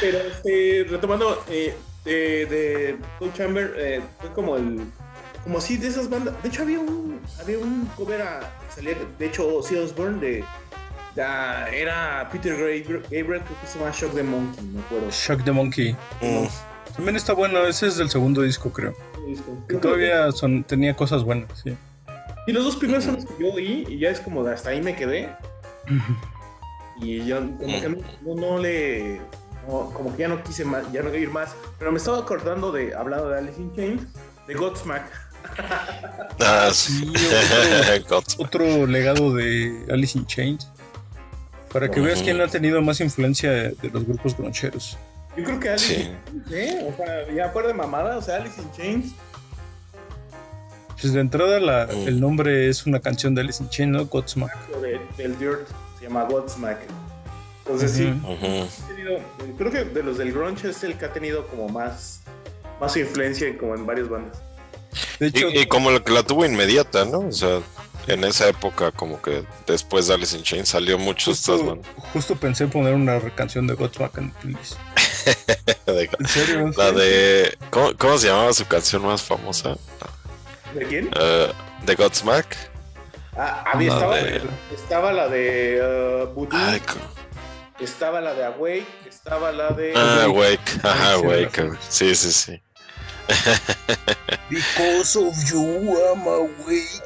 pero 0.00 0.18
este, 0.18 0.86
retomando 0.90 1.42
eh, 1.48 1.74
de, 2.04 2.12
de 2.46 2.98
Cold 3.18 3.34
Chamber, 3.34 3.74
eh, 3.76 4.02
fue 4.20 4.32
como 4.32 4.56
el. 4.56 4.80
Como 5.44 5.58
así 5.58 5.76
de 5.76 5.88
esas 5.88 6.08
bandas. 6.08 6.34
De 6.42 6.48
hecho, 6.48 6.62
había 6.62 6.78
un, 6.80 7.20
había 7.40 7.58
un 7.58 7.86
cover 7.96 8.22
a. 8.22 8.40
Salía, 8.74 8.94
de 9.18 9.26
hecho, 9.26 9.46
Ozzy 9.56 9.76
Osbourne 9.76 10.20
de. 10.20 10.44
era 11.16 12.28
Peter 12.30 12.56
Gabriel, 12.56 12.84
Gabriel, 13.10 13.42
creo 13.42 13.60
que 13.60 13.66
se 13.66 13.78
llama 13.78 13.90
Shock 13.92 14.14
the 14.14 14.22
Monkey, 14.22 14.64
me 14.66 14.80
acuerdo. 14.80 15.10
Shock 15.10 15.44
the 15.44 15.52
Monkey. 15.52 15.92
Mm, 16.20 16.46
También 16.94 17.16
está 17.16 17.32
bueno, 17.32 17.64
ese 17.66 17.88
es 17.88 17.96
del 17.96 18.08
segundo 18.10 18.42
disco, 18.42 18.70
creo. 18.72 18.94
Que 19.68 19.76
todavía 19.76 20.30
son, 20.32 20.64
tenía 20.64 20.94
cosas 20.96 21.22
buenas, 21.24 21.48
sí. 21.62 21.76
Y 22.46 22.52
los 22.52 22.64
dos 22.64 22.76
primeros 22.76 23.04
son 23.04 23.14
los 23.16 23.24
que 23.24 23.34
yo 23.38 23.52
oí 23.52 23.84
y 23.88 23.98
ya 23.98 24.10
es 24.10 24.18
como 24.20 24.42
de 24.42 24.52
hasta 24.54 24.70
ahí 24.70 24.82
me 24.82 24.96
quedé. 24.96 25.28
Y 27.00 27.24
yo 27.24 27.38
como 27.40 27.80
que 27.80 27.88
no, 27.88 27.96
no- 28.22 28.34
no 28.34 28.58
le... 28.58 29.20
no, 29.68 29.90
como 29.92 30.12
que 30.14 30.22
ya 30.22 30.28
no 30.28 30.42
quise 30.42 30.64
más, 30.64 30.90
ya 30.92 31.02
no 31.02 31.14
ir 31.14 31.30
más. 31.30 31.54
Pero 31.78 31.92
me 31.92 31.98
estaba 31.98 32.18
acordando 32.18 32.72
de, 32.72 32.94
hablando 32.94 33.28
de 33.28 33.38
Alice 33.38 33.60
in 33.60 33.74
Chains, 33.74 34.02
de 34.46 34.54
Godsmack. 34.54 35.04
Ah, 36.40 36.70
sí. 36.72 37.12
Gods- 38.08 38.36
Otro 38.38 38.86
legado 38.86 39.34
de 39.34 39.84
Alice 39.90 40.18
in 40.18 40.26
Chains. 40.26 40.68
Para 41.72 41.90
que 41.90 42.00
veas 42.00 42.22
quién 42.22 42.40
ha 42.40 42.48
tenido 42.48 42.82
más 42.82 43.00
influencia 43.00 43.50
de, 43.50 43.76
los 43.92 44.04
grupos 44.06 44.36
groncheros. 44.36 44.98
Yo 45.36 45.44
creo 45.44 45.58
que 45.60 45.68
Alice 45.70 45.86
Sí. 45.94 46.02
in 46.32 46.44
Chains, 46.44 46.52
¿eh? 46.52 46.92
O 46.92 46.96
sea, 46.96 47.32
ya 47.34 47.48
fuera 47.50 47.68
de 47.68 47.74
mamada, 47.74 48.18
o 48.18 48.22
sea, 48.22 48.36
Alice 48.36 48.60
in 48.60 48.70
Chains. 48.72 49.12
Pues 51.00 51.12
de 51.14 51.20
entrada 51.20 51.58
la- 51.58 51.86
Mm. 51.86 52.08
el 52.08 52.20
nombre 52.20 52.68
es 52.68 52.86
una 52.86 53.00
canción 53.00 53.34
de 53.34 53.40
Alice 53.40 53.62
in 53.62 53.70
Chains, 53.70 53.92
¿no? 53.92 54.06
Godsmack. 54.06 54.54
de- 54.82 55.00
del 55.16 55.38
Dirt, 55.38 55.66
se 55.98 56.04
llama 56.04 56.24
Godsmack. 56.24 56.78
Entonces 57.64 57.92
sí, 57.92 58.12
tenido- 58.88 59.20
creo 59.56 59.70
que 59.70 59.84
de 59.84 60.02
los 60.02 60.18
del 60.18 60.32
grunge 60.32 60.68
es 60.70 60.82
el 60.84 60.98
que 60.98 61.04
ha 61.06 61.12
tenido 61.12 61.46
como 61.46 61.68
más, 61.68 62.20
más 62.80 62.96
influencia 62.96 63.56
como 63.56 63.74
en 63.76 63.86
varias 63.86 64.08
bandas. 64.08 64.42
De 65.18 65.28
hecho, 65.28 65.48
Y, 65.48 65.60
y 65.60 65.66
como 65.66 65.90
lo 65.90 66.02
que 66.04 66.12
la 66.12 66.22
tuvo 66.22 66.44
inmediata, 66.44 67.04
¿no? 67.04 67.20
O 67.20 67.32
sea, 67.32 67.60
en 68.06 68.24
esa 68.24 68.48
época, 68.48 68.90
como 68.92 69.20
que 69.22 69.44
después 69.66 70.08
de 70.08 70.14
Alice 70.14 70.36
in 70.36 70.42
Chains 70.42 70.68
salió 70.68 70.98
mucho 70.98 71.30
estas 71.30 71.56
justo, 71.56 71.66
bandas. 71.70 71.86
justo 72.12 72.36
pensé 72.36 72.66
poner 72.66 72.94
una 72.94 73.20
canción 73.34 73.66
de 73.66 73.74
Godsmack 73.74 74.18
en 74.18 74.24
el 74.24 74.30
playlist. 74.32 74.74
De- 75.86 76.10
¿En 76.18 76.28
serio? 76.28 76.70
La 76.76 76.90
de. 76.92 77.56
¿cómo, 77.70 77.92
cómo 77.96 78.18
se 78.18 78.26
llamaba 78.28 78.52
su 78.52 78.66
canción 78.66 79.02
más 79.06 79.22
famosa? 79.22 79.76
¿De 80.74 80.84
quién? 80.86 81.10
Eh, 81.14 81.52
de 81.86 81.94
Godsmack. 81.94 82.56
Ah, 83.36 83.64
había, 83.72 83.90
La 83.90 83.94
estaba, 83.96 84.16
de- 84.16 84.42
estaba 84.74 85.12
la 85.12 85.28
de 85.28 86.26
uh, 86.28 86.34
Voodoo, 86.34 86.58
Ay, 86.58 86.80
co- 86.80 86.98
estaba 87.82 88.20
la 88.20 88.34
de 88.34 88.44
Awake, 88.44 88.86
estaba 89.08 89.52
la 89.52 89.70
de... 89.70 89.92
ah, 89.96 90.26
Wake. 90.28 90.72
Ajá, 90.82 91.16
Sí, 91.18 91.26
Wake. 91.26 91.62
razón. 91.62 91.78
Sí, 91.88 92.14
sí, 92.14 92.32
sí. 92.32 92.62
Because 94.50 95.16
of 95.16 95.34
you, 95.50 95.98
I'm 95.98 96.26
awake. 96.26 97.02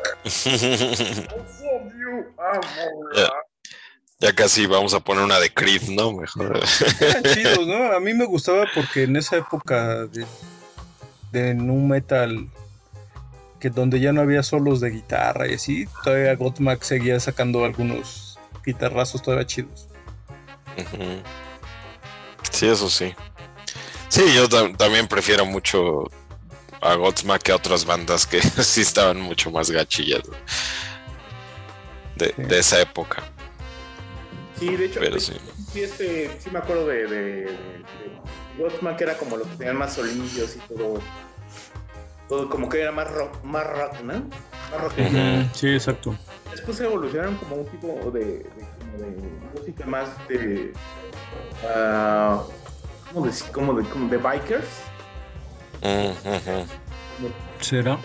ya, 3.15 3.31
ya 4.19 4.33
casi 4.35 4.67
vamos 4.67 4.95
a 4.95 5.01
poner 5.01 5.25
una 5.25 5.39
de 5.39 5.53
Creed, 5.53 5.83
¿no? 5.91 6.13
Mejor. 6.13 6.61
Eran 7.01 7.23
chidos, 7.23 7.67
¿no? 7.67 7.93
A 7.93 8.01
mí 8.01 8.15
me 8.15 8.25
gustaba 8.25 8.67
porque 8.75 9.05
en 9.05 9.17
esa 9.17 9.37
época 9.37 10.07
de, 10.07 10.27
de 11.33 11.55
nu 11.55 11.87
metal, 11.87 12.49
que 13.61 13.71
donde 13.71 14.01
ya 14.01 14.13
no 14.13 14.23
había 14.23 14.43
solos 14.43 14.81
de 14.81 14.91
guitarra 14.91 15.47
y 15.49 15.55
así, 15.55 15.87
todavía 16.03 16.35
Godsmack 16.35 16.83
seguía 16.83 17.21
sacando 17.21 17.65
algunos 17.65 18.39
guitarrazos 18.65 19.23
todavía 19.23 19.47
chidos. 19.47 19.89
Ujú. 20.77 21.23
Sí, 22.51 22.67
eso 22.69 22.89
sí. 22.89 23.15
Sí, 24.09 24.23
yo 24.35 24.49
tam- 24.49 24.77
también 24.77 25.07
prefiero 25.09 25.45
mucho 25.45 26.05
a 26.81 26.95
Godsmack 26.95 27.43
que 27.43 27.53
a 27.53 27.57
otras 27.57 27.85
bandas 27.85 28.27
que 28.27 28.41
sí 28.63 28.81
estaban 28.83 29.21
mucho 29.21 29.51
más 29.51 29.71
gachillas 29.71 30.23
de, 32.17 32.27
Sí. 32.29 32.43
de 32.43 32.59
esa 32.59 32.81
época. 32.81 33.23
Sí, 34.59 34.75
de 34.77 34.87
hecho, 34.87 35.01
Pero 35.01 35.21
sí. 35.21 35.35
sí, 35.73 35.83
este, 35.83 36.31
sí 36.41 36.51
me 36.51 36.59
acuerdo 36.61 36.87
de, 36.87 37.07
de, 37.07 37.23
de, 37.23 37.41
de 37.45 37.57
Godsmack, 38.59 38.97
que 38.97 39.05
era 39.05 39.19
como 39.19 39.37
los 39.37 39.47
que 39.49 39.57
tenían 39.57 39.77
más 39.77 39.95
solillos 39.95 40.57
y 40.57 40.59
todo. 40.75 41.01
Todo 42.29 42.49
como 42.49 42.69
que 42.69 42.81
era 42.81 42.91
más 42.91 43.09
rock, 43.11 43.43
más 43.45 43.67
rock, 43.67 44.01
¿no? 44.03 44.15
Más 44.71 44.81
rock. 44.81 44.93
Sí, 45.55 45.69
exacto. 45.75 46.17
Después 46.51 46.81
evolucionaron 46.81 47.37
como 47.37 47.57
un 47.57 47.67
tipo 47.69 48.11
de, 48.11 48.25
de, 48.25 48.47
como 48.81 48.99
de 48.99 49.61
música 49.61 49.87
más 49.87 50.09
de. 50.29 50.73
ah, 51.69 52.43
¿Cómo 53.13 53.27
decir? 53.27 53.51
Como 53.53 53.75
de, 53.75 53.89
como 53.89 54.09
de 54.09 54.17
bikers. 54.19 54.67
¿Será? 57.61 57.99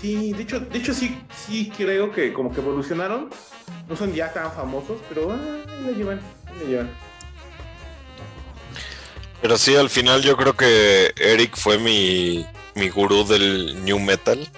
Sí, 0.00 0.32
de 0.32 0.42
hecho, 0.42 0.60
de 0.60 0.78
hecho 0.78 0.94
sí, 0.94 1.20
sí 1.46 1.70
creo 1.76 2.10
que 2.10 2.32
como 2.32 2.52
que 2.52 2.60
evolucionaron. 2.60 3.30
No 3.88 3.96
son 3.96 4.12
ya 4.14 4.32
tan 4.32 4.52
famosos, 4.52 4.98
pero 5.08 5.32
ah, 5.32 5.38
la 5.84 5.90
llevan, 5.90 6.20
la 6.60 6.64
llevan. 6.68 6.90
Pero 9.42 9.58
sí, 9.58 9.74
al 9.74 9.90
final 9.90 10.22
yo 10.22 10.36
creo 10.36 10.54
que 10.56 11.12
Eric 11.16 11.56
fue 11.56 11.78
mi, 11.78 12.46
mi 12.74 12.88
gurú 12.88 13.26
del 13.26 13.84
new 13.84 13.98
metal 13.98 14.48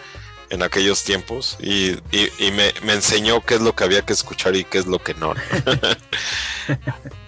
en 0.51 0.63
aquellos 0.63 1.03
tiempos 1.03 1.57
y, 1.61 1.93
y- 2.11 2.31
y 2.39 2.51
me, 2.51 2.75
me 2.83 2.93
enseñó 2.93 3.41
qué 3.41 3.55
es 3.55 3.61
lo 3.63 3.75
que 3.75 3.85
había 3.85 4.03
que 4.05 4.13
escuchar 4.13 4.55
y 4.55 4.65
qué 4.65 4.79
es 4.79 4.87
lo 4.87 4.99
que 4.99 5.15
no. 5.15 5.35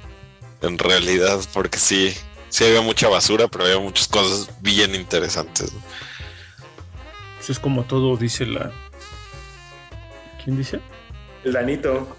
en 0.67 0.79
realidad, 0.79 1.41
porque 1.53 1.79
sí, 1.79 2.15
sí 2.49 2.65
había 2.65 2.81
mucha 2.81 3.09
basura, 3.09 3.49
pero 3.49 3.65
había 3.65 3.79
muchas 3.79 4.09
cosas 4.09 4.49
bien 4.61 4.95
interesantes. 4.95 5.73
¿no? 5.73 5.81
Pues 7.37 7.51
es 7.51 7.59
como 7.59 7.85
todo 7.85 8.17
dice 8.17 8.47
la. 8.47 8.73
¿Quién 10.43 10.57
dice? 10.57 10.81
El 11.45 11.53
Danito. 11.53 12.17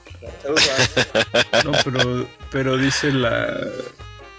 No, 1.64 1.72
pero, 1.84 2.28
pero 2.52 2.78
dice 2.78 3.12
la. 3.12 3.48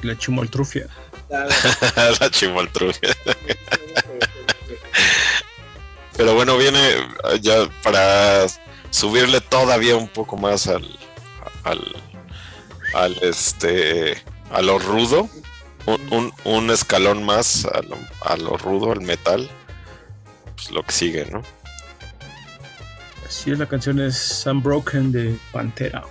La 0.03 0.17
chimoltrufia. 0.19 0.87
a- 1.33 2.11
La 2.21 2.31
chimoltrufia. 2.31 3.17
Pero 6.17 6.35
bueno, 6.35 6.57
viene 6.57 6.81
ya 7.41 7.69
para 7.83 8.47
subirle 8.91 9.41
todavía 9.41 9.97
un 9.97 10.09
poco 10.09 10.37
más 10.37 10.67
al, 10.67 10.87
al, 11.65 11.81
al 13.03 13.17
este, 13.23 14.23
a 14.51 14.63
lo 14.63 14.79
rudo, 14.79 15.29
un, 15.87 16.33
un- 16.45 16.71
escalón 16.71 17.25
más 17.25 17.65
a 17.67 17.81
lo, 17.83 17.97
a 18.23 18.37
lo 18.37 18.57
rudo, 18.57 18.93
al 18.93 19.01
metal, 19.01 19.49
pues 20.57 20.71
lo 20.71 20.83
que 20.83 20.93
sigue, 20.93 21.27
¿no? 21.27 21.43
Así 23.27 23.51
es, 23.51 23.59
la 23.59 23.67
canción 23.67 24.01
es 24.01 24.45
Unbroken 24.47 25.13
de 25.13 25.37
Pantera. 25.53 26.03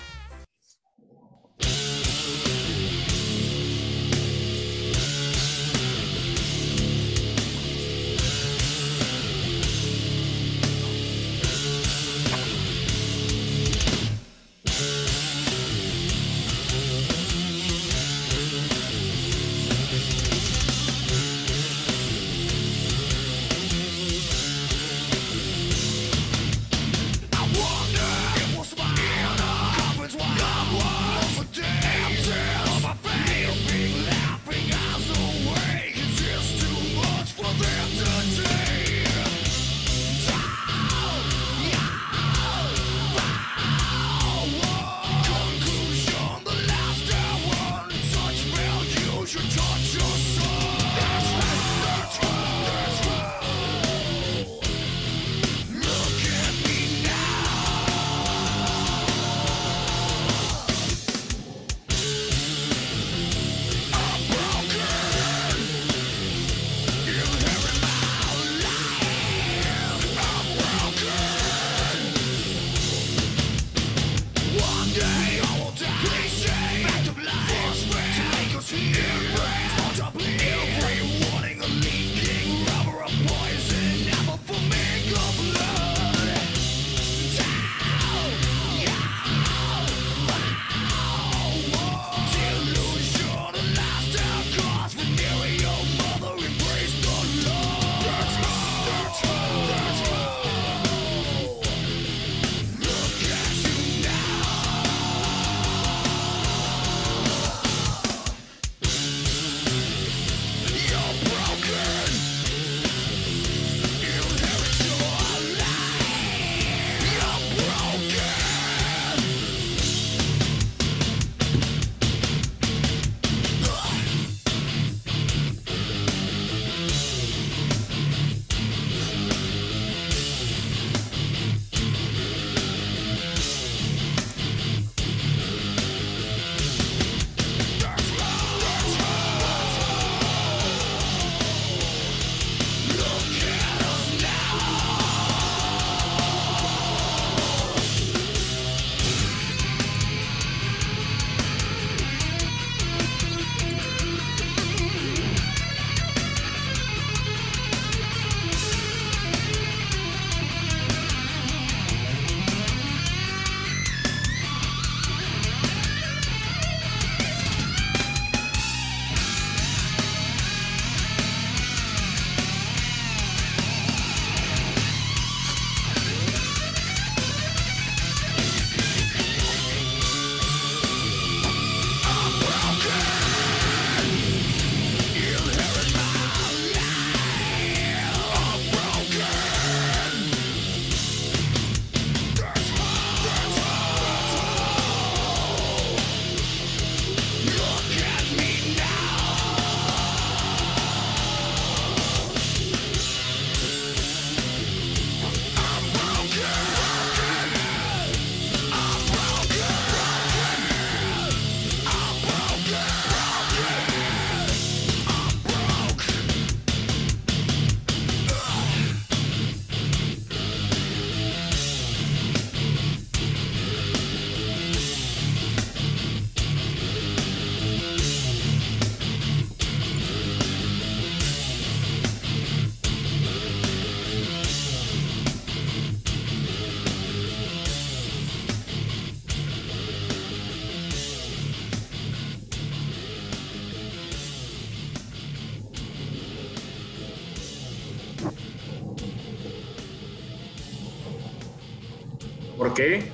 ¿Por 252.58 252.74
qué? 252.74 253.12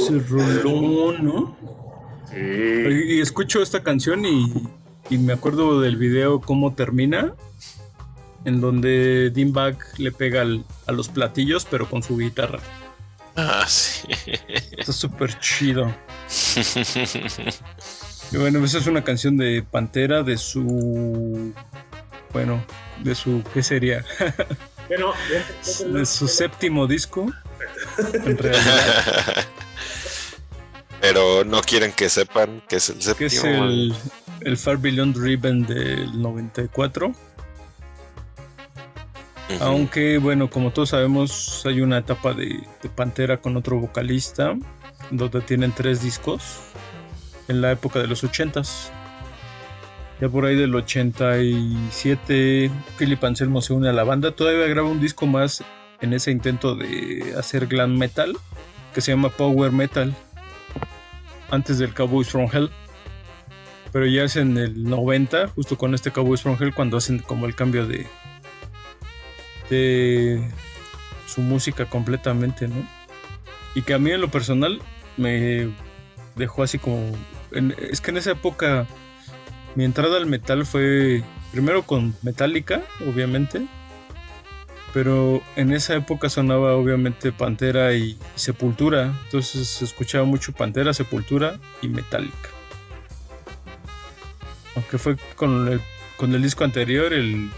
Ese 0.00 0.18
rolón, 0.28 1.24
¿no? 1.24 1.56
Sí. 2.30 2.36
Y, 2.38 3.14
y 3.16 3.20
escucho 3.20 3.62
esta 3.62 3.82
canción 3.82 4.24
y, 4.24 4.52
y 5.10 5.18
me 5.18 5.32
acuerdo 5.32 5.80
del 5.80 5.96
video 5.96 6.40
cómo 6.40 6.74
termina, 6.74 7.34
en 8.44 8.60
donde 8.60 9.32
Bag 9.48 9.78
le 9.98 10.10
pega 10.12 10.42
al- 10.42 10.64
a 10.86 10.92
los 10.92 11.08
platillos, 11.08 11.66
pero 11.70 11.88
con 11.88 12.02
su 12.02 12.16
guitarra. 12.16 12.58
Ah, 13.36 13.64
sí. 13.68 14.08
Está 14.76 14.92
súper 14.92 15.38
chido. 15.40 15.94
Y 18.32 18.38
bueno, 18.38 18.64
esa 18.64 18.78
es 18.78 18.88
una 18.88 19.04
canción 19.04 19.36
de 19.36 19.62
Pantera 19.62 20.24
de 20.24 20.36
su. 20.36 21.52
Bueno, 22.32 22.60
de 23.04 23.14
su. 23.14 23.40
¿Qué 23.54 23.62
sería? 23.62 24.04
Bueno, 24.88 25.12
De 25.92 26.06
su 26.06 26.26
séptimo 26.28 26.86
disco. 26.86 27.26
En 27.98 28.38
realidad, 28.38 29.46
Pero 31.00 31.44
no 31.44 31.60
quieren 31.60 31.92
que 31.92 32.08
sepan 32.08 32.62
que 32.68 32.76
es 32.76 32.88
el 32.90 33.00
séptimo. 33.02 33.26
es 33.26 33.44
el, 33.44 33.94
el 34.40 34.56
Far 34.56 34.78
Beyond 34.78 35.16
Ribbon 35.16 35.66
del 35.66 36.20
94. 36.20 37.08
Ujú. 37.08 37.16
Aunque, 39.60 40.18
bueno, 40.18 40.50
como 40.50 40.72
todos 40.72 40.88
sabemos, 40.90 41.62
hay 41.66 41.80
una 41.80 41.98
etapa 41.98 42.32
de, 42.32 42.60
de 42.82 42.88
Pantera 42.88 43.36
con 43.36 43.56
otro 43.56 43.78
vocalista, 43.78 44.56
donde 45.10 45.40
tienen 45.42 45.72
tres 45.72 46.02
discos 46.02 46.42
en 47.48 47.60
la 47.60 47.70
época 47.72 48.00
de 48.00 48.08
los 48.08 48.24
80s. 48.24 48.90
Ya 50.20 50.28
por 50.28 50.46
ahí 50.46 50.56
del 50.56 50.74
87, 50.74 52.70
Philip 52.98 53.22
Anselmo 53.22 53.60
se 53.60 53.74
une 53.74 53.88
a 53.88 53.92
la 53.92 54.02
banda. 54.02 54.32
Todavía 54.32 54.66
graba 54.66 54.88
un 54.88 55.00
disco 55.00 55.26
más 55.26 55.62
en 56.00 56.12
ese 56.12 56.30
intento 56.30 56.74
de 56.74 57.34
hacer 57.38 57.66
glam 57.66 57.96
metal, 57.96 58.36
que 58.94 59.00
se 59.00 59.12
llama 59.12 59.30
Power 59.30 59.72
Metal, 59.72 60.14
antes 61.50 61.78
del 61.78 61.94
Cowboys 61.94 62.28
from 62.28 62.48
Hell. 62.52 62.70
Pero 63.92 64.06
ya 64.06 64.24
es 64.24 64.36
en 64.36 64.56
el 64.58 64.84
90, 64.84 65.48
justo 65.48 65.78
con 65.78 65.94
este 65.94 66.10
Cowboys 66.10 66.42
from 66.42 66.56
Hell, 66.60 66.74
cuando 66.74 66.96
hacen 66.96 67.18
como 67.20 67.46
el 67.46 67.54
cambio 67.54 67.86
de, 67.86 68.06
de 69.70 70.48
su 71.26 71.40
música 71.42 71.86
completamente, 71.86 72.68
¿no? 72.68 72.86
Y 73.74 73.82
que 73.82 73.94
a 73.94 73.98
mí 73.98 74.10
en 74.10 74.20
lo 74.20 74.30
personal 74.30 74.80
me 75.16 75.70
dejó 76.34 76.62
así 76.62 76.78
como... 76.78 77.12
en- 77.52 77.74
es 77.90 78.00
que 78.00 78.10
en 78.10 78.16
esa 78.18 78.32
época 78.32 78.86
mi 79.74 79.84
entrada 79.84 80.16
al 80.16 80.26
metal 80.26 80.64
fue 80.66 81.22
primero 81.52 81.82
con 81.82 82.14
Metallica, 82.22 82.82
obviamente, 83.06 83.66
pero 84.96 85.42
en 85.56 85.74
esa 85.74 85.94
época 85.94 86.30
sonaba 86.30 86.74
obviamente 86.74 87.30
Pantera 87.30 87.92
y, 87.92 88.18
Sepultura, 88.34 89.14
entonces 89.24 89.68
se 89.68 89.84
escuchaba 89.84 90.24
mucho 90.24 90.52
Pantera, 90.52 90.94
Sepultura 90.94 91.58
y 91.82 91.88
Metallica. 91.88 92.48
Aunque 94.74 94.96
fue 94.96 95.18
con 95.34 95.68
el, 95.68 95.82
con 96.16 96.34
el 96.34 96.40
disco 96.40 96.64
anterior, 96.64 97.12
el 97.12 97.50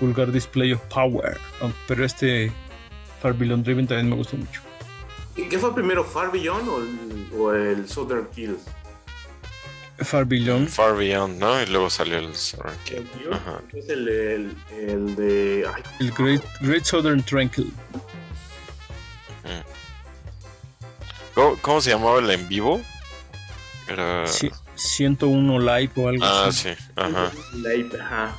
Vulgar 0.00 0.32
Display 0.32 0.72
of 0.72 0.80
Power, 0.92 1.38
pero 1.86 2.04
este 2.04 2.50
Far 3.22 3.34
Beyond 3.34 3.64
Driven 3.64 3.86
también 3.86 4.10
me 4.10 4.16
gustó 4.16 4.36
mucho. 4.36 4.62
¿Y 5.36 5.44
¿Qué 5.44 5.60
fue 5.60 5.72
primero, 5.76 6.02
Far 6.02 6.32
Beyond 6.32 6.68
o 6.68 6.82
el, 6.82 7.38
o 7.38 7.54
el 7.54 7.88
Southern 7.88 8.26
Kills? 8.34 8.64
Far 9.98 10.24
Beyond, 10.26 10.68
Far 10.68 10.94
Beyond, 10.96 11.38
¿no? 11.38 11.62
Y 11.62 11.66
luego 11.66 11.88
salió 11.90 12.18
el. 12.18 12.26
Ajá. 13.32 13.60
Es 13.72 13.88
el, 13.88 14.08
el, 14.08 14.56
el 14.78 15.16
de. 15.16 15.66
Ay, 15.74 15.82
el 16.00 16.12
Great, 16.12 16.42
Great 16.60 16.84
Southern 16.84 17.22
Tranquil. 17.22 17.72
¿Cómo, 21.34 21.56
cómo 21.60 21.80
se 21.80 21.90
llamaba 21.90 22.18
el 22.18 22.30
en 22.30 22.48
vivo? 22.48 22.80
Era. 23.88 24.24
Ci- 24.24 24.52
101 24.74 25.58
Live 25.60 25.90
o 25.96 26.08
algo 26.08 26.24
Ah, 26.24 26.46
así. 26.48 26.68
sí. 26.74 26.82
Ajá. 26.96 27.32
Ajá. 28.00 28.36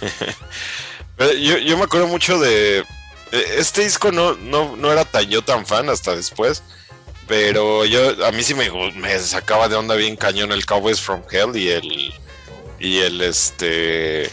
Pero 1.16 1.32
yo, 1.34 1.58
yo 1.58 1.76
me 1.78 1.84
acuerdo 1.84 2.06
mucho 2.08 2.38
de. 2.40 2.78
eh, 2.78 2.84
Este 3.58 3.84
disco 3.84 4.10
no, 4.10 4.34
no, 4.34 4.76
no 4.76 4.90
era 4.92 5.04
tan 5.04 5.26
yo 5.28 5.42
tan 5.42 5.66
fan 5.66 5.88
hasta 5.88 6.16
después. 6.16 6.62
Pero 7.26 7.84
yo 7.84 8.24
a 8.26 8.32
mí 8.32 8.42
sí 8.42 8.54
me, 8.54 8.70
me 8.94 9.18
sacaba 9.18 9.68
de 9.68 9.76
onda 9.76 9.94
bien 9.94 10.16
cañón 10.16 10.52
el 10.52 10.66
Cowboys 10.66 11.00
from 11.00 11.22
Hell 11.30 11.56
y 11.56 11.68
el. 11.68 12.14
Y 12.78 12.98
el 12.98 13.20
este. 13.20 14.30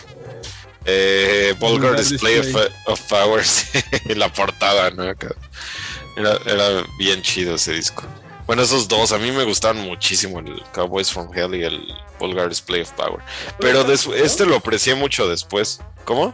Eh, 0.86 1.54
Vulgar 1.60 1.96
Display 1.96 2.40
of, 2.40 2.48
of 2.88 3.02
Powers. 3.10 3.68
y 4.06 4.16
la 4.16 4.32
portada, 4.34 4.92
¿no? 4.92 5.04
Era, 5.04 6.38
era 6.46 6.86
bien 6.98 7.22
chido 7.22 7.56
ese 7.56 7.74
disco. 7.74 8.04
Bueno, 8.48 8.64
esos 8.64 8.88
dos, 8.88 9.14
a 9.14 9.18
mí 9.18 9.32
me 9.32 9.46
gustaban 9.46 9.78
muchísimo 9.78 10.40
el 10.40 10.62
Cowboys 10.74 11.12
from 11.12 11.30
Hell 11.34 11.56
y 11.56 11.64
el 11.64 11.96
Vulgar 12.20 12.50
Display 12.50 12.82
of 12.82 12.92
Power. 12.92 13.22
Pero 13.60 13.90
este 13.90 14.46
lo 14.46 14.58
aprecié 14.58 14.96
mucho 14.96 15.30
después. 15.30 15.80
¿Cómo? 16.04 16.34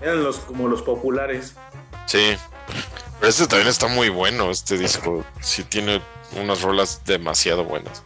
Eran 0.00 0.24
los, 0.24 0.38
como 0.38 0.66
los 0.66 0.82
populares. 0.82 1.54
Sí. 2.06 2.36
Pero 3.24 3.30
este 3.30 3.46
también 3.46 3.68
está 3.68 3.86
muy 3.86 4.10
bueno, 4.10 4.50
este 4.50 4.76
disco. 4.76 5.24
Sí 5.40 5.64
tiene 5.64 6.02
unas 6.38 6.60
rolas 6.60 7.00
demasiado 7.06 7.64
buenas. 7.64 8.02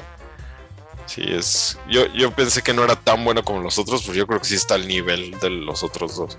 Sí, 1.06 1.22
es. 1.26 1.76
Yo, 1.90 2.06
yo 2.14 2.30
pensé 2.30 2.62
que 2.62 2.72
no 2.72 2.84
era 2.84 2.94
tan 2.94 3.24
bueno 3.24 3.42
como 3.42 3.60
los 3.60 3.80
otros, 3.80 4.02
pero 4.02 4.14
yo 4.14 4.28
creo 4.28 4.38
que 4.38 4.46
sí 4.46 4.54
está 4.54 4.74
al 4.76 4.86
nivel 4.86 5.36
de 5.40 5.50
los 5.50 5.82
otros 5.82 6.14
dos. 6.14 6.38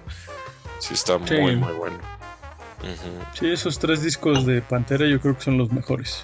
Sí 0.80 0.94
está 0.94 1.20
Sí. 1.28 1.34
muy, 1.36 1.58
muy 1.58 1.74
bueno. 1.74 2.00
Sí, 3.38 3.52
esos 3.52 3.80
tres 3.80 4.02
discos 4.02 4.46
de 4.46 4.62
Pantera 4.62 5.06
yo 5.06 5.20
creo 5.20 5.36
que 5.38 5.44
son 5.44 5.58
los 5.58 5.74
mejores. 5.74 6.24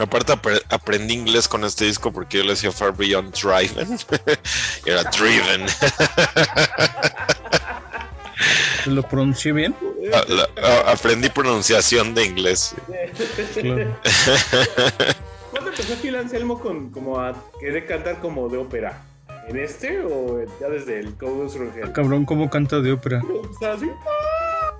Aparte 0.00 0.32
apre- 0.32 0.64
aprendí 0.68 1.14
inglés 1.14 1.46
con 1.46 1.62
este 1.64 1.84
disco 1.84 2.10
porque 2.12 2.38
yo 2.38 2.42
le 2.42 2.50
decía 2.54 2.72
Far 2.72 2.92
Beyond 2.96 3.32
Driven. 3.32 4.00
Era 4.84 5.04
Driven. 5.04 5.64
¿Lo 8.86 9.02
pronuncié 9.02 9.52
bien? 9.52 9.74
Ah, 10.12 10.22
la- 10.28 10.48
ah, 10.62 10.92
aprendí 10.92 11.28
pronunciación 11.28 12.14
de 12.14 12.24
inglés. 12.26 12.74
Claro. 13.54 13.96
¿Cuándo 15.50 15.70
empezó 15.70 15.94
Phil 15.96 16.16
Anselmo 16.16 16.58
con, 16.58 16.90
como 16.90 17.20
a 17.20 17.34
querer 17.60 17.86
cantar 17.86 18.18
como 18.20 18.48
de 18.48 18.58
ópera? 18.58 19.02
¿En 19.48 19.58
este 19.58 20.00
o 20.00 20.40
ya 20.60 20.68
desde 20.68 21.00
el 21.00 21.14
Cowboys 21.16 21.52
from 21.54 21.70
Hell? 21.76 21.92
Cabrón, 21.92 22.24
¿cómo 22.24 22.48
canta 22.48 22.80
de 22.80 22.92
ópera? 22.92 23.20
Estaba 23.52 23.74
así. 23.74 23.86
¡ah! 23.90 24.74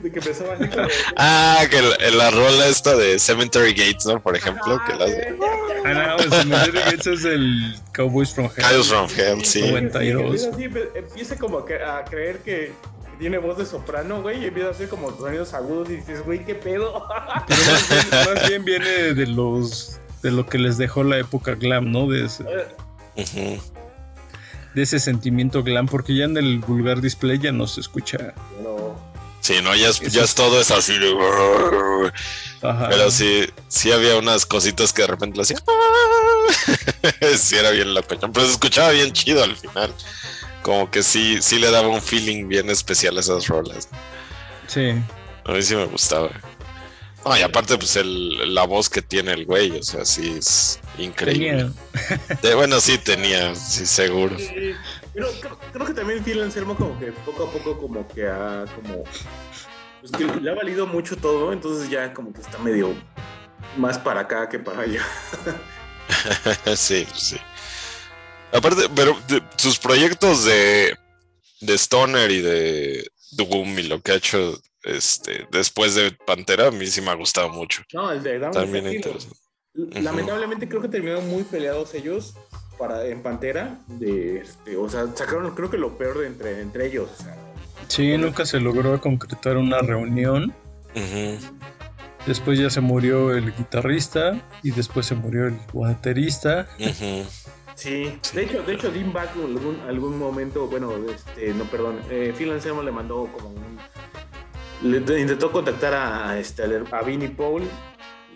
De 0.00 0.10
que 0.10 0.18
empezaba 0.18 0.54
así 0.54 0.66
como. 0.66 0.88
Ah, 1.16 1.62
que 1.70 1.80
la, 1.82 2.10
la 2.16 2.30
rola 2.30 2.66
esta 2.68 2.96
de 2.96 3.18
Cemetery 3.18 3.72
Gates, 3.74 4.06
¿no? 4.06 4.20
Por 4.20 4.34
ejemplo, 4.36 4.80
que 4.86 4.94
la 4.94 5.04
de 5.06 5.36
Ah, 5.84 5.92
no, 5.94 6.16
el 6.24 6.30
Cementerio 6.32 6.80
Gates 6.84 7.06
es 7.06 7.24
el 7.24 7.74
Cowboys 7.94 8.32
from 8.34 8.46
Hell. 8.46 8.64
Cowboys 8.64 8.88
from 8.88 9.08
Hell, 9.16 9.44
sí. 9.44 9.70
92. 9.70 10.44
Empieza 10.44 10.50
así, 10.50 10.62
empe- 10.64 10.88
empieza 10.94 11.36
como 11.36 11.58
a 11.58 12.04
creer 12.04 12.38
que 12.38 12.72
tiene 13.20 13.38
voz 13.38 13.56
de 13.58 13.66
soprano, 13.66 14.22
güey, 14.22 14.42
y 14.42 14.46
empieza 14.46 14.68
a 14.68 14.72
hacer 14.72 14.88
como 14.88 15.16
sonidos 15.16 15.54
agudos 15.54 15.88
y 15.90 15.96
dices, 15.96 16.24
güey, 16.24 16.44
¿qué 16.44 16.54
pedo? 16.56 17.06
Pero 17.46 17.60
más 17.70 17.88
bien, 17.88 18.34
más 18.34 18.48
bien 18.48 18.64
viene 18.64 19.14
de 19.14 19.26
los 19.28 20.00
de 20.22 20.30
lo 20.32 20.46
que 20.46 20.58
les 20.58 20.76
dejó 20.78 21.04
la 21.04 21.18
época 21.18 21.54
glam, 21.54 21.92
¿no? 21.92 22.06
De 22.08 22.24
ese, 22.26 22.44
de 24.74 24.82
ese 24.82 24.98
sentimiento 25.00 25.62
glam, 25.62 25.86
porque 25.86 26.14
ya 26.16 26.24
en 26.24 26.36
el 26.36 26.58
vulgar 26.58 27.00
display 27.00 27.38
ya 27.38 27.52
no 27.52 27.66
se 27.66 27.80
escucha. 27.80 28.34
No. 28.62 28.98
Sí, 29.40 29.56
no, 29.62 29.74
ya 29.74 29.88
es, 29.88 30.00
ya 30.00 30.22
es 30.22 30.34
todo 30.34 30.60
es 30.60 30.70
así. 30.70 30.98
de- 30.98 32.12
Ajá. 32.62 32.88
Pero 32.90 33.10
sí, 33.10 33.46
sí 33.68 33.90
había 33.90 34.16
unas 34.18 34.44
cositas 34.44 34.92
que 34.92 35.02
de 35.02 35.08
repente 35.08 35.36
lo 35.36 35.42
hacía. 35.42 35.56
Sí, 37.38 37.56
era 37.56 37.70
bien 37.70 37.94
loco. 37.94 38.08
Pero 38.18 38.46
se 38.46 38.52
escuchaba 38.52 38.90
bien 38.90 39.12
chido 39.12 39.42
al 39.42 39.56
final. 39.56 39.92
Como 40.62 40.90
que 40.90 41.02
sí, 41.02 41.40
sí 41.40 41.58
le 41.58 41.70
daba 41.70 41.88
un 41.88 42.02
feeling 42.02 42.46
bien 42.48 42.68
especial 42.70 43.16
a 43.16 43.20
esas 43.20 43.46
rolas. 43.48 43.88
Sí. 44.66 44.90
A 45.44 45.52
mí 45.52 45.62
sí 45.62 45.74
me 45.74 45.86
gustaba. 45.86 46.30
No, 47.24 47.36
y 47.36 47.42
aparte, 47.42 47.76
pues 47.76 47.96
el, 47.96 48.54
la 48.54 48.64
voz 48.64 48.88
que 48.88 49.02
tiene 49.02 49.32
el 49.32 49.44
güey, 49.44 49.78
o 49.78 49.82
sea, 49.82 50.04
sí 50.06 50.36
es 50.38 50.80
increíble. 50.98 51.70
Tenía. 51.92 52.40
De- 52.42 52.54
bueno, 52.54 52.80
sí 52.80 52.96
tenía, 52.98 53.54
sí, 53.54 53.84
seguro. 53.84 54.38
Sí, 54.38 54.74
Pero 55.12 55.26
creo, 55.40 55.58
creo 55.72 55.86
que 55.86 55.94
también 55.94 56.24
Phil 56.24 56.40
Anselmo 56.42 56.76
como 56.76 56.98
que 56.98 57.12
poco 57.12 57.44
a 57.44 57.52
poco 57.52 57.78
como 57.78 58.08
que 58.08 58.26
ha 58.26 58.64
como 58.74 59.04
pues 60.00 60.12
que 60.12 60.24
le 60.24 60.50
ha 60.50 60.54
valido 60.54 60.86
mucho 60.86 61.14
todo, 61.16 61.52
entonces 61.52 61.90
ya 61.90 62.14
como 62.14 62.32
que 62.32 62.40
está 62.40 62.58
medio 62.58 62.94
más 63.76 63.98
para 63.98 64.20
acá 64.20 64.48
que 64.48 64.58
para 64.58 64.80
allá. 64.82 65.02
sí, 66.74 67.06
sí. 67.14 67.36
Aparte, 68.52 68.82
pero 68.94 69.16
de- 69.28 69.42
sus 69.56 69.78
proyectos 69.78 70.44
de, 70.44 70.96
de 71.60 71.74
Stoner 71.74 72.30
y 72.30 72.40
de 72.40 73.10
Doom 73.32 73.78
y 73.78 73.82
lo 73.84 74.00
que 74.00 74.12
ha 74.12 74.16
hecho 74.16 74.58
este, 74.82 75.46
después 75.52 75.94
de 75.94 76.12
Pantera, 76.26 76.68
a 76.68 76.70
mí 76.70 76.86
sí 76.86 77.00
me 77.00 77.10
ha 77.10 77.14
gustado 77.14 77.48
mucho. 77.50 77.82
No, 77.92 78.10
el 78.10 78.22
de 78.22 78.38
Down 78.38 78.52
También 78.52 78.90
interesante. 78.92 79.36
Lamentablemente 79.74 80.68
creo 80.68 80.80
que 80.82 80.88
terminaron 80.88 81.28
muy 81.28 81.44
peleados 81.44 81.94
ellos 81.94 82.34
para 82.78 83.06
en 83.06 83.22
Pantera 83.22 83.78
de 83.86 84.38
este, 84.38 84.76
o 84.76 84.88
sea, 84.88 85.06
sacaron 85.14 85.54
creo 85.54 85.70
que 85.70 85.76
lo 85.78 85.96
peor 85.96 86.18
de 86.18 86.26
entre 86.26 86.60
entre 86.60 86.86
ellos, 86.86 87.08
o 87.18 87.22
sea, 87.22 87.36
Sí, 87.88 88.16
nunca 88.16 88.46
se 88.46 88.58
logró 88.60 89.00
concretar 89.00 89.56
una 89.56 89.78
reunión. 89.80 90.54
Ujú. 90.94 91.38
Después 92.26 92.58
ya 92.58 92.68
se 92.70 92.80
murió 92.80 93.34
el 93.34 93.54
guitarrista 93.56 94.40
y 94.62 94.70
después 94.70 95.06
se 95.06 95.14
murió 95.14 95.46
el 95.46 95.56
baterista. 95.72 96.68
Ujú. 96.78 97.24
Sí, 97.80 98.18
de 98.34 98.42
hecho, 98.42 98.62
de 98.62 98.74
hecho, 98.74 98.90
Dean 98.90 99.10
Back 99.10 99.30
en 99.36 99.56
algún, 99.56 99.80
algún 99.88 100.18
momento, 100.18 100.66
bueno, 100.66 100.92
este, 101.10 101.54
no, 101.54 101.64
perdón, 101.64 101.98
eh, 102.10 102.34
Phil 102.36 102.52
Anselmo 102.52 102.82
le 102.82 102.92
mandó 102.92 103.26
como 103.32 103.48
un... 103.48 103.78
Le 104.82 104.98
intentó 104.98 105.50
contactar 105.50 105.94
a, 105.94 106.38
este, 106.38 106.62
a 106.62 107.02
Vinnie 107.02 107.28
Paul 107.30 107.62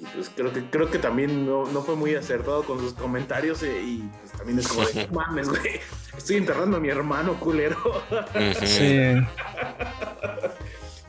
y 0.00 0.04
pues 0.06 0.30
creo 0.34 0.50
que, 0.52 0.64
creo 0.70 0.90
que 0.90 0.98
también 0.98 1.44
no, 1.46 1.66
no 1.66 1.82
fue 1.82 1.94
muy 1.94 2.14
acertado 2.14 2.62
con 2.64 2.78
sus 2.80 2.94
comentarios 2.94 3.62
eh, 3.62 3.80
y 3.82 3.98
pues 4.20 4.32
también 4.32 4.58
es 4.58 4.68
como 4.68 4.86
de, 4.86 5.06
"No 5.08 5.12
mames, 5.20 5.48
güey, 5.50 5.80
estoy 6.16 6.36
enterrando 6.36 6.78
a 6.78 6.80
mi 6.80 6.88
hermano, 6.88 7.38
culero. 7.38 7.76
Sí. 8.64 9.14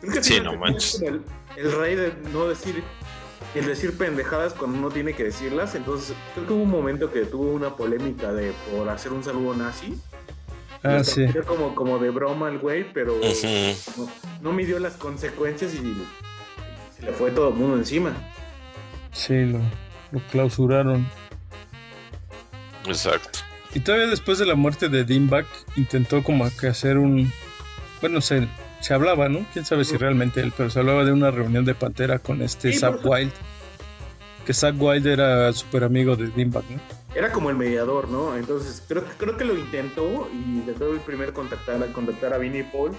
Creo 0.01 0.13
que 0.13 0.23
Sí, 0.23 0.39
no 0.41 0.55
manches. 0.57 0.95
es 0.95 0.99
como 1.01 1.15
El, 1.55 1.65
el 1.65 1.71
rey 1.71 1.95
de 1.95 2.13
no 2.33 2.47
decir, 2.47 2.83
el 3.53 3.65
decir 3.65 3.97
pendejadas 3.97 4.53
cuando 4.53 4.77
uno 4.77 4.89
tiene 4.89 5.13
que 5.13 5.23
decirlas. 5.23 5.75
Entonces, 5.75 6.15
creo 6.33 6.47
que 6.47 6.53
hubo 6.53 6.63
un 6.63 6.71
momento 6.71 7.11
que 7.11 7.25
tuvo 7.25 7.51
una 7.51 7.75
polémica 7.75 8.33
de 8.33 8.53
por 8.71 8.89
hacer 8.89 9.13
un 9.13 9.23
saludo 9.23 9.55
nazi. 9.55 9.97
Ah, 10.83 11.03
sí. 11.03 11.25
Como, 11.47 11.73
como 11.73 11.97
de 11.97 12.11
broma 12.11 12.49
el 12.49 12.59
güey, 12.59 12.91
pero 12.93 13.17
no, 13.17 14.09
no 14.41 14.53
midió 14.53 14.77
las 14.79 14.93
consecuencias 14.93 15.73
y 15.73 15.77
se 16.95 17.05
le 17.05 17.11
fue 17.11 17.31
todo 17.31 17.49
el 17.49 17.55
mundo 17.55 17.77
encima. 17.77 18.13
Sí, 19.11 19.45
lo, 19.45 19.59
lo 20.11 20.19
clausuraron. 20.29 21.07
Exacto. 22.85 23.39
Y 23.73 23.79
todavía 23.79 24.07
después 24.07 24.37
de 24.37 24.45
la 24.45 24.55
muerte 24.55 24.87
de 24.87 25.03
Dimback 25.03 25.47
intentó 25.75 26.23
como 26.23 26.49
que 26.55 26.67
hacer 26.67 26.97
un... 26.97 27.31
Bueno, 27.99 28.21
se, 28.21 28.47
se 28.85 28.93
hablaba, 28.93 29.27
¿no? 29.29 29.43
Quién 29.51 29.65
sabe 29.65 29.83
si 29.83 29.97
realmente 29.97 30.41
él, 30.41 30.53
pero 30.55 30.69
se 30.69 30.77
hablaba 30.79 31.03
de 31.03 31.11
una 31.11 31.31
reunión 31.31 31.65
de 31.65 31.73
Pantera 31.73 32.19
con 32.19 32.43
este 32.43 32.71
Sí, 32.71 32.77
Zack 32.77 33.03
Wild. 33.03 33.31
Que 34.45 34.53
Zack 34.53 34.75
Wild 34.77 35.07
era 35.07 35.51
súper 35.53 35.83
amigo 35.83 36.15
de 36.15 36.27
Dimback, 36.27 36.69
¿no? 36.69 36.79
Era 37.15 37.31
como 37.31 37.49
el 37.49 37.55
mediador, 37.55 38.09
¿no? 38.09 38.35
Entonces, 38.37 38.83
creo, 38.87 39.03
que- 39.03 39.13
creo 39.17 39.37
que 39.37 39.45
lo 39.45 39.57
intentó 39.57 40.29
y 40.31 40.35
intentó 40.59 40.93
el 40.93 40.99
primer 40.99 41.33
contactar, 41.33 41.81
a- 41.81 41.91
contactar 41.93 42.31
a 42.33 42.37
Vinnie 42.37 42.63
Paul. 42.63 42.91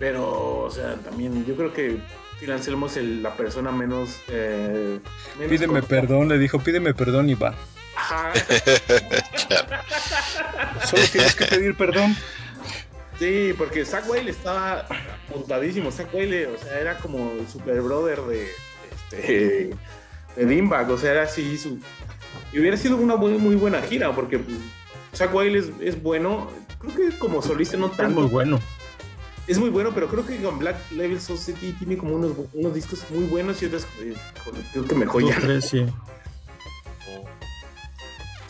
Pero, 0.00 0.62
o 0.64 0.70
sea, 0.70 0.96
también 0.96 1.44
yo 1.46 1.54
creo 1.54 1.72
que 1.72 1.98
Phil 2.40 2.50
Anselmo 2.50 2.86
es 2.86 2.96
el- 2.96 3.22
la 3.22 3.36
persona 3.36 3.70
menos. 3.70 4.16
eh, 4.28 4.98
menos 5.38 5.50
Pídeme 5.50 5.82
perdón, 5.82 6.28
le 6.28 6.38
dijo, 6.38 6.58
pídeme 6.58 6.92
perdón 6.94 7.28
y 7.30 7.34
va. 7.34 7.54
Ajá. 7.94 8.32
Solo 10.90 11.02
tienes 11.12 11.34
que 11.36 11.44
pedir 11.44 11.76
perdón. 11.76 12.16
Sí, 13.20 13.54
porque 13.56 13.84
Zack 13.84 14.08
Wilde 14.10 14.30
estaba 14.30 14.86
montadísimo. 15.28 15.92
Zack 15.92 16.12
Wilde, 16.14 16.46
o 16.48 16.56
sea, 16.58 16.80
era 16.80 16.96
como 16.98 17.32
el 17.38 17.46
super 17.46 17.80
brother 17.82 18.20
de, 18.22 18.48
este, 19.12 19.70
de 20.36 20.46
Dimebag. 20.46 20.90
O 20.90 20.96
sea, 20.98 21.12
era 21.12 21.22
así 21.24 21.56
su. 21.58 21.78
Y 22.52 22.58
hubiera 22.58 22.76
sido 22.78 22.96
una 22.96 23.14
muy, 23.16 23.32
muy 23.32 23.54
buena 23.56 23.82
gira, 23.82 24.12
porque 24.14 24.38
pues, 24.38 24.56
Zack 25.14 25.34
Wilde 25.34 25.58
es, 25.58 25.66
es 25.80 26.02
bueno. 26.02 26.48
Creo 26.80 26.94
que 27.10 27.18
como 27.18 27.42
solista 27.42 27.76
no 27.76 27.88
Es 27.88 27.96
tanto. 27.98 28.22
muy 28.22 28.30
bueno. 28.30 28.58
Es 29.46 29.58
muy 29.58 29.68
bueno, 29.68 29.90
pero 29.94 30.08
creo 30.08 30.24
que 30.24 30.36
con 30.40 30.58
Black 30.58 30.76
Label 30.92 31.20
Society 31.20 31.72
tiene 31.72 31.98
como 31.98 32.14
unos, 32.14 32.32
unos 32.54 32.72
discos 32.72 33.04
muy 33.10 33.24
buenos 33.24 33.60
y 33.62 33.66
otros 33.66 33.86
eh, 34.00 34.14
creo 34.72 34.84
que 34.86 34.94
me 34.94 35.04
Dos, 35.04 35.12
joyan. 35.12 35.40
tres, 35.42 35.64
sí. 35.68 35.84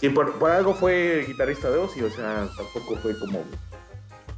Sí, 0.01 0.09
por, 0.11 0.33
por 0.35 0.51
algo 0.51 0.75
fue 0.75 1.25
guitarrista 1.27 1.71
de 1.71 1.79
Ozzy, 1.79 2.03
o 2.03 2.11
sea, 2.11 2.49
tampoco 2.57 2.97
fue 3.03 3.19
como 3.19 3.45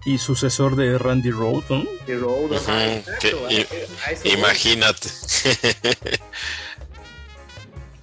Y 0.05 0.19
sucesor 0.19 0.75
de 0.77 0.99
Randy. 0.99 1.31
The 1.31 2.17
Road. 2.17 2.55
ajá, 2.57 2.95
exacto, 2.95 3.49
que-. 3.49 3.89
Imagínate. 4.25 5.09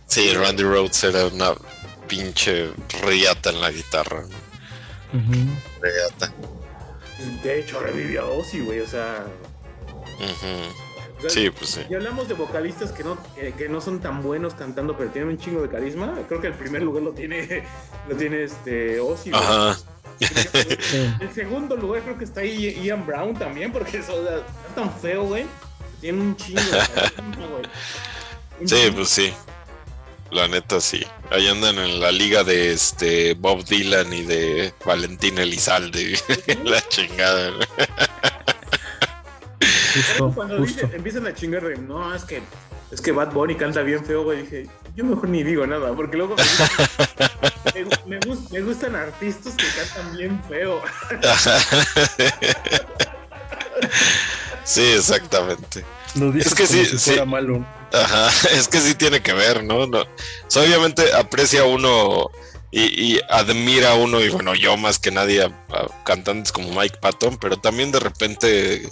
sí, 0.07 0.33
Randy 0.33 0.63
Rhodes 0.63 1.03
era 1.03 1.25
una 1.27 1.53
pinche 2.07 2.71
riata 3.03 3.49
en 3.49 3.61
la 3.61 3.71
guitarra. 3.71 4.23
¿no? 5.13 5.19
Riata. 5.81 6.33
De 7.43 7.59
hecho, 7.59 7.81
revivió 7.81 8.21
a 8.23 8.29
Ozzy, 8.29 8.61
güey, 8.61 8.79
o 8.79 8.87
sea... 8.87 9.25
Ujú. 10.19 11.17
o 11.17 11.21
sea, 11.21 11.29
Sí, 11.29 11.49
pues 11.49 11.69
sí. 11.71 11.81
Y 11.89 11.95
hablamos 11.95 12.27
de 12.29 12.33
vocalistas 12.33 12.91
que 12.91 13.03
no, 13.03 13.17
que, 13.35 13.53
que 13.53 13.67
no 13.67 13.81
son 13.81 13.99
tan 13.99 14.23
buenos 14.23 14.53
cantando, 14.53 14.97
pero 14.97 15.09
tienen 15.09 15.31
un 15.31 15.37
chingo 15.37 15.61
de 15.61 15.69
carisma. 15.69 16.13
Creo 16.29 16.39
que 16.39 16.47
el 16.47 16.53
primer 16.53 16.81
lugar 16.81 17.03
lo 17.03 17.11
tiene, 17.11 17.63
lo 18.09 18.15
tiene 18.15 18.43
este 18.43 18.99
Ozzy. 19.01 19.31
güey. 19.31 19.41
Ajá. 19.43 19.77
Sí. 20.79 21.13
El 21.19 21.33
segundo 21.33 21.75
lugar 21.75 22.03
creo 22.03 22.17
que 22.17 22.25
está 22.25 22.41
ahí 22.41 22.79
Ian 22.83 23.05
Brown 23.05 23.37
también, 23.37 23.71
porque 23.71 23.97
eso, 23.97 24.15
o 24.15 24.23
sea, 24.23 24.37
es 24.37 24.75
tan 24.75 24.91
feo, 24.99 25.23
güey. 25.25 25.45
Tiene 26.01 26.21
un 26.21 26.35
chingo 26.35 26.61
güey. 27.51 27.63
Sí, 28.65 28.91
pues 28.93 29.09
sí. 29.09 29.33
La 30.31 30.47
neta 30.47 30.79
sí. 30.79 31.05
Ahí 31.31 31.47
andan 31.47 31.77
en 31.77 31.99
la 31.99 32.11
liga 32.11 32.43
de 32.43 32.71
este 32.71 33.33
Bob 33.33 33.65
Dylan 33.65 34.13
y 34.13 34.23
de 34.23 34.73
Valentín 34.85 35.37
Elizalde. 35.37 36.19
la 36.63 36.81
chingada. 36.87 37.51
Justo, 39.93 40.31
Cuando 40.35 40.57
justo. 40.57 40.81
dice- 40.85 40.95
empiezan 40.95 41.27
a 41.27 41.33
chingar 41.33 41.63
de, 41.63 41.77
no, 41.77 42.13
es 42.13 42.23
que, 42.23 42.41
es 42.91 43.01
que 43.01 43.11
Bad 43.11 43.31
Bunny 43.33 43.55
canta 43.55 43.81
bien 43.81 44.03
feo, 44.05 44.23
güey. 44.23 44.41
Dije, 44.43 44.67
yo 44.95 45.05
mejor 45.05 45.29
ni 45.29 45.43
digo 45.43 45.65
nada, 45.67 45.93
porque 45.93 46.17
luego 46.17 46.35
me, 46.35 46.43
gustan- 46.43 47.97
me, 48.05 48.15
me 48.15 48.19
gust- 48.21 48.49
me 48.51 48.61
gustan 48.61 48.95
artistas 48.95 49.53
que 49.55 49.65
cantan 49.67 50.17
bien 50.17 50.41
feo. 50.47 50.81
sí, 54.63 54.81
exactamente. 54.93 55.83
Es 56.39 56.55
que 56.55 56.65
sí, 56.67 56.85
si 56.85 56.97
sí. 56.97 57.09
fuera 57.11 57.25
malo. 57.25 57.65
Ajá, 57.93 58.29
es 58.51 58.67
que 58.67 58.79
sí 58.79 58.95
tiene 58.95 59.21
que 59.21 59.33
ver, 59.33 59.63
¿no? 59.63 59.85
no. 59.87 60.01
O 60.01 60.07
sea, 60.47 60.63
obviamente 60.63 61.13
aprecia 61.13 61.63
uno 61.65 62.29
y, 62.71 63.15
y 63.15 63.19
admira 63.29 63.95
uno, 63.95 64.21
y 64.21 64.29
bueno, 64.29 64.53
yo 64.53 64.77
más 64.77 64.99
que 64.99 65.09
nadie, 65.11 65.41
a, 65.41 65.47
a 65.47 66.03
cantantes 66.03 66.51
como 66.51 66.79
Mike 66.79 66.99
Patton, 67.01 67.37
pero 67.37 67.57
también 67.57 67.91
de 67.91 67.99
repente 67.99 68.87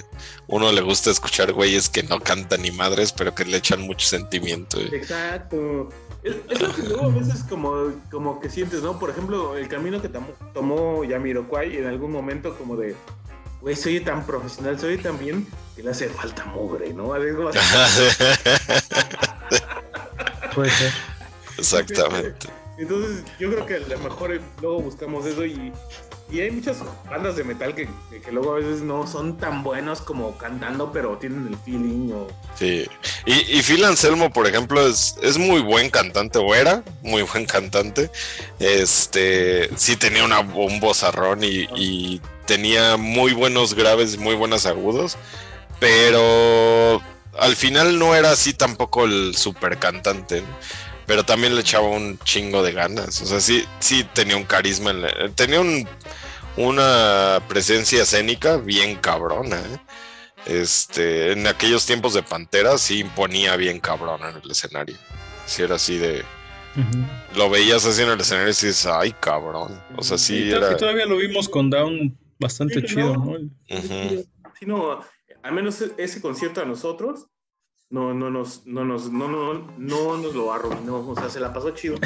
uno 0.48 0.72
le 0.72 0.82
gusta 0.82 1.12
escuchar 1.12 1.54
güeyes 1.54 1.90
que 1.90 2.02
no 2.04 2.20
cantan 2.20 2.64
ni 2.64 2.72
madres, 2.72 3.12
pero 3.12 3.36
que 3.36 3.46
le 3.46 3.58
echan 3.58 3.82
mucho 3.82 4.08
sentimiento. 4.08 4.80
¿eh? 4.80 4.90
Exacto. 4.94 5.90
Es, 6.24 6.36
es 6.50 6.60
lo 6.60 6.74
que 6.74 6.82
luego 6.84 7.06
a 7.06 7.10
veces 7.10 7.44
como, 7.44 7.94
como 8.10 8.40
que 8.40 8.50
sientes, 8.50 8.82
¿no? 8.82 8.98
Por 8.98 9.12
ejemplo, 9.12 9.56
el 9.56 9.68
camino 9.68 10.02
que 10.02 10.10
tomó, 10.10 10.30
tomó 10.54 11.04
Yamiroquai 11.04 11.78
en 11.78 11.86
algún 11.86 12.12
momento 12.12 12.58
como 12.58 12.76
de, 12.76 12.96
güey, 13.62 13.76
soy 13.76 14.00
tan 14.00 14.26
profesional, 14.26 14.80
soy 14.80 14.98
tan 14.98 15.20
bien, 15.20 15.46
que 15.76 15.84
le 15.84 15.92
hace 15.92 16.10
falta 16.10 16.46
mugre, 16.46 16.92
¿no? 16.94 17.14
Algo 17.14 17.50
así. 17.50 17.60
Puede 20.56 20.72
ser. 20.72 20.92
Exactamente. 21.58 22.48
Entonces, 22.78 23.24
yo 23.40 23.52
creo 23.52 23.66
que 23.66 23.76
a 23.76 23.80
lo 23.80 23.98
mejor 24.00 24.40
luego 24.62 24.82
buscamos 24.82 25.26
eso 25.26 25.44
y, 25.46 25.74
y 26.30 26.42
hay 26.42 26.52
muchas 26.52 26.78
bandas 27.10 27.36
de 27.36 27.44
metal 27.44 27.74
que, 27.74 27.90
que- 28.24 28.32
luego 28.32 28.54
a 28.54 28.60
veces 28.60 28.82
no 28.82 29.08
son 29.08 29.38
tan 29.38 29.64
buenos 29.64 30.02
como 30.02 30.38
cantando, 30.38 30.92
pero 30.92 31.18
tienen 31.18 31.48
el 31.48 31.58
feeling 31.58 32.12
o... 32.12 32.28
Sí. 32.56 32.88
Y, 33.26 33.58
y 33.58 33.64
Phil 33.64 33.84
Anselmo, 33.84 34.32
por 34.32 34.46
ejemplo, 34.46 34.86
es, 34.88 35.16
es 35.24 35.38
muy 35.38 35.62
buen 35.62 35.90
cantante, 35.90 36.38
o 36.38 36.54
era 36.54 36.84
muy 37.02 37.24
buen 37.24 37.46
cantante. 37.46 38.12
Este 38.60 39.70
sí 39.76 39.96
tenía 39.96 40.24
una, 40.24 40.42
un 40.42 40.80
vozarrón 40.80 41.40
y, 41.44 42.22
tenía 42.46 42.96
muy 42.96 43.34
buenos 43.34 43.74
graves, 43.74 44.18
muy 44.18 44.34
buenos 44.36 44.66
agudos. 44.66 45.18
Pero 45.80 47.02
al 47.38 47.56
final 47.56 48.00
no 48.00 48.16
era 48.16 48.32
así 48.32 48.54
tampoco 48.54 49.04
el 49.06 49.36
super 49.36 49.78
cantante. 49.78 50.44
Pero 51.08 51.24
también 51.24 51.56
le 51.56 51.62
echaba 51.62 51.88
un 51.88 52.20
chingo 52.20 52.62
de 52.62 52.74
ganas. 52.74 53.22
O 53.22 53.26
sea, 53.26 53.40
sí, 53.40 53.64
sí 53.80 54.04
tenía 54.14 54.38
un 54.38 54.44
carisma. 54.44 54.92
en 54.92 55.02
la- 55.02 55.30
tenía 55.36 55.60
un, 55.62 55.88
una 56.58 57.42
presencia 57.48 58.04
escénica 58.04 58.58
bien 58.58 58.96
cabrona. 58.98 59.58
¿eh? 59.58 59.80
Este, 60.46 61.32
en 61.32 61.48
aquellos 61.48 61.86
tiempos 61.86 62.14
de 62.14 62.24
Pantera 62.24 62.78
sí 62.78 63.00
imponía 63.00 63.56
bien 63.56 63.80
cabrón 63.80 64.22
en 64.24 64.42
el 64.44 64.52
escenario. 64.52 64.98
Si 65.46 65.62
era 65.64 65.76
así 65.76 65.98
de. 65.98 66.24
Lo 67.36 67.50
veías 67.50 67.86
así 67.86 68.04
en 68.04 68.10
el 68.10 68.20
escenario 68.20 68.50
y 68.50 68.52
dices, 68.52 68.86
ay 68.86 69.12
cabrón. 69.20 69.82
O 69.96 70.04
sea, 70.04 70.18
sí 70.18 70.36
y, 70.44 70.52
era. 70.52 70.72
y 70.74 70.78
todavía 70.78 71.06
lo 71.06 71.18
vimos 71.18 71.50
con 71.50 71.70
Down 71.70 72.18
bastante 72.40 72.82
Sí, 72.82 72.88
chido, 72.88 73.16
¿no? 73.18 73.26
¿no? 73.26 73.78
Ujú. 73.78 74.28
Sí, 74.60 74.66
no, 74.68 75.00
al 75.42 75.52
menos 75.54 75.82
ese 75.98 76.22
concierto 76.22 76.62
a 76.62 76.66
nosotros 76.66 77.28
no, 77.90 78.14
no, 78.14 78.30
nos, 78.30 78.66
no, 78.66 78.84
nos, 78.84 79.12
no, 79.12 79.28
no, 79.28 79.54
no 79.78 80.18
nos 80.18 80.36
lo 80.36 80.54
arruinó, 80.54 81.08
o 81.08 81.16
sea, 81.16 81.30
se 81.30 81.40
la 81.40 81.54
pasó 81.54 81.72
chido. 81.72 81.98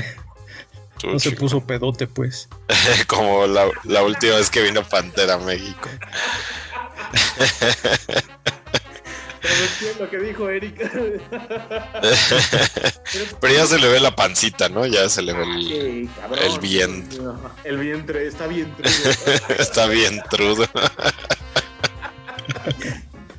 No 1.03 1.19
se 1.19 1.31
puso 1.31 1.65
pedote, 1.65 2.05
pues. 2.07 2.47
Como 3.07 3.47
la, 3.47 3.67
la 3.85 4.03
última 4.03 4.35
vez 4.35 4.51
que 4.51 4.61
vino 4.61 4.83
Pantera 4.83 5.33
a 5.35 5.39
México. 5.39 5.89
Pero 9.79 9.99
lo 9.99 10.09
que 10.09 10.17
dijo 10.19 10.49
Erika. 10.49 10.89
Pero 13.41 13.53
ya 13.53 13.65
se 13.65 13.79
le 13.79 13.89
ve 13.89 13.99
la 13.99 14.15
pancita, 14.15 14.69
¿no? 14.69 14.85
Ya 14.85 15.09
se 15.09 15.23
le 15.23 15.33
ve 15.33 15.43
el. 15.43 16.09
El 16.39 16.59
vientre. 16.59 17.19
El 17.63 17.77
vientre, 17.79 18.27
está 18.27 18.45
bien 18.47 18.71
trudo. 18.75 18.91
Está 19.57 19.87
bien 19.87 20.21
trudo. 20.29 20.67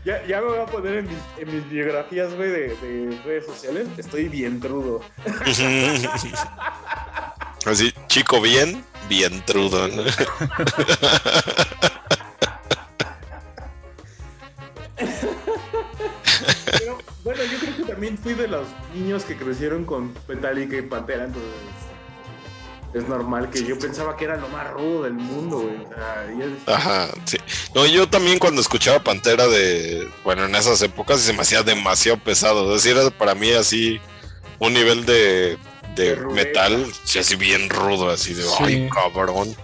Ya, 0.04 0.26
ya, 0.26 0.40
me 0.40 0.48
voy 0.48 0.58
a 0.58 0.66
poner 0.66 0.98
en 0.98 1.06
mis, 1.06 1.18
en 1.38 1.54
mis 1.54 1.68
biografías, 1.68 2.34
güey, 2.34 2.50
de, 2.50 2.76
de 2.76 3.20
redes 3.24 3.46
sociales. 3.46 3.86
Estoy 3.96 4.28
bien 4.28 4.58
trudo. 4.58 5.00
Así, 7.64 7.94
chico 8.08 8.40
bien, 8.40 8.84
bien 9.08 9.44
trudo, 9.44 9.86
¿no? 9.86 10.02
Pero, 16.66 16.98
bueno, 17.22 17.44
yo 17.44 17.58
creo 17.60 17.76
que 17.76 17.84
también 17.84 18.18
fui 18.18 18.34
de 18.34 18.48
los 18.48 18.66
niños 18.92 19.22
que 19.22 19.36
crecieron 19.36 19.84
con 19.84 20.12
Metallica 20.26 20.76
y 20.76 20.82
Pantera, 20.82 21.26
entonces 21.26 21.50
es 22.94 23.08
normal 23.08 23.48
que 23.50 23.64
yo 23.64 23.78
pensaba 23.78 24.16
que 24.16 24.24
era 24.24 24.36
lo 24.36 24.48
más 24.48 24.70
rudo 24.70 25.04
del 25.04 25.14
mundo, 25.14 25.60
güey. 25.60 25.76
O 25.76 25.88
sea, 25.88 26.26
ya- 26.66 26.74
Ajá, 26.74 27.08
sí. 27.24 27.38
No, 27.74 27.86
yo 27.86 28.08
también 28.08 28.38
cuando 28.38 28.60
escuchaba 28.60 29.02
Pantera 29.02 29.46
de, 29.46 30.06
bueno, 30.24 30.44
en 30.44 30.54
esas 30.54 30.80
épocas 30.82 31.20
se 31.20 31.32
me 31.32 31.40
hacía 31.42 31.62
demasiado 31.62 32.18
pesado. 32.18 32.74
Es 32.76 32.82
decir, 32.82 32.98
era 32.98 33.10
para 33.10 33.34
mí 33.34 33.50
así 33.52 34.00
un 34.58 34.74
nivel 34.74 35.06
de, 35.06 35.56
de 35.96 36.16
metal, 36.16 36.86
sí, 37.04 37.18
así 37.18 37.36
bien 37.36 37.70
rudo, 37.70 38.10
así 38.10 38.34
de, 38.34 38.42
Sí. 38.42 38.50
ay, 38.60 38.90
cabrón. 38.92 39.56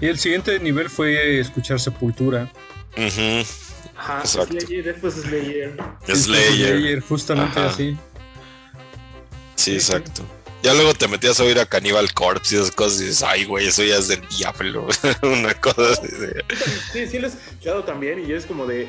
Y 0.00 0.06
el 0.06 0.18
siguiente 0.18 0.58
nivel 0.60 0.88
fue 0.88 1.38
escuchar 1.40 1.78
Sepultura. 1.78 2.50
Ajá, 3.96 4.20
Exacto. 4.20 4.58
Slayer, 4.58 4.84
después 4.84 5.14
Slayer. 5.14 5.76
Slayer. 6.08 7.00
justamente 7.02 7.60
Ajá. 7.60 7.68
así. 7.68 7.96
Sí, 9.56 9.74
exacto. 9.74 10.22
Ya 10.62 10.74
luego 10.74 10.92
te 10.94 11.08
metías 11.08 11.40
a 11.40 11.44
oír 11.44 11.58
a 11.58 11.64
Cannibal 11.66 12.12
Corpse 12.12 12.54
y 12.54 12.58
esas 12.58 12.70
cosas 12.70 13.00
y 13.00 13.04
dices, 13.06 13.22
ay, 13.22 13.44
güey, 13.44 13.66
eso 13.68 13.82
ya 13.82 13.96
es 13.96 14.08
del 14.08 14.20
diablo. 14.28 14.86
Una 15.22 15.54
cosa 15.54 15.90
así 15.92 16.08
de... 16.08 16.44
Sí, 16.92 17.06
sí 17.06 17.18
lo 17.18 17.28
he 17.28 17.30
escuchado 17.30 17.84
también 17.84 18.24
y 18.28 18.32
es 18.32 18.44
como 18.46 18.66
de... 18.66 18.88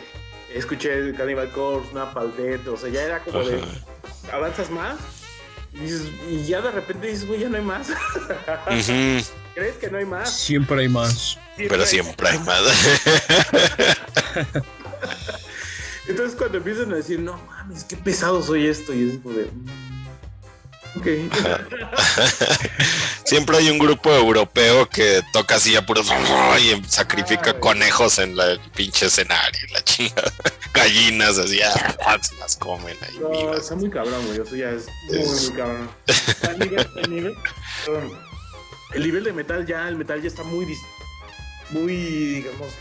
Escuché 0.53 1.13
Cannibal 1.13 1.49
Corpse, 1.51 1.93
Napalm 1.93 2.35
Death, 2.35 2.67
o 2.67 2.75
sea, 2.75 2.89
ya 2.89 3.03
era 3.03 3.23
como 3.23 3.41
de... 3.45 3.61
Avanzas 4.33 4.69
más 4.69 4.97
y, 5.73 5.77
dices- 5.79 6.09
y 6.29 6.43
ya 6.45 6.59
de 6.59 6.71
repente 6.71 7.07
dices, 7.07 7.25
güey, 7.25 7.39
ya 7.39 7.47
no 7.47 7.55
hay 7.55 7.63
más. 7.63 7.87
¿Crees 9.55 9.75
que 9.79 9.89
no 9.89 9.97
hay 9.97 10.05
más? 10.05 10.37
Siempre 10.37 10.81
hay 10.81 10.89
más. 10.89 11.37
Pero 11.55 11.75
hay- 11.81 11.87
siempre 11.87 12.27
hay 12.29 12.39
más. 12.39 12.61
Entonces 16.07 16.35
cuando 16.37 16.57
empiezan 16.57 16.91
a 16.91 16.95
decir, 16.97 17.19
no 17.19 17.37
mames, 17.47 17.85
qué 17.85 17.95
pesado 17.95 18.43
soy 18.43 18.67
esto, 18.67 18.93
y 18.93 19.09
es 19.11 19.19
como 19.19 19.35
de... 19.37 19.49
Siempre 23.25 23.57
hay 23.57 23.69
un 23.69 23.77
grupo 23.79 24.11
europeo 24.13 24.87
que 24.89 25.21
toca 25.31 25.55
así 25.55 25.75
a 25.75 25.85
puros 25.85 26.07
y 26.61 26.81
sacrifica 26.89 27.51
Ay. 27.51 27.59
conejos 27.59 28.19
en 28.19 28.35
la- 28.35 28.57
pinche 28.75 29.05
escenario, 29.05 29.59
la 29.73 29.81
chingada. 29.83 30.31
Gallinas 30.73 31.37
así, 31.37 31.61
ah, 31.61 32.17
se 32.21 32.35
las 32.35 32.55
comen 32.55 32.97
ahí 33.01 33.17
No, 33.19 33.29
vivas. 33.29 33.59
está 33.63 33.75
muy 33.75 33.89
cabrón, 33.89 34.25
güey. 34.27 34.39
Eso 34.41 34.55
ya 34.55 34.71
es 34.71 34.87
muy, 35.07 35.17
Es- 35.19 35.49
muy 35.49 35.57
cabrón. 35.57 35.89
El 36.49 36.59
nivel, 36.59 36.89
el 36.97 37.09
nivel- 37.09 37.37
perdón. 37.85 38.19
El 38.93 39.03
nivel 39.03 39.23
de 39.23 39.33
metal 39.33 39.65
ya, 39.65 39.87
el 39.87 39.95
metal 39.95 40.21
ya 40.21 40.27
está 40.27 40.43
muy, 40.43 40.67
muy, 41.69 41.95
digamos, 41.95 42.73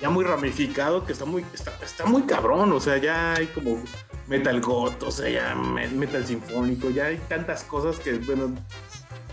ya 0.00 0.08
muy 0.10 0.24
ramificado, 0.24 1.04
que 1.04 1.12
está 1.12 1.24
muy, 1.24 1.44
está, 1.52 1.76
está 1.84 2.04
muy 2.06 2.22
cabrón. 2.22 2.72
O 2.72 2.80
sea, 2.80 2.96
ya 2.98 3.34
hay 3.34 3.46
como 3.48 3.82
metal 4.28 4.60
goth, 4.60 5.02
o 5.02 5.10
sea, 5.10 5.28
ya 5.28 5.54
me- 5.54 5.88
metal 5.88 6.26
sinfónico, 6.26 6.90
ya 6.90 7.06
hay 7.06 7.18
tantas 7.28 7.64
cosas 7.64 7.98
que, 7.98 8.14
bueno, 8.14 8.54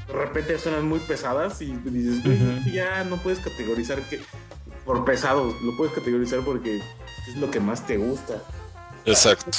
de 0.08 0.14
repente 0.14 0.58
suenan 0.60 0.88
muy 0.88 1.00
pesadas 1.00 1.62
y 1.62 1.72
dices, 1.86 2.24
que 2.24 2.72
ya 2.72 3.04
no 3.06 3.18
puedes 3.18 3.40
categorizar 3.40 4.02
que 4.10 4.22
por 4.86 5.06
pesado, 5.06 5.56
lo 5.64 5.78
puedes 5.78 5.94
categorizar 5.94 6.42
porque 6.42 6.78
es 7.30 7.36
lo 7.38 7.50
que 7.52 7.60
más 7.60 7.86
te 7.86 7.98
gusta. 7.98 8.42
Exacto. 9.06 9.52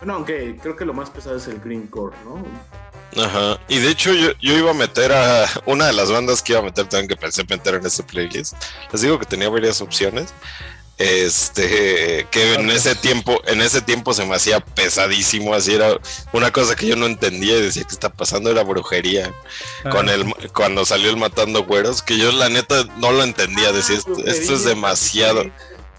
Bueno, 0.00 0.14
aunque 0.14 0.56
creo 0.62 0.76
que 0.76 0.84
lo 0.84 0.94
más 0.94 1.10
pesado 1.10 1.36
es 1.36 1.46
el 1.48 1.60
greencore, 1.60 2.16
¿no? 2.24 2.42
Ajá. 3.22 3.60
Y 3.68 3.78
de 3.78 3.90
hecho 3.90 4.12
yo, 4.12 4.30
yo 4.40 4.56
iba 4.56 4.70
a 4.70 4.74
meter 4.74 5.12
a 5.12 5.44
una 5.66 5.86
de 5.86 5.92
las 5.92 6.10
bandas 6.10 6.42
que 6.42 6.52
iba 6.52 6.60
a 6.60 6.64
meter 6.64 6.86
también 6.88 7.08
que 7.08 7.16
pensé 7.16 7.44
meter 7.48 7.74
en 7.74 7.86
este 7.86 8.02
playlist. 8.02 8.54
Les 8.92 9.02
digo 9.02 9.18
que 9.18 9.26
tenía 9.26 9.48
varias 9.48 9.80
opciones. 9.80 10.32
Este, 10.96 12.28
que 12.30 12.54
en 12.54 12.70
ese 12.70 12.94
tiempo, 12.94 13.42
en 13.48 13.60
ese 13.60 13.82
tiempo 13.82 14.14
se 14.14 14.24
me 14.24 14.36
hacía 14.36 14.60
pesadísimo, 14.60 15.52
así 15.52 15.74
era 15.74 15.98
una 16.32 16.52
cosa 16.52 16.76
que 16.76 16.86
yo 16.86 16.94
no 16.94 17.06
entendía 17.06 17.58
y 17.58 17.62
decía 17.62 17.82
que 17.82 17.92
está 17.92 18.10
pasando, 18.10 18.48
era 18.48 18.62
brujería. 18.62 19.34
con 19.90 20.08
Ah, 20.08 20.14
el 20.14 20.24
cuando 20.52 20.84
salió 20.84 21.10
el 21.10 21.16
matando 21.16 21.64
güeros 21.64 22.02
que 22.02 22.16
yo 22.18 22.32
la 22.32 22.48
neta 22.48 22.84
no 22.98 23.12
lo 23.12 23.22
entendía 23.22 23.72
decía 23.72 23.96
esto, 23.96 24.16
esto 24.24 24.54
es 24.54 24.64
demasiado 24.64 25.44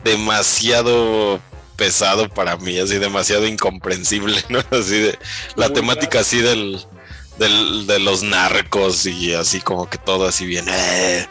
demasiado 0.03 1.39
pesado 1.75 2.29
para 2.29 2.57
mí 2.57 2.79
así 2.79 2.97
demasiado 2.97 3.47
incomprensible 3.47 4.43
no 4.49 4.59
así 4.71 4.99
de 4.99 5.19
la 5.55 5.67
Muy 5.67 5.75
temática 5.75 6.19
así 6.19 6.41
del, 6.41 6.85
del 7.37 7.87
de 7.87 7.99
los 7.99 8.23
narcos 8.23 9.05
y 9.05 9.33
así 9.33 9.61
como 9.61 9.89
que 9.89 9.97
todo 9.97 10.27
así 10.27 10.45
bien 10.45 10.65
eh, 10.69 11.27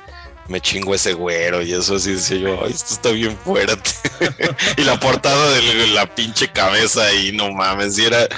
me 0.48 0.60
chingo 0.60 0.94
ese 0.94 1.14
güero 1.14 1.62
y 1.62 1.72
eso 1.72 1.96
así 1.96 2.14
decía 2.14 2.36
yo 2.36 2.64
"Ay, 2.64 2.72
esto 2.72 2.94
está 2.94 3.10
bien 3.10 3.36
fuerte 3.36 3.90
y 4.76 4.82
la 4.82 4.98
portada 5.00 5.50
de 5.52 5.86
la 5.88 6.06
pinche 6.14 6.48
cabeza 6.52 7.12
y 7.12 7.32
no 7.32 7.50
mames 7.50 7.96
sí 7.96 8.04
era 8.04 8.28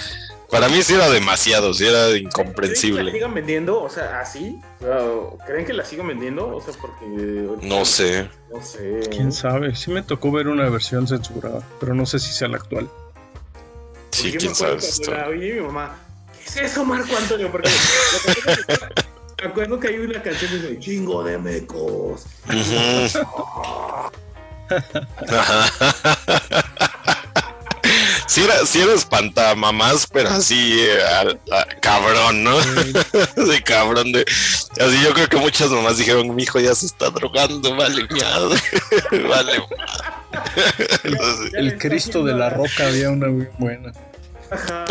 para 0.50 0.68
mí 0.68 0.82
sí 0.82 0.94
era 0.94 1.10
demasiado 1.10 1.74
sí 1.74 1.84
era 1.86 2.06
¿Creen 2.06 2.12
que 2.12 2.20
la 2.22 2.28
incomprensible 2.28 3.12
sigan 3.12 3.34
vendiendo? 3.34 3.82
O 3.82 3.90
sea, 3.90 4.20
así. 4.20 4.60
O 4.80 4.84
sea, 4.84 5.46
¿Creen 5.46 5.66
que 5.66 5.72
la 5.72 5.84
sigan 5.84 6.06
vendiendo? 6.06 6.48
O 6.48 6.60
sea, 6.60 6.72
porque. 6.80 7.04
no 7.62 7.84
sé 7.84 8.28
No 8.52 8.62
sé. 8.62 9.00
Quién 9.10 9.32
sabe. 9.32 9.74
Sí 9.74 9.90
me 9.90 10.02
tocó 10.02 10.30
ver 10.30 10.48
una 10.48 10.68
versión 10.68 11.08
censurada, 11.08 11.62
pero 11.80 11.94
no 11.94 12.06
sé 12.06 12.18
si 12.20 12.32
sea 12.32 12.48
la 12.48 12.58
actual. 12.58 12.88
Sí, 14.12 14.32
quién 14.38 14.54
sabe 14.54 14.76
esto. 14.76 15.10
la 15.10 15.28
oí, 15.28 15.52
mi 15.52 15.60
mamá, 15.60 15.96
¿qué 16.38 16.44
es 16.48 16.72
eso, 16.72 16.84
Marco 16.84 17.14
Antonio? 17.16 17.50
Porque 17.50 17.68
me 19.42 19.48
acuerdo 19.48 19.80
que 19.80 19.88
hay 19.88 19.98
una 19.98 20.22
canción 20.22 20.50
que 20.50 20.56
dice 20.58 20.78
chingo 20.80 21.24
de 21.24 21.38
mecos. 21.38 22.24
Ujú. 22.48 23.20
Sí 28.26 28.42
era, 28.42 28.66
sí 28.66 28.80
era 28.80 28.92
espantamamás, 28.92 30.08
pero 30.12 30.28
así 30.30 30.80
eh, 30.80 30.98
al- 31.20 31.40
a- 31.52 31.64
cabrón, 31.80 32.42
¿no? 32.42 32.56
De 33.46 33.62
cabrón 33.62 34.10
de. 34.10 34.24
Así 34.80 35.00
yo 35.04 35.14
creo 35.14 35.28
que 35.28 35.36
muchas 35.36 35.70
mamás 35.70 35.96
dijeron, 35.96 36.34
mi 36.34 36.42
hijo 36.42 36.58
ya 36.58 36.74
se 36.74 36.86
está 36.86 37.08
drogando, 37.10 37.76
vale 37.76 38.04
miado. 38.10 38.50
vale. 39.28 39.62
Entonces, 41.04 41.54
El 41.54 41.78
Cristo 41.78 42.24
de 42.24 42.34
la 42.34 42.50
Roca 42.50 42.88
había 42.88 43.10
una 43.10 43.28
muy 43.28 43.46
buena. 43.58 43.92
Ajá, 44.50 44.84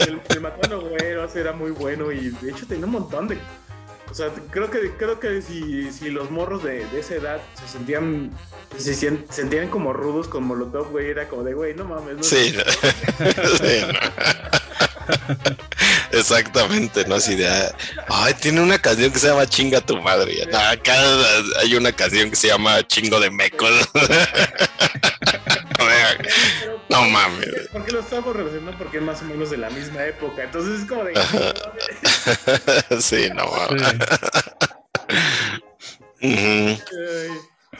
el, 0.00 0.20
el 0.28 0.40
matando 0.42 0.82
güeros 0.82 1.34
era 1.36 1.52
muy 1.52 1.70
bueno 1.70 2.12
y 2.12 2.28
de 2.28 2.50
hecho 2.50 2.66
tenía 2.66 2.84
un 2.84 2.92
montón 2.92 3.28
de. 3.28 3.38
O 4.14 4.16
sea, 4.16 4.30
creo 4.52 4.70
que 4.70 4.92
creo 4.92 5.18
que 5.18 5.42
si, 5.42 5.90
si 5.90 6.08
los 6.08 6.30
morros 6.30 6.62
de, 6.62 6.86
de 6.86 7.00
esa 7.00 7.16
edad 7.16 7.40
se 7.60 7.66
sentían 7.66 8.30
se 8.78 8.94
sentían 8.94 9.68
como 9.68 9.92
rudos 9.92 10.28
con 10.28 10.44
Molotov, 10.44 10.92
güey, 10.92 11.10
era 11.10 11.28
como 11.28 11.42
de, 11.42 11.52
güey, 11.52 11.74
no 11.74 11.84
mames. 11.84 12.18
No 12.18 12.22
Sí. 12.22 12.54
Exactamente, 16.12 17.04
¿no? 17.06 17.16
Así 17.16 17.34
de, 17.34 17.48
ay, 18.08 18.34
tiene 18.34 18.60
una 18.60 18.78
canción 18.78 19.12
que 19.12 19.18
se 19.18 19.26
llama 19.26 19.48
Chinga 19.48 19.80
tu 19.80 20.00
madre. 20.00 20.44
Acá 20.54 20.94
hay 21.60 21.74
una 21.74 21.90
canción 21.90 22.30
que 22.30 22.36
se 22.36 22.46
llama 22.48 22.86
Chingo 22.86 23.18
de 23.18 23.30
Mecos. 23.30 23.70
No 26.94 27.08
mames. 27.10 27.68
¿Por 27.72 27.84
qué 27.84 27.92
lo 27.92 28.00
estamos 28.00 28.36
relacionando? 28.36 28.78
Porque 28.78 28.98
es 28.98 29.02
más 29.02 29.20
o 29.22 29.24
menos 29.24 29.50
de 29.50 29.56
la 29.56 29.68
misma 29.70 30.04
época. 30.04 30.44
Entonces 30.44 30.80
es 30.82 30.86
como 30.88 31.02
de. 31.04 31.14
Sí, 33.00 33.28
no 33.34 33.44
Sí. 33.44 33.76
mames. 33.76 34.00
Ay, 36.22 36.80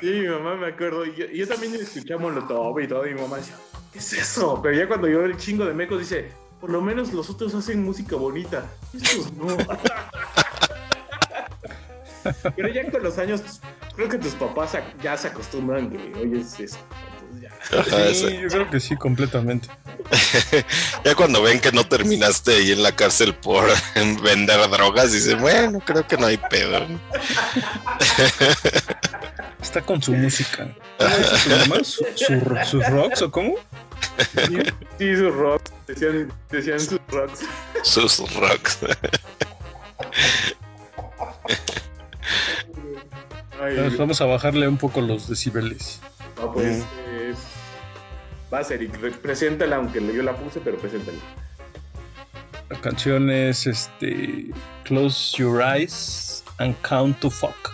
sí, 0.01 0.07
mi 0.07 0.27
mamá 0.29 0.57
me 0.57 0.67
acuerdo. 0.69 1.07
Y 1.07 1.15
yo, 1.37 1.47
también 1.47 1.75
escuchaba 1.77 2.21
Molotov 2.21 2.81
y 2.81 2.89
todo. 2.89 3.07
Y 3.07 3.15
mi 3.15 3.21
mamá 3.21 3.37
decía, 3.37 3.55
¿qué 3.93 4.01
es 4.01 4.13
eso? 4.13 4.61
Pero 4.63 4.77
ya 4.77 4.89
cuando 4.89 5.07
yo 5.09 5.25
el 5.25 5.37
chingo 5.37 5.65
de 5.65 5.75
mecos 5.75 6.01
dice, 6.01 6.33
por 6.61 6.71
lo 6.71 6.81
menos 6.83 7.13
los 7.13 7.31
otros 7.31 7.55
hacen 7.55 7.85
música 7.85 8.17
bonita. 8.17 8.69
Estos 8.93 9.33
no. 9.35 9.57
Pero 12.57 12.69
ya 12.69 12.91
con 12.91 13.03
los 13.03 13.19
años, 13.19 13.43
creo 13.95 14.09
que 14.09 14.17
tus 14.19 14.33
papás 14.33 14.73
ya 15.03 15.15
se 15.17 15.29
acostumbran 15.29 15.91
que 15.91 16.19
oyes 16.19 16.59
eso. 16.59 16.79
Ya. 17.41 17.51
Ajá, 17.79 17.85
Sí, 17.85 18.11
ese- 18.27 18.41
yo 18.43 18.49
creo 18.49 18.71
que 18.71 18.81
sí, 18.81 18.97
completamente. 18.97 19.69
Ya 21.05 21.15
cuando 21.15 21.43
ven 21.43 21.61
que 21.61 21.73
no 21.73 21.87
terminaste 21.87 22.57
ahí 22.57 22.73
en 22.73 22.83
la 22.83 22.93
cárcel 22.95 23.35
por 23.35 23.67
vender 24.23 24.69
drogas, 24.71 25.13
dicen, 25.13 25.41
bueno, 25.41 25.81
creo 25.85 26.07
que 26.07 26.17
no 26.17 26.27
hay 26.27 26.37
pedo. 26.39 26.81
Está 29.63 29.81
con 29.83 30.03
su 30.03 30.13
música. 30.13 30.69
¿Cómo 30.99 31.11
es 31.17 31.27
que 31.31 31.37
se 31.39 31.49
llama? 31.59 31.77
¿Su- 31.85 32.07
su- 32.15 32.59
¿Sus 32.71 32.87
rocks 32.89 33.23
o 33.23 33.31
cómo? 33.31 33.55
Sí, 34.47 34.59
sí, 34.99 35.17
sus 35.17 35.35
rocks. 35.35 35.73
Decían, 35.87 36.33
decían 36.51 36.81
sus 36.81 37.01
rocks. 37.09 37.41
Sus 37.83 38.35
rocks. 38.35 38.79
Ay, 43.61 43.71
Entonces, 43.71 43.99
Vamos 43.99 44.21
a 44.21 44.27
bajarle 44.27 44.69
un 44.69 44.77
poco 44.77 45.01
los 45.01 45.29
decibeles. 45.29 46.01
no, 46.37 46.53
pues. 46.53 46.79
Mm. 46.79 46.83
Eh, 48.55 48.59
Vas, 48.59 48.71
Eric, 48.71 49.01
re- 49.01 49.11
preséntala, 49.11 49.77
aunque 49.77 50.01
yo 50.01 50.23
la 50.23 50.37
puse, 50.37 50.61
pero 50.61 50.79
preséntala. 50.79 51.19
La 52.71 52.81
canción 52.81 53.31
es 53.31 53.67
este 53.67 54.51
Close 54.85 55.37
Your 55.37 55.63
Eyes 55.63 56.43
and 56.59 56.75
Count 56.83 57.19
to 57.21 57.31
Fuck. 57.31 57.73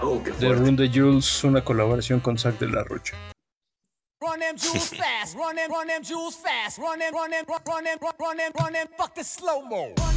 Oh, 0.00 0.22
qué 0.22 0.30
De. 0.32 0.52
Run 0.52 0.76
the 0.76 0.88
Jules, 0.88 1.44
una 1.44 1.62
colaboración 1.62 2.20
con 2.20 2.38
Zack 2.38 2.58
de 2.58 2.68
la 2.68 2.84
Rocha. 2.84 3.16
Run 4.20 4.40
them 4.40 4.56
jewels 4.56 4.90
fast, 4.90 5.36
run 5.36 5.56
them, 5.56 5.70
run 5.70 5.86
them 5.86 6.02
jewels 6.02 6.36
fast, 6.36 6.78
run 6.78 6.98
them, 6.98 7.14
run 7.14 7.30
them, 7.30 7.44
run 7.46 7.60
run 7.66 7.84
them, 7.84 7.98
run 8.00 8.14
run 8.18 8.36
them, 8.36 8.52
run 8.58 8.72
them, 8.72 8.88
fuck 8.96 9.14
the 9.14 9.22
slow 9.22 9.62
mo. 9.62 9.92
Hey. 9.96 10.15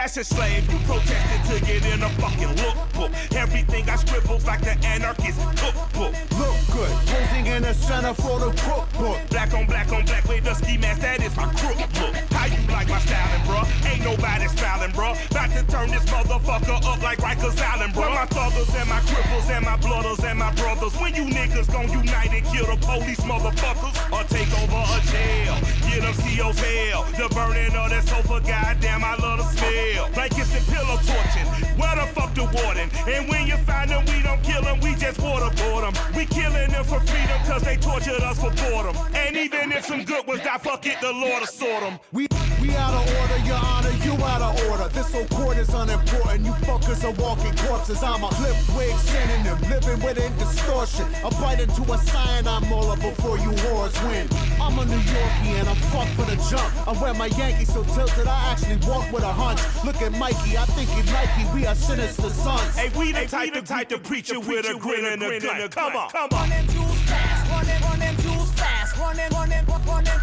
Fashion 0.00 0.24
slave, 0.24 0.72
you 0.72 0.78
protested 0.86 1.60
to 1.60 1.66
get 1.66 1.84
in 1.84 2.02
a 2.02 2.08
fucking 2.20 2.56
lookbook. 2.56 3.36
Everything 3.36 3.86
I 3.86 3.96
scribbled 3.96 4.42
like 4.46 4.62
the 4.62 4.70
anarchist 4.86 5.38
cookbook. 5.58 6.14
Look 6.38 6.59
good, 6.70 6.90
posing 7.06 7.46
in 7.46 7.62
the 7.62 7.74
center 7.74 8.14
for 8.14 8.38
the 8.38 8.50
cookbook. 8.62 9.18
Black 9.30 9.52
on 9.54 9.66
black 9.66 9.92
on 9.92 10.04
black 10.04 10.24
with 10.28 10.44
the 10.44 10.54
ski 10.54 10.78
mask, 10.78 11.00
that 11.02 11.22
is 11.22 11.36
my 11.36 11.46
crook 11.54 11.78
look. 12.00 12.14
How 12.30 12.46
you 12.46 12.60
like 12.68 12.88
my 12.88 12.98
styling, 13.00 13.42
bruh? 13.46 13.66
Ain't 13.90 14.04
nobody 14.04 14.46
styling, 14.48 14.92
bruh. 14.92 15.14
About 15.30 15.50
to 15.50 15.62
turn 15.66 15.90
this 15.90 16.04
motherfucker 16.06 16.78
up 16.84 17.02
like 17.02 17.18
Rikers 17.18 17.60
Island, 17.60 17.92
bruh. 17.94 18.14
My 18.14 18.26
thuggers 18.26 18.72
and 18.80 18.88
my 18.88 19.00
cripples 19.00 19.50
and 19.50 19.64
my 19.64 19.76
blooders 19.78 20.22
and 20.24 20.38
my 20.38 20.52
brothers. 20.54 20.94
When 21.00 21.14
you 21.14 21.24
niggas 21.24 21.70
gon' 21.72 21.90
unite 21.90 22.32
and 22.32 22.44
kill 22.46 22.66
the 22.66 22.76
police 22.86 23.20
motherfuckers 23.20 23.94
or 24.12 24.22
take 24.28 24.50
over 24.62 24.82
a 24.96 24.98
jail, 25.10 25.54
get 25.88 26.02
them 26.02 26.14
CO's 26.14 26.58
hell. 26.58 27.04
The 27.18 27.28
burning 27.34 27.74
of 27.76 27.90
that 27.90 28.04
sofa, 28.04 28.40
goddamn, 28.40 29.04
I 29.04 29.16
love 29.16 29.38
the 29.38 29.46
smell. 29.56 30.10
Blankets 30.14 30.54
and 30.54 30.66
pillow 30.66 30.98
torching. 31.02 31.48
Where 31.78 31.96
the 31.96 32.06
fuck 32.14 32.34
the 32.34 32.44
warden? 32.44 32.90
And 33.08 33.28
when 33.28 33.46
you 33.46 33.56
find 33.68 33.90
them, 33.90 34.04
we 34.06 34.22
don't 34.22 34.42
kill 34.42 34.62
them, 34.62 34.80
we 34.80 34.94
just 34.94 35.20
waterboard 35.20 35.82
them. 35.92 35.94
We 36.16 36.26
killing 36.26 36.59
them 36.68 36.84
for 36.84 37.00
freedom 37.00 37.38
cause 37.46 37.62
they 37.62 37.76
tortured 37.76 38.22
us 38.22 38.38
for 38.38 38.50
boredom. 38.50 38.96
And 39.14 39.36
even 39.36 39.72
if 39.72 39.86
some 39.86 40.04
good 40.04 40.26
was 40.26 40.40
die, 40.40 40.58
fuck 40.58 40.86
it, 40.86 41.00
the 41.00 41.12
Lord 41.12 41.40
will 41.40 41.46
sort 41.46 41.80
them. 41.82 41.98
We 42.12 42.28
we 42.70 42.76
out 42.76 42.94
of 42.94 43.06
order, 43.20 43.38
your 43.46 43.56
honor, 43.56 43.90
you 44.04 44.12
out 44.24 44.42
of 44.42 44.70
order. 44.70 44.88
This 44.94 45.12
whole 45.12 45.26
court 45.38 45.56
is 45.58 45.68
unimportant. 45.74 46.44
You 46.44 46.52
fuckers 46.66 47.02
are 47.04 47.14
walking 47.20 47.54
corpses. 47.66 48.02
I'm 48.02 48.22
a 48.22 48.30
flip 48.38 48.56
wig 48.76 48.96
synonym, 48.96 49.58
living 49.68 50.00
within 50.04 50.32
distortion. 50.38 51.06
I 51.24 51.30
bite 51.40 51.60
into 51.60 51.82
a 51.92 51.98
cyanide 51.98 52.68
molar 52.68 52.96
before 52.96 53.38
you 53.38 53.50
whores 53.62 53.94
win. 54.06 54.28
I'm 54.60 54.78
a 54.78 54.84
New 54.84 55.02
Yorkie 55.12 55.54
and 55.58 55.68
I'm 55.68 55.76
fucked 55.90 56.14
for 56.14 56.26
the 56.30 56.36
jump. 56.48 56.70
I 56.86 56.92
wear 57.02 57.14
my 57.14 57.26
Yankees 57.26 57.72
so 57.72 57.82
tilted, 57.84 58.26
I 58.26 58.52
actually 58.52 58.78
walk 58.88 59.10
with 59.12 59.24
a 59.24 59.32
hunch. 59.32 59.60
Look 59.84 60.00
at 60.02 60.12
Mikey, 60.12 60.56
I 60.56 60.64
think 60.76 60.88
he 60.90 61.02
Nike, 61.12 61.44
we 61.54 61.66
are 61.66 61.74
sinister 61.74 62.30
sons. 62.30 62.76
Hey, 62.76 62.90
we 62.96 63.12
the 63.12 63.26
type, 63.26 63.54
the 63.54 63.62
type 63.62 63.88
to 63.88 63.98
preach 63.98 64.30
it 64.30 64.38
with 64.38 64.68
a 64.68 64.78
grin 64.78 65.04
and 65.06 65.22
a 65.22 65.40
grin. 65.40 65.68
Come 65.70 65.96
on, 65.96 66.10
come 66.10 66.28
Run 66.30 66.42
on. 66.42 66.48
them 66.50 66.66
jewels 66.68 67.00
fast, 67.10 67.50
run 67.50 67.66
them, 67.66 67.82
run 67.82 67.98
them 67.98 68.16
jewels 68.18 68.50
fast, 68.52 68.96
run 68.98 69.16
them, 69.16 69.32
run 69.32 69.48
them, 69.48 69.66
run 69.86 70.04
them, 70.04 70.20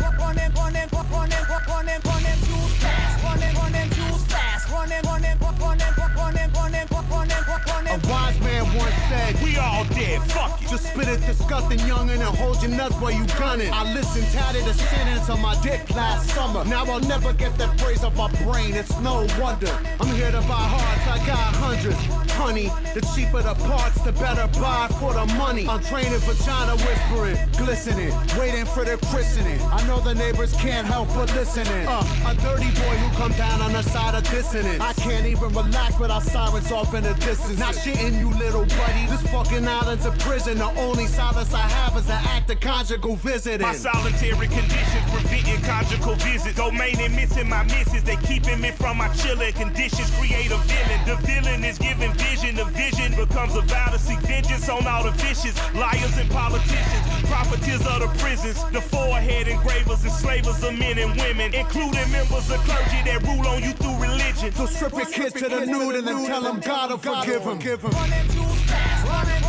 fuck 10.19 10.61
it. 10.61 10.66
Just 10.69 10.87
spit 10.91 11.07
it 11.07 11.25
disgusting 11.25 11.79
youngin' 11.79 12.19
and 12.19 12.37
hold 12.37 12.61
your 12.61 12.71
nuts 12.71 12.95
while 12.95 13.11
you 13.11 13.25
gunning. 13.39 13.71
I 13.71 13.93
listened, 13.93 14.27
tatted 14.33 14.67
a 14.67 14.73
sentence 14.73 15.29
on 15.29 15.41
my 15.41 15.55
dick 15.61 15.89
last 15.95 16.29
summer. 16.31 16.65
Now 16.65 16.83
I'll 16.85 16.99
never 16.99 17.31
get 17.31 17.57
that 17.57 17.79
phrase 17.79 18.03
off 18.03 18.17
my 18.17 18.29
brain, 18.43 18.73
it's 18.73 18.99
no 18.99 19.25
wonder. 19.39 19.71
I'm 19.99 20.13
here 20.15 20.29
to 20.29 20.41
buy 20.41 20.67
hearts, 20.75 21.07
I 21.07 21.25
got 21.25 21.55
hundreds. 21.55 21.97
Honey, 22.37 22.69
the 22.93 23.01
cheaper 23.15 23.41
the 23.41 23.55
parts, 23.65 23.99
the 24.03 24.11
better 24.11 24.45
buy 24.59 24.87
for 24.99 25.13
the 25.13 25.25
money. 25.37 25.67
I'm 25.67 25.81
training 25.81 26.19
vagina 26.19 26.75
whispering, 26.83 27.37
glistening, 27.57 28.13
waiting 28.37 28.65
for 28.65 28.83
the 28.83 28.97
christening. 29.07 29.59
I 29.71 29.85
know 29.87 29.99
the 30.01 30.13
neighbors 30.13 30.53
can't 30.53 30.85
help 30.85 31.07
but 31.15 31.33
listening. 31.33 31.87
Uh, 31.87 32.03
a 32.27 32.35
dirty 32.35 32.69
boy 32.81 32.95
who 33.01 33.17
come 33.17 33.31
down 33.33 33.61
on 33.61 33.71
the 33.71 33.81
side 33.83 34.13
of 34.13 34.29
dissonance. 34.29 34.81
I 34.81 34.93
can't 34.93 35.25
even 35.25 35.49
relax 35.49 35.97
without 35.97 36.23
sirens 36.23 36.71
off 36.71 36.93
in 36.93 37.03
the 37.03 37.13
distance. 37.15 37.57
Not 37.57 37.73
shitting 37.73 38.19
you, 38.19 38.29
little 38.37 38.65
buddy. 38.65 39.05
This 39.07 39.23
fucking 39.31 39.65
island's 39.65 40.05
a 40.05 40.11
prison. 40.11 40.56
The 40.57 40.73
only 40.81 41.05
solace 41.05 41.53
I 41.53 41.69
have 41.69 41.95
is 41.97 42.09
an 42.09 42.17
act 42.33 42.49
of 42.49 42.59
conjugal 42.59 43.15
visiting. 43.15 43.61
My 43.61 43.75
solitary 43.75 44.47
conditions 44.47 45.05
preventing 45.13 45.61
conjugal 45.61 46.15
visits. 46.15 46.57
Domain 46.57 46.97
and 46.99 47.15
missing 47.15 47.47
my 47.47 47.61
misses. 47.65 48.01
They 48.01 48.15
keeping 48.15 48.59
me 48.59 48.71
from 48.71 48.97
my 48.97 49.07
chilling 49.09 49.53
conditions. 49.53 50.09
Create 50.17 50.49
a 50.49 50.57
villain. 50.57 51.01
The 51.05 51.15
villain 51.27 51.63
is 51.63 51.77
giving 51.77 52.11
vision. 52.13 52.55
The 52.55 52.65
vision 52.73 53.13
becomes 53.13 53.55
a 53.55 53.61
vow 53.61 53.91
to 53.91 53.99
seek 53.99 54.17
vengeance 54.21 54.67
on 54.67 54.87
all 54.87 55.03
the 55.03 55.11
vicious 55.11 55.53
liars 55.75 56.17
and 56.17 56.29
politicians. 56.31 57.05
Profiteers 57.29 57.85
of 57.85 58.01
the 58.01 58.09
prisons. 58.17 58.57
The 58.71 58.81
forehead 58.81 59.47
engravers, 59.47 60.03
enslavers 60.05 60.63
of 60.63 60.73
men 60.73 60.97
and 60.97 61.15
women, 61.21 61.53
including 61.53 62.11
members 62.11 62.49
of 62.49 62.57
clergy 62.65 63.05
that 63.05 63.21
rule 63.29 63.45
on 63.45 63.61
you 63.61 63.73
through 63.73 64.01
religion. 64.01 64.51
So 64.53 64.65
strip 64.65 64.93
your 64.93 65.05
kids 65.05 65.33
to 65.33 65.49
the 65.49 65.67
nude 65.67 66.01
and 66.01 66.07
then 66.07 66.25
tell 66.25 66.41
them 66.41 66.59
God 66.61 66.89
will 66.89 66.97
forgive 66.97 67.83
them. 67.83 69.46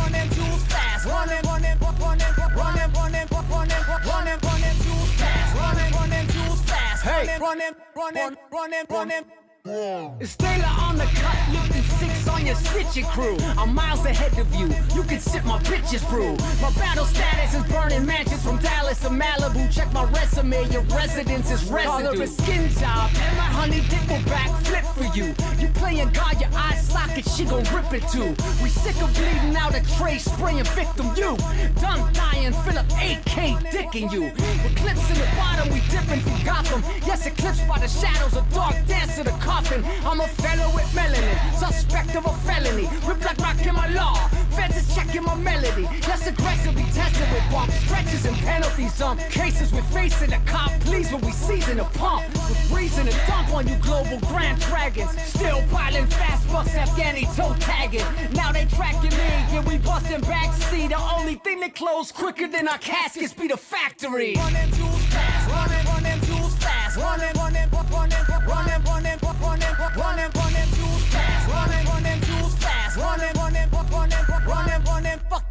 Running, 1.05 1.41
running, 1.43 1.79
running, 1.79 1.79
running, 1.79 2.33
running, 2.37 2.93
running, 2.93 2.93
running, 2.93 3.27
run 3.31 3.39
him, 3.39 3.39
run 3.39 3.39
him, 3.39 3.47
run 3.47 3.69
him, 3.69 3.83
run 4.03 4.27
him, 4.27 4.39
run 4.43 4.61
him 4.61 4.75
too 4.83 4.99
fast. 5.15 5.55
Running, 5.55 5.93
running, 5.93 5.93
run 5.93 6.11
him 6.11 6.27
too 6.27 6.55
fast. 6.67 7.03
Hey, 7.05 7.37
running, 7.39 7.73
running, 7.95 8.35
running, 8.35 8.35
running. 8.35 8.37
run 8.51 8.73
him, 8.73 8.85
run 8.89 9.09
him. 9.09 9.23
It's 9.65 10.37
Taylor 10.37 10.65
on 10.79 10.97
the 10.97 11.03
cut, 11.03 11.37
lifting 11.51 11.83
six 11.83 12.27
on 12.29 12.45
your 12.45 12.55
stitching 12.55 13.03
crew. 13.05 13.37
I'm 13.57 13.73
miles 13.73 14.05
ahead 14.05 14.37
of 14.39 14.53
you. 14.55 14.67
You 14.95 15.03
can 15.03 15.19
sip 15.19 15.43
my 15.43 15.59
bitches 15.59 16.07
brew. 16.09 16.37
My 16.61 16.71
battle 16.79 17.05
status 17.05 17.55
is 17.55 17.63
burning 17.71 18.05
mansions 18.05 18.41
from 18.41 18.57
Dallas 18.59 18.99
to 19.01 19.09
Malibu. 19.09 19.71
Check 19.73 19.91
my 19.91 20.05
resume, 20.05 20.69
your 20.71 20.83
residence 20.83 21.51
is 21.51 21.63
residue. 21.69 22.03
Call 22.03 22.15
her 22.15 22.23
a 22.23 22.27
skin 22.27 22.69
job, 22.69 23.11
and 23.13 23.37
my 23.37 23.43
honey 23.43 23.81
dick 23.89 24.01
will 24.07 24.23
backflip 24.31 24.85
for 24.95 25.17
you. 25.17 25.35
You 25.59 25.71
playing 25.73 26.09
God, 26.09 26.39
your 26.39 26.49
eye 26.53 26.77
socket, 26.77 27.27
she 27.27 27.43
gon' 27.43 27.63
rip 27.75 27.91
it 27.93 28.07
too. 28.07 28.35
We 28.63 28.69
sick 28.69 29.01
of 29.01 29.13
bleeding 29.13 29.55
out 29.57 29.75
a 29.75 29.83
tray, 29.97 30.19
spraying 30.19 30.63
victim 30.63 31.07
you. 31.17 31.35
Done 31.81 32.13
dying, 32.13 32.53
Philip 32.63 32.87
AK 32.95 33.59
dicking 33.75 34.11
you. 34.11 34.23
With 34.63 34.75
clips 34.77 35.09
in 35.09 35.17
the 35.17 35.29
bottom, 35.35 35.73
we 35.73 35.81
dipping 35.91 36.21
from 36.21 36.45
Gotham. 36.45 36.81
Yes, 37.05 37.25
eclipsed 37.25 37.67
by 37.67 37.79
the 37.79 37.87
shadows, 37.87 38.33
a 38.33 38.45
dark 38.53 38.75
dance 38.87 39.15
to 39.17 39.23
the 39.23 39.31
I'm 39.59 40.21
a 40.21 40.27
fellow 40.39 40.73
with 40.73 40.85
melanin, 40.95 41.37
suspect 41.59 42.15
of 42.15 42.25
a 42.25 42.33
felony. 42.47 42.87
Rip 43.05 43.23
like 43.25 43.37
rock 43.39 43.59
in 43.65 43.75
my 43.75 43.89
law. 43.89 44.15
Feds 44.55 44.77
is 44.77 44.95
checking 44.95 45.23
my 45.23 45.35
melody. 45.35 45.81
Yes, 46.07 46.25
aggressively 46.27 46.83
tested 46.93 47.27
with 47.33 47.43
bump 47.51 47.69
stretches 47.71 48.25
and 48.25 48.37
penalties. 48.37 48.93
Some 48.93 49.17
cases 49.17 49.73
we're 49.73 49.81
facing 49.91 50.29
the 50.29 50.39
cop, 50.45 50.71
please, 50.79 51.11
when 51.11 51.19
we 51.25 51.33
season 51.33 51.81
a 51.81 51.83
pump. 51.83 52.23
With 52.47 52.71
reason 52.71 53.07
to 53.07 53.11
dump 53.27 53.53
on 53.53 53.67
you 53.67 53.75
global 53.81 54.17
grand 54.29 54.61
dragons. 54.61 55.11
Still 55.23 55.61
piling 55.69 56.07
fast 56.07 56.47
bucks, 56.47 56.69
Afghani 56.69 57.25
toe 57.35 57.53
tagging. 57.59 58.05
Now 58.33 58.53
they 58.53 58.63
tracking 58.63 59.11
me, 59.11 59.29
yeah, 59.51 59.65
we 59.67 59.77
busting 59.79 60.21
backseat. 60.21 60.89
The 60.89 61.01
only 61.17 61.35
thing 61.35 61.59
that 61.59 61.75
close 61.75 62.13
quicker 62.13 62.47
than 62.47 62.69
our 62.69 62.77
caskets 62.77 63.33
be 63.33 63.49
the 63.49 63.57
factory. 63.57 64.35
Run 64.35 64.53
them 64.53 64.71
jewels 64.71 65.03
fast, 65.07 65.51
run 65.51 65.69
them, 65.69 65.85
run 65.85 66.03
them 66.03 66.21
jewels 66.21 66.55
fast, 66.55 66.95
run 66.95 67.19
them, 67.19 67.35
run 67.35 67.53
them, 67.53 67.69
run 67.71 67.89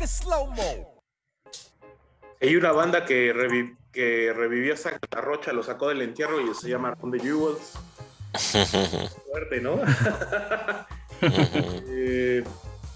slow 0.09 0.47
mo. 0.53 1.03
Hay 2.41 2.55
una 2.57 2.73
banda 2.73 3.05
que, 3.05 3.35
revi- 3.35 3.77
que 3.93 4.33
revivió 4.33 4.75
a 4.75 4.99
la 5.15 5.21
Rocha, 5.21 5.53
lo 5.53 5.63
sacó 5.63 5.89
del 5.89 6.03
entierro 6.03 6.41
y 6.41 6.55
se 6.55 6.69
llama 6.69 6.97
the 7.11 7.19
Jewels. 7.19 7.73
Fuerte, 9.31 9.61
¿no? 9.61 9.81
Eh, 11.21 12.45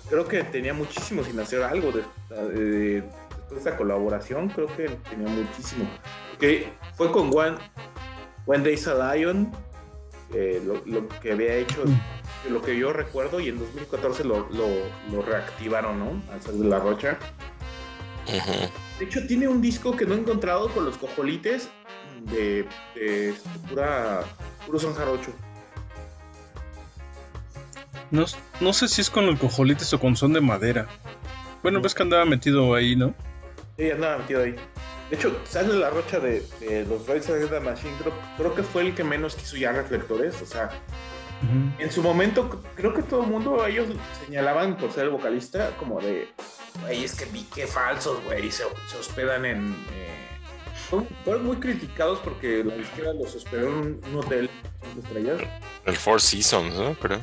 creo 0.08 0.28
que 0.28 0.44
tenía 0.44 0.72
muchísimo 0.72 1.24
sin 1.24 1.40
hacer 1.40 1.60
algo 1.64 1.90
de, 1.90 2.04
de- 2.30 3.00
de 3.00 3.58
esta 3.58 3.76
colaboración, 3.76 4.48
creo 4.48 4.68
que 4.76 4.88
tenía 5.10 5.26
muchísimo. 5.28 5.90
Que 6.38 6.72
fue 6.96 7.10
con 7.10 7.36
One, 7.36 7.58
One 8.46 8.62
Day's 8.62 8.86
a 8.86 9.14
Lion, 9.16 9.50
eh, 10.32 10.62
lo, 10.64 10.82
lo 10.86 11.08
que 11.20 11.32
había 11.32 11.54
hecho, 11.56 11.82
lo 12.48 12.62
que 12.62 12.76
yo 12.76 12.92
recuerdo, 12.92 13.40
y 13.40 13.48
en 13.48 13.58
2014 13.58 14.24
lo, 14.24 14.48
lo, 14.50 14.66
lo 15.10 15.22
reactivaron, 15.22 15.98
¿no? 15.98 16.22
Al 16.32 16.58
de 16.60 16.68
la 16.68 16.78
Rocha. 16.78 17.18
De 18.98 19.04
hecho, 19.04 19.26
tiene 19.26 19.48
un 19.48 19.60
disco 19.60 19.96
que 19.96 20.06
no 20.06 20.14
he 20.14 20.18
encontrado 20.18 20.68
con 20.70 20.84
los 20.84 20.96
cojolites 20.96 21.68
de, 22.22 22.66
de 22.94 23.34
pura, 23.68 24.22
puro 24.66 24.78
son 24.78 24.94
jarocho. 24.94 25.32
No, 28.10 28.26
no 28.60 28.72
sé 28.72 28.88
si 28.88 29.00
es 29.00 29.10
con 29.10 29.24
el 29.24 29.38
cojolites 29.38 29.92
o 29.94 29.98
con 29.98 30.16
son 30.16 30.32
de 30.32 30.40
madera. 30.40 30.86
Bueno, 31.62 31.80
ves 31.80 31.94
que 31.94 32.02
andaba 32.02 32.24
metido 32.24 32.74
ahí, 32.74 32.94
¿no? 32.94 33.14
Sí, 33.78 33.90
andaba 33.90 34.18
metido 34.18 34.42
ahí. 34.42 34.54
De 35.10 35.16
hecho, 35.16 35.34
sale 35.44 35.74
la 35.74 35.90
rocha 35.90 36.20
de, 36.20 36.40
de 36.60 36.84
los 36.84 37.06
Rise 37.06 37.32
Against 37.32 37.52
the 37.52 37.60
Machine. 37.60 37.94
Creo, 37.98 38.12
creo 38.36 38.54
que 38.54 38.62
fue 38.62 38.82
el 38.82 38.94
que 38.94 39.04
menos 39.04 39.34
quiso 39.34 39.56
ya 39.56 39.72
reflectores. 39.72 40.40
O 40.42 40.46
sea, 40.46 40.70
En 41.78 41.90
su 41.90 42.02
momento, 42.02 42.62
creo 42.76 42.94
que 42.94 43.02
todo 43.02 43.22
el 43.22 43.28
mundo, 43.28 43.66
ellos 43.66 43.88
señalaban 44.24 44.76
por 44.76 44.92
ser 44.92 45.04
el 45.04 45.10
vocalista, 45.10 45.76
como 45.76 46.00
de, 46.00 46.28
güey, 46.82 47.04
es 47.04 47.14
que 47.14 47.24
vi 47.26 47.42
que 47.44 47.66
falsos, 47.66 48.22
güey, 48.24 48.50
se, 48.50 48.64
se 48.86 48.96
hospedan 48.98 49.44
en. 49.44 49.72
eh, 49.92 50.22
fueron, 51.24 51.44
muy 51.44 51.56
criticados 51.56 52.18
porque 52.20 52.62
la 52.62 52.76
izquierda 52.76 53.14
los 53.14 53.34
hospedó 53.34 53.68
en 53.68 54.00
un, 54.04 54.16
hotel 54.16 54.50
cinco 54.82 55.06
estrellas. 55.06 55.40
El 55.86 55.96
Four 55.96 56.20
Seasons, 56.20 56.74
¿no? 56.74 56.94
Creo. 56.94 57.18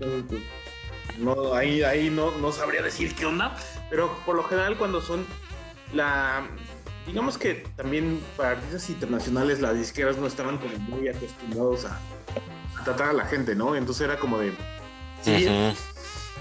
Entonces, 0.00 0.24
pues, 0.28 1.18
no, 1.18 1.52
ahí, 1.52 1.82
ahí 1.82 2.10
no, 2.10 2.30
no 2.38 2.52
sabría 2.52 2.80
decir 2.80 3.14
qué 3.14 3.26
onda, 3.26 3.56
pero 3.90 4.16
por 4.24 4.36
lo 4.36 4.44
general 4.44 4.78
cuando 4.78 5.00
son 5.00 5.26
la... 5.92 6.46
Digamos 7.06 7.36
que 7.36 7.66
también 7.76 8.22
para 8.36 8.50
artistas 8.52 8.88
internacionales 8.88 9.60
las 9.60 9.76
disqueras 9.76 10.16
no 10.16 10.26
estaban 10.28 10.58
como 10.58 10.78
muy 10.78 11.08
acostumbrados 11.08 11.84
a 11.84 11.98
tratar 12.84 13.08
a 13.10 13.12
la 13.12 13.24
gente, 13.26 13.54
¿no? 13.54 13.74
Entonces 13.76 14.02
era 14.04 14.18
como 14.18 14.38
de... 14.38 14.52
Sí, 15.22 15.46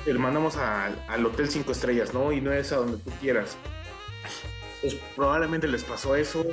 te 0.06 0.14
mandamos 0.16 0.58
a- 0.58 0.88
al 1.08 1.26
hotel 1.26 1.50
cinco 1.50 1.72
estrellas, 1.72 2.14
¿no? 2.14 2.32
Y 2.32 2.42
no 2.42 2.52
es 2.52 2.72
a 2.72 2.78
donde 2.78 2.98
tú 2.98 3.12
quieras. 3.22 3.56
Pues 4.82 4.96
probablemente 5.16 5.68
les 5.68 5.84
pasó 5.84 6.16
eso, 6.16 6.44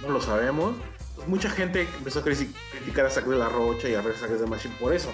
no 0.00 0.08
lo 0.08 0.20
sabemos. 0.22 0.74
Pues 1.16 1.28
mucha 1.28 1.50
gente 1.50 1.86
empezó 1.98 2.20
a 2.20 2.24
criti- 2.24 2.52
criticar 2.72 3.04
a 3.06 3.10
Zack 3.10 3.26
de 3.26 3.36
la 3.36 3.48
Rocha 3.50 3.88
y 3.88 3.94
a 3.94 4.00
Against 4.00 4.24
the 4.40 4.46
Machine 4.46 4.74
por 4.80 4.92
eso 4.94 5.10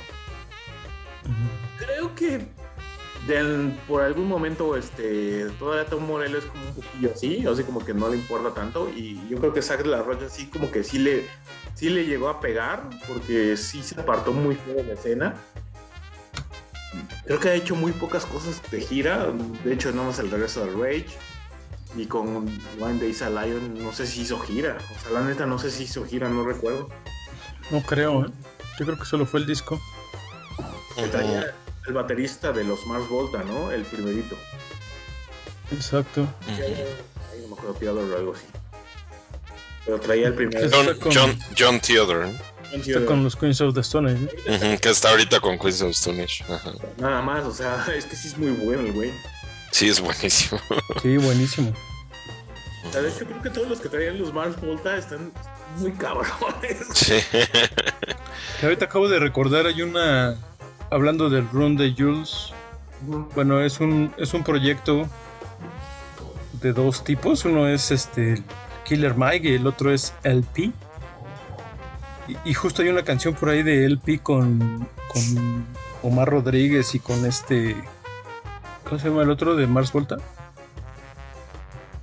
creo 1.79 2.15
que 2.15 2.47
del- 3.27 3.73
por 3.87 4.03
algún 4.03 4.27
momento 4.29 4.77
este 4.77 5.47
todavía 5.59 5.85
Tom 5.87 6.07
Morello 6.07 6.39
es 6.39 6.45
como 6.47 6.65
un 6.65 6.75
poquillo 6.75 7.13
así, 7.15 7.47
así 7.47 7.63
como 7.65 7.85
que 7.85 7.93
no 7.95 8.09
le 8.09 8.17
importa 8.17 8.55
tanto 8.55 8.89
y 8.89 9.21
yo 9.29 9.39
creo 9.39 9.53
que 9.53 9.61
Zack 9.63 9.83
de 9.83 9.89
la 9.89 10.03
Rocha 10.03 10.29
sí 10.29 10.47
como 10.47 10.71
que 10.71 10.83
sí 10.85 10.99
le 10.99 11.27
sí 11.75 11.91
le 11.91 12.07
llegó 12.07 12.29
a 12.29 12.41
pegar 12.41 12.89
porque 13.07 13.57
sí 13.57 13.83
se 13.83 14.01
apartó 14.01 14.33
muy 14.33 14.55
feo 14.57 14.75
de 14.75 14.85
la 14.85 14.95
escena. 14.95 15.35
Creo 17.25 17.39
que 17.39 17.49
ha 17.51 17.55
hecho 17.55 17.77
muy 17.77 17.93
pocas 17.93 18.27
cosas 18.27 18.61
de 18.71 18.81
gira, 18.81 19.29
de 19.65 19.73
hecho 19.73 19.93
no 19.93 20.05
más 20.05 20.19
el 20.19 20.31
regreso 20.31 20.65
del 20.65 20.75
Rage 20.81 21.07
y 21.97 22.07
con 22.07 22.49
One 22.81 22.99
Days 23.01 23.23
a 23.23 23.31
Lion 23.31 23.75
no 23.83 23.93
sé 23.93 24.07
si 24.07 24.23
hizo 24.23 24.39
gira, 24.41 24.79
o 24.97 25.01
sea 25.03 25.13
la 25.13 25.21
neta 25.23 25.47
no 25.47 25.59
sé 25.59 25.71
si 25.71 25.85
hizo 25.85 26.05
gira, 26.05 26.29
no 26.29 26.45
recuerdo. 26.45 26.89
No 27.71 27.83
creo, 27.83 28.25
¿eh? 28.27 28.31
Yo 28.79 28.87
creo 28.87 28.99
que 28.99 29.05
solo 29.05 29.27
fue 29.27 29.41
el 29.41 29.47
disco. 29.47 29.79
Que 30.97 31.07
traía 31.07 31.55
el 31.87 31.93
baterista 31.95 32.53
de 32.53 32.65
los 32.65 32.87
Mars 32.87 33.09
Volta, 33.09 33.43
¿no? 33.45 33.71
El 33.71 33.83
primerito. 33.85 34.37
Exacto. 35.73 36.27
Ahí 36.49 37.41
no 37.43 37.49
me 37.49 37.55
acuerdo, 37.55 37.75
Theodore 37.75 38.13
o 38.13 38.17
algo 38.19 38.35
así. 38.35 38.45
Pero 39.85 40.01
traía 40.01 40.27
el 40.29 40.35
primero. 40.35 40.67
Es- 40.67 40.73
John, 40.75 40.99
con- 40.99 41.13
John, 41.15 41.39
John 41.59 41.81
Theodore, 41.81 42.33
¿no? 42.33 42.51
Está 42.73 43.05
con 43.05 43.25
los 43.25 43.35
Queens 43.35 43.61
of 43.63 43.75
the 43.75 43.81
Stone 43.81 44.13
Age, 44.13 44.29
¿no? 44.47 44.55
Ujú, 44.55 44.79
que 44.81 44.91
está 44.91 45.11
ahorita 45.11 45.41
con 45.41 45.59
Queens 45.59 45.83
of 45.83 45.91
Stone 45.91 46.23
Age. 46.23 46.45
Ajá. 46.49 46.73
Nada 46.99 47.21
más, 47.23 47.45
o 47.45 47.53
sea, 47.53 47.85
es 47.97 48.05
que 48.05 48.15
sí 48.15 48.29
es 48.29 48.39
muy 48.39 48.51
bueno 48.51 48.83
el 48.83 48.93
güey. 48.93 49.11
Sí, 49.73 49.89
es 49.89 50.01
buenísimo. 50.01 50.61
Sí, 51.03 51.17
buenísimo. 51.17 51.73
O 52.89 52.93
sea, 52.93 53.03
de 53.03 53.09
hecho, 53.11 53.25
creo 53.27 53.43
que 53.43 53.51
todos 53.51 53.69
los 53.69 53.81
que 53.81 53.89
traían 53.89 54.19
los 54.19 54.33
Mars 54.33 54.61
Volta 54.61 54.97
están 54.97 55.33
muy 55.79 55.93
cabrones. 55.93 56.79
Sí. 56.95 57.15
Que 57.31 58.67
ahorita 58.67 58.85
acabo 58.87 59.09
de 59.09 59.19
recordar, 59.19 59.67
hay 59.67 59.83
una. 59.83 60.37
Hablando 60.91 61.31
del 61.31 61.49
Run 61.51 61.77
de 61.77 61.95
Jules. 61.97 62.53
Bueno, 63.35 63.61
es 63.61 63.81
un, 63.81 64.13
es 64.19 64.35
un 64.35 64.45
proyecto 64.45 65.09
de 66.61 66.73
dos 66.73 67.05
tipos. 67.05 67.45
Uno 67.45 67.67
es 67.69 67.91
este 67.91 68.43
Killer 68.85 69.15
Mike 69.17 69.49
y 69.49 69.55
el 69.55 69.67
otro 69.67 69.93
es 69.93 70.13
LP. 70.25 70.73
Y, 72.29 72.37
y 72.45 72.55
justo 72.55 72.83
hay 72.83 72.89
una 72.89 73.03
canción 73.03 73.35
por 73.35 73.49
ahí 73.51 73.63
de 73.63 73.85
LP 73.87 74.21
con, 74.23 74.89
con 75.09 75.67
Omar 76.03 76.29
Rodríguez 76.29 76.95
y 76.95 76.99
con 76.99 77.25
este. 77.25 77.77
¿Cómo 78.85 78.99
se 78.99 79.09
llama 79.09 79.23
el 79.23 79.31
otro 79.31 79.55
de 79.55 79.67
Mars 79.67 79.93
Volta? 79.93 80.17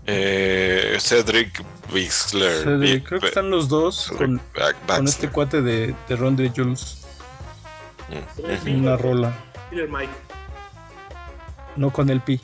Eh, 0.05 0.97
Cedric 1.01 1.61
Bixler. 1.93 2.63
Cedric, 2.63 3.05
creo 3.05 3.19
que 3.19 3.27
están 3.27 3.49
los 3.49 3.67
dos 3.67 4.13
con, 4.17 4.39
con 4.87 5.05
este 5.05 5.27
cuate 5.29 5.61
de, 5.61 5.93
de 6.07 6.15
Run 6.15 6.37
de 6.37 6.49
Jules. 6.55 6.96
Mm, 8.09 8.79
Una 8.81 8.97
rola. 8.97 9.35
Killer 9.69 9.89
Mike, 9.89 10.11
No 11.75 11.91
con 11.91 12.09
LP. 12.09 12.39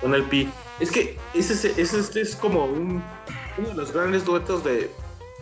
con 0.00 0.14
el 0.14 0.24
Pi. 0.24 0.48
Es 0.80 0.90
que 0.90 1.18
ese, 1.34 1.52
es- 1.52 1.64
ese, 1.78 2.00
este 2.00 2.20
es 2.22 2.34
como 2.36 2.64
un, 2.64 3.02
uno 3.58 3.68
de 3.68 3.74
los 3.74 3.92
grandes 3.92 4.24
duetos 4.24 4.64
de. 4.64 4.90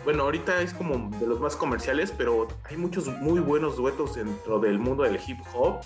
Bueno, 0.03 0.23
ahorita 0.23 0.61
es 0.61 0.73
como 0.73 1.09
de 1.19 1.27
los 1.27 1.39
más 1.39 1.55
comerciales, 1.55 2.13
pero 2.17 2.47
hay 2.69 2.77
muchos 2.77 3.07
muy 3.07 3.39
buenos 3.39 3.75
duetos 3.77 4.15
dentro 4.15 4.59
del 4.59 4.79
mundo 4.79 5.03
del 5.03 5.19
hip 5.27 5.39
hop. 5.53 5.79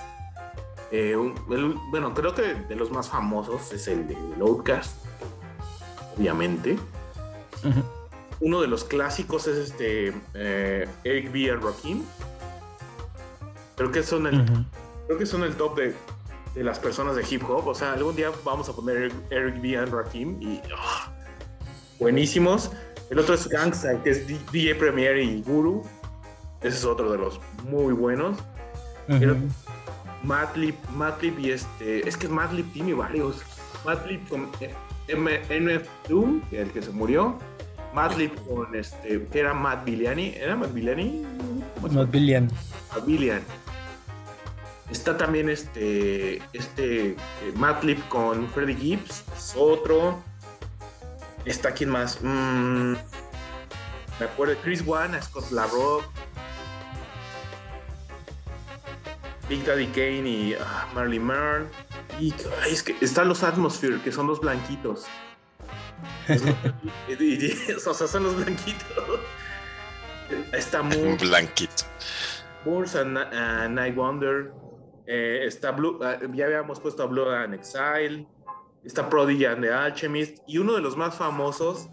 Eh, 0.91 1.15
un- 1.15 1.33
el- 1.51 1.75
bueno, 1.89 2.13
creo 2.13 2.35
que 2.35 2.53
de 2.53 2.75
los 2.75 2.91
más 2.91 3.09
famosos 3.09 3.71
es 3.73 3.87
el 3.87 4.07
de 4.07 4.17
Outcast, 4.41 4.97
obviamente. 6.17 6.77
Uno 8.39 8.59
de 8.61 8.67
los 8.67 8.83
clásicos 8.83 9.47
es 9.47 9.57
este 9.71 10.13
eh, 10.33 10.87
Eric 11.03 11.31
B. 11.31 11.49
and 11.51 11.63
Rakim. 11.63 12.03
Creo 13.75 13.91
que 13.91 14.03
son 14.03 14.27
el, 14.27 14.45
creo 15.07 15.17
que 15.17 15.25
son 15.25 15.43
el 15.43 15.55
top 15.55 15.77
de, 15.77 15.95
de 16.55 16.63
las 16.63 16.79
personas 16.79 17.15
de 17.15 17.25
hip 17.29 17.43
hop. 17.49 17.67
O 17.67 17.75
sea, 17.75 17.93
algún 17.93 18.15
día 18.15 18.31
vamos 18.43 18.69
a 18.69 18.73
poner 18.73 18.97
Eric, 18.97 19.13
Eric 19.31 19.61
B. 19.61 19.77
and 19.77 19.93
Rakim 19.93 20.41
y 20.41 20.61
ah, 20.77 21.11
buenísimos. 21.99 22.71
El 23.09 23.19
otro 23.19 23.35
es 23.35 23.47
Gangsta, 23.47 24.01
que 24.01 24.11
es 24.11 24.27
DJ 24.51 24.75
Premier 24.75 25.17
y 25.17 25.41
Guru. 25.41 25.83
Ese 26.61 26.77
es 26.77 26.85
otro 26.85 27.11
de 27.11 27.17
los 27.17 27.39
muy 27.69 27.93
buenos. 27.93 28.37
Pero- 29.07 29.33
Ujú. 29.33 29.47
Madlib, 30.23 30.75
Madlib 30.95 31.37
y 31.39 31.51
este. 31.51 32.07
Es 32.07 32.15
que 32.15 32.29
Madlib 32.29 32.71
tiene 32.71 32.93
varios. 32.93 33.41
Madlib 33.85 34.25
con 34.29 34.49
eh, 34.61 34.73
MF 35.09 35.85
Doom, 36.07 36.41
que 36.49 36.61
es 36.61 36.67
el 36.67 36.71
que 36.73 36.81
se 36.81 36.91
murió. 36.91 37.37
Madlib 37.93 38.31
con 38.47 38.73
este. 38.73 39.27
que 39.27 39.39
era 39.39 39.53
Matt 39.53 39.83
Biliani. 39.83 40.33
¿Era 40.35 40.55
Matt 40.55 40.71
se 40.73 41.95
Matt 41.95 42.09
Billion. 42.09 42.49
Matt 42.95 43.05
Bilian. 43.05 43.41
Está 44.93 45.17
también 45.17 45.49
este. 45.49 46.37
Este. 46.53 47.09
eh, 47.09 47.17
Madlib 47.55 48.07
con 48.09 48.47
Freddie 48.49 48.75
Gibbs. 48.75 49.23
Es 49.35 49.53
otro. 49.57 50.23
Está 51.45 51.71
quién 51.73 51.89
más. 51.89 52.19
Mm, 52.21 52.93
me 54.19 54.25
acuerdo. 54.25 54.55
Chris 54.63 54.81
Wan, 54.85 55.19
Scott 55.21 55.49
LaRock. 55.51 56.03
Big 59.49 59.65
Daddy 59.65 59.87
Kane 59.87 60.29
y 60.29 60.53
ah, 60.53 60.87
Marley 60.93 61.19
Marl. 61.19 61.67
Y 62.19 62.33
ay, 62.63 62.71
es 62.71 62.83
que 62.83 62.95
están 63.01 63.27
los 63.27 63.43
Atmosphere, 63.43 63.99
que 64.01 64.11
son 64.11 64.27
los 64.27 64.39
blanquitos. 64.39 65.05
Es- 66.27 66.43
y- 67.09 67.13
y- 67.23 67.45
y- 67.67 67.71
o 67.73 67.93
sea, 67.93 68.07
son 68.07 68.23
los 68.23 68.35
blanquitos. 68.35 69.19
Está 70.53 70.81
Moon, 70.83 71.17
Blanquito. 71.17 71.83
Moors 72.63 72.95
and, 72.95 73.17
uh, 73.17 73.67
Night 73.69 73.95
Wonder. 73.95 74.53
Eh, 75.07 75.41
está 75.45 75.71
Blue, 75.71 75.99
ah, 76.03 76.17
ya 76.33 76.45
habíamos 76.45 76.79
puesto 76.79 77.03
a 77.03 77.05
Blue 77.05 77.29
and 77.29 77.53
Exile. 77.53 78.27
Está 78.83 79.09
Prodigy 79.09 79.45
and 79.45 79.61
the 79.61 79.71
Alchemist. 79.71 80.39
Y 80.47 80.57
uno 80.57 80.73
de 80.73 80.81
los 80.81 80.97
más 80.97 81.15
famosos 81.15 81.87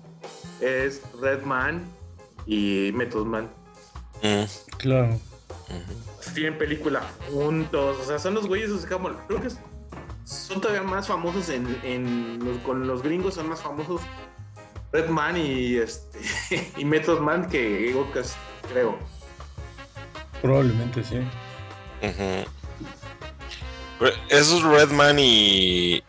es 0.60 1.02
Redman 1.20 1.84
y 2.46 2.90
Method 2.94 3.26
Man. 3.26 3.50
Mm, 4.22 4.44
Claro. 4.78 5.18
tienen 6.34 6.58
película 6.58 7.02
juntos. 7.32 7.96
O 8.00 8.04
sea, 8.04 8.18
son 8.18 8.34
los 8.34 8.46
güeyes, 8.46 8.70
o 8.70 8.78
sea, 8.78 8.90
como, 8.90 9.10
creo 9.28 9.40
que 9.40 9.48
son 10.24 10.60
todavía 10.60 10.82
más 10.82 11.06
famosos 11.06 11.48
en, 11.48 11.66
en 11.84 12.44
los, 12.44 12.58
con 12.58 12.86
los 12.86 13.02
gringos, 13.02 13.34
son 13.34 13.48
más 13.48 13.62
famosos 13.62 14.00
Redman 14.92 15.36
y 15.36 15.76
este 15.76 16.18
y 16.76 16.84
Method 16.84 17.20
Man 17.20 17.48
que 17.48 17.92
Outkast, 17.94 18.36
creo. 18.70 18.96
Probablemente 20.42 21.04
sí. 21.04 21.20
Pero 22.00 22.44
Esos 24.28 24.62
Redman 24.62 25.18
y. 25.18 26.02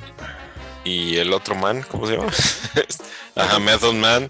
Y 0.84 1.18
el 1.18 1.32
otro 1.32 1.54
man, 1.54 1.86
¿cómo 1.90 2.08
se 2.08 2.18
llama? 2.18 2.32
Ajá, 3.36 3.60
Method 3.60 3.94
Man. 3.94 4.30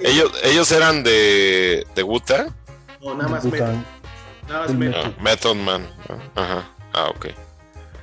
Ellos, 0.00 0.32
ellos 0.42 0.70
eran 0.72 1.04
de, 1.04 1.86
de. 1.94 2.02
No, 3.00 3.14
nada 3.14 3.28
más. 3.28 3.44
Method. 3.44 3.74
Nada 4.48 4.60
más 4.60 4.70
El 4.70 4.78
Method. 4.78 5.04
Ah, 5.04 5.22
Method 5.22 5.54
Man. 5.54 5.88
Ajá. 6.34 6.68
Ah, 6.92 7.08
ok. 7.08 7.26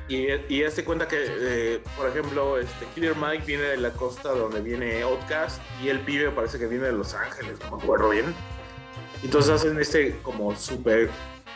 Y, 0.07 0.27
y 0.49 0.63
hazte 0.63 0.83
cuenta 0.83 1.07
que, 1.07 1.17
eh, 1.19 1.83
por 1.95 2.09
ejemplo, 2.09 2.57
este 2.57 2.85
Killer 2.95 3.15
Mike 3.15 3.43
viene 3.45 3.63
de 3.63 3.77
la 3.77 3.91
costa 3.91 4.29
donde 4.29 4.59
viene 4.59 5.03
Outcast 5.03 5.61
y 5.83 5.89
el 5.89 5.99
pibe 5.99 6.31
parece 6.31 6.57
que 6.57 6.65
viene 6.65 6.85
de 6.85 6.93
Los 6.93 7.13
Ángeles, 7.13 7.59
no 7.59 7.77
me 7.77 7.83
acuerdo 7.83 8.09
bien. 8.09 8.33
Entonces 9.21 9.51
hacen 9.51 9.79
este 9.79 10.17
como 10.23 10.55
super 10.55 11.11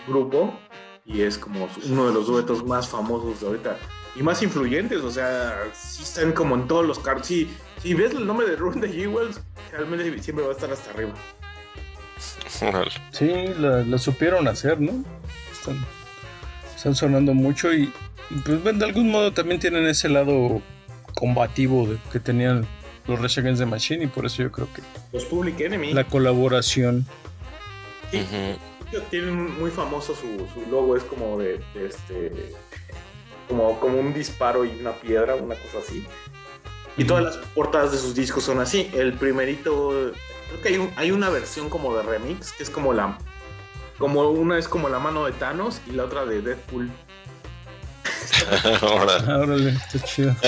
grupo 0.08 0.54
y 1.06 1.22
es 1.22 1.38
como 1.38 1.68
uno 1.90 2.08
de 2.08 2.14
los 2.14 2.28
duetos 2.28 2.66
más 2.66 2.88
famosos 2.88 3.42
de 3.42 3.48
ahorita 3.48 3.78
y 4.16 4.22
más 4.24 4.42
influyentes, 4.44 5.02
o 5.02 5.10
sea, 5.12 5.58
sí 5.74 6.04
están 6.04 6.32
como 6.34 6.56
en 6.56 6.68
todos 6.68 6.86
los 6.86 7.00
carros. 7.00 7.26
Si, 7.28 7.50
si 7.82 7.94
ves 7.96 8.12
el 8.14 8.26
nombre 8.28 8.48
de 8.48 8.56
Run 8.56 8.80
de 8.80 8.90
Jewels, 8.90 9.42
realmente 9.72 10.22
siempre 10.22 10.46
va 10.46 10.52
a 10.52 10.56
estar 10.56 10.72
hasta 10.72 10.92
arriba. 10.92 11.14
Sí, 13.12 13.32
la, 13.58 13.84
la 13.84 13.98
supieron 13.98 14.48
hacer, 14.48 14.80
¿no? 14.80 15.04
Están, 15.52 15.84
están 16.76 16.96
sonando 16.96 17.34
mucho 17.34 17.74
y, 17.74 17.92
y, 18.30 18.36
pues 18.46 18.62
bueno, 18.64 18.80
de 18.80 18.86
algún 18.86 19.10
modo 19.10 19.34
también 19.34 19.60
tienen 19.60 19.86
ese 19.88 20.10
lado 20.10 20.62
combativo 21.16 21.88
de- 21.88 21.98
que 22.12 22.20
tenían 22.20 22.66
los 23.08 23.20
Rage 23.20 23.42
Against 23.42 23.62
the 23.62 23.66
Machine 23.66 24.04
y 24.04 24.08
por 24.08 24.26
eso 24.26 24.44
yo 24.44 24.52
creo 24.52 24.68
que 24.74 24.82
Los 25.12 25.26
Public 25.26 25.60
Enemy. 25.60 25.94
la 25.94 26.06
colaboración 26.06 27.06
Sí. 28.12 28.24
Tienen 29.10 29.60
muy 29.60 29.72
famoso 29.72 30.16
su, 30.16 30.48
su 30.54 30.70
logo, 30.70 30.96
es 30.96 31.04
como 31.04 31.38
de, 31.40 31.60
de 31.74 31.88
este. 31.88 32.32
Como, 33.48 33.80
como 33.80 34.00
un 34.00 34.14
disparo 34.14 34.64
y 34.66 34.70
una 34.80 34.94
piedra, 34.94 35.36
una 35.36 35.56
cosa 35.56 35.80
así. 35.80 36.06
Y 36.96 37.04
todas 37.06 37.24
las 37.24 37.38
portadas 37.56 37.92
de 37.92 37.98
sus 37.98 38.14
discos 38.16 38.44
son 38.44 38.60
así. 38.60 38.90
El 38.94 39.14
primerito, 39.14 40.12
creo 40.50 40.62
que 40.62 40.70
hay, 40.70 40.78
un- 40.78 40.94
hay 40.96 41.12
una 41.12 41.30
versión 41.30 41.70
como 41.70 41.96
de 41.96 42.04
remix, 42.04 42.52
que 42.54 42.64
es 42.64 42.70
como 42.70 42.94
la. 42.94 43.18
Como 43.98 44.30
una 44.30 44.58
es 44.58 44.68
como 44.68 44.90
la 44.90 45.00
mano 45.00 45.26
de 45.26 45.32
Thanos 45.34 45.82
y 45.88 45.92
la 45.92 46.06
otra 46.06 46.26
de 46.26 46.42
Deadpool. 46.42 46.90
Órale. 48.82 49.26
Ah, 49.32 49.38
órale, 49.40 49.70
está 49.72 50.00
chido. 50.04 50.36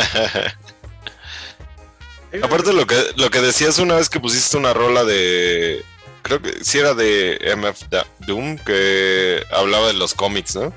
Aparte 2.41 2.73
lo 2.73 2.85
que 2.85 2.95
lo 3.15 3.29
que 3.29 3.39
decías 3.39 3.79
una 3.79 3.95
vez 3.95 4.09
que 4.09 4.19
pusiste 4.19 4.57
una 4.57 4.73
rola 4.73 5.05
de 5.05 5.83
creo 6.25 6.41
que 6.41 6.63
sí 6.63 6.79
era 6.79 6.95
de 6.95 7.37
MF 7.55 7.83
Doom 8.25 8.57
que 8.57 9.43
hablaba 9.51 9.85
de 9.87 9.93
los 9.93 10.15
cómics, 10.15 10.55
¿no? 10.55 10.73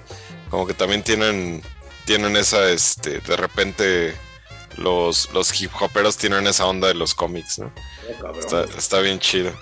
Como 0.51 0.67
que 0.67 0.75
también 0.75 1.03
tienen 1.03 1.63
tienen 2.05 2.37
esa 2.37 2.71
este 2.71 3.21
de 3.21 3.37
repente 3.37 4.15
los 4.77 5.31
los 5.33 5.59
hip 5.61 5.71
hoperos 5.81 6.19
tienen 6.19 6.47
esa 6.47 6.67
onda 6.67 6.89
de 6.89 6.95
los 6.95 7.15
cómics, 7.15 7.59
¿no? 7.59 7.73
Oh. 8.23 8.39
Está, 8.39 8.65
está 8.65 9.01
bien 9.01 9.19
chido. 9.21 9.53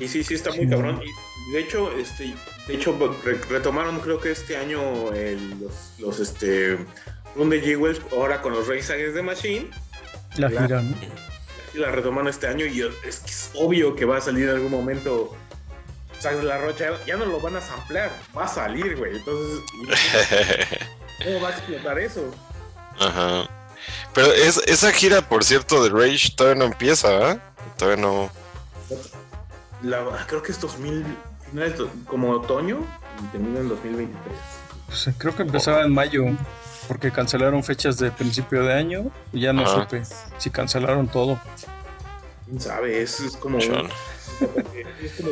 Y 0.00 0.08
sí, 0.08 0.24
sí, 0.24 0.34
está 0.34 0.50
muy 0.52 0.68
cabrón. 0.68 1.00
Y 1.02 1.52
de 1.52 1.60
hecho, 1.60 1.92
este, 1.96 2.34
de 2.66 2.74
hecho, 2.74 2.96
re- 3.24 3.40
retomaron 3.48 4.00
creo 4.00 4.18
que 4.20 4.30
este 4.32 4.56
año 4.56 5.12
el- 5.12 5.50
los, 5.60 5.72
los 5.98 6.20
este 6.20 6.78
Run 7.36 7.50
de 7.50 7.60
Jewels 7.60 8.00
ahora 8.12 8.40
con 8.42 8.52
los 8.52 8.66
Race 8.66 8.92
Against 8.92 9.14
the 9.14 9.22
Machine. 9.22 9.70
La 10.36 10.48
La- 10.48 10.62
gira, 10.62 10.82
¿no? 10.82 10.96
Y 11.02 11.08
la 11.74 11.90
retomaron 11.90 12.28
este 12.28 12.46
año 12.46 12.66
y 12.66 12.82
es 13.06 13.20
que 13.20 13.30
es 13.30 13.50
obvio 13.54 13.94
que 13.94 14.04
va 14.04 14.18
a 14.18 14.20
salir 14.20 14.48
en 14.48 14.56
algún 14.56 14.70
momento. 14.70 15.36
O 16.18 16.22
sea, 16.22 16.32
la 16.32 16.58
rocha 16.58 16.90
ya 17.06 17.16
no 17.16 17.24
lo 17.24 17.40
van 17.40 17.56
a 17.56 17.60
samplear, 17.60 18.10
va 18.36 18.44
a 18.44 18.48
salir, 18.48 18.96
güey. 18.96 19.16
Entonces, 19.16 19.60
¿cómo 21.24 21.40
va 21.40 21.48
a 21.48 21.52
explotar 21.52 21.98
eso? 21.98 22.30
Ajá. 22.98 23.48
Pero 24.12 24.32
es, 24.32 24.58
esa 24.66 24.92
gira, 24.92 25.22
por 25.22 25.44
cierto, 25.44 25.82
de 25.82 25.88
Rage 25.88 26.32
todavía 26.36 26.58
no 26.58 26.64
empieza, 26.66 27.08
¿verdad? 27.08 27.42
Todavía 27.78 28.02
no. 28.02 28.30
La- 29.82 30.26
creo 30.26 30.42
que 30.42 30.52
es 30.52 30.60
2000, 30.60 31.04
finales 31.50 31.78
de- 31.78 31.86
como 32.06 32.30
otoño 32.32 32.84
y 33.22 33.26
termina 33.28 33.60
en 33.60 33.68
2023. 33.70 34.36
Pues, 34.86 35.08
creo 35.16 35.34
que 35.34 35.42
empezaba 35.42 35.82
en 35.82 35.94
mayo, 35.94 36.24
porque 36.90 37.12
cancelaron 37.12 37.62
fechas 37.62 37.98
de 37.98 38.10
principio 38.10 38.64
de 38.64 38.74
año 38.74 39.12
y 39.32 39.42
ya 39.42 39.52
no 39.52 39.62
Ajá. 39.62 39.82
supe 39.84 40.02
si 40.38 40.50
cancelaron 40.50 41.06
todo. 41.06 41.38
¿Quién 42.46 42.60
sabe? 42.60 43.00
Es, 43.00 43.20
es 43.20 43.36
como... 43.36 43.58
es 43.58 43.68
como... 45.16 45.30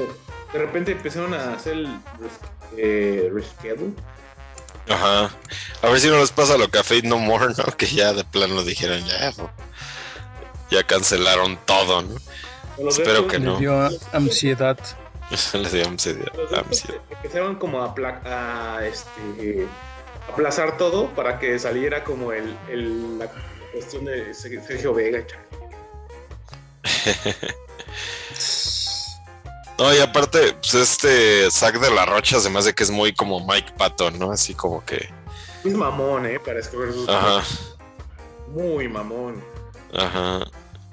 De 0.53 0.59
repente 0.61 0.93
empezaron 0.93 1.35
a 1.35 1.55
hacer 1.55 1.73
el 1.73 1.99
eh, 2.77 3.29
reschedule. 3.35 3.93
Ajá. 4.89 5.31
A 5.83 5.89
ver 5.89 5.99
si 5.99 6.07
no 6.07 6.19
les 6.21 6.31
pasa 6.31 6.57
lo 6.57 6.71
que 6.71 6.79
a 6.79 6.85
Fate 6.85 7.03
No 7.09 7.19
More, 7.19 7.49
¿no? 7.59 7.65
Que 7.77 7.87
ya 7.87 8.13
de 8.13 8.23
plano 8.23 8.63
dijeron 8.63 9.05
ya. 9.05 9.33
¿no? 9.37 9.51
Ya 10.71 10.85
cancelaron 10.85 11.59
todo, 11.67 12.03
¿no? 12.03 12.89
Espero 12.89 13.27
que 13.27 13.41
Le 13.41 13.47
no. 13.47 13.59
dio 13.59 13.83
a- 13.83 13.91
ansiedad. 14.13 14.79
Les 15.55 15.73
dio 15.73 15.89
ansiedad. 15.89 16.31
Empezaron 17.11 17.57
como 17.57 17.83
a, 17.83 17.93
pla- 17.97 18.21
a, 18.25 18.87
este, 18.87 19.67
aplazar 20.29 20.77
todo 20.77 21.09
para 21.15 21.39
que 21.39 21.59
saliera 21.59 22.05
como 22.05 22.33
el, 22.33 22.57
el- 22.69 23.19
la 23.19 23.31
cuestión 23.73 24.05
de 24.05 24.33
Sergio 24.35 24.95
Vega. 24.95 25.25
No, 29.79 29.95
y 29.95 30.01
aparte, 30.01 30.55
pues 30.55 30.75
este 30.75 31.49
Zack 31.53 31.79
de 31.79 31.91
la 31.93 32.05
Rocha 32.05 32.41
se 32.41 32.51
me 32.51 32.59
hace 32.59 32.75
que 32.75 32.83
es 32.83 32.91
muy 32.91 33.13
como 33.13 33.47
Mike 33.47 33.75
Patton, 33.79 34.19
¿no? 34.19 34.33
Así 34.33 34.53
como 34.53 34.85
que. 34.85 35.09
Es 35.65 35.73
mamón, 35.73 36.27
¿eh? 36.27 36.41
Para 36.41 36.59
escoger 36.59 36.93
sus... 36.93 37.09
Ajá, 37.09 37.45
Muy 38.49 38.89
mamón. 38.89 39.41
ajá. 39.95 40.41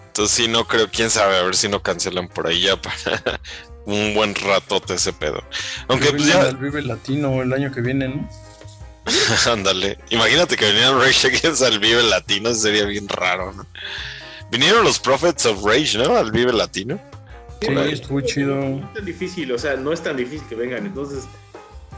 Entonces 0.06 0.36
sí, 0.38 0.48
no 0.48 0.66
creo, 0.68 0.88
quién 0.92 1.10
sabe, 1.10 1.36
a 1.36 1.42
ver 1.42 1.56
si 1.56 1.68
no 1.68 1.82
cancelan 1.82 2.28
por 2.30 2.46
ahí 2.48 2.62
ya 2.62 2.80
para 2.80 3.40
un 3.86 4.14
buen 4.14 4.36
ratote 4.36 4.94
ese 4.94 5.12
pedo. 5.14 5.44
Aunque 5.88 6.12
pues 6.12 6.28
ya, 6.28 6.42
al 6.42 6.58
Vive 6.58 6.84
Latino 6.84 7.42
el 7.42 7.52
año 7.54 7.72
que 7.72 7.82
viene, 7.82 8.08
¿no? 8.08 8.30
ándale. 9.52 9.98
Imagínate 10.10 10.56
que 10.58 10.66
vinieran 10.68 11.00
Rage 11.00 11.28
Against 11.28 11.62
al 11.62 11.80
Vive 11.80 12.04
Latino, 12.04 12.54
sería 12.54 12.86
bien 12.86 13.08
raro, 13.08 13.54
¿no? 13.54 13.66
Vinieron 14.52 14.84
los 14.84 15.00
Prophets 15.00 15.46
of 15.46 15.64
Rage, 15.64 15.98
¿no? 15.98 16.16
Al 16.16 16.32
Vive 16.32 16.54
Latino. 16.54 17.00
Sí, 17.62 17.68
ahí. 17.68 17.94
estuvo 17.94 18.22
chido. 18.22 18.56
No 18.56 18.88
es 18.88 18.94
tan 18.94 19.06
difícil, 19.06 19.52
o 19.52 19.58
sea, 19.58 19.76
no 19.76 19.94
es 19.94 20.02
tan 20.04 20.18
difícil 20.18 20.48
que 20.48 20.56
vengan. 20.56 20.86
Entonces, 20.86 21.24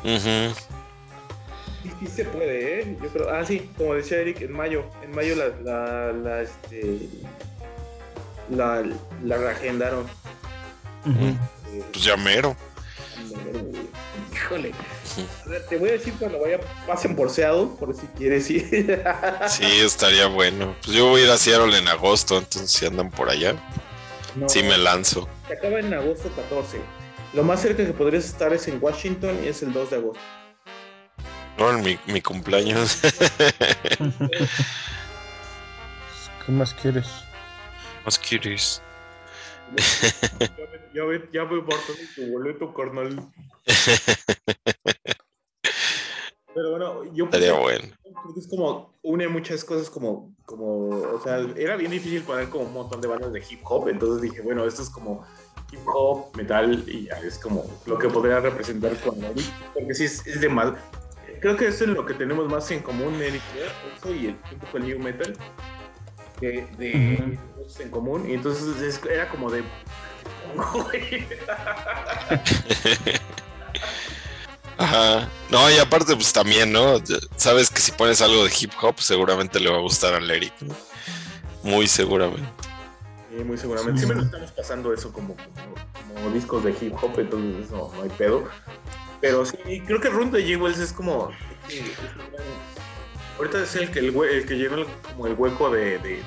Ujú. 0.03 0.55
sí, 1.83 1.91
sí 1.99 2.07
se 2.07 2.25
puede, 2.25 2.81
¿eh? 2.81 2.97
Yo 3.01 3.09
creo... 3.09 3.29
Ah, 3.33 3.43
sí, 3.45 3.69
como 3.77 3.93
decía 3.95 4.17
Eric, 4.19 4.41
en 4.41 4.53
mayo. 4.53 4.85
En 5.03 5.11
mayo 5.15 5.35
la... 5.35 5.47
la, 5.63 6.11
la 6.13 6.41
este... 6.41 6.99
La, 8.49 8.81
la 9.25 9.37
reagendaron. 9.37 10.05
Ujú. 11.05 11.25
Eh, 11.73 11.83
Pues 11.91 12.05
ya 12.05 12.15
mero. 12.15 12.55
Híjole. 14.33 14.71
A 15.45 15.49
ver, 15.49 15.65
te 15.67 15.77
voy 15.77 15.89
a 15.89 15.93
decir 15.93 16.13
cuando 16.19 16.39
vaya, 16.39 16.59
pasen 16.85 17.15
por 17.15 17.29
Seattle, 17.29 17.69
por 17.79 17.95
si 17.95 18.05
quieres 18.07 18.49
ir. 18.49 19.03
Sí, 19.47 19.65
estaría 19.65 20.27
bueno. 20.27 20.75
Pues 20.83 20.95
yo 20.95 21.07
voy 21.09 21.21
a 21.21 21.25
ir 21.25 21.31
a 21.31 21.37
Seattle 21.37 21.77
en 21.77 21.87
agosto, 21.87 22.37
entonces 22.37 22.71
si 22.71 22.85
andan 22.85 23.09
por 23.09 23.29
allá, 23.29 23.55
No, 24.35 24.47
sí 24.47 24.61
me 24.63 24.77
lanzo. 24.77 25.27
Se 25.47 25.53
acaba 25.53 25.79
en 25.79 25.93
agosto 25.93 26.29
14. 26.35 26.79
Lo 27.33 27.43
más 27.43 27.61
cerca 27.61 27.85
que 27.85 27.93
podrías 27.93 28.25
estar 28.25 28.53
es 28.53 28.67
en 28.67 28.77
Washington 28.81 29.39
y 29.43 29.47
es 29.47 29.61
el 29.63 29.73
2 29.73 29.89
de 29.89 29.95
agosto. 29.97 30.21
No, 31.57 31.71
en 31.71 31.81
mi, 31.81 31.99
mi 32.05 32.21
cumpleaños. 32.21 32.99
¿Qué 36.45 36.51
más 36.51 36.73
quieres? 36.75 37.07
Más 38.05 38.17
quieres. 38.19 38.81
Ya 40.93 41.03
ya 41.31 41.43
ve 41.43 41.61
por 41.61 41.75
todo 41.85 41.97
tu 42.15 42.31
boleto, 42.31 42.73
carnal. 42.73 43.31
Pero 46.53 46.71
bueno, 46.71 47.03
yo 47.13 47.25
Estaría 47.25 47.53
bueno. 47.53 47.85
es 48.35 48.47
como 48.47 48.97
une 49.03 49.27
muchas 49.27 49.63
cosas 49.63 49.91
como, 49.91 50.33
como, 50.43 50.89
o 50.89 51.21
sea, 51.23 51.37
era 51.55 51.75
bien 51.75 51.91
difícil 51.91 52.23
poner 52.23 52.49
como 52.49 52.65
un 52.65 52.73
montón 52.73 52.99
de 52.99 53.07
bandas 53.07 53.31
de 53.31 53.43
hip 53.47 53.59
hop, 53.63 53.89
entonces 53.89 54.23
dije, 54.23 54.41
bueno, 54.41 54.65
esto 54.65 54.81
es 54.81 54.89
como 54.89 55.23
hip 55.71 55.81
hop, 55.85 56.35
metal, 56.35 56.83
y 56.87 57.05
ya 57.05 57.19
es 57.19 57.37
como 57.37 57.63
lo 57.85 57.99
que 57.99 58.09
podría 58.09 58.39
representar 58.39 58.95
con 59.01 59.23
Eric, 59.23 59.45
porque 59.75 59.93
sí 59.93 60.05
es, 60.05 60.25
es 60.25 60.41
de 60.41 60.49
mal. 60.49 60.77
Creo 61.41 61.55
que 61.55 61.67
eso 61.67 61.83
es 61.83 61.91
lo 61.91 62.05
que 62.07 62.15
tenemos 62.15 62.49
más 62.49 62.71
en 62.71 62.81
común, 62.81 63.13
Eric, 63.21 63.43
¿eh? 63.55 63.69
eso 63.95 64.15
y 64.15 64.25
el, 64.27 64.37
un 64.51 64.59
poco 64.59 64.77
el 64.77 64.87
new 64.87 64.97
metal, 64.99 65.37
de, 66.41 66.67
de 66.77 67.37
cosas 67.55 67.79
en 67.81 67.89
común, 67.91 68.29
y 68.29 68.33
entonces 68.33 68.81
es- 68.81 69.01
era 69.09 69.29
como 69.29 69.49
de... 69.51 69.63
Ajá. 74.77 75.27
No, 75.49 75.69
y 75.71 75.77
aparte, 75.77 76.15
pues 76.15 76.31
también, 76.33 76.71
¿no? 76.71 77.01
Sabes 77.35 77.69
que 77.69 77.79
si 77.79 77.91
pones 77.91 78.21
algo 78.21 78.43
de 78.45 78.51
hip 78.59 78.71
hop, 78.81 78.99
seguramente 78.99 79.59
le 79.59 79.69
va 79.71 79.77
a 79.77 79.81
gustar 79.81 80.13
al 80.13 80.29
Eric. 80.29 80.53
¿no? 80.61 80.75
Muy 81.63 81.87
seguramente. 81.87 82.47
Sí, 83.35 83.43
muy 83.43 83.57
seguramente. 83.57 83.97
Siempre 83.99 84.17
nos 84.17 84.25
estamos 84.27 84.51
pasando 84.51 84.93
eso 84.93 85.11
como, 85.11 85.35
como, 85.35 86.15
como 86.15 86.29
discos 86.31 86.63
de 86.63 86.75
hip 86.79 86.93
hop, 87.01 87.19
entonces 87.19 87.65
eso 87.65 87.91
no 87.95 88.03
hay 88.03 88.09
pedo. 88.09 88.47
Pero 89.19 89.45
sí, 89.45 89.57
creo 89.85 89.99
que 89.99 90.09
Run 90.09 90.31
de 90.31 90.43
Jewels 90.43 90.77
es 90.77 90.93
como. 90.93 91.31
es 91.67 91.81
ahorita 93.37 93.63
es 93.63 93.75
el 93.75 93.91
que, 93.91 93.99
el, 93.99 94.15
el 94.15 94.45
que 94.45 94.55
llena 94.55 94.85
como 95.03 95.27
el 95.27 95.33
hueco 95.33 95.69
de, 95.69 95.99
de, 95.99 95.99
de, 95.99 96.15
de 96.17 96.23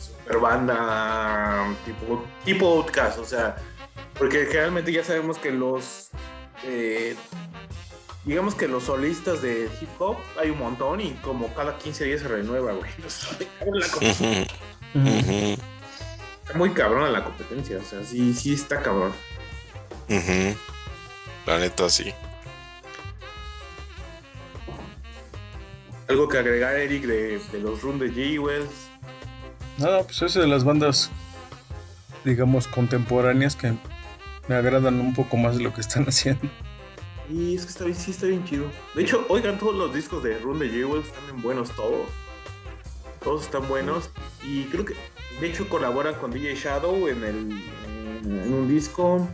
super 0.00 0.38
banda 0.38 1.66
tipo, 1.84 2.24
tipo 2.44 2.66
Outcast, 2.76 3.18
o 3.18 3.24
sea, 3.24 3.56
porque 4.18 4.46
generalmente 4.46 4.92
ya 4.92 5.04
sabemos 5.04 5.38
que 5.38 5.50
los. 5.50 6.10
eh, 6.64 7.16
digamos 8.24 8.54
que 8.54 8.68
los 8.68 8.84
solistas 8.84 9.42
de 9.42 9.68
hip 9.80 9.88
hop 9.98 10.16
hay 10.40 10.50
un 10.50 10.58
montón 10.58 11.00
y 11.00 11.10
como 11.22 11.52
cada 11.54 11.76
15 11.76 12.04
días 12.04 12.20
se 12.20 12.28
renueva, 12.28 12.72
güey. 12.72 12.90
Está 16.42 16.58
muy 16.58 16.70
cabrona 16.70 17.10
la 17.10 17.24
competencia, 17.24 17.78
o 17.78 17.82
sea, 17.84 18.04
sí, 18.04 18.34
sí 18.34 18.52
está 18.54 18.82
cabrón. 18.82 19.12
ujú. 20.08 20.56
La 21.46 21.58
neta, 21.58 21.88
sí. 21.88 22.12
Algo 26.08 26.28
que 26.28 26.38
agregar, 26.38 26.74
Eric, 26.76 27.04
de, 27.04 27.38
de 27.38 27.60
los 27.60 27.82
run 27.82 27.98
de 27.98 28.12
G-Wells. 28.12 28.90
Nada, 29.78 30.02
pues 30.02 30.20
es 30.22 30.34
de 30.34 30.46
las 30.46 30.64
bandas, 30.64 31.10
digamos, 32.24 32.68
contemporáneas 32.68 33.56
que 33.56 33.72
me 34.48 34.54
agradan 34.54 35.00
un 35.00 35.14
poco 35.14 35.36
más 35.36 35.56
de 35.56 35.64
lo 35.64 35.72
que 35.72 35.80
están 35.80 36.04
haciendo. 36.08 36.48
Y 37.30 37.54
es 37.54 37.62
que 37.64 37.70
está 37.70 37.84
bien, 37.84 37.96
sí 37.96 38.10
está 38.10 38.26
bien 38.26 38.44
chido. 38.44 38.66
De 38.94 39.02
hecho, 39.02 39.24
oigan, 39.28 39.58
todos 39.58 39.74
los 39.74 39.94
discos 39.94 40.22
de 40.22 40.38
Run 40.38 40.58
the 40.58 40.68
Jewels 40.68 41.06
están 41.06 41.24
bien 41.26 41.42
buenos 41.42 41.70
todos. 41.70 42.08
Todos 43.22 43.42
están 43.44 43.66
buenos. 43.68 44.10
Y 44.42 44.64
creo 44.64 44.84
que, 44.84 44.94
de 45.40 45.46
hecho, 45.48 45.68
colaboran 45.68 46.14
con 46.16 46.30
DJ 46.30 46.56
Shadow 46.56 47.08
en, 47.08 47.24
el, 47.24 47.62
en 48.24 48.52
un 48.52 48.68
disco. 48.68 49.26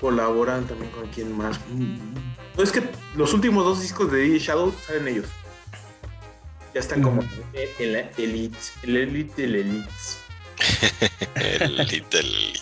Colaboran 0.00 0.66
también 0.66 0.90
con 0.90 1.06
quien 1.08 1.36
más. 1.36 1.58
Mm. 1.70 1.98
No, 2.56 2.62
es 2.62 2.72
que 2.72 2.82
los 3.16 3.32
últimos 3.32 3.64
dos 3.64 3.80
discos 3.80 4.10
de 4.10 4.18
DJ 4.22 4.38
Shadow 4.38 4.74
salen 4.86 5.08
ellos. 5.08 5.26
Ya 6.74 6.80
están 6.80 7.02
como 7.02 7.22
el, 7.52 7.68
el 7.78 7.96
Elite, 8.18 8.58
el 8.84 8.96
Elite, 8.96 9.44
el 9.44 9.54
Elite. 9.56 9.88
El 11.34 11.76
Little. 11.76 12.52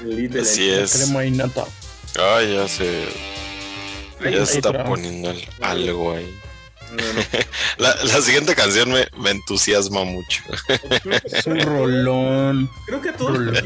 El 0.00 0.12
Elite, 0.12 0.38
el 0.38 0.44
Así 0.44 0.62
Elite. 0.70 0.82
es. 0.84 0.96
Crema 0.96 1.24
y 1.24 1.30
nata. 1.32 1.64
Ay, 2.18 2.54
ya 2.54 2.68
se. 2.68 3.06
Ya 4.22 4.42
está 4.42 4.84
poniendo 4.84 5.30
el- 5.30 5.46
algo 5.60 6.12
ahí. 6.14 6.34
No, 6.92 7.02
no. 7.12 7.20
La, 7.78 7.94
la 8.04 8.20
siguiente 8.22 8.54
canción 8.54 8.90
me, 8.92 9.06
me 9.18 9.30
entusiasma 9.30 10.04
mucho. 10.04 10.42
Es 11.24 11.44
un 11.46 11.60
rolón. 11.60 12.70
Creo 12.86 13.00
que 13.02 13.08
a 13.08 13.16
todos 13.16 13.36
Hola. 13.36 13.62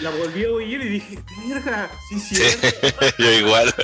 La 0.00 0.10
volví 0.10 0.44
a 0.44 0.50
oír 0.50 0.80
y 0.82 0.88
dije, 0.88 1.18
verga, 1.48 1.90
sí, 2.08 2.20
sí. 2.20 2.42
Yo 3.18 3.30
igual. 3.32 3.74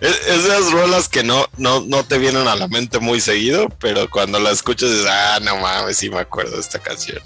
Es, 0.00 0.26
esas 0.28 0.72
rolas 0.72 1.08
que 1.08 1.22
no, 1.22 1.46
no, 1.56 1.80
no 1.80 2.04
te 2.04 2.18
vienen 2.18 2.46
a 2.48 2.56
la 2.56 2.68
mente 2.68 2.98
muy 2.98 3.20
seguido, 3.20 3.68
pero 3.80 4.08
cuando 4.10 4.38
la 4.40 4.50
escuchas 4.50 4.90
dices, 4.90 5.06
ah, 5.08 5.38
no 5.42 5.56
mames, 5.58 5.96
sí 5.96 6.10
me 6.10 6.18
acuerdo 6.20 6.54
de 6.56 6.60
esta 6.60 6.78
canción. 6.78 7.20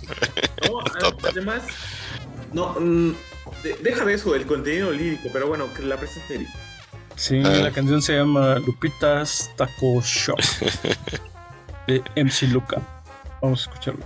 No, 0.69 0.83
Total. 1.01 1.31
además, 1.33 1.63
no, 2.53 2.75
mm, 2.79 3.13
de- 3.63 3.77
deja 3.81 4.05
de 4.05 4.15
eso, 4.15 4.35
el 4.35 4.47
contenido 4.47 4.91
lírico, 4.91 5.29
pero 5.33 5.49
bueno, 5.49 5.73
que 5.75 5.83
la 5.83 5.97
presente. 5.97 6.47
Sí, 7.17 7.41
Ah. 7.45 7.49
la 7.49 7.71
canción 7.71 8.03
se 8.03 8.15
llama 8.17 8.57
Lupitas 8.57 9.51
Taco 9.57 10.01
Shop 10.03 10.39
de 11.87 12.03
MC 12.17 12.49
Luca. 12.49 12.83
Vamos 13.41 13.61
a 13.61 13.71
escucharlo. 13.71 14.05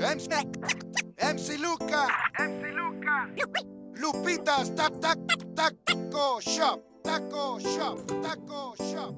MC 0.00 1.58
Luca. 1.58 2.06
MC 2.38 2.70
Luca. 2.72 3.28
Lupitas, 3.96 4.70
tac, 4.76 4.92
tac, 5.00 5.18
taco 5.56 6.40
shop. 6.40 6.80
Taco 7.02 7.58
shop. 7.58 7.98
Taco 8.22 8.74
shop. 8.78 9.14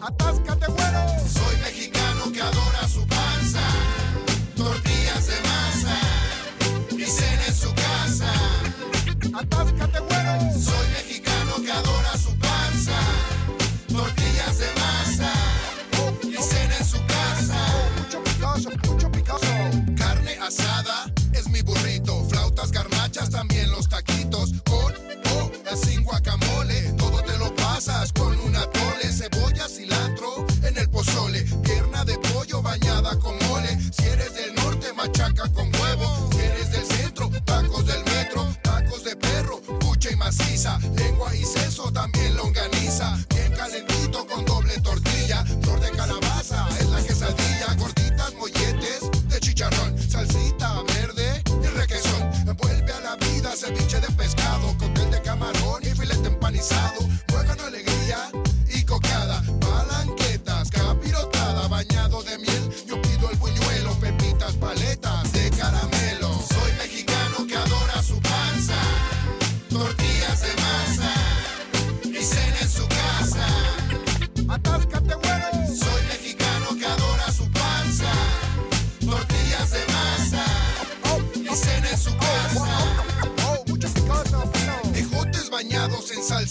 Atáscate, 0.00 0.66
güero. 0.66 1.28
Soy 1.28 1.56
mexicano 1.62 2.32
que 2.32 2.40
adora 2.40 2.88
su 2.88 3.07
con 28.12 28.36
una 28.40 28.66
tole. 28.72 29.12
Cebolla, 29.12 29.68
cilantro 29.68 30.44
en 30.64 30.76
el 30.78 30.90
pozole. 30.90 31.46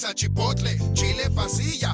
Salsa 0.07 0.13
chipotle. 0.13 0.77
Chile 0.93 1.29
pasilla 1.33 1.93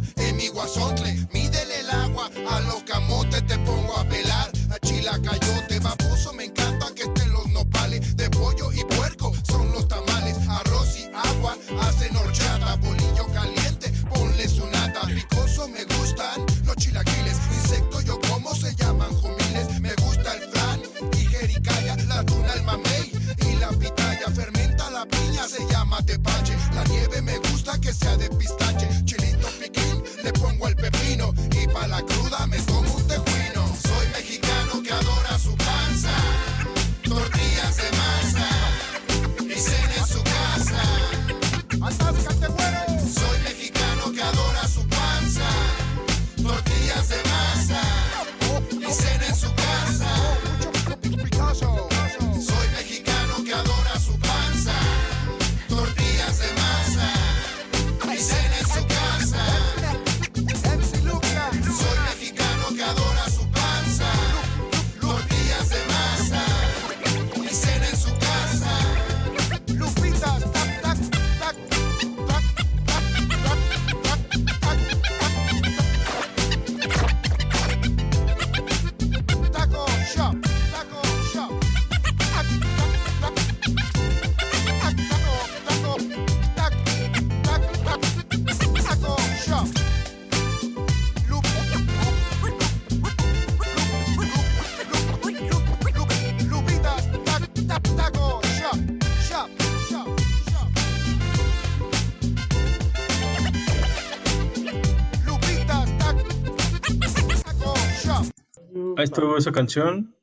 estuvo 109.14 109.38
esa 109.38 109.52
canción. 109.52 110.16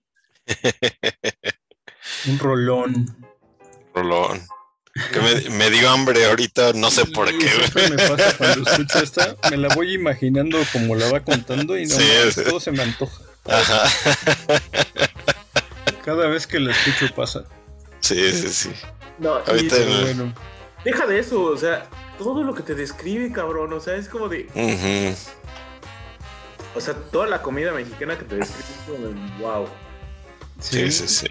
Un 2.26 2.38
rolón. 2.38 3.16
Rolón. 3.94 4.40
Que 5.12 5.20
me, 5.20 5.56
me 5.56 5.70
dio 5.70 5.88
hambre 5.88 6.26
ahorita, 6.26 6.72
no 6.74 6.90
sé 6.90 7.04
por 7.06 7.28
qué. 7.38 7.50
Me 7.90 7.96
pasa 7.96 8.36
cuando 8.36 8.68
escucho 8.70 8.98
esta, 8.98 9.36
me 9.50 9.56
la 9.56 9.68
voy 9.74 9.94
imaginando 9.94 10.58
como 10.72 10.96
la 10.96 11.10
va 11.10 11.20
contando 11.20 11.78
y 11.78 11.86
no 11.86 11.94
Sí, 11.94 12.04
sí. 12.34 12.42
todo 12.44 12.58
se 12.60 12.72
me 12.72 12.82
antoja. 12.82 13.22
Ajá. 13.46 13.84
Cada 16.04 16.26
vez 16.28 16.46
que 16.46 16.58
la 16.60 16.72
escucho 16.72 17.14
pasa. 17.14 17.44
Sí, 18.00 18.32
sí, 18.32 18.48
sí. 18.48 18.70
No, 19.18 19.38
y 19.46 19.50
Ahorita 19.50 19.76
en- 19.76 20.00
bueno, 20.02 20.34
deja 20.84 21.06
de 21.06 21.18
eso, 21.20 21.42
o 21.42 21.56
sea, 21.56 21.88
todo 22.18 22.42
lo 22.42 22.54
que 22.54 22.62
te 22.62 22.74
describe, 22.74 23.30
cabrón, 23.32 23.72
o 23.72 23.80
sea, 23.80 23.94
es 23.96 24.08
como 24.08 24.28
de, 24.28 24.46
Ujú. 24.54 25.16
O 26.74 26.80
sea, 26.80 26.94
toda 26.94 27.26
la 27.26 27.42
comida 27.42 27.72
mexicana 27.72 28.16
que 28.18 28.24
te 28.24 28.36
describe 28.36 28.64
es 28.68 28.86
como 28.86 29.08
de, 29.08 29.14
wow. 29.42 29.68
Sí, 30.60 30.90
sí, 30.92 31.08
sí. 31.08 31.26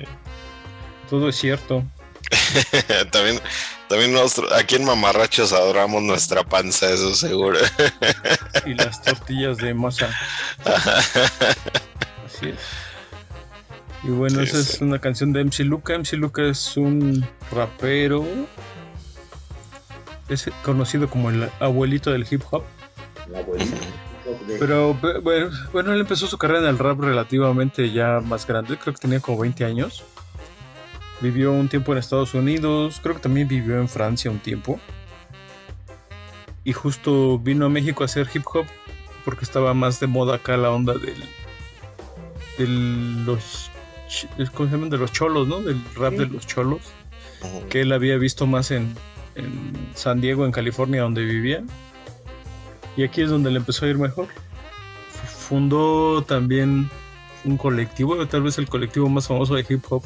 todo 1.10 1.30
es 1.30 1.36
cierto. 1.36 1.84
también, 3.12 3.40
también 3.88 4.14
nosotros, 4.14 4.52
aquí 4.54 4.76
en 4.76 4.86
Mamarrachos 4.86 5.54
adoramos 5.54 6.02
nuestra 6.04 6.44
panza, 6.44 6.90
eso 6.92 7.16
seguro. 7.16 7.58
Y 8.66 8.74
las 8.74 9.02
tortillas 9.02 9.58
de 9.58 9.74
masa. 9.74 10.10
Así 12.26 12.50
es. 12.50 12.60
Y 14.04 14.10
bueno, 14.10 14.40
Sí, 14.40 14.46
esa 14.46 14.64
sí. 14.64 14.74
es 14.76 14.82
una 14.82 15.00
canción 15.00 15.34
de 15.34 15.44
MC 15.44 15.60
Luca. 15.60 15.94
MC 15.98 16.14
Luca 16.14 16.44
es 16.44 16.78
un 16.78 17.26
rapero. 17.52 18.26
Es 20.30 20.50
conocido 20.64 21.10
como 21.10 21.30
el 21.32 21.50
abuelito 21.60 22.12
del 22.12 22.26
hip 22.30 22.44
hop. 22.52 22.64
La 23.28 23.40
abuelita. 23.40 23.76
De- 24.54 24.60
Pero 24.60 24.98
pe- 25.02 25.20
bueno, 25.20 25.50
bueno, 25.72 25.94
él 25.94 26.02
empezó 26.02 26.28
su 26.28 26.38
carrera 26.38 26.60
en 26.62 26.66
el 26.68 26.78
rap 26.78 27.00
relativamente 27.00 27.92
ya 27.92 28.20
más 28.22 28.46
grande. 28.48 28.78
Creo 28.78 28.94
que 28.94 29.02
tenía 29.02 29.20
como 29.20 29.40
20 29.40 29.64
años. 29.66 30.04
Vivió 31.22 31.52
un 31.52 31.68
tiempo 31.68 31.92
en 31.92 31.98
Estados 31.98 32.34
Unidos. 32.34 33.00
Creo 33.04 33.16
que 33.16 33.22
también 33.22 33.48
vivió 33.48 33.78
en 33.80 33.90
Francia 33.90 34.30
un 34.32 34.40
tiempo. 34.40 34.80
Y 36.64 36.74
justo 36.74 37.40
vino 37.40 37.66
a 37.66 37.70
México 37.70 38.04
a 38.04 38.06
hacer 38.06 38.28
hip 38.34 38.44
hop 38.54 38.66
porque 39.26 39.44
estaba 39.46 39.74
más 39.74 40.00
de 40.00 40.08
moda 40.08 40.36
acá 40.36 40.56
la 40.58 40.72
onda 40.72 40.94
del, 40.94 41.24
del 42.58 43.26
los 43.26 43.70
¿cómo 44.54 44.70
se 44.70 44.76
llaman? 44.76 44.90
de 44.90 44.98
los 44.98 45.12
cholos, 45.12 45.48
¿no? 45.48 45.60
Del 45.62 45.82
rap 45.96 46.14
de 46.14 46.26
los 46.28 46.46
cholos 46.48 46.82
Ujú. 47.44 47.68
que 47.70 47.82
él 47.82 47.92
había 47.92 48.18
visto 48.18 48.46
más 48.48 48.72
en, 48.72 48.94
en 49.36 49.74
San 49.94 50.20
Diego, 50.22 50.46
en 50.46 50.52
California, 50.52 51.02
donde 51.02 51.24
vivía. 51.26 51.64
Y 53.00 53.04
aquí 53.06 53.22
es 53.22 53.30
donde 53.30 53.50
le 53.50 53.60
empezó 53.60 53.86
a 53.86 53.88
ir 53.88 53.98
mejor. 53.98 54.28
Fundó 55.48 56.22
también 56.22 56.90
un 57.46 57.56
colectivo, 57.56 58.28
tal 58.28 58.42
vez 58.42 58.58
el 58.58 58.68
colectivo 58.68 59.08
más 59.08 59.26
famoso 59.26 59.56
de 59.56 59.66
hip 59.70 59.86
hop 59.90 60.04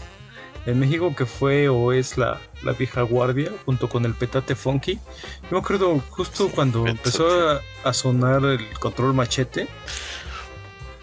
en 0.67 0.80
México, 0.80 1.15
que 1.15 1.25
fue 1.25 1.69
o 1.69 1.91
es 1.91 2.19
la, 2.19 2.39
la 2.61 2.73
vieja 2.73 3.01
guardia, 3.01 3.51
junto 3.65 3.89
con 3.89 4.05
el 4.05 4.13
Petate 4.13 4.53
Funky. 4.53 4.93
Yo 4.93 5.49
me 5.49 5.57
acuerdo 5.57 5.99
justo 6.11 6.51
cuando 6.53 6.85
empezó 6.85 7.49
a, 7.49 7.61
a 7.83 7.93
sonar 7.93 8.45
el 8.45 8.63
control 8.77 9.15
machete, 9.15 9.67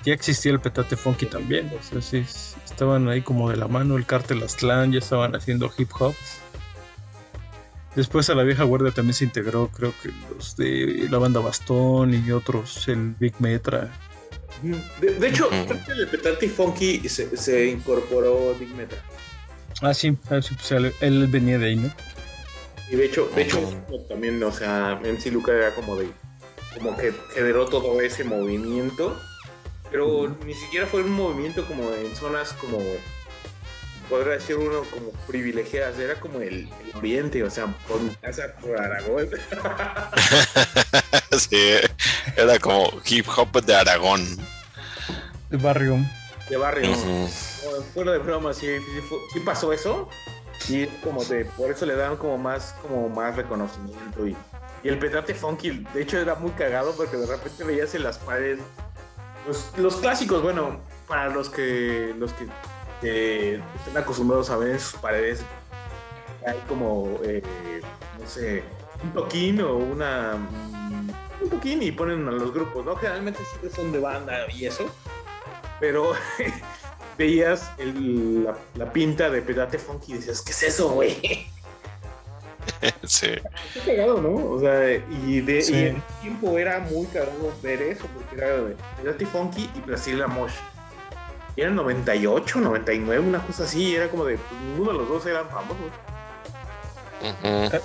ya 0.04 0.14
existía 0.14 0.52
el 0.52 0.60
Petate 0.60 0.94
Funky 0.94 1.26
también. 1.26 1.72
O 1.76 1.82
sea, 1.82 2.00
sí, 2.00 2.24
sí, 2.24 2.54
estaban 2.64 3.08
ahí 3.08 3.20
como 3.20 3.50
de 3.50 3.56
la 3.56 3.66
mano, 3.66 3.96
el 3.96 4.06
Cártel 4.06 4.44
Aztlán, 4.44 4.92
ya 4.92 5.00
estaban 5.00 5.34
haciendo 5.34 5.68
hip 5.76 5.90
hop. 5.98 6.14
Después 7.94 8.30
a 8.30 8.34
la 8.34 8.44
vieja 8.44 8.64
guardia 8.64 8.92
también 8.92 9.14
se 9.14 9.24
integró, 9.24 9.68
creo 9.68 9.92
que 10.02 10.10
los 10.34 10.56
de 10.56 11.08
la 11.10 11.18
banda 11.18 11.40
Bastón 11.40 12.14
y 12.14 12.30
otros, 12.30 12.86
el 12.86 13.14
Big 13.18 13.34
Metra. 13.40 13.90
De, 15.00 15.14
de 15.14 15.28
hecho, 15.28 15.48
que 15.50 15.94
de 15.94 16.06
Petati 16.06 16.48
Funky 16.48 17.08
se, 17.08 17.36
se 17.36 17.66
incorporó 17.66 18.54
Big 18.54 18.74
Meta. 18.74 18.96
Ah, 19.82 19.94
sí, 19.94 20.16
ah, 20.30 20.40
sí, 20.42 20.54
pues, 20.54 20.70
él, 20.72 20.92
él 21.00 21.26
venía 21.26 21.58
de 21.58 21.66
ahí, 21.66 21.76
¿no? 21.76 21.90
Y 22.90 22.96
de 22.96 23.06
hecho, 23.06 23.30
de 23.34 23.42
hecho 23.42 23.60
también, 24.08 24.42
o 24.42 24.52
sea, 24.52 25.00
MC 25.02 25.30
Luca 25.32 25.52
era 25.52 25.74
como 25.74 25.96
de, 25.96 26.08
como 26.76 26.96
que 26.96 27.12
generó 27.34 27.66
todo 27.66 28.00
ese 28.00 28.24
movimiento, 28.24 29.16
pero 29.90 30.36
ni 30.44 30.54
siquiera 30.54 30.86
fue 30.86 31.02
un 31.02 31.12
movimiento 31.12 31.64
como 31.66 31.84
en 31.94 32.14
zonas 32.16 32.52
como, 32.54 32.78
podría 34.10 34.34
decir 34.34 34.56
uno 34.56 34.82
como 34.90 35.12
privilegiadas, 35.26 35.98
era 35.98 36.18
como 36.18 36.40
el, 36.40 36.68
el 36.68 36.96
oriente, 36.96 37.42
o 37.44 37.48
sea, 37.50 37.66
por 37.88 38.00
mi 38.00 38.10
casa, 38.16 38.54
por 38.60 38.78
Aragón. 38.78 39.30
sí, 41.38 41.76
era 42.36 42.58
como 42.58 42.90
hip 43.06 43.26
hop 43.34 43.64
de 43.64 43.74
Aragón. 43.74 44.26
De 45.48 45.56
barrio. 45.56 45.98
de 46.48 46.56
barrio. 46.56 46.90
Ujú. 46.90 47.28
Bueno, 47.64 47.84
Fuera 47.94 48.12
de 48.12 48.18
broma, 48.18 48.52
sí, 48.52 48.66
sí, 49.32 49.40
pasó 49.40 49.72
eso. 49.72 50.08
Y 50.68 50.82
es 50.82 50.88
como 51.02 51.24
de, 51.24 51.44
por 51.44 51.70
eso 51.70 51.86
le 51.86 51.94
dan 51.96 52.16
como 52.16 52.36
más, 52.36 52.74
como 52.82 53.08
más 53.08 53.36
reconocimiento. 53.36 54.26
Y, 54.26 54.36
y 54.82 54.88
el 54.88 54.98
petate 54.98 55.34
funky, 55.34 55.84
de 55.94 56.02
hecho, 56.02 56.18
era 56.18 56.34
muy 56.34 56.50
cagado 56.50 56.94
porque 56.96 57.16
de 57.16 57.26
repente 57.26 57.64
veías 57.64 57.94
en 57.94 58.02
las 58.02 58.18
paredes 58.18 58.58
los, 59.46 59.72
los 59.78 59.96
clásicos, 59.96 60.42
bueno, 60.42 60.80
para 61.08 61.28
los 61.28 61.48
que 61.48 62.14
los 62.18 62.32
que 62.34 62.46
eh, 63.02 63.60
estén 63.78 63.96
acostumbrados 63.96 64.50
a 64.50 64.56
ver 64.56 64.70
en 64.72 64.80
sus 64.80 65.00
paredes, 65.00 65.42
hay 66.46 66.58
como, 66.68 67.18
eh, 67.24 67.42
no 68.20 68.26
sé, 68.26 68.62
un 69.02 69.12
toquín 69.12 69.60
o 69.60 69.76
una. 69.76 70.34
mm, 70.36 71.10
Un 71.42 71.48
toquín 71.48 71.82
y 71.82 71.90
ponen 71.90 72.28
a 72.28 72.32
los 72.32 72.52
grupos, 72.52 72.84
¿no? 72.84 72.94
Generalmente 72.96 73.40
siempre 73.46 73.70
son 73.70 73.92
de 73.92 73.98
banda 73.98 74.46
y 74.52 74.66
eso. 74.66 74.84
Pero 75.80 76.12
veías 77.18 77.70
el- 77.78 78.44
la, 78.44 78.54
la 78.74 78.92
pinta 78.92 79.30
de 79.30 79.40
Pedate 79.40 79.78
Funky 79.78 80.12
y 80.12 80.14
decías, 80.16 80.42
¿qué 80.42 80.52
es 80.52 80.62
eso, 80.64 80.90
güey? 80.90 81.16
Sí. 83.04 83.28
Qué 83.74 83.80
cagado, 83.96 84.20
¿no? 84.20 84.34
O 84.52 84.60
sea, 84.60 84.94
y, 85.26 85.40
de, 85.40 85.60
Sí. 85.62 85.74
y 85.74 85.78
en 85.88 86.02
tiempo 86.20 86.58
era 86.58 86.78
muy 86.80 87.06
cagado 87.06 87.52
ver 87.62 87.80
eso, 87.82 88.04
porque 88.14 88.36
era 88.36 88.48
de 88.58 88.76
Pedate 89.02 89.26
Funky 89.26 89.68
y 89.74 89.80
Brasil 89.80 90.22
Mosh. 90.28 90.52
Y 91.56 91.62
eran 91.62 91.74
98, 91.76 92.60
99, 92.60 93.20
una 93.26 93.44
cosa 93.44 93.64
así, 93.64 93.82
y 93.90 93.94
era 93.96 94.08
como 94.08 94.24
de, 94.24 94.36
pues, 94.36 94.60
ninguno 94.62 94.92
de 94.92 94.98
los 94.98 95.08
dos 95.08 95.26
eran 95.26 95.48
famosos. 95.48 95.76
Ujú. 97.22 97.76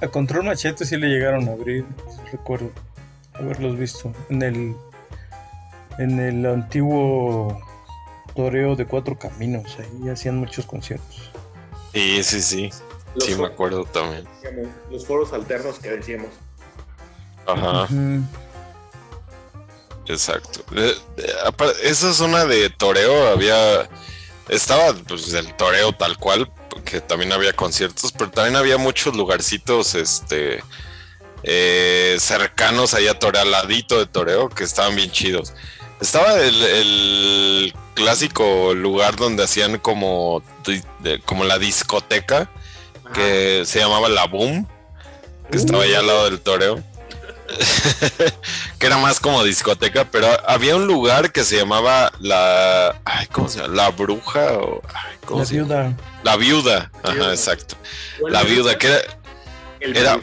A 0.00 0.08
Control 0.08 0.44
Machete 0.44 0.84
sí 0.86 0.96
le 0.96 1.08
llegaron 1.08 1.48
a 1.48 1.52
abrir, 1.52 1.84
recuerdo 2.32 2.70
haberlos 3.34 3.76
visto 3.78 4.12
en 4.30 4.42
el 4.42 4.76
en 5.98 6.20
el 6.20 6.46
antiguo 6.46 7.60
toreo 8.36 8.76
de 8.76 8.86
cuatro 8.86 9.18
caminos, 9.18 9.76
ahí 9.80 10.08
hacían 10.08 10.36
muchos 10.36 10.64
conciertos. 10.64 11.30
Sí, 11.92 12.22
sí, 12.22 12.40
sí. 12.40 12.70
Los, 13.16 13.24
Sí, 13.24 13.34
me 13.34 13.46
acuerdo 13.46 13.84
también. 13.86 14.24
los 14.90 15.04
foros 15.04 15.32
alternos 15.32 15.80
que 15.80 15.90
decíamos. 15.90 16.28
Ajá. 17.46 17.88
Exacto. 20.08 20.64
Eh, 20.74 20.96
eh, 21.18 21.74
Esa 21.82 22.12
zona 22.14 22.44
de 22.44 22.70
toreo 22.70 23.28
había. 23.28 23.88
Estaba 24.48 24.94
pues 25.06 25.32
el 25.34 25.54
toreo 25.56 25.92
tal 25.92 26.16
cual, 26.16 26.50
que 26.84 27.00
también 27.00 27.32
había 27.32 27.52
conciertos, 27.52 28.12
pero 28.12 28.30
también 28.30 28.56
había 28.56 28.78
muchos 28.78 29.14
lugarcitos 29.14 29.94
este 29.94 30.62
eh, 31.42 32.16
cercanos 32.18 32.94
ahí 32.94 33.06
a 33.08 33.18
Toreo, 33.18 33.42
al 33.42 33.50
ladito 33.50 33.98
de 33.98 34.06
Toreo, 34.06 34.48
que 34.48 34.64
estaban 34.64 34.96
bien 34.96 35.10
chidos. 35.10 35.52
Estaba 36.00 36.34
el, 36.34 36.62
el 36.62 37.74
clásico 37.94 38.72
lugar 38.74 39.16
donde 39.16 39.44
hacían 39.44 39.78
como, 39.78 40.42
como 41.24 41.44
la 41.44 41.58
discoteca, 41.58 42.50
que 43.12 43.64
se 43.66 43.80
llamaba 43.80 44.08
La 44.08 44.26
Boom, 44.26 44.68
que 45.50 45.58
estaba 45.58 45.82
allá 45.82 45.98
al 45.98 46.06
lado 46.06 46.24
del 46.24 46.40
toreo. 46.40 46.82
que 48.78 48.86
era 48.86 48.98
más 48.98 49.20
como 49.20 49.42
discoteca, 49.44 50.04
pero 50.10 50.28
había 50.48 50.76
un 50.76 50.86
lugar 50.86 51.32
que 51.32 51.44
se 51.44 51.56
llamaba 51.56 52.12
la. 52.20 53.00
Ay, 53.04 53.26
¿cómo 53.28 53.48
se 53.48 53.60
llama? 53.60 53.74
La 53.74 53.88
bruja 53.90 54.52
o. 54.54 54.82
ay, 54.94 55.16
¿cómo 55.24 55.40
La 55.40 55.46
se 55.46 55.54
llama? 55.56 55.66
viuda. 55.66 55.96
La 56.24 56.36
viuda. 56.36 56.90
Ajá, 57.02 57.12
Viuda. 57.14 57.30
exacto. 57.32 57.76
La 58.28 58.42
viuda, 58.42 58.76
que 58.78 58.86
era, 58.88 59.00
el- 59.80 59.96
era 59.96 60.20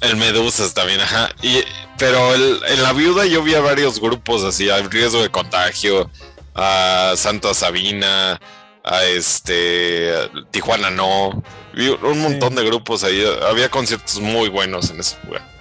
el 0.00 0.16
Medusas 0.16 0.74
también, 0.74 1.00
ajá. 1.00 1.30
Y, 1.42 1.62
pero 1.98 2.34
el- 2.34 2.60
en 2.68 2.82
la 2.82 2.92
viuda 2.92 3.26
yo 3.26 3.42
vi 3.42 3.54
a 3.54 3.60
varios 3.60 4.00
grupos 4.00 4.44
así, 4.44 4.70
a 4.70 4.78
riesgo 4.82 5.22
de 5.22 5.30
contagio, 5.30 6.10
a 6.54 7.14
Santa 7.16 7.52
Sabina, 7.54 8.40
a 8.84 9.04
este 9.04 10.12
Tijuana 10.50 10.90
no. 10.90 11.42
Vi 11.74 11.88
un 11.88 12.20
montón 12.20 12.54
de 12.54 12.64
grupos 12.64 13.04
ahí. 13.04 13.24
Había 13.48 13.68
conciertos 13.70 14.18
muy 14.20 14.48
buenos 14.48 14.90
en 14.90 15.00
ese 15.00 15.16
lugar. 15.24 15.57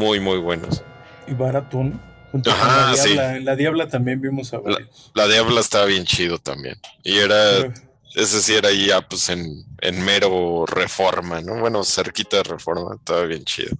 Muy, 0.00 0.18
muy 0.18 0.38
buenos. 0.38 0.82
Y 1.26 1.34
Baratón. 1.34 2.00
Junto 2.32 2.50
Ajá, 2.50 2.84
con 2.84 2.90
la 2.92 2.96
sí. 2.96 3.08
Diabla. 3.12 3.36
En 3.36 3.44
la 3.44 3.56
Diabla 3.56 3.88
también 3.88 4.18
vimos 4.20 4.54
a 4.54 4.58
varios. 4.60 5.10
La 5.14 5.26
Diabla 5.26 5.60
estaba 5.60 5.84
bien 5.84 6.04
chido 6.06 6.38
también. 6.38 6.80
Y 7.02 7.18
era, 7.18 7.34
Pero- 7.60 7.74
ese 8.14 8.40
sí 8.40 8.54
era 8.54 8.70
ahí 8.70 8.86
ya 8.86 9.06
pues 9.06 9.28
en, 9.28 9.62
en 9.82 10.02
mero 10.02 10.64
reforma, 10.66 11.42
¿no? 11.42 11.60
Bueno, 11.60 11.84
cerquita 11.84 12.38
de 12.38 12.44
reforma, 12.44 12.94
estaba 12.94 13.24
bien 13.24 13.44
chido 13.44 13.76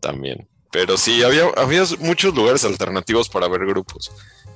también. 0.00 0.48
Pero 0.72 0.96
sí, 0.96 1.22
había, 1.22 1.44
había 1.56 1.84
muchos 2.00 2.34
lugares 2.34 2.64
alternativos 2.64 3.28
para 3.28 3.46
ver 3.46 3.64
grupos. 3.66 4.10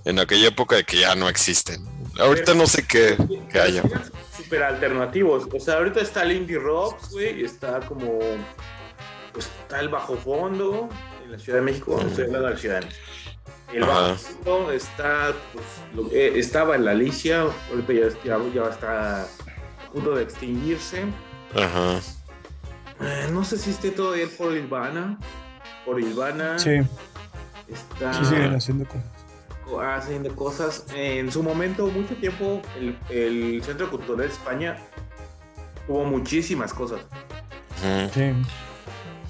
En 0.04 0.18
aquella 0.18 0.48
época 0.48 0.74
de 0.76 0.84
que 0.84 0.98
ya 1.00 1.14
no 1.14 1.28
existen. 1.28 1.84
Ahorita 2.18 2.52
no 2.54 2.66
sé 2.66 2.84
qué, 2.86 3.16
qué 3.52 3.60
haya. 3.60 3.82
Su 4.36 4.42
hiper 4.42 4.62
alternativos. 4.64 5.44
O 5.52 5.60
sea, 5.60 5.74
ahorita 5.74 6.00
está 6.00 6.22
el 6.24 6.32
indie 6.32 6.58
rock, 6.58 6.96
güey, 7.12 7.44
está 7.44 7.78
como. 7.80 8.18
Pues 9.34 9.46
está 9.62 9.80
el 9.80 9.88
bajo 9.90 10.16
fondo 10.16 10.88
en 11.24 11.32
la 11.32 11.38
Ciudad 11.38 11.58
de 11.58 11.64
México. 11.64 12.00
Estoy 12.00 12.24
hablando 12.24 12.48
de 12.48 12.54
la 12.54 12.60
Ciudad 12.60 12.80
de 12.80 12.86
México. 12.86 13.02
El 13.72 13.80
bajo 13.84 14.14
fondo 14.44 14.70
está, 14.72 15.32
pues, 15.52 15.64
lo- 15.94 16.10
eh, 16.12 16.38
estaba 16.38 16.76
en 16.76 16.84
la 16.86 16.92
Alicia, 16.92 17.42
ahorita 17.70 17.92
ya, 17.92 18.08
ya, 18.24 18.38
ya 18.54 18.62
está 18.70 19.22
a 19.22 19.26
punto 19.92 20.14
de 20.14 20.22
extinguirse. 20.22 21.04
Ajá. 21.54 21.98
Eh, 23.00 23.28
no 23.32 23.44
sé 23.44 23.58
si 23.58 23.70
esté 23.70 23.90
todavía 23.90 24.22
el 24.24 24.30
Foro 24.30 24.54
Ilvana. 24.54 25.18
Por 25.84 26.00
Ilvana 26.00 26.58
Sí, 26.58 26.80
está 27.68 28.14
sí 28.14 28.24
siguen 28.24 28.54
haciendo 28.54 28.86
cosas. 28.86 29.98
haciendo 29.98 30.34
cosas. 30.36 30.84
En 30.94 31.30
su 31.32 31.42
momento, 31.42 31.86
mucho 31.88 32.14
tiempo, 32.16 32.62
el, 32.78 32.96
el 33.10 33.62
Centro 33.64 33.90
Cultural 33.90 34.28
de 34.28 34.32
España 34.32 34.76
tuvo 35.86 36.04
muchísimas 36.04 36.72
cosas. 36.72 37.00
Sí. 38.14 38.32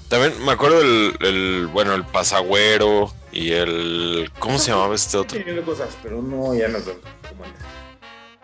También 0.09 0.33
me 0.45 0.51
acuerdo 0.51 0.81
el, 0.81 1.15
el, 1.21 1.67
bueno, 1.67 1.93
el 1.95 2.03
pasagüero 2.03 3.11
y 3.31 3.51
el, 3.51 4.31
¿cómo 4.39 4.59
se 4.59 4.71
llamaba 4.71 4.93
este 4.95 5.17
otro? 5.17 5.37
Teniendo 5.37 5.63
cosas, 5.63 5.97
pero 6.03 6.21
no, 6.21 6.53
ya 6.53 6.67
no 6.67 6.77
tanto 6.79 7.07
como 7.27 7.43
antes. 7.43 7.61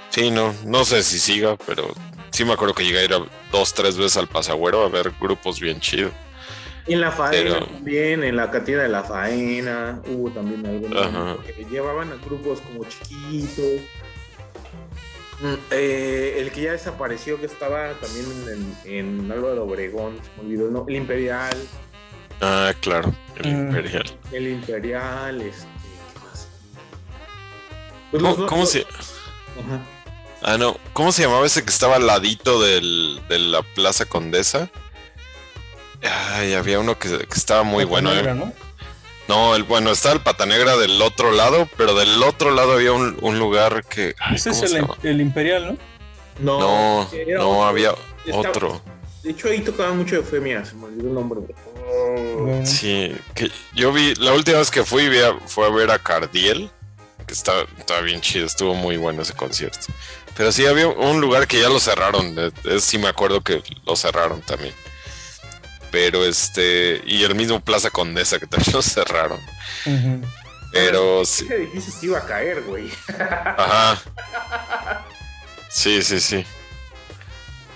Sí, 0.10 0.32
no, 0.32 0.54
no 0.66 0.84
sé 0.84 1.04
si 1.04 1.20
siga, 1.20 1.56
pero 1.66 1.88
sí 2.32 2.44
me 2.44 2.54
acuerdo 2.54 2.74
que 2.74 2.84
llegué 2.84 3.00
a 3.00 3.04
ir 3.06 3.14
a 3.14 3.20
dos, 3.52 3.74
tres 3.74 3.96
veces 3.96 4.18
al 4.18 4.28
pasagüero 4.28 4.84
a 4.84 4.90
ver 4.90 5.14
grupos 5.22 5.60
bien 5.60 5.80
chidos. 5.80 6.12
En 6.88 7.00
la 7.00 7.12
faena 7.12 7.32
Pero- 7.60 7.66
también, 7.68 8.24
en 8.24 8.36
la 8.36 8.50
cantina 8.50 8.82
de 8.82 8.90
la 8.90 9.04
faena, 9.04 10.02
hubo 10.08 10.32
también 10.32 10.66
algunos 10.66 11.06
Ajá. 11.06 11.38
que 11.46 11.64
llevaban 11.66 12.12
a 12.12 12.16
grupos 12.26 12.60
como 12.62 12.84
chiquitos. 12.86 13.82
Eh, 15.72 16.36
el 16.40 16.52
que 16.52 16.62
ya 16.62 16.72
desapareció, 16.74 17.40
que 17.40 17.48
estaba 17.48 17.94
también 17.96 18.26
en, 18.86 18.92
en 19.24 19.32
Álvaro 19.32 19.64
Obregón, 19.64 20.18
se 20.24 20.30
me 20.42 20.48
olvidó, 20.48 20.68
el 20.68 20.74
no- 20.74 20.86
el 20.88 20.96
Imperial, 20.96 21.58
Ah, 22.44 22.74
claro, 22.82 23.14
el 23.38 23.52
Mm. 23.54 23.68
Imperial. 23.68 24.04
el 24.32 24.48
Imperial, 24.48 25.42
este, 25.42 25.66
¿qué 26.14 26.20
más? 26.26 26.48
Pues 28.12 28.24
¿Cómo, 28.24 28.36
los- 28.38 28.50
cómo 28.50 28.62
los- 28.62 28.72
se, 28.72 28.82
Ajá. 28.82 29.80
ah, 30.44 30.58
no, 30.58 30.78
¿cómo 30.94 31.12
se 31.12 31.24
llamaba 31.24 31.46
ese 31.46 31.64
que 31.64 31.70
estaba 31.70 31.96
al 31.98 32.06
ladito 32.08 32.62
del, 32.62 33.22
de 33.30 33.40
la 33.40 33.62
Plaza 33.64 34.06
Condesa? 34.06 34.70
Ay, 36.34 36.54
había 36.54 36.80
uno 36.80 36.98
que, 36.98 37.10
que 37.10 37.36
estaba 37.38 37.62
muy 37.64 37.84
bueno. 37.84 38.12
Negra, 38.14 38.32
eh. 38.32 38.36
¿no? 38.36 38.54
No, 39.32 39.56
el, 39.56 39.64
bueno, 39.64 39.92
estaba 39.92 40.14
el 40.16 40.22
Pata 40.22 40.46
Negra 40.46 40.76
del 40.76 41.02
otro 41.02 41.32
lado, 41.32 41.70
pero 41.78 41.96
del 41.96 42.22
otro 42.22 42.52
lado 42.52 42.74
había 42.74 42.92
un, 42.92 43.18
un 43.22 43.40
lugar 43.40 43.86
que... 43.86 44.14
ay, 44.20 44.36
Ese 44.36 44.50
es 44.50 44.58
¿cómo 44.58 44.96
se 45.02 45.10
el, 45.10 45.22
Imperial, 45.22 45.78
¿no? 46.40 46.60
No, 46.60 47.04
No, 47.06 47.10
era 47.14 47.40
no, 47.40 47.50
otro. 47.52 47.64
había 47.66 47.94
Estaba- 48.26 48.50
otro. 48.50 48.82
De 49.24 49.32
hecho, 49.32 49.48
ahí 49.48 49.62
tocaban 49.62 49.98
mucho 49.98 50.16
Eufemia, 50.18 50.66
se 50.66 50.76
me 50.76 50.86
olvidó 50.86 51.08
el 51.08 51.14
nombre. 51.14 51.40
Sí, 52.66 53.16
que 53.36 53.50
yo 53.74 53.94
vi, 53.94 54.16
la 54.16 54.34
última 54.34 54.58
vez 54.58 54.70
que 54.70 54.84
fui 54.84 55.08
vi 55.08 55.20
a- 55.20 55.38
fue 55.46 55.66
a 55.66 55.70
ver 55.70 55.92
a 55.92 56.00
Cardiel, 56.00 56.70
que 57.26 57.34
estaba, 57.34 57.66
estaba 57.78 58.02
bien 58.02 58.20
chido, 58.20 58.46
estuvo 58.46 58.74
muy 58.74 58.98
bueno 58.98 59.22
ese 59.22 59.34
concierto. 59.34 59.88
Pero 60.36 60.52
sí 60.52 60.66
había 60.66 60.88
un 60.88 61.22
lugar 61.22 61.48
que 61.48 61.62
ya 61.62 61.70
lo 61.70 61.80
cerraron, 61.80 62.36
de- 62.36 62.52
sí 62.82 62.98
me 62.98 63.08
acuerdo 63.08 63.42
que 63.42 63.64
lo 63.86 63.96
cerraron 63.96 64.42
también. 64.42 64.74
Pero 65.92 66.26
este, 66.26 67.02
y 67.06 67.24
el 67.24 67.36
mismo 67.36 67.60
Plaza 67.60 67.90
Condesa 67.90 68.40
que 68.40 68.48
también 68.48 68.74
lo 68.74 68.82
cerraron. 68.82 69.40
Pero 70.72 71.26
sí, 71.26 71.44
Ese 71.46 71.56
edificio 71.56 71.92
se 71.94 72.06
iba 72.06 72.18
a 72.20 72.26
caer, 72.26 72.62
güey. 72.64 72.90
ajá. 73.58 74.02
Sí, 75.70 76.02
sí, 76.02 76.20
sí. 76.20 76.46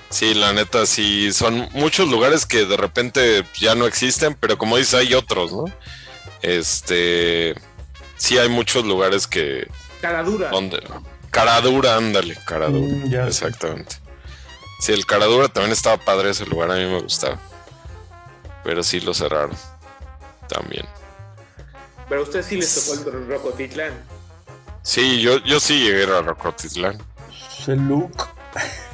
Sí, 0.09 0.33
la 0.33 0.53
neta, 0.53 0.85
sí, 0.85 1.33
son 1.33 1.67
muchos 1.73 2.07
lugares 2.07 2.45
que 2.45 2.65
de 2.65 2.77
repente 2.77 3.43
ya 3.59 3.75
no 3.75 3.85
existen, 3.85 4.33
pero 4.35 4.57
como 4.57 4.77
dices, 4.77 4.93
hay 4.93 5.13
otros, 5.13 5.51
¿no? 5.51 5.65
Este, 6.41 7.55
sí 8.15 8.37
hay 8.37 8.47
muchos 8.47 8.85
lugares 8.85 9.27
que, 9.27 9.67
Cara 10.01 10.23
dura. 10.23 10.49
donde, 10.51 10.81
Caradura, 11.31 11.97
ándale, 11.97 12.37
Caradura, 12.45 12.95
Mm, 12.95 13.09
ya. 13.11 13.27
exactamente. 13.27 13.97
Sí, 14.79 14.93
el 14.93 15.05
Caradura 15.05 15.49
también 15.49 15.73
estaba 15.73 15.97
padre 15.97 16.29
ese 16.29 16.45
lugar, 16.45 16.71
a 16.71 16.75
mí 16.75 16.85
me 16.85 17.01
gustaba. 17.01 17.39
Pero 18.65 18.83
sí 18.83 18.99
lo 18.99 19.13
cerraron, 19.13 19.55
también. 20.49 20.85
Pero 22.09 22.21
a 22.21 22.23
usted 22.25 22.43
sí 22.43 22.57
les 22.57 22.73
tocó 22.85 23.09
el 23.09 23.27
Rocotitlán. 23.27 23.93
Sí, 24.83 25.21
yo, 25.21 25.37
yo 25.45 25.59
sí 25.61 25.79
llegué 25.81 26.03
a 26.13 26.21
Rocotitlán. 26.21 27.01
El 27.67 27.87
look. 27.87 28.27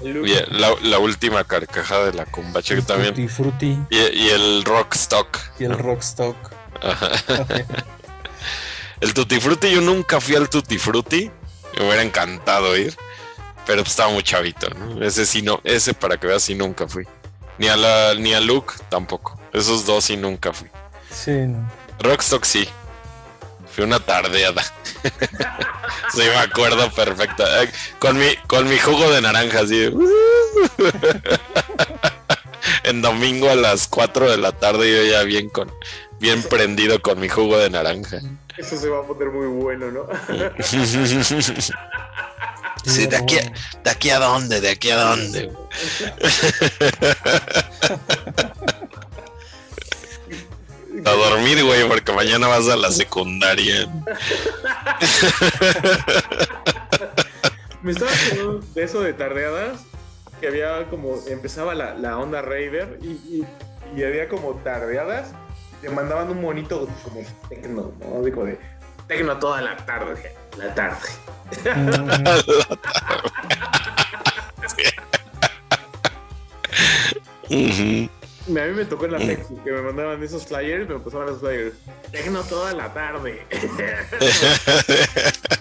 El 0.02 0.14
Lu- 0.14 0.26
Y 0.26 0.34
la, 0.52 0.74
la 0.84 1.00
última 1.00 1.44
carcajada 1.44 2.06
de 2.06 2.14
la 2.14 2.26
combacha 2.26 2.74
que 2.76 2.82
el 2.82 2.86
también. 2.86 3.30
Fruity 3.30 3.78
Y, 3.90 3.98
y 3.98 4.30
el 4.30 4.64
Rockstock. 4.64 5.38
y 5.60 5.64
el. 5.66 5.78
Rockstock. 5.78 6.36
Ajá. 6.82 7.10
El 9.00 9.14
Tutti 9.14 9.40
Frutti, 9.40 9.72
yo 9.72 9.82
nunca 9.82 10.22
fui 10.22 10.36
al 10.36 10.50
Tutti 10.50 10.78
Frutti. 10.78 11.32
Me 11.78 11.86
hubiera 11.86 12.04
encantado 12.04 12.78
ir. 12.78 12.96
Pero 13.66 13.82
pues, 13.84 13.90
estaba 13.92 14.12
muy 14.12 14.24
chavito, 14.24 14.70
¿no? 14.70 15.04
Ese 15.04 15.26
sí 15.26 15.42
no, 15.42 15.60
ese 15.64 15.94
para 15.94 16.18
que 16.20 16.28
veas 16.28 16.44
sí 16.44 16.56
nunca 16.56 16.88
fui. 16.88 17.08
Ni 17.58 17.68
a 17.68 17.76
la, 17.78 18.14
ni 18.16 18.34
a 18.34 18.40
Luke 18.40 18.74
tampoco. 18.90 19.40
Esos 19.54 19.86
dos 19.86 20.06
sí 20.06 20.18
nunca 20.18 20.54
fui. 20.54 20.70
Sí, 21.10 21.32
no. 21.32 21.70
Rockstock 22.00 22.46
sí. 22.46 22.68
Fue 23.74 23.86
una 23.86 24.00
tardeada. 24.00 24.64
sí, 26.14 26.20
me 26.20 26.38
acuerdo 26.38 26.92
perfecto. 26.92 27.44
Eh, 27.62 27.72
Con 28.00 28.18
mi, 28.18 28.36
con 28.48 28.68
mi 28.68 28.78
jugo 28.78 29.10
de 29.12 29.22
naranja, 29.22 29.62
así. 29.62 29.86
en 32.84 33.02
domingo 33.02 33.50
a 33.50 33.56
las 33.56 33.88
4 33.88 34.32
de 34.32 34.38
la 34.38 34.52
tarde, 34.52 34.92
yo 34.92 35.04
ya 35.12 35.24
bien 35.24 35.50
con, 35.50 35.72
bien 36.20 36.44
prendido 36.44 37.02
con 37.02 37.20
mi 37.20 37.30
jugo 37.30 37.58
de 37.58 37.70
naranja. 37.70 38.18
Eso 38.58 38.78
se 38.78 38.90
va 38.90 39.00
a 39.00 39.04
poner 39.04 39.30
muy 39.30 39.48
bueno, 39.48 39.92
¿no? 39.92 40.08
Sí, 42.84 43.06
de 43.06 43.16
aquí, 43.16 43.38
a, 43.38 43.44
de 43.84 43.92
aquí 43.92 44.10
a 44.10 44.18
dónde, 44.18 44.60
de 44.60 44.72
aquí 44.72 44.90
a 44.90 44.98
dónde. 44.98 45.52
A 51.06 51.12
dormir, 51.12 51.64
güey, 51.64 51.88
porque 51.88 52.12
mañana 52.12 52.48
vas 52.48 52.68
a 52.70 52.76
la 52.76 52.92
secundaria. 52.92 53.88
Me 57.82 57.92
estaba 57.92 58.12
acordando 58.12 58.60
de 58.76 58.84
eso 58.84 59.02
de 59.02 59.14
tardeadas, 59.14 59.86
que 60.40 60.48
había 60.48 60.88
como, 60.90 61.16
empezaba 61.28 61.74
la, 61.74 61.96
la 61.96 62.18
onda 62.18 62.42
raver 62.42 63.00
y, 63.02 63.08
y, 63.08 63.48
y 63.96 64.04
había 64.04 64.30
como 64.30 64.56
tardeadas, 64.56 65.32
y 65.80 65.82
te 65.82 65.90
mandaban 65.90 66.30
un 66.30 66.42
monito 66.42 66.88
como 67.04 67.22
tecno, 67.50 67.92
¿no? 68.00 68.22
Digo 68.22 68.46
de 68.46 68.60
tecno 69.08 69.40
toda 69.40 69.62
la 69.62 69.78
tarde, 69.78 70.36
la 70.58 70.76
tarde. 70.76 71.08
Ujú. 77.50 78.10
A 78.48 78.50
mí 78.50 78.74
me 78.76 78.86
tocó 78.86 79.06
en 79.06 79.12
la 79.12 79.20
Flexi, 79.20 79.54
que 79.64 79.72
me 79.72 79.82
mandaban 79.82 80.24
esos 80.24 80.48
flyers, 80.48 80.90
me 80.90 81.00
pasaban 81.00 81.28
esos 81.28 81.42
flyers. 81.42 81.76
Tecno 82.12 82.42
toda 82.44 82.74
la 82.74 82.92
tarde. 82.94 83.46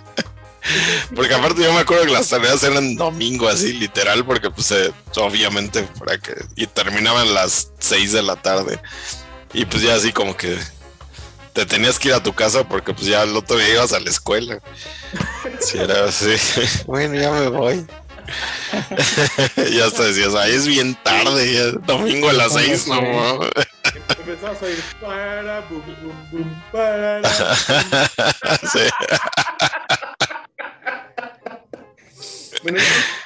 Porque 1.14 1.34
aparte 1.34 1.62
yo 1.62 1.72
me 1.72 1.80
acuerdo 1.80 2.04
que 2.04 2.12
las 2.12 2.28
tareas 2.28 2.62
eran 2.62 2.96
domingo 2.96 3.48
así, 3.48 3.72
literal, 3.72 4.24
porque 4.24 4.50
pues 4.50 4.70
eh, 4.70 4.92
obviamente 5.16 5.82
para 5.98 6.18
que 6.18 6.34
y 6.54 6.66
terminaban 6.66 7.34
las 7.34 7.72
6 7.78 8.12
de 8.12 8.22
la 8.22 8.36
tarde. 8.36 8.80
Y 9.52 9.64
pues 9.64 9.82
ya 9.82 9.96
así 9.96 10.12
como 10.12 10.36
que 10.36 10.56
te 11.52 11.66
tenías 11.66 11.98
que 11.98 12.08
ir 12.08 12.14
a 12.14 12.22
tu 12.22 12.32
casa 12.32 12.68
porque 12.68 12.94
pues 12.94 13.06
ya 13.06 13.24
el 13.24 13.36
otro 13.36 13.56
día 13.56 13.74
ibas 13.74 13.92
a 13.92 14.00
la 14.00 14.10
escuela. 14.10 14.60
Si 15.60 15.78
era 15.78 16.04
así, 16.04 16.36
bueno, 16.86 17.14
ya 17.14 17.32
me 17.32 17.48
voy. 17.48 17.86
ya 19.72 19.86
hasta 19.86 20.04
decías, 20.04 20.34
ay, 20.34 20.52
es 20.52 20.66
bien 20.66 20.96
tarde, 21.02 21.52
ya, 21.52 21.70
domingo 21.86 22.28
a 22.28 22.32
las 22.32 22.52
6, 22.54 22.86
no. 22.88 23.02
mames". 23.02 23.50
Empezabas 24.18 24.62
a 24.62 24.66
oír 24.66 24.82
para, 25.00 25.60
bum, 25.62 25.82
bum, 26.02 26.30
bum, 26.30 26.62
para. 26.70 27.22
Sí. 28.72 28.80
Bueno, 32.62 32.78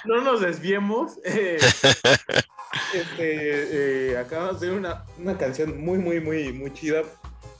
no 0.04 0.20
nos 0.20 0.40
desviemos. 0.40 1.18
eh, 1.24 1.58
este, 2.94 4.12
eh, 4.12 4.18
acabamos 4.18 4.60
de 4.60 4.68
hacer 4.68 4.78
una, 4.78 5.04
una 5.18 5.36
canción 5.36 5.80
muy, 5.80 5.98
muy, 5.98 6.20
muy, 6.20 6.52
muy 6.52 6.72
chida. 6.72 7.02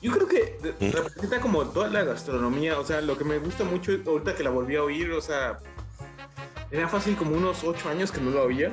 Yo 0.01 0.13
creo 0.13 0.29
que 0.29 0.59
representa 0.93 1.41
como 1.41 1.65
toda 1.67 1.89
la 1.89 2.05
gastronomía. 2.05 2.79
O 2.79 2.85
sea, 2.85 3.01
lo 3.01 3.17
que 3.19 3.25
me 3.25 3.39
gusta 3.39 3.65
mucho 3.65 3.93
ahorita 4.07 4.35
que 4.35 4.45
la 4.45 4.51
volví 4.51 4.77
a 4.77 4.83
oír, 4.83 5.11
o 5.13 5.21
sea, 5.21 5.59
era 6.77 6.89
fácil 6.89 7.17
como 7.17 7.37
unos 7.37 7.63
ocho 7.65 7.89
años 7.89 8.11
que 8.13 8.21
no 8.21 8.31
la 8.31 8.43
oía. 8.43 8.73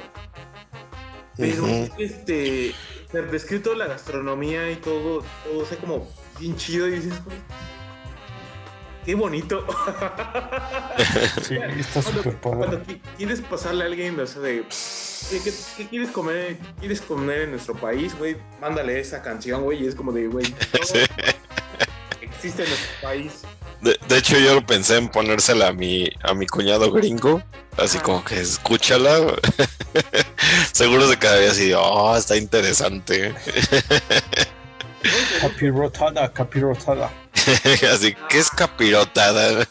Pero 1.37 1.63
Ujú. 1.63 1.89
este, 1.97 2.73
ser 3.11 3.31
descrito 3.31 3.73
la 3.73 3.87
gastronomía 3.87 4.69
y 4.71 4.75
todo, 4.75 5.23
todo, 5.43 5.59
o 5.61 5.65
sea, 5.65 5.77
como 5.77 6.07
bien 6.39 6.55
chido. 6.57 6.87
Y 6.87 6.91
dices, 6.91 7.23
"Güey, 7.23 7.37
qué 9.05 9.15
bonito. 9.15 9.65
Sí, 11.41 11.55
está 11.55 12.01
Cuando, 12.01 12.21
súper 12.23 12.35
cuando 12.37 12.81
quieres 13.17 13.41
pasarle 13.41 13.83
a 13.83 13.87
alguien, 13.87 14.19
o 14.19 14.27
sea, 14.27 14.41
de. 14.41 14.65
¿Qué, 15.29 15.39
qué- 15.43 15.53
qué 15.77 15.87
quieres 15.87 16.11
comer? 16.11 16.57
¿Quieres 16.79 17.01
comer 17.01 17.41
en 17.43 17.51
nuestro 17.51 17.73
país, 17.75 18.15
güey? 18.17 18.35
Mándale 18.59 18.99
esa 18.99 19.21
canción, 19.21 19.63
güey. 19.63 19.83
Y 19.83 19.87
es 19.87 19.95
como 19.95 20.11
de, 20.11 20.27
güey, 20.27 20.45
todo 20.71 20.83
Sí. 20.83 20.99
Existe 22.41 22.63
en 22.63 22.69
nuestro 22.69 22.91
país. 23.01 23.31
De, 23.81 23.97
de 24.07 24.17
hecho, 24.17 24.37
yo 24.37 24.55
lo 24.55 24.65
pensé 24.65 24.97
en 24.97 25.09
ponérsela 25.09 25.67
a 25.67 25.73
mi, 25.73 26.09
a 26.23 26.33
mi 26.33 26.45
cuñado 26.47 26.91
gringo. 26.91 27.41
Así 27.77 27.99
como 27.99 28.23
que 28.23 28.39
escúchala. 28.39 29.17
Seguro 30.73 31.07
se 31.09 31.17
quedaría 31.17 31.51
así, 31.51 31.71
oh, 31.73 32.15
está 32.15 32.35
interesante. 32.35 33.33
Capirotada, 35.39 36.31
capirotada. 36.31 37.11
así, 37.93 38.15
¿qué 38.29 38.39
es 38.39 38.49
capirotada? 38.51 39.65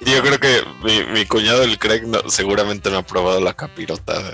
Yo 0.00 0.22
creo 0.22 0.40
que 0.40 0.62
mi, 0.82 1.04
mi 1.12 1.26
cuñado, 1.26 1.62
el 1.62 1.78
Craig, 1.78 2.02
no- 2.06 2.28
seguramente 2.30 2.90
no 2.90 2.98
ha 2.98 3.02
probado 3.02 3.40
la 3.40 3.52
capirotada. 3.54 4.32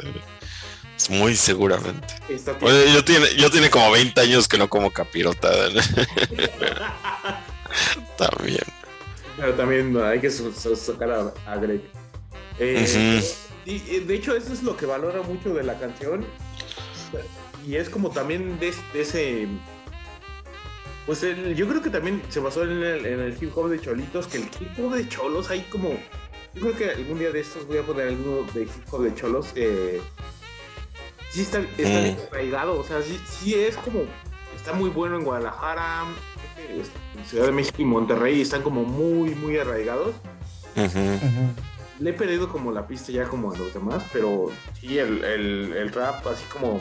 Muy 1.11 1.37
seguramente. 1.37 2.07
Oye, 2.67 2.93
yo 2.93 3.05
tiene, 3.05 3.27
yo 3.37 3.51
tiene 3.51 3.71
como 3.71 3.91
20 3.91 4.21
años 4.21 4.49
que 4.49 4.59
no 4.59 4.69
como 4.69 4.91
capirotada. 4.91 5.69
También. 8.17 8.63
Pero 9.37 9.55
también 9.55 9.97
hay 10.03 10.21
que 10.21 10.31
sacar 10.31 11.11
a, 11.11 11.35
a 11.47 11.57
Greg. 11.57 11.81
Eh, 12.59 13.23
y, 13.67 13.73
y 13.73 14.01
de 14.01 14.15
hecho, 14.15 14.37
eso 14.37 14.53
es 14.53 14.63
lo 14.63 14.77
que 14.77 14.87
valora 14.87 15.23
mucho 15.23 15.53
de 15.55 15.65
la 15.65 15.79
canción. 15.79 16.25
Y 17.67 17.77
es 17.77 17.89
como 17.89 18.11
también 18.11 18.59
de, 18.61 18.73
de 18.93 19.01
ese. 19.01 19.49
Pues 21.07 21.23
el- 21.23 21.55
yo 21.57 21.67
creo 21.69 21.83
que 21.83 21.91
también 21.91 22.23
se 22.29 22.41
basó 22.41 22.63
en 22.63 22.83
el, 22.83 23.07
en 23.07 23.21
el 23.21 23.37
hip 23.43 23.57
hop 23.57 23.69
de 23.69 23.81
cholitos, 23.81 24.27
que 24.29 24.39
el 24.39 24.45
hip 24.45 24.79
hop 24.79 24.95
de 24.95 25.09
cholos 25.09 25.51
hay 25.51 25.63
como. 25.63 25.91
Yo 26.55 26.61
creo 26.61 26.77
que 26.77 26.91
algún 26.91 27.19
día 27.19 27.31
de 27.33 27.41
estos 27.41 27.67
voy 27.67 27.79
a 27.79 27.83
poner 27.83 28.09
alguno 28.09 28.47
de 28.53 28.63
hip 28.63 28.71
hop 28.93 29.03
de 29.03 29.15
cholos. 29.15 29.49
Eh, 29.57 30.01
sí 31.35 31.43
está, 31.43 31.59
está 31.61 31.83
bien 32.01 32.17
arraigado, 32.31 32.79
o 32.81 32.85
sea, 32.85 33.03
sí, 33.03 33.21
sí 33.41 33.55
es 33.55 33.77
como. 33.77 34.01
Está 34.57 34.73
muy 34.73 34.89
bueno 34.89 35.17
en 35.19 35.25
Guadalajara, 35.25 36.05
creo 36.57 36.69
que 36.69 36.81
es- 36.83 36.91
en 37.19 37.25
Ciudad 37.27 37.47
de 37.47 37.53
México 37.53 37.83
y 37.83 37.85
Monterrey 37.85 38.41
están 38.41 38.63
como 38.63 38.85
muy, 38.85 39.35
muy 39.35 39.59
arraigados. 39.59 40.15
Le 42.01 42.11
he 42.11 42.13
perdido 42.13 42.49
como 42.49 42.73
la 42.73 42.87
pista 42.87 43.13
ya 43.13 43.25
como 43.25 43.53
a 43.53 43.57
los 43.59 43.73
demás, 43.75 44.03
pero 44.13 44.51
sí, 44.81 44.99
el, 44.99 45.23
el, 45.23 45.73
el 45.77 45.93
rap 45.93 46.27
así 46.27 46.45
como 46.53 46.81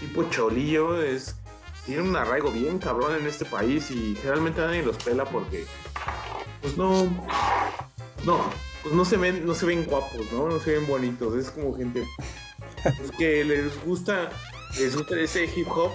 tipo 0.00 0.24
cholillo 0.30 1.02
es 1.02 1.34
tiene 1.84 2.00
un 2.02 2.16
arraigo 2.16 2.50
bien 2.50 2.78
cabrón 2.78 3.14
en 3.20 3.26
este 3.26 3.44
país 3.44 3.90
y 3.90 4.14
generalmente 4.16 4.62
nadie 4.62 4.82
los 4.82 4.96
pela 4.96 5.26
porque 5.26 5.66
pues 6.62 6.78
no 6.78 7.04
no 8.24 8.40
pues 8.82 8.94
no 8.94 9.04
se 9.04 9.18
ven 9.18 9.44
no 9.44 9.54
se 9.54 9.66
ven 9.66 9.84
guapos 9.84 10.32
no 10.32 10.48
no 10.48 10.58
se 10.60 10.78
ven 10.78 10.86
bonitos 10.86 11.36
es 11.36 11.50
como 11.50 11.76
gente 11.76 12.06
pues, 12.98 13.10
que 13.18 13.44
les 13.44 13.84
gusta 13.84 14.30
les 14.78 14.96
gusta 14.96 15.18
ese 15.18 15.44
hip 15.44 15.68
hop 15.68 15.90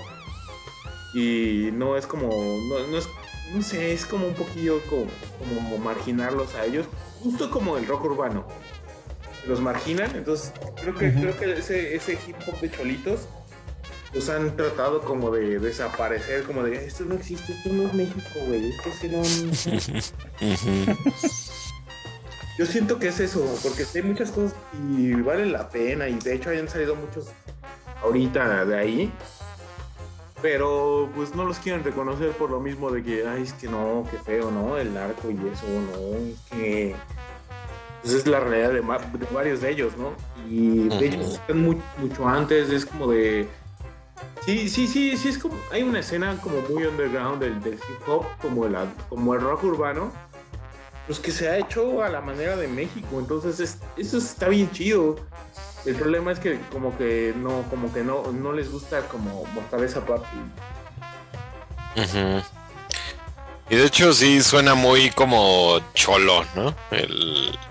y 1.14 1.70
no 1.74 1.98
es 1.98 2.06
como 2.06 2.28
no, 2.28 2.88
no 2.88 2.98
es 2.98 3.08
no 3.54 3.62
sé 3.62 3.94
es 3.94 4.06
como 4.06 4.28
un 4.28 4.34
poquillo 4.34 4.82
como, 4.90 5.08
como 5.40 5.78
marginarlos 5.80 6.54
a 6.56 6.66
ellos 6.66 6.86
justo 7.24 7.50
como 7.50 7.78
el 7.78 7.88
rock 7.88 8.06
urbano 8.06 8.46
los 9.48 9.62
marginan 9.62 10.14
entonces 10.16 10.54
creo 10.82 10.96
que 10.96 11.14
creo 11.14 11.38
que 11.38 11.54
ese, 11.54 11.96
ese 11.96 12.14
hip 12.14 12.36
hop 12.48 12.60
de 12.60 12.72
cholitos 12.72 13.28
los 14.14 14.30
han 14.30 14.56
tratado 14.56 15.02
como 15.02 15.32
de 15.32 15.60
desaparecer, 15.60 16.44
como 16.44 16.64
de 16.64 16.86
esto 16.86 17.04
no 17.06 17.16
existe, 17.16 17.54
esto 17.54 17.70
no 17.72 17.84
es 17.84 17.94
México, 17.94 18.40
güey, 18.48 18.70
es 18.70 19.00
que 19.00 19.10
no. 19.10 19.22
Yo 22.60 22.66
siento 22.66 23.00
que 23.00 23.08
es 23.08 23.22
eso, 23.22 23.40
porque 23.64 23.86
hay 23.96 24.02
muchas 24.04 24.32
cosas 24.32 24.54
y 24.94 25.14
valen 25.14 25.54
la 25.54 25.70
pena, 25.70 26.10
y 26.10 26.16
de 26.16 26.36
hecho 26.36 26.50
hayan 26.50 26.68
salido 26.68 26.94
muchos 26.94 27.28
ahorita 28.04 28.66
de 28.66 28.78
ahí, 28.78 29.14
pero 30.42 31.10
pues 31.16 31.34
no 31.34 31.46
los 31.46 31.58
quieren 31.60 31.86
reconocer 31.86 32.32
por 32.32 32.50
lo 32.50 32.60
mismo 32.60 32.92
de 32.92 33.02
que, 33.02 33.26
ay, 33.26 33.44
es 33.44 33.54
que 33.54 33.70
no, 33.70 34.06
qué 34.12 34.18
feo, 34.18 34.52
¿no? 34.52 34.78
El 34.78 34.94
narco 34.94 35.30
y 35.32 35.36
eso, 35.48 35.66
no, 35.68 36.18
es 36.18 36.40
que. 36.52 36.96
Pues 38.02 38.14
es 38.14 38.28
la 38.28 38.42
realidad 38.42 38.70
de, 38.72 39.18
de 39.20 39.34
varios 39.34 39.62
de 39.62 39.72
ellos, 39.72 39.94
¿no? 39.98 40.12
Y 40.50 40.90
de 40.90 41.06
ellos 41.08 41.28
están 41.36 41.62
mu- 41.62 41.82
mucho 41.98 42.28
antes, 42.28 42.70
es 42.72 42.86
como 42.86 43.08
de. 43.10 43.48
Sí, 44.46 44.68
sí, 44.68 44.86
sí, 44.86 45.16
sí, 45.16 45.30
es 45.30 45.38
como. 45.38 45.56
Hay 45.72 45.84
una 45.84 46.00
escena 46.02 46.38
como 46.42 46.60
muy 46.70 46.84
underground 46.86 47.42
del, 47.42 47.62
del 47.62 47.76
hip 47.76 48.08
hop, 48.08 48.26
como 48.42 48.66
el, 48.66 48.76
como 49.08 49.34
el 49.34 49.40
rock 49.40 49.64
urbano, 49.64 50.12
pues 51.10 51.20
que 51.20 51.32
se 51.32 51.50
ha 51.50 51.58
hecho 51.58 52.04
a 52.04 52.10
la 52.10 52.22
manera 52.22 52.56
de 52.56 52.68
México, 52.68 53.18
entonces 53.18 53.60
es- 53.60 53.78
eso 53.98 54.20
está 54.20 54.48
bien 54.48 54.72
chido. 54.72 55.16
El 55.84 55.96
problema 55.96 56.32
es 56.32 56.38
que 56.38 56.60
como 56.72 56.96
que 57.00 57.34
no, 57.36 57.64
como 57.72 57.92
que 57.92 58.04
no, 58.04 58.32
no 58.32 58.54
les 58.54 58.72
gusta 58.72 59.02
como 59.08 59.44
mostrar 59.56 59.84
esa 59.84 60.06
parte. 60.06 60.28
Y 63.72 63.76
de 63.76 63.86
hecho 63.86 64.14
sí 64.14 64.44
suena 64.44 64.76
muy 64.76 65.10
como 65.10 65.80
cholo, 65.96 66.46
¿no? 66.56 66.76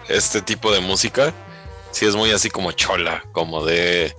Este 0.08 0.42
tipo 0.42 0.72
de 0.72 0.80
música. 0.80 1.32
Sí 1.92 2.06
es 2.06 2.16
muy 2.16 2.32
así 2.32 2.50
como 2.50 2.72
chola, 2.72 3.22
como 3.30 3.64
de... 3.64 4.16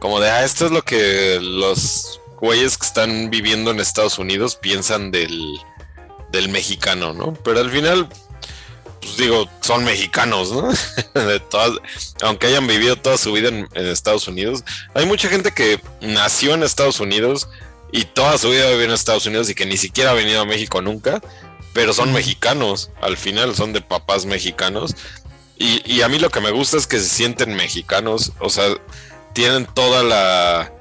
Como 0.00 0.18
de, 0.18 0.28
ah, 0.28 0.42
esto 0.44 0.66
es 0.66 0.72
lo 0.72 0.82
que 0.82 1.38
los 1.40 2.20
güeyes 2.40 2.76
que 2.78 2.86
están 2.86 3.30
viviendo 3.30 3.70
en 3.70 3.78
Estados 3.78 4.18
Unidos 4.18 4.56
piensan 4.56 5.12
del, 5.12 5.40
del 6.30 6.48
mexicano, 6.48 7.12
¿no? 7.12 7.34
Pero 7.44 7.60
al 7.60 7.70
final, 7.70 8.08
pues 9.00 9.16
digo, 9.16 9.48
son 9.60 9.84
mexicanos, 9.84 10.52
¿no? 10.52 10.70
De 11.26 11.40
todas, 11.40 11.78
aunque 12.22 12.48
hayan 12.48 12.66
vivido 12.66 12.96
toda 12.96 13.18
su 13.18 13.32
vida 13.32 13.48
en, 13.48 13.68
en 13.72 13.86
Estados 13.86 14.28
Unidos. 14.28 14.64
Hay 14.94 15.06
mucha 15.06 15.28
gente 15.28 15.52
que 15.52 15.80
nació 16.00 16.54
en 16.54 16.62
Estados 16.62 17.00
Unidos 17.00 17.48
y 17.92 18.04
toda 18.04 18.38
su 18.38 18.50
vida 18.50 18.70
vivió 18.70 18.84
en 18.84 18.92
Estados 18.92 19.26
Unidos 19.26 19.50
y 19.50 19.54
que 19.54 19.66
ni 19.66 19.76
siquiera 19.76 20.10
ha 20.10 20.14
venido 20.14 20.40
a 20.40 20.44
México 20.44 20.80
nunca, 20.80 21.20
pero 21.72 21.92
son 21.92 22.12
mexicanos, 22.12 22.90
al 23.00 23.16
final 23.16 23.54
son 23.54 23.72
de 23.72 23.80
papás 23.80 24.26
mexicanos. 24.26 24.94
Y, 25.56 25.82
y 25.90 26.02
a 26.02 26.08
mí 26.08 26.18
lo 26.18 26.30
que 26.30 26.40
me 26.40 26.50
gusta 26.50 26.76
es 26.76 26.86
que 26.86 26.98
se 26.98 27.08
sienten 27.08 27.54
mexicanos, 27.54 28.32
o 28.38 28.48
sea, 28.48 28.64
tienen 29.32 29.66
toda 29.66 30.02
la... 30.02 30.72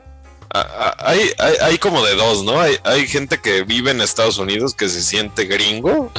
Hay, 0.51 1.31
hay, 1.61 1.77
como 1.77 2.03
de 2.03 2.15
dos, 2.15 2.43
¿no? 2.43 2.59
Hay, 2.59 3.07
gente 3.07 3.39
que 3.39 3.63
vive 3.63 3.91
en 3.91 4.01
Estados 4.01 4.39
Unidos 4.39 4.73
que 4.73 4.89
se 4.89 5.03
siente 5.03 5.45
gringo, 5.45 6.11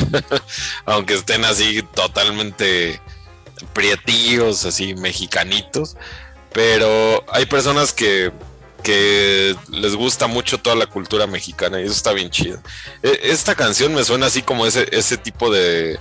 aunque 0.85 1.15
estén 1.15 1.45
así 1.45 1.83
totalmente 1.95 3.01
prietillos, 3.73 4.65
así 4.65 4.95
mexicanitos, 4.95 5.97
pero 6.53 7.25
hay 7.33 7.47
personas 7.47 7.93
que, 7.93 8.33
les 9.69 9.95
gusta 9.95 10.27
mucho 10.27 10.59
toda 10.59 10.75
la 10.77 10.87
cultura 10.87 11.27
mexicana 11.27 11.81
y 11.81 11.85
eso 11.85 11.93
está 11.93 12.13
bien 12.13 12.31
chido. 12.31 12.61
E- 13.03 13.21
Esta 13.25 13.55
canción 13.55 13.95
me 13.95 14.05
suena 14.05 14.27
así 14.27 14.43
como 14.43 14.65
ese, 14.65 14.89
ese 14.93 15.17
tipo 15.17 15.51
de, 15.51 15.99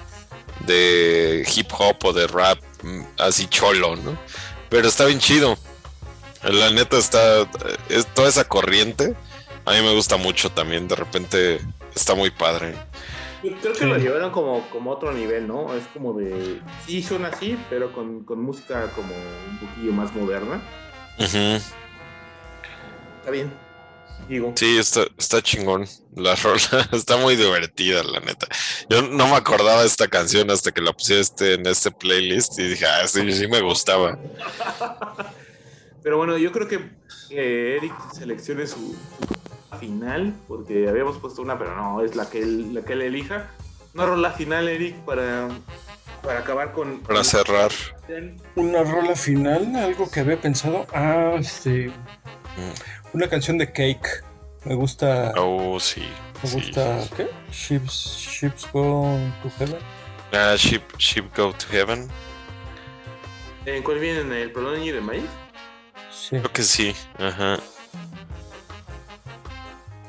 de 0.65 1.47
hip 1.55 1.67
hop 1.77 1.97
o 2.03 2.13
de 2.13 2.27
rap, 2.27 2.59
mm, 2.83 3.01
así 3.17 3.47
cholo, 3.47 3.95
¿no? 3.95 4.17
Pero 4.69 4.87
está 4.87 5.05
bien 5.05 5.19
chido. 5.19 5.57
La 6.43 6.69
neta 6.71 6.97
está, 6.97 7.49
es 7.89 8.05
toda 8.13 8.29
esa 8.29 8.45
corriente. 8.47 9.15
A 9.65 9.73
mí 9.73 9.81
me 9.81 9.93
gusta 9.93 10.17
mucho 10.17 10.51
también, 10.51 10.87
de 10.87 10.95
repente 10.95 11.59
está 11.95 12.15
muy 12.15 12.31
padre. 12.31 12.75
Yo 13.43 13.51
creo 13.61 13.73
que 13.73 13.79
Sí. 13.79 13.85
lo 13.85 13.97
llevaron 13.97 14.31
como, 14.31 14.67
como 14.69 14.91
otro 14.91 15.11
nivel, 15.13 15.47
¿no? 15.47 15.73
Es 15.73 15.83
como 15.93 16.13
de. 16.13 16.61
Sí, 16.85 17.01
suena 17.03 17.29
así, 17.29 17.57
pero 17.69 17.93
con, 17.93 18.23
con 18.23 18.41
música 18.41 18.87
como 18.95 19.13
un 19.13 19.57
poquillo 19.59 19.91
más 19.93 20.13
moderna. 20.13 20.61
Está 21.17 21.61
bien. 23.31 23.51
Digo. 24.27 24.53
Sí, 24.55 24.77
está, 24.77 25.05
está 25.17 25.41
chingón. 25.41 25.85
La 26.15 26.35
rola 26.43 26.87
está 26.91 27.17
muy 27.17 27.35
divertida, 27.35 28.03
la 28.03 28.19
neta. 28.19 28.47
Yo 28.89 29.01
no 29.01 29.27
me 29.27 29.35
acordaba 29.35 29.81
de 29.81 29.87
esta 29.87 30.07
canción 30.07 30.51
hasta 30.51 30.71
que 30.71 30.81
la 30.81 30.93
puse 30.93 31.19
este, 31.19 31.53
en 31.55 31.65
este 31.65 31.91
playlist 31.91 32.59
y 32.59 32.69
dije, 32.69 32.85
ah, 32.85 33.07
sí, 33.07 33.31
sí 33.31 33.47
me 33.47 33.61
gustaba. 33.61 34.17
Pero 36.01 36.17
bueno, 36.17 36.37
yo 36.37 36.51
creo 36.51 36.67
que 36.67 36.75
eh, 37.29 37.77
Eric 37.77 37.93
seleccione 38.13 38.67
su, 38.67 38.95
su 39.69 39.77
final, 39.77 40.33
porque 40.47 40.87
habíamos 40.87 41.17
puesto 41.17 41.41
una, 41.41 41.57
pero 41.57 41.75
no, 41.75 42.01
es 42.01 42.15
la 42.15 42.29
que 42.29 42.39
él, 42.39 42.73
la 42.73 42.81
que 42.83 42.93
él 42.93 43.01
elija. 43.01 43.49
Una 43.93 44.05
rola 44.05 44.31
final, 44.31 44.69
Eric, 44.69 44.95
para, 44.99 45.49
para 46.21 46.39
acabar 46.39 46.71
con. 46.73 46.99
Para 47.01 47.23
cerrar. 47.23 47.71
Una 48.55 48.83
rola 48.83 49.15
final, 49.15 49.75
algo 49.75 50.09
que 50.09 50.19
había 50.19 50.39
pensado. 50.39 50.85
Ah, 50.93 51.35
este. 51.39 51.91
Una 53.13 53.27
canción 53.27 53.57
de 53.57 53.71
Cake. 53.71 54.23
Me 54.65 54.75
gusta. 54.75 55.33
Oh, 55.37 55.79
sí. 55.79 56.03
Me 56.43 56.49
sí. 56.49 56.55
gusta. 56.55 56.99
¿Qué? 57.15 57.27
Ships, 57.51 58.17
ships 58.17 58.67
Go 58.71 59.17
to 59.41 59.49
Heaven. 59.57 59.79
Ah, 60.31 60.55
Ship, 60.55 60.83
Ship 60.97 61.25
Go 61.35 61.51
to 61.53 61.65
Heaven. 61.71 62.07
¿En 63.65 63.83
cuál 63.83 63.99
viene? 63.99 64.21
¿En 64.21 64.31
el 64.33 64.51
Polonia 64.51 64.93
de 64.93 65.01
maíz? 65.01 65.25
Sí. 66.19 66.29
Creo 66.37 66.51
que 66.53 66.63
sí. 66.63 66.95
Ajá. 67.17 67.57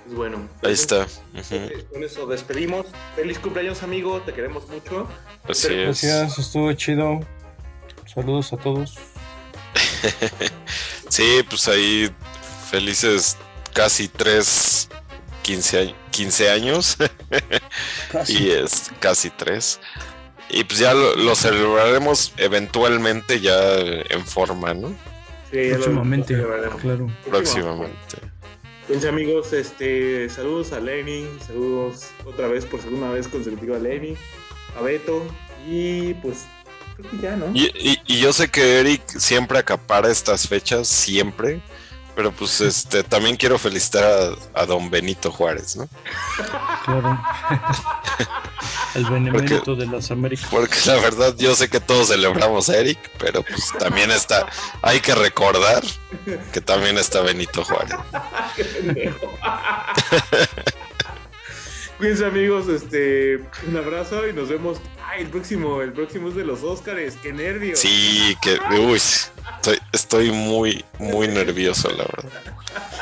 Pues 0.05 0.17
bueno. 0.17 0.49
Ahí 0.63 0.73
está. 0.73 1.07
entonces, 1.35 1.85
Con 1.93 2.03
eso 2.05 2.27
despedimos. 2.27 2.87
Feliz 3.17 3.39
cumpleaños, 3.39 3.83
amigo. 3.83 4.21
Te 4.23 4.33
queremos 4.33 4.69
mucho. 4.69 5.09
Así 5.49 5.69
es. 5.69 6.03
Gracias, 6.03 6.39
estuvo 6.39 6.73
chido. 6.73 7.21
Saludos 8.13 8.53
a 8.53 8.57
todos. 8.57 8.97
sí, 11.09 11.45
pues 11.49 11.69
ahí 11.69 12.11
felices 12.71 13.37
casi 13.73 14.09
tres 14.09 14.89
15, 15.43 15.91
a- 15.91 16.11
15 16.11 16.51
años. 16.51 16.97
y 18.29 18.51
es 18.51 18.91
casi 18.99 19.31
tres. 19.31 19.79
Y 20.49 20.65
pues 20.65 20.81
ya 20.81 20.93
lo, 20.93 21.15
lo 21.15 21.37
celebraremos 21.37 22.33
eventualmente 22.37 23.41
ya 23.41 23.79
en 23.79 24.27
forma, 24.27 24.75
¿no? 24.75 24.93
Sí, 25.51 25.57
ya 25.57 25.63
lo- 25.63 25.75
Próximamente, 25.85 26.37
lo 26.37 26.77
claro. 26.79 27.07
Próximamente. 27.29 27.97
Entonces, 28.83 29.09
amigos, 29.09 29.53
este, 29.53 30.29
saludos 30.31 30.73
a 30.73 30.81
Lenny, 30.81 31.27
saludos 31.47 32.07
otra 32.25 32.49
vez 32.49 32.65
por 32.65 32.81
segunda 32.81 33.09
vez 33.11 33.29
consecutiva 33.29 33.77
a 33.77 33.79
Lenny, 33.79 34.17
a 34.79 34.83
Beto 34.83 35.25
y 35.69 36.15
pues 36.15 36.47
creo 36.97 37.11
que 37.11 37.19
ya, 37.19 37.37
¿no? 37.37 37.47
Y, 37.55 37.67
y- 37.79 38.01
y 38.07 38.21
yo 38.21 38.33
sé 38.33 38.49
que 38.51 38.81
Eric 38.81 39.03
siempre 39.07 39.59
acapara 39.59 40.11
estas 40.11 40.49
fechas, 40.49 40.89
siempre. 40.89 41.61
Pero 42.17 42.33
pues 42.33 42.61
este 42.61 43.05
también 43.05 43.37
quiero 43.37 43.57
felicitar 43.59 44.03
a, 44.05 44.61
a 44.63 44.67
don 44.67 44.91
Benito 44.91 45.31
Juárez, 45.31 45.77
¿no? 45.77 45.89
Claro. 46.85 47.19
El 48.95 49.05
benemérito 49.07 49.77
de 49.77 49.87
las 49.87 50.11
Américas. 50.11 50.49
Porque 50.51 50.77
la 50.87 50.97
verdad 50.97 51.35
yo 51.37 51.55
sé 51.55 51.69
que 51.69 51.81
todos 51.81 52.09
celebramos 52.09 52.69
a 52.69 52.79
Eric, 52.79 52.99
pero 53.19 53.43
pues 53.43 53.73
también 53.79 54.11
está, 54.11 54.47
hay 54.83 55.01
que 55.01 55.15
recordar 55.15 55.83
que 56.53 56.61
también 56.61 56.99
está 56.99 57.21
Benito 57.21 57.65
Juárez. 57.65 57.97
Qué 58.57 58.65
pendejo. 58.65 59.33
Cuídense 61.99 62.25
amigos, 62.25 62.67
este, 62.69 63.45
un 63.69 63.77
abrazo 63.77 64.27
y 64.27 64.33
nos 64.33 64.49
vemos. 64.49 64.79
Ay, 65.07 65.23
el 65.23 65.29
próximo, 65.29 65.83
el 65.83 65.93
próximo 65.93 66.29
es 66.29 66.35
de 66.35 66.45
los 66.45 66.63
Óscares, 66.63 67.17
qué 67.23 67.33
nervios. 67.33 67.79
Sí, 67.79 68.37
que, 68.41 68.59
uy, 68.79 68.97
estoy, 68.97 69.79
estoy 69.93 70.31
muy, 70.31 70.85
muy 70.99 71.29
nervioso, 71.29 71.91
la 71.91 72.07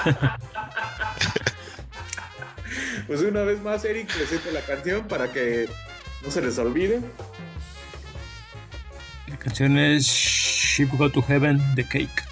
verdad. 0.05 0.39
Pues 3.09 3.23
una 3.23 3.43
vez 3.43 3.63
más, 3.63 3.87
Eric, 3.87 4.15
presente 4.15 4.53
la 4.53 4.61
canción 4.61 5.09
para 5.09 5.33
que 5.33 5.67
no 6.23 6.31
se 6.31 6.43
les 6.43 6.59
olvide. 6.59 7.01
La 9.29 9.39
canción 9.39 9.79
es 9.79 10.05
Ship 10.05 10.91
Go 10.93 11.11
to 11.11 11.23
Heaven 11.23 11.59
de 11.75 11.85
Cake. 11.85 12.28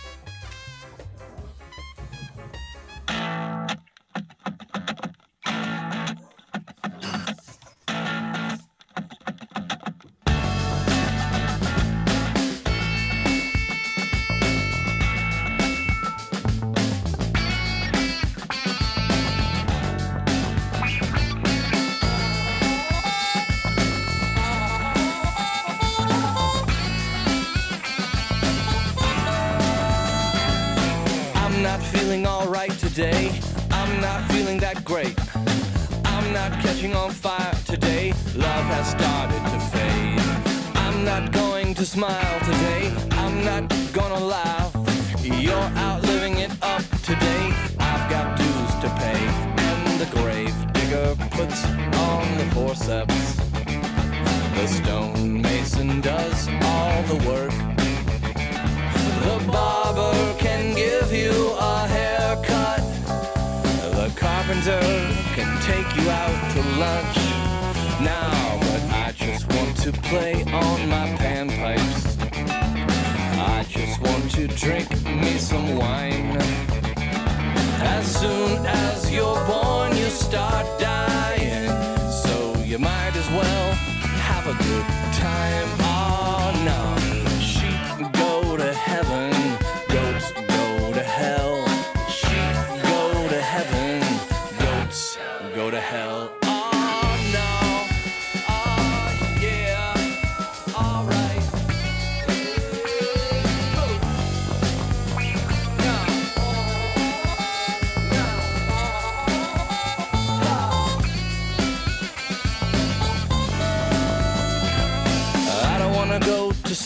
Play 70.09 70.43
on 70.45 70.89
my 70.89 71.09
panpipes. 71.19 72.17
I 73.39 73.65
just 73.69 74.01
want 74.01 74.31
to 74.33 74.47
drink 74.47 74.89
me 75.05 75.33
some 75.39 75.77
wine. 75.77 76.37
As 77.81 78.07
soon 78.21 78.65
as 78.67 79.13
you're 79.13 79.47
born, 79.47 79.66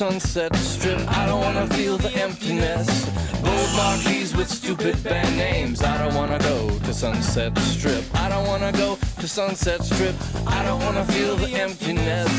Sunset 0.00 0.56
Strip. 0.56 0.98
I 1.14 1.26
don't 1.26 1.42
wanna 1.42 1.66
feel 1.74 1.98
the 1.98 2.08
emptiness. 2.12 2.88
Gold 3.44 3.70
marquees 3.76 4.34
with 4.34 4.48
stupid 4.48 4.96
band 5.04 5.36
names. 5.36 5.82
I 5.82 5.98
don't 5.98 6.14
wanna 6.14 6.38
go 6.38 6.70
to 6.70 6.94
Sunset 6.94 7.58
Strip. 7.58 8.02
I 8.14 8.30
don't 8.30 8.46
wanna 8.46 8.72
go 8.72 8.96
to 9.20 9.28
Sunset 9.28 9.84
Strip. 9.84 10.14
I 10.46 10.64
don't 10.64 10.82
wanna 10.82 11.04
feel 11.04 11.36
the 11.36 11.52
emptiness. 11.54 12.32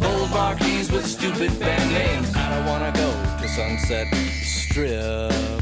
Gold 0.00 0.30
marquees 0.30 0.92
with 0.92 1.04
stupid 1.04 1.58
band 1.58 1.90
names. 1.92 2.36
I 2.36 2.50
don't 2.54 2.66
wanna 2.66 2.92
go 2.92 3.10
to 3.42 3.48
Sunset 3.48 4.06
Strip. 4.44 5.58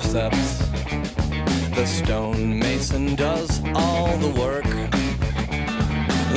Forceps. 0.00 0.58
The 1.76 1.86
stonemason 1.86 3.14
does 3.14 3.62
all 3.76 4.16
the 4.18 4.40
work. 4.40 4.64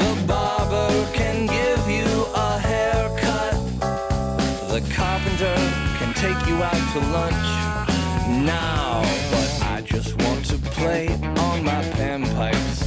The 0.01 0.23
barber 0.27 0.91
can 1.13 1.47
give 1.47 1.83
you 1.89 2.25
a 2.35 2.59
haircut. 2.59 3.55
The 4.69 4.81
carpenter 4.93 5.57
can 5.97 6.13
take 6.13 6.39
you 6.47 6.61
out 6.61 6.83
to 6.93 6.99
lunch. 7.17 7.47
Now, 8.45 9.01
but 9.31 9.49
I 9.73 9.81
just 9.83 10.21
want 10.21 10.45
to 10.51 10.57
play 10.77 11.07
on 11.47 11.63
my 11.63 11.81
panpipes. 11.97 12.79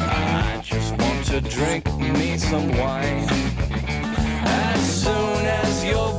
I 0.00 0.60
just 0.62 0.92
want 0.98 1.24
to 1.28 1.40
drink 1.40 1.86
me 1.98 2.36
some 2.36 2.68
wine. 2.76 3.26
As 4.44 5.02
soon 5.02 5.46
as 5.62 5.82
you're 5.82 6.11